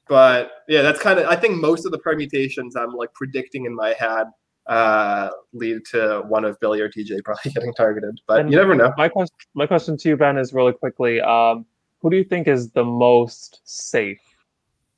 but 0.08 0.50
yeah, 0.68 0.82
that's 0.82 1.00
kind 1.00 1.20
of. 1.20 1.26
I 1.26 1.36
think 1.36 1.60
most 1.60 1.86
of 1.86 1.92
the 1.92 1.98
permutations 1.98 2.74
I'm 2.74 2.92
like 2.92 3.14
predicting 3.14 3.64
in 3.64 3.74
my 3.74 3.92
head 3.92 4.26
uh, 4.66 5.30
lead 5.52 5.84
to 5.92 6.22
one 6.28 6.44
of 6.44 6.58
Billy 6.60 6.80
or 6.80 6.88
TJ 6.88 7.22
probably 7.24 7.50
getting 7.54 7.72
targeted. 7.74 8.20
But 8.26 8.40
And 8.40 8.50
you 8.50 8.56
never 8.56 8.74
know. 8.74 8.92
My 8.96 9.08
question, 9.08 9.36
my 9.54 9.66
question 9.66 9.96
to 9.98 10.08
you, 10.08 10.16
Ben, 10.16 10.36
is 10.36 10.52
really 10.52 10.72
quickly: 10.72 11.20
um, 11.20 11.64
Who 12.00 12.10
do 12.10 12.16
you 12.16 12.24
think 12.24 12.48
is 12.48 12.70
the 12.70 12.84
most 12.84 13.60
safe 13.64 14.20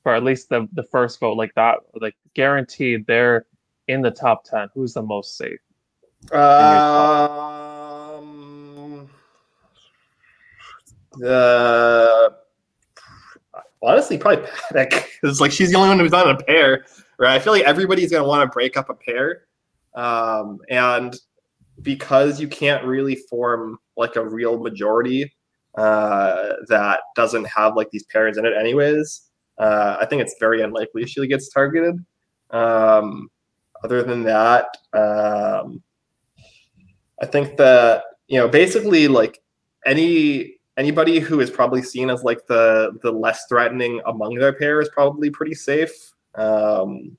for 0.04 0.14
at 0.14 0.22
least 0.22 0.50
the 0.50 0.68
the 0.74 0.84
first 0.84 1.18
vote? 1.18 1.36
Like 1.36 1.52
that, 1.56 1.78
like 2.00 2.14
guaranteed 2.34 3.04
they're 3.06 3.46
in 3.88 4.02
the 4.02 4.12
top 4.12 4.44
ten. 4.44 4.68
Who's 4.74 4.94
the 4.94 5.02
most 5.02 5.36
safe? 5.36 5.58
Um, 6.32 6.70
uh, 11.26 12.28
honestly, 13.82 14.16
probably 14.18 14.46
Paddock. 14.70 15.10
It's 15.24 15.40
like 15.40 15.50
she's 15.52 15.70
the 15.70 15.76
only 15.76 15.88
one 15.88 15.98
who's 15.98 16.12
not 16.12 16.28
in 16.28 16.36
a 16.36 16.38
pair, 16.38 16.84
right? 17.18 17.34
I 17.34 17.38
feel 17.38 17.52
like 17.52 17.64
everybody's 17.64 18.12
gonna 18.12 18.28
want 18.28 18.48
to 18.48 18.52
break 18.52 18.76
up 18.76 18.90
a 18.90 18.94
pair, 18.94 19.44
um, 19.94 20.60
and 20.68 21.16
because 21.82 22.40
you 22.40 22.46
can't 22.46 22.84
really 22.84 23.16
form 23.16 23.78
like 23.96 24.16
a 24.16 24.24
real 24.24 24.58
majority 24.58 25.32
uh, 25.76 26.52
that 26.68 27.00
doesn't 27.16 27.44
have 27.46 27.74
like 27.74 27.90
these 27.90 28.04
pairs 28.04 28.36
in 28.36 28.44
it, 28.46 28.52
anyways. 28.56 29.30
Uh, 29.58 29.96
I 30.00 30.06
think 30.06 30.22
it's 30.22 30.34
very 30.40 30.62
unlikely 30.62 31.06
she 31.06 31.26
gets 31.26 31.48
targeted. 31.48 32.04
Um, 32.50 33.30
other 33.82 34.02
than 34.02 34.22
that, 34.24 34.76
um, 34.92 35.82
I 37.20 37.26
think 37.26 37.56
that 37.56 38.04
you 38.28 38.38
know 38.38 38.48
basically 38.48 39.08
like 39.08 39.40
any 39.86 40.56
anybody 40.76 41.20
who 41.20 41.40
is 41.40 41.50
probably 41.50 41.82
seen 41.82 42.10
as 42.10 42.22
like 42.22 42.46
the 42.46 42.98
the 43.02 43.12
less 43.12 43.46
threatening 43.48 44.00
among 44.06 44.34
their 44.34 44.52
pair 44.52 44.80
is 44.80 44.88
probably 44.88 45.30
pretty 45.30 45.54
safe. 45.54 46.12
Um, 46.34 47.16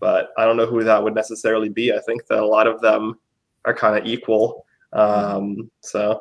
but 0.00 0.30
I 0.38 0.44
don't 0.44 0.56
know 0.56 0.66
who 0.66 0.84
that 0.84 1.02
would 1.02 1.14
necessarily 1.14 1.68
be. 1.68 1.92
I 1.92 2.00
think 2.00 2.26
that 2.26 2.38
a 2.38 2.46
lot 2.46 2.66
of 2.66 2.80
them 2.80 3.18
are 3.64 3.74
kind 3.74 3.98
of 3.98 4.06
equal. 4.06 4.66
Um, 4.92 5.70
so 5.80 6.20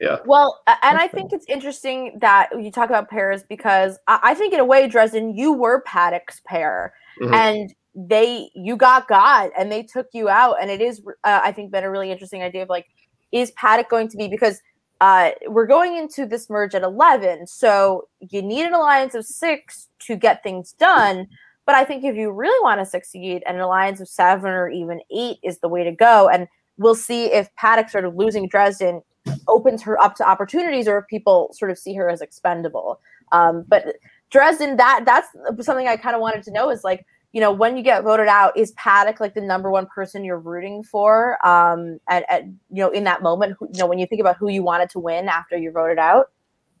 yeah. 0.00 0.16
Well, 0.24 0.62
and 0.66 0.98
I 0.98 1.08
think 1.08 1.32
it's 1.34 1.44
interesting 1.46 2.18
that 2.20 2.48
you 2.58 2.72
talk 2.72 2.88
about 2.88 3.10
pairs 3.10 3.42
because 3.42 3.98
I 4.08 4.34
think 4.34 4.54
in 4.54 4.60
a 4.60 4.64
way, 4.64 4.88
Dresden, 4.88 5.36
you 5.36 5.52
were 5.52 5.82
Paddock's 5.82 6.40
pair, 6.46 6.94
mm-hmm. 7.20 7.34
and 7.34 7.74
they 7.94 8.50
you 8.54 8.76
got 8.76 9.08
God, 9.08 9.50
and 9.58 9.70
they 9.70 9.82
took 9.82 10.06
you 10.14 10.30
out, 10.30 10.56
and 10.60 10.70
it 10.70 10.80
is 10.80 11.02
uh, 11.24 11.40
I 11.44 11.52
think 11.52 11.70
been 11.70 11.84
a 11.84 11.90
really 11.90 12.10
interesting 12.10 12.42
idea 12.42 12.62
of 12.62 12.70
like, 12.70 12.86
is 13.30 13.50
Paddock 13.52 13.90
going 13.90 14.08
to 14.08 14.16
be 14.16 14.26
because 14.26 14.62
uh, 15.02 15.32
we're 15.48 15.66
going 15.66 15.96
into 15.96 16.24
this 16.24 16.48
merge 16.48 16.74
at 16.74 16.82
eleven, 16.82 17.46
so 17.46 18.08
you 18.20 18.40
need 18.40 18.64
an 18.64 18.72
alliance 18.72 19.14
of 19.14 19.26
six 19.26 19.88
to 20.00 20.16
get 20.16 20.42
things 20.42 20.72
done. 20.72 21.26
But 21.66 21.74
I 21.74 21.84
think 21.84 22.04
if 22.04 22.16
you 22.16 22.32
really 22.32 22.58
want 22.62 22.80
to 22.80 22.86
succeed, 22.86 23.42
an 23.46 23.60
alliance 23.60 24.00
of 24.00 24.08
seven 24.08 24.50
or 24.50 24.70
even 24.70 25.00
eight 25.14 25.38
is 25.42 25.58
the 25.58 25.68
way 25.68 25.84
to 25.84 25.92
go, 25.92 26.26
and 26.28 26.48
we'll 26.78 26.94
see 26.94 27.26
if 27.26 27.54
Paddock 27.56 27.90
sort 27.90 28.06
of 28.06 28.16
losing 28.16 28.48
Dresden 28.48 29.02
opens 29.48 29.82
her 29.82 30.00
up 30.00 30.14
to 30.16 30.28
opportunities 30.28 30.88
or 30.88 30.98
if 30.98 31.06
people 31.06 31.50
sort 31.52 31.70
of 31.70 31.78
see 31.78 31.94
her 31.94 32.08
as 32.08 32.20
expendable. 32.20 33.00
Um, 33.32 33.64
but 33.68 33.96
Dresden, 34.30 34.76
that 34.76 35.02
that's 35.04 35.28
something 35.64 35.88
I 35.88 35.96
kind 35.96 36.14
of 36.14 36.20
wanted 36.20 36.42
to 36.44 36.52
know 36.52 36.70
is 36.70 36.84
like, 36.84 37.04
you 37.32 37.40
know, 37.40 37.52
when 37.52 37.76
you 37.76 37.82
get 37.82 38.02
voted 38.02 38.26
out, 38.26 38.56
is 38.56 38.72
Paddock 38.72 39.20
like 39.20 39.34
the 39.34 39.40
number 39.40 39.70
one 39.70 39.86
person 39.86 40.24
you're 40.24 40.38
rooting 40.38 40.82
for? 40.82 41.44
Um, 41.46 42.00
at, 42.08 42.24
at 42.28 42.44
you 42.44 42.82
know, 42.82 42.90
in 42.90 43.04
that 43.04 43.22
moment, 43.22 43.56
you 43.60 43.78
know, 43.78 43.86
when 43.86 43.98
you 43.98 44.06
think 44.06 44.20
about 44.20 44.36
who 44.36 44.48
you 44.48 44.62
wanted 44.62 44.90
to 44.90 44.98
win 44.98 45.28
after 45.28 45.56
you're 45.56 45.72
voted 45.72 45.98
out. 45.98 46.30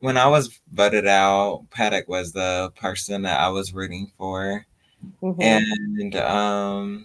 When 0.00 0.16
I 0.16 0.26
was 0.26 0.58
voted 0.72 1.06
out, 1.06 1.66
Paddock 1.70 2.08
was 2.08 2.32
the 2.32 2.72
person 2.74 3.22
that 3.22 3.38
I 3.38 3.50
was 3.50 3.74
rooting 3.74 4.10
for, 4.16 4.64
mm-hmm. 5.22 5.42
and 5.42 6.16
um, 6.16 7.04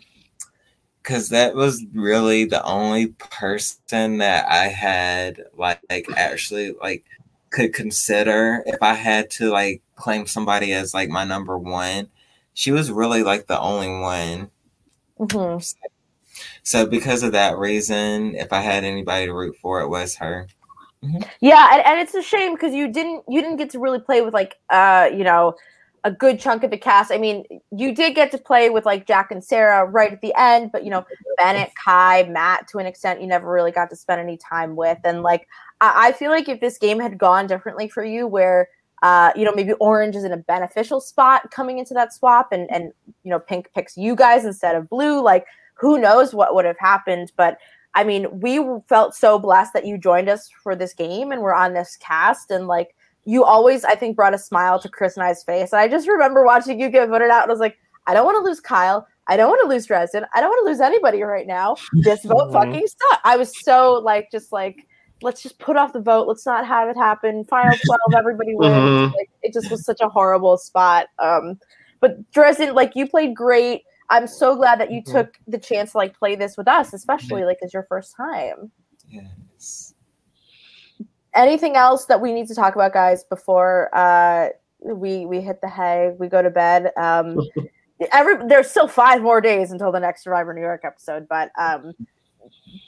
because 1.06 1.30
that 1.30 1.54
was 1.54 1.86
really 1.94 2.46
the 2.46 2.64
only 2.64 3.08
person 3.08 4.18
that 4.18 4.48
I 4.50 4.70
had 4.70 5.44
like, 5.56 5.80
like 5.88 6.08
actually 6.18 6.74
like 6.82 7.06
could 7.52 7.74
consider 7.74 8.64
if 8.66 8.82
I 8.82 8.96
had 8.96 9.30
to 9.32 9.52
like 9.52 9.84
claim 9.96 10.26
somebody 10.26 10.74
as 10.74 10.96
like 10.96 11.10
my 11.10 11.24
number 11.24 11.60
one. 11.60 12.08
She 12.56 12.72
was 12.72 12.92
really 12.92 13.22
like 13.22 13.46
the 13.46 13.60
only 13.60 14.00
one. 14.00 14.50
Mm-hmm. 15.20 15.60
So, 15.60 15.76
so 16.64 16.86
because 16.88 17.22
of 17.22 17.34
that 17.34 17.60
reason, 17.60 18.36
if 18.36 18.52
I 18.52 18.62
had 18.62 18.84
anybody 18.84 19.28
to 19.28 19.34
root 19.34 19.58
for, 19.62 19.82
it 19.82 19.90
was 19.90 20.16
her. 20.16 20.48
Mm-hmm. 21.04 21.22
Yeah, 21.40 21.70
and, 21.74 21.86
and 21.86 22.00
it's 22.00 22.16
a 22.16 22.24
shame 22.24 22.56
because 22.56 22.74
you 22.74 22.92
didn't 22.92 23.26
you 23.30 23.42
didn't 23.42 23.58
get 23.58 23.70
to 23.72 23.80
really 23.80 24.00
play 24.00 24.22
with 24.22 24.34
like 24.34 24.56
uh 24.72 25.08
you 25.14 25.24
know 25.24 25.56
a 26.06 26.12
good 26.12 26.40
chunk 26.40 26.64
of 26.64 26.70
the 26.70 26.78
cast. 26.78 27.12
I 27.12 27.18
mean, 27.18 27.44
you 27.72 27.94
did 27.94 28.14
get 28.14 28.32
to 28.32 28.38
play 28.38 28.70
with 28.70 28.86
like 28.86 29.08
Jack 29.08 29.32
and 29.32 29.44
Sarah 29.44 29.86
right 29.86 30.14
at 30.14 30.22
the 30.22 30.34
end, 30.38 30.72
but 30.72 30.84
you 30.84 30.92
know, 30.92 31.04
Bennett, 31.38 31.72
Kai, 31.84 32.24
Matt, 32.30 32.68
to 32.70 32.78
an 32.78 32.86
extent, 32.86 33.22
you 33.22 33.28
never 33.28 33.52
really 33.52 33.72
got 33.72 33.90
to 33.90 33.96
spend 33.96 34.22
any 34.22 34.38
time 34.38 34.76
with. 34.76 35.00
And 35.04 35.24
like, 35.24 35.48
I, 35.82 36.10
I 36.10 36.12
feel 36.12 36.30
like 36.30 36.48
if 36.48 36.62
this 36.62 36.78
game 36.78 37.00
had 37.00 37.18
gone 37.18 37.48
differently 37.48 37.90
for 37.90 38.06
you, 38.06 38.28
where 38.28 38.70
uh, 39.02 39.32
you 39.36 39.44
know, 39.44 39.52
maybe 39.54 39.74
orange 39.74 40.16
is 40.16 40.24
in 40.24 40.32
a 40.32 40.38
beneficial 40.38 41.02
spot 41.02 41.52
coming 41.52 41.80
into 41.80 41.94
that 41.96 42.14
swap, 42.14 42.52
and 42.52 42.72
and 42.72 42.94
you 43.24 43.32
know, 43.32 43.40
pink 43.40 43.70
picks 43.74 43.98
you 43.98 44.16
guys 44.16 44.46
instead 44.46 44.76
of 44.76 44.90
blue. 44.90 45.22
Like, 45.22 45.48
who 45.74 46.00
knows 46.00 46.36
what 46.36 46.54
would 46.54 46.66
have 46.66 46.78
happened? 46.80 47.32
But 47.36 47.58
I 47.96 48.04
mean, 48.04 48.40
we 48.40 48.64
felt 48.88 49.16
so 49.16 49.40
blessed 49.40 49.74
that 49.74 49.86
you 49.86 49.98
joined 49.98 50.30
us 50.30 50.50
for 50.62 50.76
this 50.76 50.94
game, 50.94 51.32
and 51.32 51.42
we're 51.42 51.54
on 51.54 51.74
this 51.74 51.98
cast, 51.98 52.52
and 52.52 52.68
like 52.68 52.96
you 53.26 53.44
always, 53.44 53.84
I 53.84 53.96
think, 53.96 54.16
brought 54.16 54.34
a 54.34 54.38
smile 54.38 54.80
to 54.80 54.90
Chris 54.90 55.18
and 55.18 55.24
I's 55.24 55.44
face. 55.44 55.74
And 55.74 55.80
I 55.80 55.88
just 55.88 56.08
remember 56.08 56.46
watching 56.46 56.80
you 56.80 56.90
get 56.90 57.10
voted 57.10 57.30
out, 57.30 57.44
and 57.44 57.52
I 57.52 57.54
was 57.54 57.60
like, 57.60 57.78
I 58.08 58.14
don't 58.14 58.26
want 58.26 58.38
to 58.38 58.48
lose 58.48 58.60
Kyle. 58.60 59.08
I 59.28 59.36
don't 59.36 59.50
want 59.50 59.62
to 59.64 59.68
lose 59.68 59.88
Dresden. 59.88 60.26
I 60.36 60.40
don't 60.40 60.50
want 60.50 60.66
to 60.66 60.70
lose 60.70 60.80
anybody 60.80 61.24
right 61.24 61.48
now. 61.48 61.76
This 61.94 62.24
vote 62.24 62.52
fucking 62.54 62.86
stuck. 62.86 63.22
I 63.24 63.36
was 63.38 63.52
so 63.64 63.94
like, 63.94 64.30
just 64.32 64.52
like, 64.52 64.88
let's 65.24 65.42
just 65.42 65.58
put 65.58 65.76
off 65.76 65.94
the 65.94 66.02
vote. 66.02 66.28
Let's 66.28 66.46
not 66.46 66.68
have 66.68 66.88
it 66.88 66.96
happen. 66.96 67.44
Final 67.46 67.76
12, 67.86 68.14
everybody 68.16 68.54
wins. 68.54 68.76
Mm-hmm. 68.76 69.16
Like, 69.16 69.30
it 69.42 69.54
just 69.54 69.72
was 69.72 69.84
such 69.84 70.02
a 70.02 70.10
horrible 70.10 70.58
spot. 70.58 71.08
Um, 71.18 71.60
but 72.00 72.30
Dresden, 72.32 72.76
like, 72.76 72.96
you 72.96 73.08
played 73.08 73.36
great. 73.36 73.82
I'm 74.12 74.28
so 74.28 74.56
glad 74.56 74.80
that 74.80 74.92
you 74.92 75.02
mm-hmm. 75.02 75.18
took 75.18 75.40
the 75.48 75.58
chance 75.58 75.94
to 75.94 75.98
like 75.98 76.16
play 76.16 76.36
this 76.36 76.56
with 76.58 76.68
us, 76.68 76.94
especially 76.94 77.44
like 77.44 77.58
as 77.64 77.74
your 77.74 77.88
first 77.90 78.16
time. 78.16 78.72
Yes 79.10 79.26
anything 81.36 81.76
else 81.76 82.06
that 82.06 82.22
we 82.22 82.34
need 82.34 82.48
to 82.48 82.56
talk 82.56 82.76
about, 82.76 82.94
guys, 82.94 83.24
before 83.24 83.90
uh, 83.94 84.50
we 84.80 85.26
we 85.26 85.42
hit 85.42 85.62
the 85.62 85.70
hay, 85.70 86.14
we 86.18 86.28
go 86.28 86.42
to 86.42 86.50
bed? 86.50 86.92
Um, 86.98 87.40
every 88.12 88.36
there's 88.48 88.70
still 88.70 88.88
five 88.88 89.22
more 89.22 89.42
days 89.42 89.72
until 89.72 89.92
the 89.92 90.00
next 90.00 90.24
Survivor 90.24 90.54
New 90.54 90.62
York 90.62 90.82
episode, 90.84 91.28
but 91.28 91.52
um, 91.60 91.94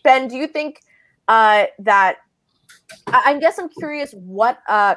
Ben, 0.04 0.28
do 0.28 0.36
you 0.36 0.48
think 0.48 0.82
uh, 1.28 1.66
that? 1.80 2.18
I, 3.08 3.22
I 3.26 3.40
guess 3.40 3.58
I'm 3.58 3.70
curious 3.70 4.14
what 4.14 4.60
uh, 4.68 4.96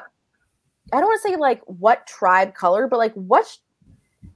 I 0.91 0.99
don't 0.99 1.05
want 1.05 1.21
to 1.21 1.29
say 1.29 1.35
like 1.35 1.61
what 1.65 2.07
tribe 2.07 2.53
color, 2.53 2.87
but 2.87 2.97
like 2.97 3.13
what 3.13 3.57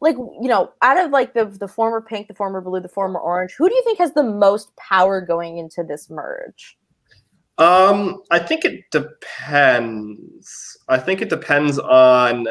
like 0.02 0.16
you 0.18 0.48
know 0.48 0.72
out 0.82 0.98
of 0.98 1.12
like 1.12 1.34
the 1.34 1.46
the 1.46 1.68
former 1.68 2.02
pink 2.02 2.28
the 2.28 2.34
former 2.34 2.62
blue 2.62 2.80
the 2.80 2.88
former 2.88 3.20
orange 3.20 3.54
who 3.58 3.70
do 3.70 3.76
you 3.76 3.84
think 3.84 3.98
has 3.98 4.14
the 4.14 4.24
most 4.24 4.76
power 4.76 5.22
going 5.22 5.58
into 5.58 5.84
this 5.84 6.10
merge 6.10 6.78
um, 7.58 8.22
I 8.32 8.40
think 8.40 8.66
it 8.66 8.86
depends. 8.92 10.78
I 10.88 10.98
think 10.98 11.22
it 11.22 11.30
depends 11.30 11.80
on 11.80 12.48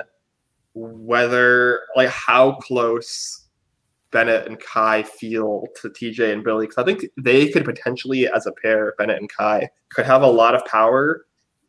whether, 0.74 1.80
like, 1.94 2.08
how 2.08 2.52
close 2.56 3.46
Bennett 4.10 4.46
and 4.46 4.58
Kai 4.60 5.02
feel 5.02 5.66
to 5.82 5.90
TJ 5.90 6.32
and 6.32 6.44
Billy. 6.44 6.66
Because 6.66 6.82
I 6.82 6.86
think 6.86 7.04
they 7.16 7.50
could 7.50 7.64
potentially, 7.64 8.28
as 8.28 8.46
a 8.46 8.52
pair, 8.52 8.94
Bennett 8.96 9.18
and 9.18 9.30
Kai, 9.30 9.68
could 9.90 10.06
have 10.06 10.22
a 10.22 10.26
lot 10.26 10.54
of 10.54 10.64
power 10.66 11.26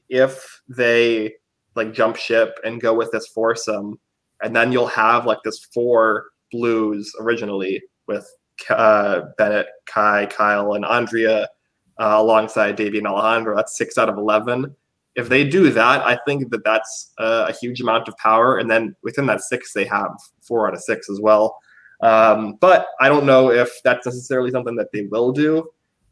if 0.09 0.61
they 0.69 1.33
like 1.75 1.93
jump 1.93 2.15
ship 2.15 2.57
and 2.63 2.81
go 2.81 2.93
with 2.93 3.11
this 3.11 3.27
foursome, 3.27 3.99
and 4.41 4.55
then 4.55 4.71
you'll 4.71 4.88
have 4.88 5.25
like 5.25 5.39
this 5.43 5.59
four 5.73 6.27
blues 6.51 7.11
originally 7.19 7.81
with 8.07 8.29
uh, 8.69 9.21
Bennett, 9.38 9.67
Kai, 9.86 10.27
Kyle, 10.27 10.73
and 10.73 10.86
Andrea 10.86 11.49
uh, 11.97 12.15
alongside 12.17 12.75
Davey 12.75 12.97
and 12.97 13.07
Alejandro. 13.07 13.55
That's 13.55 13.77
six 13.77 13.97
out 13.97 14.09
of 14.09 14.17
11. 14.17 14.75
If 15.15 15.29
they 15.29 15.47
do 15.47 15.69
that, 15.71 16.05
I 16.05 16.17
think 16.25 16.49
that 16.51 16.63
that's 16.65 17.13
uh, 17.17 17.45
a 17.47 17.53
huge 17.53 17.79
amount 17.79 18.07
of 18.07 18.17
power. 18.17 18.57
And 18.57 18.69
then 18.69 18.95
within 19.01 19.25
that 19.27 19.41
six, 19.41 19.71
they 19.73 19.85
have 19.85 20.11
four 20.41 20.67
out 20.67 20.73
of 20.73 20.81
six 20.81 21.09
as 21.09 21.21
well. 21.21 21.57
Um, 22.01 22.57
but 22.59 22.87
I 22.99 23.07
don't 23.07 23.25
know 23.25 23.51
if 23.51 23.71
that's 23.83 24.05
necessarily 24.05 24.51
something 24.51 24.75
that 24.75 24.91
they 24.91 25.03
will 25.03 25.31
do. 25.31 25.69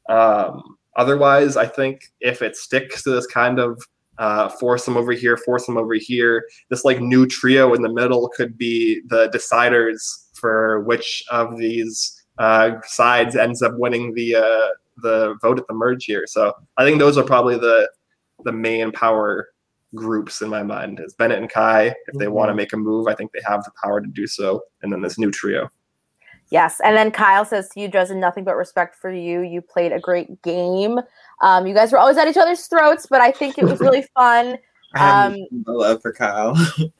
Um, 0.07 0.77
otherwise, 0.95 1.57
I 1.57 1.65
think 1.65 2.13
if 2.21 2.41
it 2.41 2.55
sticks 2.55 3.03
to 3.03 3.11
this 3.11 3.27
kind 3.27 3.59
of 3.59 3.81
uh, 4.17 4.47
force 4.47 4.85
them 4.85 4.95
over 4.95 5.11
here, 5.11 5.35
force 5.37 5.65
them 5.65 5.77
over 5.77 5.95
here, 5.95 6.47
this 6.69 6.85
like 6.85 7.01
new 7.01 7.25
trio 7.25 7.73
in 7.73 7.81
the 7.81 7.91
middle 7.91 8.29
could 8.29 8.57
be 8.57 9.01
the 9.07 9.29
deciders 9.29 10.27
for 10.33 10.81
which 10.81 11.23
of 11.31 11.57
these 11.57 12.23
uh, 12.37 12.71
sides 12.85 13.35
ends 13.35 13.61
up 13.61 13.73
winning 13.75 14.13
the 14.13 14.35
uh, 14.35 14.67
the 14.97 15.35
vote 15.41 15.59
at 15.59 15.67
the 15.67 15.73
merge 15.73 16.05
here. 16.05 16.23
So 16.27 16.53
I 16.77 16.83
think 16.83 16.99
those 16.99 17.17
are 17.17 17.23
probably 17.23 17.57
the 17.57 17.89
the 18.43 18.51
main 18.51 18.91
power 18.91 19.49
groups 19.95 20.41
in 20.41 20.49
my 20.49 20.63
mind 20.63 20.99
is 20.99 21.13
Bennett 21.13 21.39
and 21.39 21.49
Kai. 21.49 21.87
If 21.87 21.95
they 22.15 22.25
mm-hmm. 22.25 22.33
want 22.33 22.49
to 22.49 22.55
make 22.55 22.73
a 22.73 22.77
move, 22.77 23.07
I 23.07 23.15
think 23.15 23.31
they 23.31 23.41
have 23.47 23.63
the 23.63 23.71
power 23.81 24.01
to 24.01 24.07
do 24.07 24.27
so. 24.27 24.63
And 24.81 24.91
then 24.91 25.01
this 25.01 25.17
new 25.17 25.31
trio. 25.31 25.69
Yes, 26.49 26.79
and 26.83 26.95
then 26.95 27.09
Kyle 27.09 27.45
says 27.45 27.69
to 27.69 27.79
you, 27.79 27.87
Dresden, 27.87 28.19
nothing 28.19 28.43
but 28.43 28.55
respect 28.55 28.95
for 28.95 29.11
you. 29.11 29.41
You 29.41 29.61
played 29.61 29.91
a 29.91 29.99
great 29.99 30.41
game. 30.43 30.99
Um, 31.41 31.65
you 31.65 31.73
guys 31.73 31.91
were 31.91 31.97
always 31.97 32.17
at 32.17 32.27
each 32.27 32.37
other's 32.37 32.67
throats, 32.67 33.07
but 33.09 33.21
I 33.21 33.31
think 33.31 33.57
it 33.57 33.65
was 33.65 33.79
really 33.79 34.05
fun. 34.13 34.57
Um, 34.95 35.35
I 35.35 35.71
love 35.71 36.01
for 36.01 36.13
Kyle. 36.13 36.55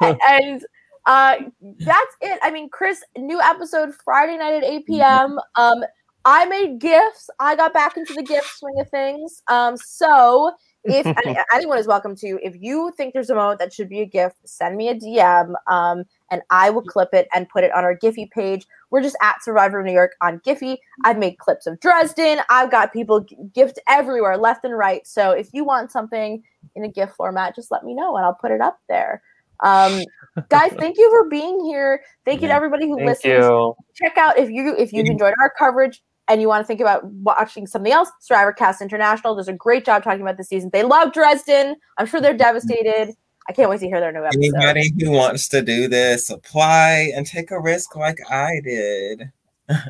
and 0.00 0.64
uh, 1.06 1.36
that's 1.80 2.16
it. 2.20 2.38
I 2.42 2.50
mean, 2.52 2.68
Chris, 2.68 3.02
new 3.16 3.40
episode 3.40 3.92
Friday 4.04 4.36
night 4.36 4.54
at 4.54 4.64
8 4.64 4.86
p.m. 4.86 5.38
Um, 5.56 5.82
I 6.30 6.44
made 6.44 6.78
gifts. 6.78 7.30
I 7.40 7.56
got 7.56 7.72
back 7.72 7.96
into 7.96 8.12
the 8.12 8.22
gift 8.22 8.58
swing 8.58 8.78
of 8.78 8.90
things. 8.90 9.42
Um, 9.48 9.78
so 9.78 10.52
if 10.84 11.06
anyone 11.54 11.78
is 11.78 11.86
welcome 11.86 12.14
to, 12.16 12.38
if 12.42 12.54
you 12.60 12.92
think 12.98 13.14
there's 13.14 13.30
a 13.30 13.34
moment 13.34 13.60
that 13.60 13.72
should 13.72 13.88
be 13.88 14.02
a 14.02 14.04
gift, 14.04 14.36
send 14.44 14.76
me 14.76 14.90
a 14.90 14.94
DM. 14.94 15.54
Um, 15.68 16.04
and 16.30 16.42
I 16.50 16.68
will 16.68 16.82
clip 16.82 17.14
it 17.14 17.28
and 17.34 17.48
put 17.48 17.64
it 17.64 17.72
on 17.72 17.82
our 17.82 17.96
Giphy 17.96 18.30
page. 18.30 18.66
We're 18.90 19.00
just 19.00 19.16
at 19.22 19.42
Survivor 19.42 19.82
New 19.82 19.94
York 19.94 20.16
on 20.20 20.40
Giphy. 20.40 20.76
I've 21.02 21.16
made 21.16 21.38
clips 21.38 21.66
of 21.66 21.80
Dresden. 21.80 22.40
I've 22.50 22.70
got 22.70 22.92
people 22.92 23.24
gift 23.54 23.78
everywhere, 23.88 24.36
left 24.36 24.66
and 24.66 24.76
right. 24.76 25.06
So 25.06 25.30
if 25.30 25.48
you 25.54 25.64
want 25.64 25.90
something 25.90 26.42
in 26.74 26.84
a 26.84 26.88
gift 26.88 27.16
format, 27.16 27.54
just 27.54 27.70
let 27.70 27.84
me 27.84 27.94
know 27.94 28.18
and 28.18 28.26
I'll 28.26 28.34
put 28.38 28.50
it 28.50 28.60
up 28.60 28.78
there. 28.86 29.22
Um, 29.64 30.02
guys, 30.50 30.72
thank 30.78 30.98
you 30.98 31.08
for 31.10 31.28
being 31.28 31.64
here. 31.64 32.02
Thank 32.26 32.42
you 32.42 32.48
to 32.48 32.54
everybody 32.54 32.86
who 32.86 32.96
thank 32.96 33.08
listens. 33.08 33.44
You. 33.44 33.74
Check 33.94 34.18
out 34.18 34.38
if 34.38 34.50
you 34.50 34.76
if 34.76 34.92
you've 34.92 35.06
enjoyed 35.10 35.34
our 35.40 35.50
coverage 35.58 36.02
and 36.28 36.40
you 36.40 36.48
want 36.48 36.62
to 36.62 36.66
think 36.66 36.80
about 36.80 37.04
watching 37.06 37.66
something 37.66 37.92
else, 37.92 38.10
Survivor 38.20 38.52
Cast 38.52 38.82
International 38.82 39.34
does 39.34 39.48
a 39.48 39.52
great 39.52 39.84
job 39.84 40.02
talking 40.04 40.20
about 40.22 40.36
the 40.36 40.44
season. 40.44 40.70
They 40.72 40.82
love 40.82 41.12
Dresden. 41.12 41.76
I'm 41.96 42.06
sure 42.06 42.20
they're 42.20 42.36
devastated. 42.36 43.14
I 43.48 43.52
can't 43.52 43.70
wait 43.70 43.80
to 43.80 43.86
hear 43.86 43.98
their 44.00 44.12
new 44.12 44.24
episode. 44.24 44.42
Anybody 44.54 44.92
who 45.02 45.10
wants 45.10 45.48
to 45.48 45.62
do 45.62 45.88
this, 45.88 46.28
apply 46.28 47.12
and 47.16 47.26
take 47.26 47.50
a 47.50 47.58
risk 47.60 47.96
like 47.96 48.18
I 48.30 48.60
did. 48.64 49.32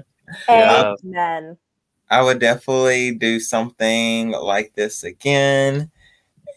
Yeah. 0.47 0.94
Amen. 1.06 1.56
I 2.10 2.20
would 2.23 2.39
definitely 2.39 3.15
do 3.15 3.40
something 3.40 4.31
like 4.32 4.74
this 4.74 5.02
again. 5.02 5.90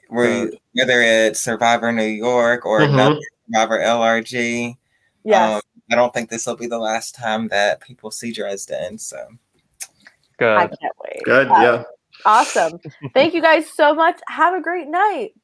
Where, 0.09 0.51
whether 0.73 1.01
it's 1.01 1.39
Survivor 1.41 1.93
New 1.93 2.03
York 2.03 2.65
or 2.65 2.81
Mhm. 2.81 2.93
another 2.93 3.19
Survivor 3.49 3.81
ORG. 3.81 4.75
Yes. 5.23 5.55
Um, 5.55 5.61
I 5.89 5.95
don't 5.95 6.13
think 6.13 6.29
this 6.29 6.45
will 6.45 6.57
be 6.57 6.67
the 6.67 6.79
last 6.79 7.15
time 7.15 7.47
that 7.47 7.79
people 7.79 8.11
see 8.11 8.33
Dresden. 8.33 8.97
So 8.97 9.25
Good. 10.41 10.57
I 10.57 10.65
can't 10.65 10.95
wait. 11.03 11.23
Good. 11.23 11.47
Uh, 11.49 11.61
Yeah. 11.61 11.83
Awesome. 12.25 12.79
Thank 13.13 13.35
you 13.35 13.41
guys 13.43 13.69
so 13.69 13.93
much. 13.93 14.19
Have 14.27 14.55
a 14.55 14.61
great 14.61 14.87
night. 14.87 15.31